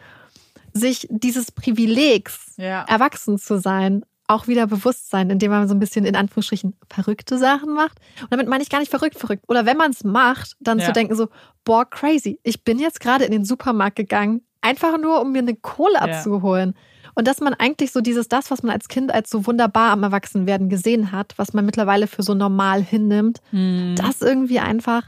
sich 0.74 1.08
dieses 1.10 1.52
Privilegs, 1.52 2.54
ja. 2.58 2.86
erwachsen 2.88 3.38
zu 3.38 3.60
sein, 3.60 4.04
auch 4.28 4.48
wieder 4.48 4.68
bewusst 4.68 5.10
sein, 5.10 5.30
indem 5.30 5.52
man 5.52 5.68
so 5.68 5.76
ein 5.76 5.80
bisschen 5.80 6.06
in 6.06 6.16
Anführungsstrichen 6.16 6.76
verrückte 6.90 7.38
Sachen 7.38 7.74
macht. 7.74 8.00
Und 8.22 8.32
damit 8.32 8.48
meine 8.48 8.64
ich 8.64 8.70
gar 8.70 8.80
nicht 8.80 8.90
verrückt, 8.90 9.18
verrückt. 9.18 9.44
Oder 9.48 9.66
wenn 9.66 9.78
man 9.78 9.92
es 9.92 10.04
macht, 10.04 10.56
dann 10.60 10.80
ja. 10.80 10.86
zu 10.86 10.94
denken 10.94 11.16
so, 11.16 11.28
boah, 11.64 11.90
crazy. 11.90 12.40
Ich 12.44 12.64
bin 12.64 12.80
jetzt 12.80 13.00
gerade 13.00 13.26
in 13.26 13.32
den 13.32 13.46
Supermarkt 13.46 13.96
gegangen, 13.96 14.42
einfach 14.62 14.98
nur, 14.98 15.22
um 15.22 15.32
mir 15.32 15.40
eine 15.40 15.56
Cola 15.56 16.08
ja. 16.08 16.22
zu 16.22 16.42
holen. 16.42 16.76
Und 17.14 17.28
dass 17.28 17.40
man 17.40 17.54
eigentlich 17.54 17.92
so 17.92 18.02
dieses, 18.02 18.28
das, 18.28 18.52
was 18.52 18.62
man 18.62 18.74
als 18.74 18.88
Kind 18.90 19.12
als 19.14 19.30
so 19.30 19.46
wunderbar 19.48 19.92
am 19.92 20.04
Erwachsenwerden 20.04 20.70
gesehen 20.70 21.12
hat, 21.12 21.34
was 21.38 21.54
man 21.54 21.66
mittlerweile 21.66 22.08
für 22.08 22.24
so 22.24 22.34
normal 22.34 22.84
hinnimmt, 22.84 23.42
hm. 23.52 23.96
das 23.96 24.22
irgendwie 24.22 24.60
einfach 24.60 25.04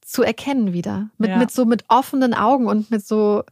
zu 0.00 0.22
erkennen 0.22 0.72
wieder. 0.72 1.10
Mit, 1.16 1.30
ja. 1.30 1.36
mit 1.36 1.50
so 1.50 1.64
mit 1.64 1.84
offenen 1.88 2.34
Augen 2.34 2.66
und 2.66 2.90
mit 2.90 3.06
so 3.06 3.44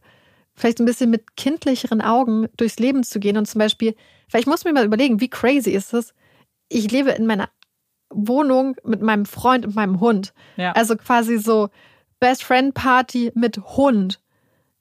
vielleicht 0.55 0.79
ein 0.79 0.85
bisschen 0.85 1.09
mit 1.09 1.35
kindlicheren 1.35 2.01
Augen 2.01 2.47
durchs 2.57 2.79
Leben 2.79 3.03
zu 3.03 3.19
gehen 3.19 3.37
und 3.37 3.47
zum 3.47 3.59
Beispiel, 3.59 3.95
vielleicht 4.27 4.47
muss 4.47 4.65
mir 4.65 4.73
mal 4.73 4.85
überlegen, 4.85 5.19
wie 5.19 5.29
crazy 5.29 5.71
ist 5.71 5.93
es? 5.93 6.13
Ich 6.69 6.91
lebe 6.91 7.11
in 7.11 7.25
meiner 7.25 7.49
Wohnung 8.09 8.75
mit 8.83 9.01
meinem 9.01 9.25
Freund 9.25 9.65
und 9.65 9.75
meinem 9.75 9.99
Hund. 9.99 10.33
Ja. 10.55 10.73
Also 10.73 10.95
quasi 10.95 11.37
so 11.37 11.69
Best 12.19 12.43
Friend 12.43 12.73
Party 12.73 13.31
mit 13.35 13.57
Hund. 13.57 14.19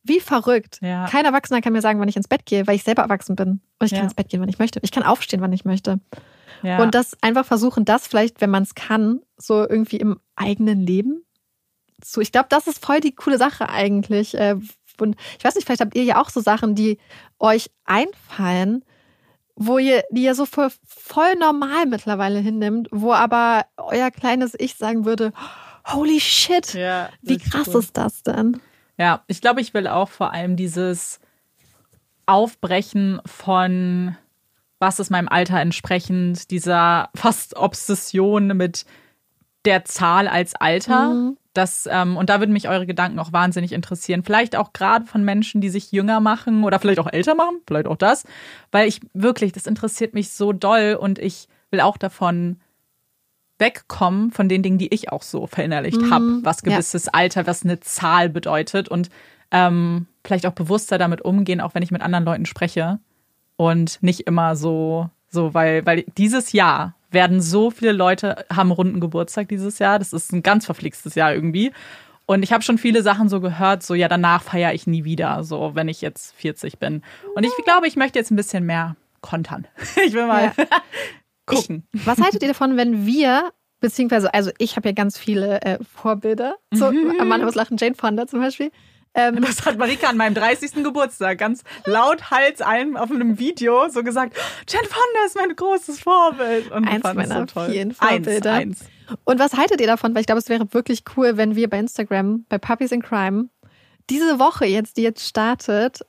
Wie 0.04 0.20
verrückt. 0.20 0.78
Ja. 0.82 1.06
Kein 1.06 1.24
Erwachsener 1.24 1.60
kann 1.60 1.72
mir 1.72 1.80
sagen, 1.80 2.00
wann 2.00 2.08
ich 2.08 2.16
ins 2.16 2.28
Bett 2.28 2.44
gehe, 2.44 2.66
weil 2.66 2.74
ich 2.74 2.82
selber 2.82 3.02
erwachsen 3.02 3.36
bin. 3.36 3.60
Und 3.78 3.86
ich 3.86 3.92
ja. 3.92 3.98
kann 3.98 4.06
ins 4.06 4.14
Bett 4.14 4.28
gehen, 4.28 4.40
wann 4.40 4.48
ich 4.48 4.58
möchte. 4.58 4.80
Ich 4.82 4.90
kann 4.90 5.04
aufstehen, 5.04 5.40
wann 5.40 5.52
ich 5.52 5.64
möchte. 5.64 6.00
Und 6.62 6.94
das 6.94 7.16
einfach 7.22 7.44
versuchen, 7.44 7.84
das 7.84 8.06
vielleicht, 8.06 8.40
wenn 8.40 8.50
man 8.50 8.62
es 8.62 8.74
kann, 8.74 9.20
so 9.36 9.68
irgendwie 9.68 9.96
im 9.96 10.20
eigenen 10.36 10.80
Leben 10.80 11.24
zu. 12.00 12.20
Ich 12.20 12.32
glaube, 12.32 12.46
das 12.50 12.66
ist 12.66 12.84
voll 12.84 13.00
die 13.00 13.14
coole 13.14 13.38
Sache 13.38 13.68
eigentlich, 13.68 14.34
äh, 14.34 14.56
ich 15.00 15.44
weiß 15.44 15.54
nicht, 15.54 15.64
vielleicht 15.64 15.80
habt 15.80 15.94
ihr 15.96 16.04
ja 16.04 16.20
auch 16.20 16.30
so 16.30 16.40
Sachen, 16.40 16.74
die 16.74 16.98
euch 17.38 17.70
einfallen, 17.84 18.84
wo 19.56 19.78
ihr, 19.78 20.02
die 20.10 20.24
ihr 20.24 20.34
so 20.34 20.46
voll, 20.46 20.70
voll 20.86 21.34
normal 21.36 21.86
mittlerweile 21.86 22.38
hinnimmt, 22.38 22.88
wo 22.90 23.12
aber 23.12 23.66
euer 23.76 24.10
kleines 24.10 24.54
Ich 24.58 24.76
sagen 24.76 25.04
würde, 25.04 25.32
holy 25.86 26.20
shit, 26.20 26.74
ja, 26.74 27.10
wie 27.22 27.38
krass 27.38 27.68
cool. 27.68 27.80
ist 27.80 27.96
das 27.96 28.22
denn? 28.22 28.60
Ja, 28.98 29.24
ich 29.26 29.40
glaube, 29.40 29.60
ich 29.60 29.74
will 29.74 29.86
auch 29.86 30.08
vor 30.08 30.32
allem 30.32 30.56
dieses 30.56 31.20
Aufbrechen 32.26 33.20
von 33.26 34.16
was 34.82 34.98
ist 34.98 35.10
meinem 35.10 35.28
Alter 35.28 35.60
entsprechend, 35.60 36.50
dieser 36.50 37.08
fast 37.14 37.56
Obsession 37.56 38.48
mit 38.48 38.84
der 39.64 39.84
Zahl 39.84 40.28
als 40.28 40.54
Alter. 40.54 41.14
Mhm. 41.14 41.36
Das, 41.54 41.88
ähm, 41.90 42.16
und 42.16 42.30
da 42.30 42.40
würden 42.40 42.52
mich 42.52 42.68
eure 42.68 42.86
Gedanken 42.86 43.18
auch 43.18 43.32
wahnsinnig 43.32 43.72
interessieren. 43.72 44.22
Vielleicht 44.24 44.56
auch 44.56 44.72
gerade 44.72 45.04
von 45.04 45.22
Menschen, 45.22 45.60
die 45.60 45.68
sich 45.68 45.92
jünger 45.92 46.20
machen 46.20 46.64
oder 46.64 46.78
vielleicht 46.78 46.98
auch 46.98 47.12
älter 47.12 47.34
machen, 47.34 47.56
vielleicht 47.66 47.86
auch 47.86 47.96
das. 47.96 48.24
Weil 48.70 48.88
ich 48.88 49.00
wirklich, 49.12 49.52
das 49.52 49.66
interessiert 49.66 50.14
mich 50.14 50.30
so 50.30 50.52
doll 50.52 50.96
und 50.98 51.18
ich 51.18 51.48
will 51.70 51.80
auch 51.80 51.98
davon 51.98 52.56
wegkommen, 53.58 54.30
von 54.32 54.48
den 54.48 54.62
Dingen, 54.62 54.78
die 54.78 54.92
ich 54.92 55.12
auch 55.12 55.22
so 55.22 55.46
verinnerlicht 55.46 56.00
mhm. 56.00 56.10
habe, 56.12 56.38
was 56.42 56.62
gewisses 56.62 57.06
ja. 57.06 57.12
Alter, 57.12 57.46
was 57.46 57.64
eine 57.64 57.80
Zahl 57.80 58.28
bedeutet 58.28 58.88
und 58.88 59.10
ähm, 59.50 60.06
vielleicht 60.24 60.46
auch 60.46 60.52
bewusster 60.52 60.98
damit 60.98 61.22
umgehen, 61.22 61.60
auch 61.60 61.74
wenn 61.74 61.82
ich 61.82 61.90
mit 61.90 62.02
anderen 62.02 62.24
Leuten 62.24 62.46
spreche 62.46 62.98
und 63.56 64.02
nicht 64.02 64.20
immer 64.26 64.56
so, 64.56 65.10
so, 65.28 65.54
weil, 65.54 65.86
weil 65.86 66.04
dieses 66.16 66.52
Jahr 66.52 66.94
werden 67.12 67.40
so 67.40 67.70
viele 67.70 67.92
Leute, 67.92 68.44
haben 68.52 68.70
runden 68.70 69.00
Geburtstag 69.00 69.48
dieses 69.48 69.78
Jahr. 69.78 69.98
Das 69.98 70.12
ist 70.12 70.32
ein 70.32 70.42
ganz 70.42 70.66
verflixtes 70.66 71.14
Jahr 71.14 71.34
irgendwie. 71.34 71.72
Und 72.26 72.42
ich 72.42 72.52
habe 72.52 72.62
schon 72.62 72.78
viele 72.78 73.02
Sachen 73.02 73.28
so 73.28 73.40
gehört, 73.40 73.82
so 73.82 73.94
ja, 73.94 74.08
danach 74.08 74.42
feiere 74.42 74.72
ich 74.72 74.86
nie 74.86 75.04
wieder, 75.04 75.44
so 75.44 75.74
wenn 75.74 75.88
ich 75.88 76.00
jetzt 76.00 76.34
40 76.36 76.78
bin. 76.78 77.02
Und 77.34 77.44
ich 77.44 77.52
glaube, 77.64 77.86
ich 77.86 77.96
möchte 77.96 78.18
jetzt 78.18 78.30
ein 78.30 78.36
bisschen 78.36 78.64
mehr 78.64 78.96
kontern. 79.20 79.66
Ich 80.06 80.14
will 80.14 80.26
mal 80.26 80.52
ja. 80.56 80.64
gucken. 81.46 81.86
Ich, 81.92 82.06
was 82.06 82.18
haltet 82.20 82.42
ihr 82.42 82.48
davon, 82.48 82.76
wenn 82.76 83.06
wir, 83.06 83.52
beziehungsweise, 83.80 84.32
also 84.32 84.50
ich 84.58 84.76
habe 84.76 84.88
ja 84.88 84.94
ganz 84.94 85.18
viele 85.18 85.60
äh, 85.62 85.78
Vorbilder, 85.82 86.56
so 86.70 86.90
mhm. 86.90 87.20
Amanda 87.20 87.44
muss 87.44 87.54
lachen, 87.54 87.76
Jane 87.76 87.94
Fonda 87.94 88.26
zum 88.26 88.40
Beispiel. 88.40 88.70
Ähm, 89.14 89.42
das 89.42 89.64
hat 89.66 89.76
Marika 89.78 90.08
an 90.08 90.16
meinem 90.16 90.34
30. 90.34 90.82
Geburtstag 90.82 91.38
ganz 91.38 91.62
laut 91.84 92.30
Hals 92.30 92.60
allen 92.60 92.96
auf 92.96 93.10
einem 93.10 93.38
Video 93.38 93.88
so 93.88 94.02
gesagt, 94.02 94.36
Jane 94.68 94.86
Fonda 94.86 95.26
ist 95.26 95.36
mein 95.36 95.54
großes 95.54 96.00
Vorbild. 96.00 96.70
Und 96.70 96.88
eins 96.88 97.04
meiner 97.04 97.46
so 97.46 97.60
vielen 97.66 97.92
Vorbilder. 97.92 98.52
Eins, 98.52 98.80
eins. 98.80 98.90
Und 99.24 99.38
was 99.38 99.54
haltet 99.54 99.80
ihr 99.80 99.86
davon? 99.86 100.14
Weil 100.14 100.20
ich 100.20 100.26
glaube, 100.26 100.40
es 100.40 100.48
wäre 100.48 100.72
wirklich 100.72 101.04
cool, 101.16 101.36
wenn 101.36 101.56
wir 101.56 101.68
bei 101.68 101.78
Instagram, 101.78 102.46
bei 102.48 102.58
Puppies 102.58 102.92
in 102.92 103.02
Crime, 103.02 103.48
diese 104.08 104.38
Woche 104.38 104.64
jetzt, 104.64 104.96
die 104.96 105.02
jetzt 105.02 105.26
startet, 105.28 106.00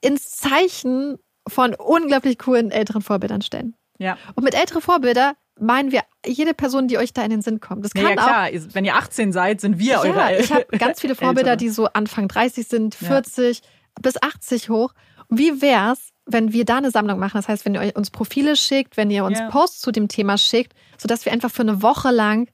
ins 0.00 0.30
Zeichen 0.30 1.18
von 1.46 1.74
unglaublich 1.74 2.38
coolen 2.38 2.70
älteren 2.70 3.02
Vorbildern 3.02 3.42
stellen. 3.42 3.74
Ja. 3.98 4.16
Und 4.34 4.44
mit 4.44 4.54
älteren 4.54 4.80
Vorbildern 4.80 5.34
meinen 5.62 5.92
wir 5.92 6.02
jede 6.26 6.54
Person, 6.54 6.88
die 6.88 6.98
euch 6.98 7.12
da 7.12 7.22
in 7.22 7.30
den 7.30 7.42
Sinn 7.42 7.60
kommt. 7.60 7.84
Das 7.84 7.94
kann 7.94 8.04
ja, 8.04 8.12
klar. 8.12 8.48
Auch, 8.48 8.74
Wenn 8.74 8.84
ihr 8.84 8.96
18 8.96 9.32
seid, 9.32 9.60
sind 9.60 9.78
wir 9.78 9.92
ja, 9.92 10.00
eure 10.00 10.38
Ich 10.38 10.52
habe 10.52 10.66
ganz 10.78 11.00
viele 11.00 11.14
Vorbilder, 11.16 11.56
die 11.56 11.68
so 11.68 11.86
Anfang 11.86 12.28
30 12.28 12.66
sind, 12.66 12.94
40 12.94 13.58
ja. 13.58 13.64
bis 14.02 14.20
80 14.20 14.68
hoch. 14.68 14.92
Wie 15.28 15.62
wär's, 15.62 16.10
wenn 16.26 16.52
wir 16.52 16.64
da 16.64 16.78
eine 16.78 16.90
Sammlung 16.90 17.18
machen? 17.18 17.38
Das 17.38 17.48
heißt, 17.48 17.64
wenn 17.64 17.74
ihr 17.74 17.92
uns 17.96 18.10
Profile 18.10 18.56
schickt, 18.56 18.96
wenn 18.96 19.10
ihr 19.10 19.24
uns 19.24 19.38
ja. 19.38 19.48
Posts 19.48 19.80
zu 19.80 19.92
dem 19.92 20.08
Thema 20.08 20.36
schickt, 20.36 20.74
sodass 20.98 21.24
wir 21.24 21.32
einfach 21.32 21.50
für 21.50 21.62
eine 21.62 21.82
Woche 21.82 22.10
lang 22.10 22.50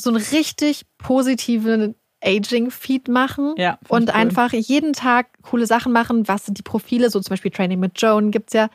so 0.00 0.10
einen 0.10 0.22
richtig 0.32 0.82
positiven 0.98 1.94
Aging-Feed 2.22 3.08
machen 3.08 3.54
ja, 3.56 3.78
und 3.88 4.08
cool. 4.08 4.14
einfach 4.14 4.52
jeden 4.52 4.92
Tag 4.92 5.28
coole 5.42 5.66
Sachen 5.66 5.92
machen. 5.92 6.28
Was 6.28 6.46
sind 6.46 6.58
die 6.58 6.62
Profile? 6.62 7.10
So 7.10 7.20
zum 7.20 7.30
Beispiel 7.30 7.50
Training 7.50 7.80
mit 7.80 8.00
Joan 8.00 8.30
gibt 8.30 8.50
es 8.50 8.54
ja, 8.54 8.68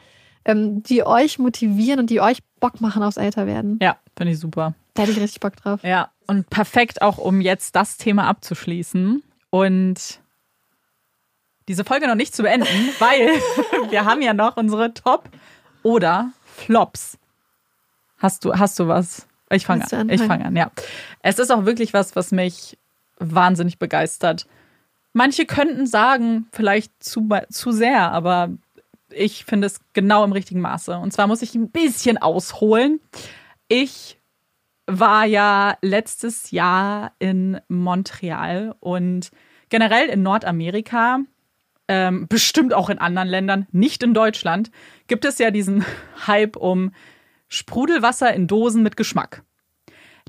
ähm, 0.45 0.83
die 0.83 1.05
euch 1.05 1.39
motivieren 1.39 1.99
und 1.99 2.09
die 2.09 2.21
euch 2.21 2.39
Bock 2.59 2.81
machen 2.81 3.03
aufs 3.03 3.17
Älterwerden. 3.17 3.79
Ja, 3.81 3.97
finde 4.15 4.33
ich 4.33 4.39
super. 4.39 4.73
Da 4.93 5.03
hätte 5.03 5.13
ich 5.13 5.19
richtig 5.19 5.39
Bock 5.39 5.55
drauf. 5.55 5.83
Ja, 5.83 6.09
und 6.27 6.49
perfekt 6.49 7.01
auch, 7.01 7.17
um 7.17 7.41
jetzt 7.41 7.75
das 7.75 7.97
Thema 7.97 8.27
abzuschließen 8.27 9.23
und 9.49 10.19
diese 11.67 11.83
Folge 11.83 12.07
noch 12.07 12.15
nicht 12.15 12.35
zu 12.35 12.43
beenden, 12.43 12.67
weil 12.99 13.29
wir 13.89 14.05
haben 14.05 14.21
ja 14.21 14.33
noch 14.33 14.57
unsere 14.57 14.93
Top 14.93 15.29
oder 15.83 16.31
Flops. 16.43 17.17
Hast 18.17 18.45
du, 18.45 18.53
hast 18.53 18.79
du 18.79 18.87
was? 18.87 19.27
Ich 19.49 19.65
fange 19.65 19.85
an. 19.91 20.09
Ich 20.09 20.21
fange 20.21 20.45
an, 20.45 20.55
ja. 20.55 20.71
Es 21.21 21.39
ist 21.39 21.51
auch 21.51 21.65
wirklich 21.65 21.93
was, 21.93 22.15
was 22.15 22.31
mich 22.31 22.77
wahnsinnig 23.17 23.79
begeistert. 23.79 24.47
Manche 25.13 25.45
könnten 25.45 25.87
sagen, 25.87 26.47
vielleicht 26.53 27.03
zu, 27.03 27.27
zu 27.49 27.71
sehr, 27.71 28.11
aber 28.11 28.49
ich 29.13 29.45
finde 29.45 29.67
es 29.67 29.79
genau 29.93 30.23
im 30.23 30.31
richtigen 30.31 30.61
Maße. 30.61 30.97
Und 30.97 31.11
zwar 31.11 31.27
muss 31.27 31.41
ich 31.41 31.55
ein 31.55 31.69
bisschen 31.69 32.17
ausholen. 32.17 32.99
Ich 33.67 34.19
war 34.87 35.25
ja 35.25 35.77
letztes 35.81 36.51
Jahr 36.51 37.13
in 37.19 37.59
Montreal 37.67 38.75
und 38.79 39.31
generell 39.69 40.09
in 40.09 40.21
Nordamerika, 40.23 41.19
ähm, 41.87 42.27
bestimmt 42.27 42.73
auch 42.73 42.89
in 42.89 42.99
anderen 42.99 43.29
Ländern, 43.29 43.67
nicht 43.71 44.03
in 44.03 44.13
Deutschland, 44.13 44.71
gibt 45.07 45.25
es 45.25 45.37
ja 45.37 45.51
diesen 45.51 45.85
Hype 46.27 46.57
um 46.57 46.91
Sprudelwasser 47.47 48.33
in 48.33 48.47
Dosen 48.47 48.83
mit 48.83 48.97
Geschmack. 48.97 49.43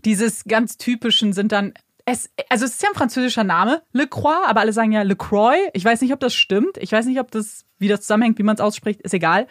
Dieses 0.04 0.44
ganz 0.44 0.76
typischen 0.76 1.32
sind 1.32 1.52
dann 1.52 1.74
es, 2.05 2.31
also 2.49 2.65
es 2.65 2.73
ist 2.73 2.83
ja 2.83 2.89
ein 2.89 2.95
französischer 2.95 3.45
Name, 3.45 3.83
Le 3.93 4.07
Croix, 4.07 4.47
aber 4.47 4.61
alle 4.61 4.73
sagen 4.73 4.93
ja 4.93 5.03
Le 5.03 5.16
Croix. 5.16 5.57
Ich 5.73 5.85
weiß 5.85 6.01
nicht, 6.01 6.12
ob 6.12 6.20
das 6.20 6.35
stimmt. 6.35 6.77
Ich 6.79 6.93
weiß 6.93 7.07
nicht, 7.07 7.20
ob 7.20 7.31
das, 7.31 7.65
wie 7.79 7.89
das 7.89 8.01
zusammenhängt, 8.03 8.39
wie 8.39 8.43
man 8.43 8.55
es 8.55 8.61
ausspricht, 8.61 9.01
ist 9.03 9.15
egal. 9.15 9.47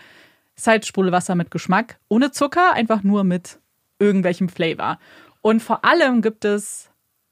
Ist 0.56 0.68
halt 0.68 0.90
mit 1.36 1.52
Geschmack. 1.52 2.00
Ohne 2.10 2.32
Zucker, 2.32 2.74
einfach 2.74 3.04
nur 3.04 3.24
mit 3.24 3.60
irgendwelchem 4.00 4.50
Flavor. 4.50 5.00
Und 5.42 5.62
vor 5.62 5.86
allem 5.86 6.22
gibt 6.22 6.46
es 6.46 6.90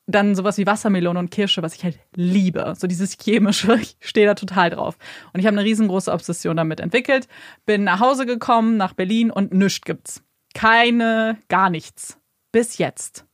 dann 0.08 0.34
sowas 0.34 0.58
wie 0.58 0.66
Wassermelone 0.66 1.20
und 1.20 1.30
Kirsche, 1.30 1.62
was 1.62 1.76
ich 1.76 1.84
halt 1.84 2.00
liebe. 2.16 2.74
So 2.78 2.88
dieses 2.88 3.18
chemische, 3.22 3.76
ich 3.82 3.98
stehe 4.00 4.26
da 4.26 4.34
total 4.34 4.72
drauf. 4.72 4.98
Und 5.34 5.40
ich 5.40 5.46
habe 5.46 5.58
eine 5.58 5.66
riesengroße 5.66 6.12
Obsession 6.12 6.58
damit 6.58 6.80
entwickelt. 6.80 7.28
Bin 7.66 7.84
nach 7.84 8.00
Hause 8.00 8.26
gekommen, 8.26 8.78
nach 8.78 8.94
Berlin 8.94 9.30
und 9.30 9.54
nichts 9.54 9.86
gibt's. 9.86 10.24
Keine, 10.56 11.38
gar 11.48 11.70
nichts. 11.70 12.18
Bis 12.52 12.80
jetzt. 12.80 13.29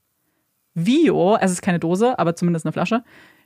Vio, 0.76 1.38
es 1.38 1.52
ist 1.52 1.62
keine 1.62 1.80
Dose, 1.80 2.20
aber 2.20 2.36
zumindest 2.36 2.66
eine 2.66 2.74
Flasche. 2.74 3.04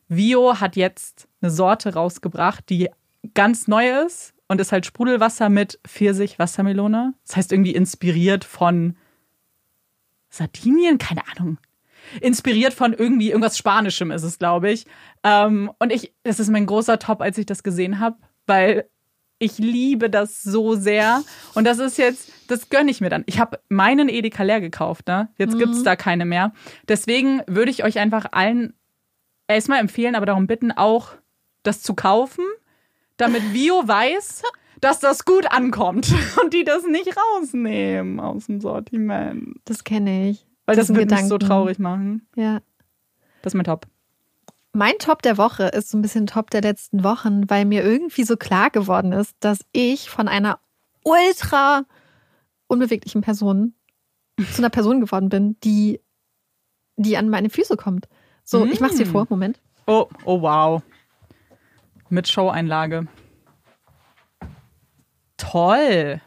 Vio 0.07 0.59
hat 0.59 0.75
jetzt 0.75 1.27
eine 1.41 1.51
Sorte 1.51 1.93
rausgebracht, 1.93 2.69
die 2.69 2.89
ganz 3.33 3.67
neu 3.67 4.03
ist 4.05 4.33
und 4.47 4.59
ist 4.59 4.71
halt 4.71 4.85
Sprudelwasser 4.85 5.47
mit 5.49 5.79
Pfirsich, 5.87 6.39
Wassermelone. 6.39 7.13
Das 7.25 7.37
heißt 7.37 7.51
irgendwie 7.51 7.75
inspiriert 7.75 8.43
von 8.43 8.97
Sardinien, 10.29 10.97
keine 10.97 11.21
Ahnung. 11.35 11.59
Inspiriert 12.21 12.73
von 12.73 12.93
irgendwie 12.93 13.29
irgendwas 13.29 13.57
Spanischem 13.57 14.09
ist 14.09 14.23
es, 14.23 14.39
glaube 14.39 14.71
ich. 14.71 14.85
Ähm, 15.23 15.71
und 15.79 15.91
ich, 15.91 16.13
das 16.23 16.39
ist 16.39 16.49
mein 16.49 16.65
großer 16.65 16.97
Top, 16.97 17.21
als 17.21 17.37
ich 17.37 17.45
das 17.45 17.61
gesehen 17.61 17.99
habe, 17.99 18.17
weil 18.47 18.89
ich 19.39 19.57
liebe 19.57 20.09
das 20.09 20.43
so 20.43 20.75
sehr. 20.75 21.23
Und 21.55 21.63
das 21.65 21.79
ist 21.79 21.97
jetzt, 21.97 22.31
das 22.47 22.69
gönne 22.69 22.91
ich 22.91 23.01
mir 23.01 23.09
dann. 23.09 23.23
Ich 23.25 23.39
habe 23.39 23.59
meinen 23.69 24.09
Edeka 24.09 24.43
leer 24.43 24.61
gekauft, 24.61 25.07
ne? 25.07 25.29
Jetzt 25.37 25.55
mhm. 25.55 25.59
gibt's 25.59 25.83
da 25.83 25.95
keine 25.95 26.25
mehr. 26.25 26.53
Deswegen 26.87 27.41
würde 27.47 27.71
ich 27.71 27.83
euch 27.83 27.97
einfach 27.99 28.27
allen 28.31 28.73
erstmal 29.47 29.79
empfehlen, 29.79 30.15
aber 30.15 30.25
darum 30.25 30.45
bitten, 30.45 30.71
auch 30.71 31.13
das 31.63 31.81
zu 31.81 31.95
kaufen, 31.95 32.43
damit 33.17 33.53
Vio 33.53 33.87
weiß, 33.87 34.43
dass 34.81 34.99
das 34.99 35.25
gut 35.25 35.51
ankommt 35.51 36.13
und 36.43 36.53
die 36.53 36.63
das 36.63 36.85
nicht 36.85 37.15
rausnehmen 37.17 38.19
aus 38.19 38.47
dem 38.47 38.61
Sortiment. 38.61 39.59
Das 39.65 39.83
kenne 39.83 40.29
ich. 40.29 40.45
Weil 40.65 40.75
das, 40.75 40.87
Gedanken. 40.87 41.15
mich 41.15 41.29
so 41.29 41.37
traurig 41.37 41.79
machen. 41.79 42.27
Ja. 42.35 42.61
Das 43.41 43.53
ist 43.53 43.55
mein 43.55 43.65
Top. 43.65 43.87
Mein 44.71 44.97
Top 44.99 45.21
der 45.21 45.37
Woche 45.37 45.63
ist 45.63 45.89
so 45.89 45.97
ein 45.97 46.01
bisschen 46.01 46.27
Top 46.27 46.51
der 46.51 46.61
letzten 46.61 47.03
Wochen, 47.03 47.49
weil 47.49 47.65
mir 47.65 47.83
irgendwie 47.83 48.23
so 48.23 48.37
klar 48.37 48.69
geworden 48.69 49.11
ist, 49.11 49.35
dass 49.39 49.59
ich 49.71 50.09
von 50.09 50.27
einer 50.27 50.59
ultra 51.03 51.83
unbeweglichen 52.67 53.21
Person 53.21 53.73
zu 54.53 54.59
einer 54.59 54.69
Person 54.69 55.01
geworden 55.01 55.29
bin, 55.29 55.59
die, 55.63 55.99
die 56.97 57.17
an 57.17 57.29
meine 57.29 57.49
Füße 57.49 57.77
kommt. 57.77 58.07
So, 58.43 58.65
mm. 58.65 58.71
ich 58.71 58.79
mach's 58.79 58.95
dir 58.95 59.05
vor, 59.05 59.25
Moment. 59.29 59.59
Oh, 59.87 60.07
oh 60.23 60.41
wow. 60.41 60.83
Mit 62.09 62.27
Show-Einlage. 62.27 63.07
Toll. 65.37 66.21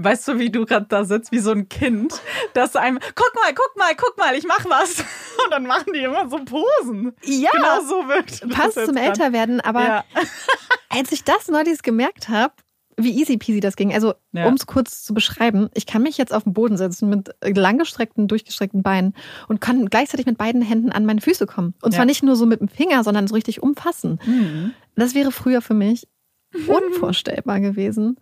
Weißt 0.00 0.28
du, 0.28 0.38
wie 0.38 0.50
du 0.50 0.64
gerade 0.64 0.86
da 0.88 1.04
sitzt, 1.04 1.32
wie 1.32 1.40
so 1.40 1.50
ein 1.50 1.68
Kind, 1.68 2.20
das 2.54 2.76
einem, 2.76 3.00
guck 3.16 3.34
mal, 3.34 3.52
guck 3.52 3.76
mal, 3.76 3.92
guck 3.96 4.16
mal, 4.16 4.34
ich 4.36 4.46
mach 4.46 4.64
was. 4.64 5.00
Und 5.44 5.50
dann 5.50 5.66
machen 5.66 5.92
die 5.92 6.02
immer 6.02 6.28
so 6.30 6.38
Posen. 6.44 7.14
Ja. 7.24 7.50
Genau 7.50 7.80
so 7.82 8.08
wirkt 8.08 8.48
Passt 8.50 8.74
zum 8.86 8.96
Älterwerden, 8.96 9.60
aber 9.60 9.82
ja. 9.82 10.04
als 10.88 11.10
ich 11.10 11.24
das 11.24 11.48
neulich 11.48 11.82
gemerkt 11.82 12.28
habe, 12.28 12.54
wie 12.96 13.18
easy 13.18 13.38
peasy 13.38 13.58
das 13.58 13.76
ging. 13.76 13.92
Also, 13.92 14.14
ja. 14.32 14.46
um 14.46 14.54
es 14.54 14.66
kurz 14.66 15.02
zu 15.04 15.14
beschreiben, 15.14 15.68
ich 15.74 15.86
kann 15.86 16.02
mich 16.02 16.16
jetzt 16.16 16.32
auf 16.32 16.44
den 16.44 16.52
Boden 16.52 16.76
setzen 16.76 17.08
mit 17.08 17.30
langgestreckten, 17.42 18.28
durchgestreckten 18.28 18.82
Beinen 18.82 19.14
und 19.48 19.60
kann 19.60 19.86
gleichzeitig 19.86 20.26
mit 20.26 20.38
beiden 20.38 20.62
Händen 20.62 20.92
an 20.92 21.06
meine 21.06 21.20
Füße 21.20 21.46
kommen. 21.46 21.74
Und 21.82 21.92
zwar 21.92 22.04
nicht 22.04 22.22
nur 22.22 22.36
so 22.36 22.46
mit 22.46 22.60
dem 22.60 22.68
Finger, 22.68 23.04
sondern 23.04 23.26
so 23.26 23.34
richtig 23.34 23.62
umfassen. 23.62 24.20
Mhm. 24.24 24.74
Das 24.96 25.14
wäre 25.14 25.30
früher 25.32 25.62
für 25.62 25.74
mich 25.74 26.08
unvorstellbar 26.66 27.60
gewesen. 27.60 28.18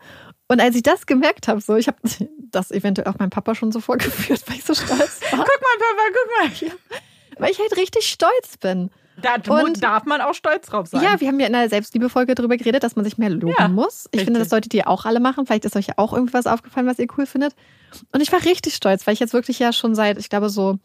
Und 0.49 0.61
als 0.61 0.77
ich 0.77 0.83
das 0.83 1.07
gemerkt 1.07 1.49
habe, 1.49 1.61
so, 1.61 1.77
ich 1.77 1.89
habe 1.89 1.99
das 2.51 2.71
eventuell 2.71 3.09
auch 3.09 3.19
meinem 3.19 3.31
Papa 3.31 3.55
schon 3.55 3.73
so 3.73 3.81
vorgeführt, 3.81 4.43
weil 4.47 4.57
ich 4.57 4.65
so 4.65 4.75
stolz 4.75 5.21
war. 5.31 5.31
guck 5.31 5.39
mal, 5.39 5.77
Papa, 5.79 6.03
guck 6.13 6.51
mal. 6.51 6.69
Ja, 6.69 7.01
weil 7.39 7.51
ich 7.51 7.59
halt 7.59 7.77
richtig 7.77 8.07
stolz 8.07 8.57
bin. 8.61 8.91
Da 9.23 9.37
und, 9.49 9.83
darf 9.83 10.05
man 10.05 10.21
auch 10.21 10.35
stolz 10.35 10.67
drauf 10.67 10.89
sein. 10.89 11.03
Ja, 11.03 11.21
wir 11.21 11.29
haben 11.29 11.41
ja 11.41 11.47
in 11.47 11.53
der 11.55 11.71
Selbstliebefolge 11.71 12.35
darüber 12.35 12.57
geredet, 12.57 12.83
dass 12.83 12.97
man 12.97 13.05
sich 13.05 13.17
mehr 13.17 13.31
loben 13.31 13.55
ja, 13.59 13.69
muss. 13.69 14.07
Ich 14.11 14.21
richtig. 14.21 14.25
finde, 14.27 14.41
das 14.41 14.51
solltet 14.51 14.75
ihr 14.75 14.89
auch 14.89 15.07
alle 15.07 15.21
machen. 15.21 15.47
Vielleicht 15.47 15.65
ist 15.65 15.75
euch 15.75 15.87
ja 15.87 15.95
auch 15.97 16.13
irgendwas 16.13 16.47
aufgefallen, 16.47 16.87
was 16.87 16.99
ihr 16.99 17.07
cool 17.17 17.25
findet. 17.25 17.55
Und 18.13 18.21
ich 18.21 18.31
war 18.31 18.45
richtig 18.45 18.75
stolz, 18.75 19.07
weil 19.07 19.15
ich 19.15 19.21
jetzt 19.21 19.33
wirklich 19.33 19.59
ja 19.59 19.73
schon 19.73 19.95
seit, 19.95 20.19
ich 20.19 20.29
glaube 20.29 20.51
so, 20.51 20.79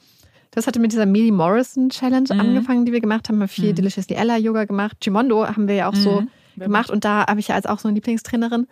das 0.52 0.66
hatte 0.66 0.80
mit 0.80 0.94
dieser 0.94 1.06
Millie 1.06 1.34
Morrison 1.34 1.90
Challenge 1.90 2.28
mhm. 2.32 2.40
angefangen, 2.40 2.86
die 2.86 2.94
wir 2.94 3.02
gemacht 3.02 3.28
haben. 3.28 3.38
Wir 3.38 3.44
haben 3.44 3.50
viel 3.50 3.72
mhm. 3.72 3.76
Deliciously 3.76 4.16
Ella 4.16 4.38
Yoga 4.38 4.64
gemacht. 4.64 4.98
Gimondo 5.02 5.46
haben 5.46 5.68
wir 5.68 5.76
ja 5.76 5.90
auch 5.90 5.94
mhm. 5.94 6.02
so 6.02 6.24
gemacht. 6.56 6.90
Und 6.90 7.04
da 7.04 7.26
habe 7.28 7.42
ich 7.42 7.50
ja 7.50 7.56
als 7.56 7.66
auch 7.66 7.80
so 7.80 7.90
eine 7.90 7.96
Lieblingstrainerin. 7.96 8.68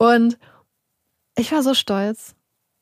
Und 0.00 0.38
ich 1.36 1.52
war 1.52 1.62
so 1.62 1.74
stolz. 1.74 2.34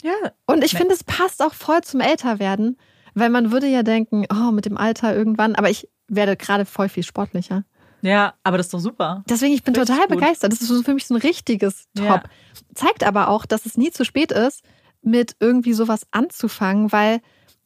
Ja. 0.02 0.12
Und 0.46 0.62
ich 0.62 0.72
finde, 0.72 0.94
es 0.94 1.02
passt 1.02 1.42
auch 1.42 1.52
voll 1.52 1.82
zum 1.82 2.00
Älterwerden, 2.00 2.76
weil 3.14 3.28
man 3.28 3.50
würde 3.50 3.66
ja 3.66 3.82
denken, 3.82 4.24
oh, 4.32 4.52
mit 4.52 4.66
dem 4.66 4.76
Alter 4.76 5.16
irgendwann, 5.16 5.56
aber 5.56 5.68
ich 5.68 5.88
werde 6.06 6.36
gerade 6.36 6.64
voll 6.64 6.88
viel 6.88 7.02
sportlicher. 7.02 7.64
Ja, 8.02 8.34
aber 8.44 8.56
das 8.56 8.66
ist 8.66 8.74
doch 8.74 8.78
super. 8.78 9.24
Deswegen, 9.28 9.52
ich 9.52 9.64
bin 9.64 9.74
Richtig 9.74 9.96
total 9.96 10.06
gut. 10.06 10.20
begeistert. 10.20 10.52
Das 10.52 10.60
ist 10.60 10.84
für 10.84 10.94
mich 10.94 11.08
so 11.08 11.14
ein 11.14 11.20
richtiges 11.20 11.88
Top. 11.96 12.06
Ja. 12.06 12.22
Zeigt 12.74 13.02
aber 13.02 13.28
auch, 13.28 13.46
dass 13.46 13.66
es 13.66 13.76
nie 13.76 13.90
zu 13.90 14.04
spät 14.04 14.30
ist, 14.30 14.62
mit 15.02 15.34
irgendwie 15.40 15.72
sowas 15.72 16.06
anzufangen, 16.12 16.92
weil 16.92 17.20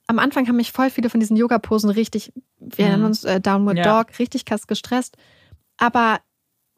am 0.06 0.18
Anfang 0.18 0.48
haben 0.48 0.56
mich 0.56 0.72
voll 0.72 0.88
viele 0.88 1.10
von 1.10 1.20
diesen 1.20 1.36
Yoga-Posen 1.36 1.90
richtig, 1.90 2.32
wir 2.58 2.86
nennen 2.86 3.00
mhm. 3.00 3.06
uns 3.06 3.24
äh, 3.24 3.38
Downward 3.38 3.76
ja. 3.76 4.02
Dog, 4.02 4.18
richtig 4.18 4.46
krass 4.46 4.66
gestresst. 4.66 5.18
Aber 5.76 6.20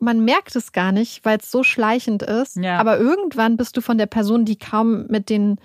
man 0.04 0.24
merkt 0.24 0.54
es 0.54 0.72
gar 0.72 0.92
nicht, 0.92 1.24
weil 1.24 1.38
es 1.38 1.50
so 1.50 1.62
schleichend 1.62 2.22
ist. 2.22 2.56
Ja. 2.56 2.78
Aber 2.78 2.98
irgendwann 2.98 3.56
bist 3.56 3.76
du 3.76 3.80
von 3.80 3.98
der 3.98 4.06
Person, 4.06 4.44
die 4.44 4.56
kaum 4.56 5.06
mit 5.08 5.30
den 5.30 5.58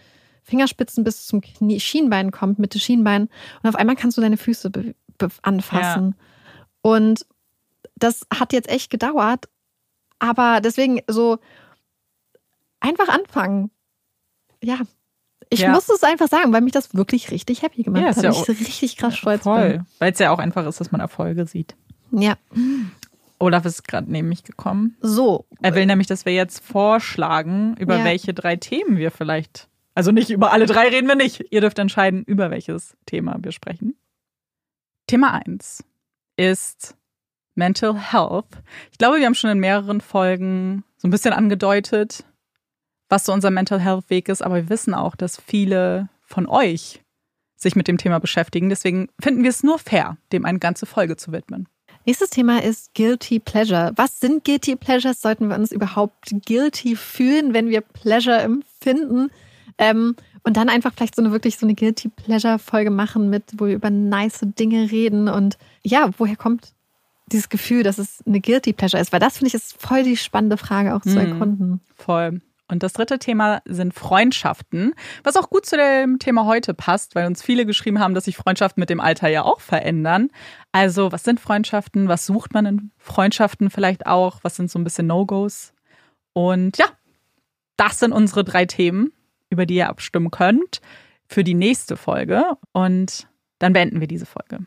Fingerspitzen 0.44 1.04
bis 1.04 1.28
zum 1.28 1.42
Knie 1.42 1.80
Schienbein 1.80 2.32
kommt, 2.32 2.58
mit 2.58 2.74
den 2.74 2.82
Schienbeinen. 2.82 3.30
Und 3.62 3.70
auf 3.70 3.76
einmal 3.76 3.96
kannst 3.96 4.18
du 4.18 4.22
deine 4.22 4.38
Füße 4.38 4.72
anfassen. 5.42 6.16
Ja. 6.18 6.26
Und 6.82 7.26
das 7.96 8.26
hat 8.34 8.54
jetzt 8.54 8.70
echt 8.70 8.90
gedauert. 8.90 9.50
Aber 10.18 10.62
deswegen 10.62 11.02
so 11.08 11.38
einfach 12.80 13.10
anfangen. 13.10 13.72
Ja, 14.64 14.80
ich 15.50 15.62
ja. 15.62 15.72
muss 15.72 15.90
es 15.90 16.04
einfach 16.04 16.28
sagen, 16.28 16.54
weil 16.54 16.62
mich 16.62 16.74
das 16.74 16.94
wirklich 16.94 17.32
richtig 17.32 17.62
happy 17.62 17.84
gemacht 17.84 18.04
ja, 18.04 18.16
hat. 18.16 18.24
Ja 18.24 18.32
ich 18.32 18.48
richtig 18.50 18.98
krass 18.98 19.18
stolz 19.18 19.44
voll. 19.44 19.84
Weil 20.00 20.12
es 20.12 20.20
ja 20.20 20.32
auch 20.32 20.40
einfach 20.40 20.66
ist, 20.66 20.80
dass 20.80 20.92
man 20.92 21.02
Erfolge 21.02 21.46
sieht. 21.46 21.76
Ja. 22.12 22.36
Olaf 23.40 23.66
ist 23.66 23.88
gerade 23.88 24.12
neben 24.12 24.30
mich 24.30 24.44
gekommen. 24.44 24.98
So. 25.02 25.46
Er 25.62 25.74
will 25.74 25.86
nämlich, 25.86 26.08
dass 26.08 26.26
wir 26.26 26.34
jetzt 26.34 26.64
vorschlagen, 26.64 27.76
über 27.78 27.98
ja. 27.98 28.04
welche 28.04 28.34
drei 28.34 28.58
Themen 28.58 28.98
wir 28.98 29.12
vielleicht. 29.12 29.70
Also 29.96 30.12
nicht 30.12 30.30
über 30.30 30.52
alle 30.52 30.66
drei 30.66 30.90
reden 30.90 31.08
wir 31.08 31.16
nicht. 31.16 31.46
Ihr 31.52 31.62
dürft 31.62 31.80
entscheiden, 31.80 32.24
über 32.24 32.52
welches 32.52 32.96
Thema 33.06 33.38
wir 33.42 33.52
sprechen. 33.52 33.96
Thema 35.08 35.42
1 35.46 35.84
ist 36.38 36.96
Mental 37.56 37.98
Health. 37.98 38.62
Ich 38.92 38.98
glaube, 38.98 39.18
wir 39.18 39.26
haben 39.26 39.36
schon 39.36 39.50
in 39.50 39.60
mehreren 39.60 40.02
Folgen 40.02 40.84
so 40.98 41.08
ein 41.08 41.12
bisschen 41.12 41.34
angedeutet, 41.34 42.24
was 43.10 43.26
so 43.26 43.34
unser 43.34 43.52
Mental 43.52 43.80
Health 43.80 44.10
Weg 44.10 44.30
ist, 44.30 44.42
aber 44.42 44.56
wir 44.56 44.70
wissen 44.70 44.94
auch, 44.94 45.16
dass 45.16 45.42
viele 45.42 46.10
von 46.22 46.48
euch 46.48 47.02
sich 47.56 47.76
mit 47.76 47.88
dem 47.88 47.98
Thema 47.98 48.20
beschäftigen. 48.20 48.70
Deswegen 48.70 49.10
finden 49.20 49.44
wir 49.44 49.50
es 49.50 49.64
nur 49.64 49.80
fair, 49.80 50.18
dem 50.32 50.46
eine 50.46 50.60
ganze 50.60 50.86
Folge 50.86 51.18
zu 51.18 51.32
widmen. 51.32 51.68
Nächstes 52.10 52.32
Thema 52.32 52.64
ist 52.64 52.96
Guilty 52.96 53.38
Pleasure. 53.38 53.92
Was 53.96 54.20
sind 54.20 54.44
Guilty 54.44 54.76
Pleasures? 54.76 55.22
Sollten 55.22 55.48
wir 55.48 55.56
uns 55.56 55.72
überhaupt 55.72 56.34
guilty 56.44 56.96
fühlen, 56.96 57.54
wenn 57.54 57.70
wir 57.70 57.82
Pleasure 57.82 58.40
empfinden? 58.40 59.30
Ähm, 59.78 60.16
und 60.42 60.58
dann 60.58 60.70
einfach 60.70 60.92
vielleicht 60.92 61.16
so 61.16 61.22
eine 61.22 61.32
wirklich 61.32 61.60
so 61.60 61.68
eine 61.68 61.76
Guilty 61.76 62.10
Pleasure 62.10 62.58
Folge 62.58 62.90
machen 62.90 63.30
mit, 63.30 63.44
wo 63.60 63.68
wir 63.68 63.76
über 63.76 63.92
nice 63.92 64.40
Dinge 64.42 64.90
reden 64.90 65.28
und 65.28 65.60
ja, 65.84 66.10
woher 66.18 66.36
kommt 66.36 66.74
dieses 67.28 67.50
Gefühl, 67.50 67.84
dass 67.84 68.00
es 68.00 68.24
eine 68.26 68.42
Guilty 68.42 68.74
Pleasure 68.74 69.00
ist? 69.00 69.14
Weil 69.14 69.20
das 69.20 69.38
finde 69.38 69.50
ich 69.50 69.54
ist 69.54 69.80
voll 69.80 70.02
die 70.02 70.18
spannende 70.18 70.58
Frage 70.58 70.96
auch 70.96 71.02
zu 71.02 71.12
mhm. 71.12 71.18
erkunden. 71.18 71.82
Voll. 71.96 72.42
Und 72.70 72.84
das 72.84 72.94
dritte 72.94 73.20
Thema 73.20 73.62
sind 73.66 73.94
Freundschaften, 73.94 74.94
was 75.24 75.36
auch 75.36 75.50
gut 75.50 75.66
zu 75.66 75.76
dem 75.76 76.20
Thema 76.20 76.46
heute 76.46 76.74
passt, 76.74 77.16
weil 77.16 77.26
uns 77.26 77.42
viele 77.42 77.66
geschrieben 77.66 78.00
haben, 78.00 78.14
dass 78.14 78.26
sich 78.26 78.38
Freundschaften 78.38 78.80
mit 78.80 78.90
dem 78.90 79.00
Alter 79.00 79.28
ja 79.28 79.44
auch 79.44 79.60
verändern. 79.60 80.30
Also, 80.72 81.12
was 81.12 81.24
sind 81.24 81.40
Freundschaften? 81.40 82.08
Was 82.08 82.26
sucht 82.26 82.54
man 82.54 82.66
in 82.66 82.92
Freundschaften 82.98 83.70
vielleicht 83.72 84.06
auch? 84.06 84.40
Was 84.44 84.56
sind 84.56 84.70
so 84.70 84.78
ein 84.78 84.84
bisschen 84.84 85.08
No-Gos? 85.08 85.74
Und 86.34 86.78
ja, 86.78 86.86
das 87.76 88.00
sind 88.00 88.12
unsere 88.12 88.44
drei 88.44 88.66
Themen, 88.66 89.12
über 89.50 89.66
die 89.66 89.76
ihr 89.76 89.90
abstimmen 89.90 90.30
könnt 90.30 90.80
für 91.28 91.44
die 91.44 91.56
nächste 91.56 91.98
Folge. 91.98 92.44
Und 92.72 93.28
dann 93.58 93.74
beenden 93.74 94.00
wir 94.00 94.08
diese 94.08 94.28
Folge. 94.28 94.60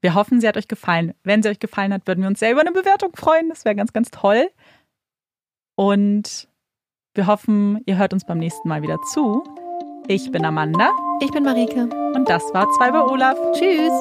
Wir 0.00 0.14
hoffen, 0.14 0.40
sie 0.40 0.48
hat 0.48 0.56
euch 0.56 0.68
gefallen. 0.68 1.14
Wenn 1.22 1.42
sie 1.42 1.48
euch 1.48 1.60
gefallen 1.60 1.92
hat, 1.92 2.06
würden 2.06 2.22
wir 2.22 2.28
uns 2.28 2.40
sehr 2.40 2.52
über 2.52 2.60
eine 2.60 2.72
Bewertung 2.72 3.14
freuen. 3.16 3.48
Das 3.48 3.64
wäre 3.64 3.74
ganz, 3.76 3.92
ganz 3.92 4.10
toll. 4.10 4.48
Und 5.76 6.48
wir 7.14 7.26
hoffen, 7.26 7.80
ihr 7.86 7.98
hört 7.98 8.12
uns 8.12 8.24
beim 8.24 8.38
nächsten 8.38 8.68
Mal 8.68 8.82
wieder 8.82 9.00
zu. 9.12 9.44
Ich 10.08 10.30
bin 10.32 10.44
Amanda. 10.44 10.90
Ich 11.20 11.30
bin 11.30 11.44
Marike. 11.44 11.88
Und 12.14 12.28
das 12.28 12.42
war 12.54 12.68
Zwei 12.72 12.90
bei 12.90 13.02
Olaf. 13.02 13.36
Tschüss. 13.52 13.92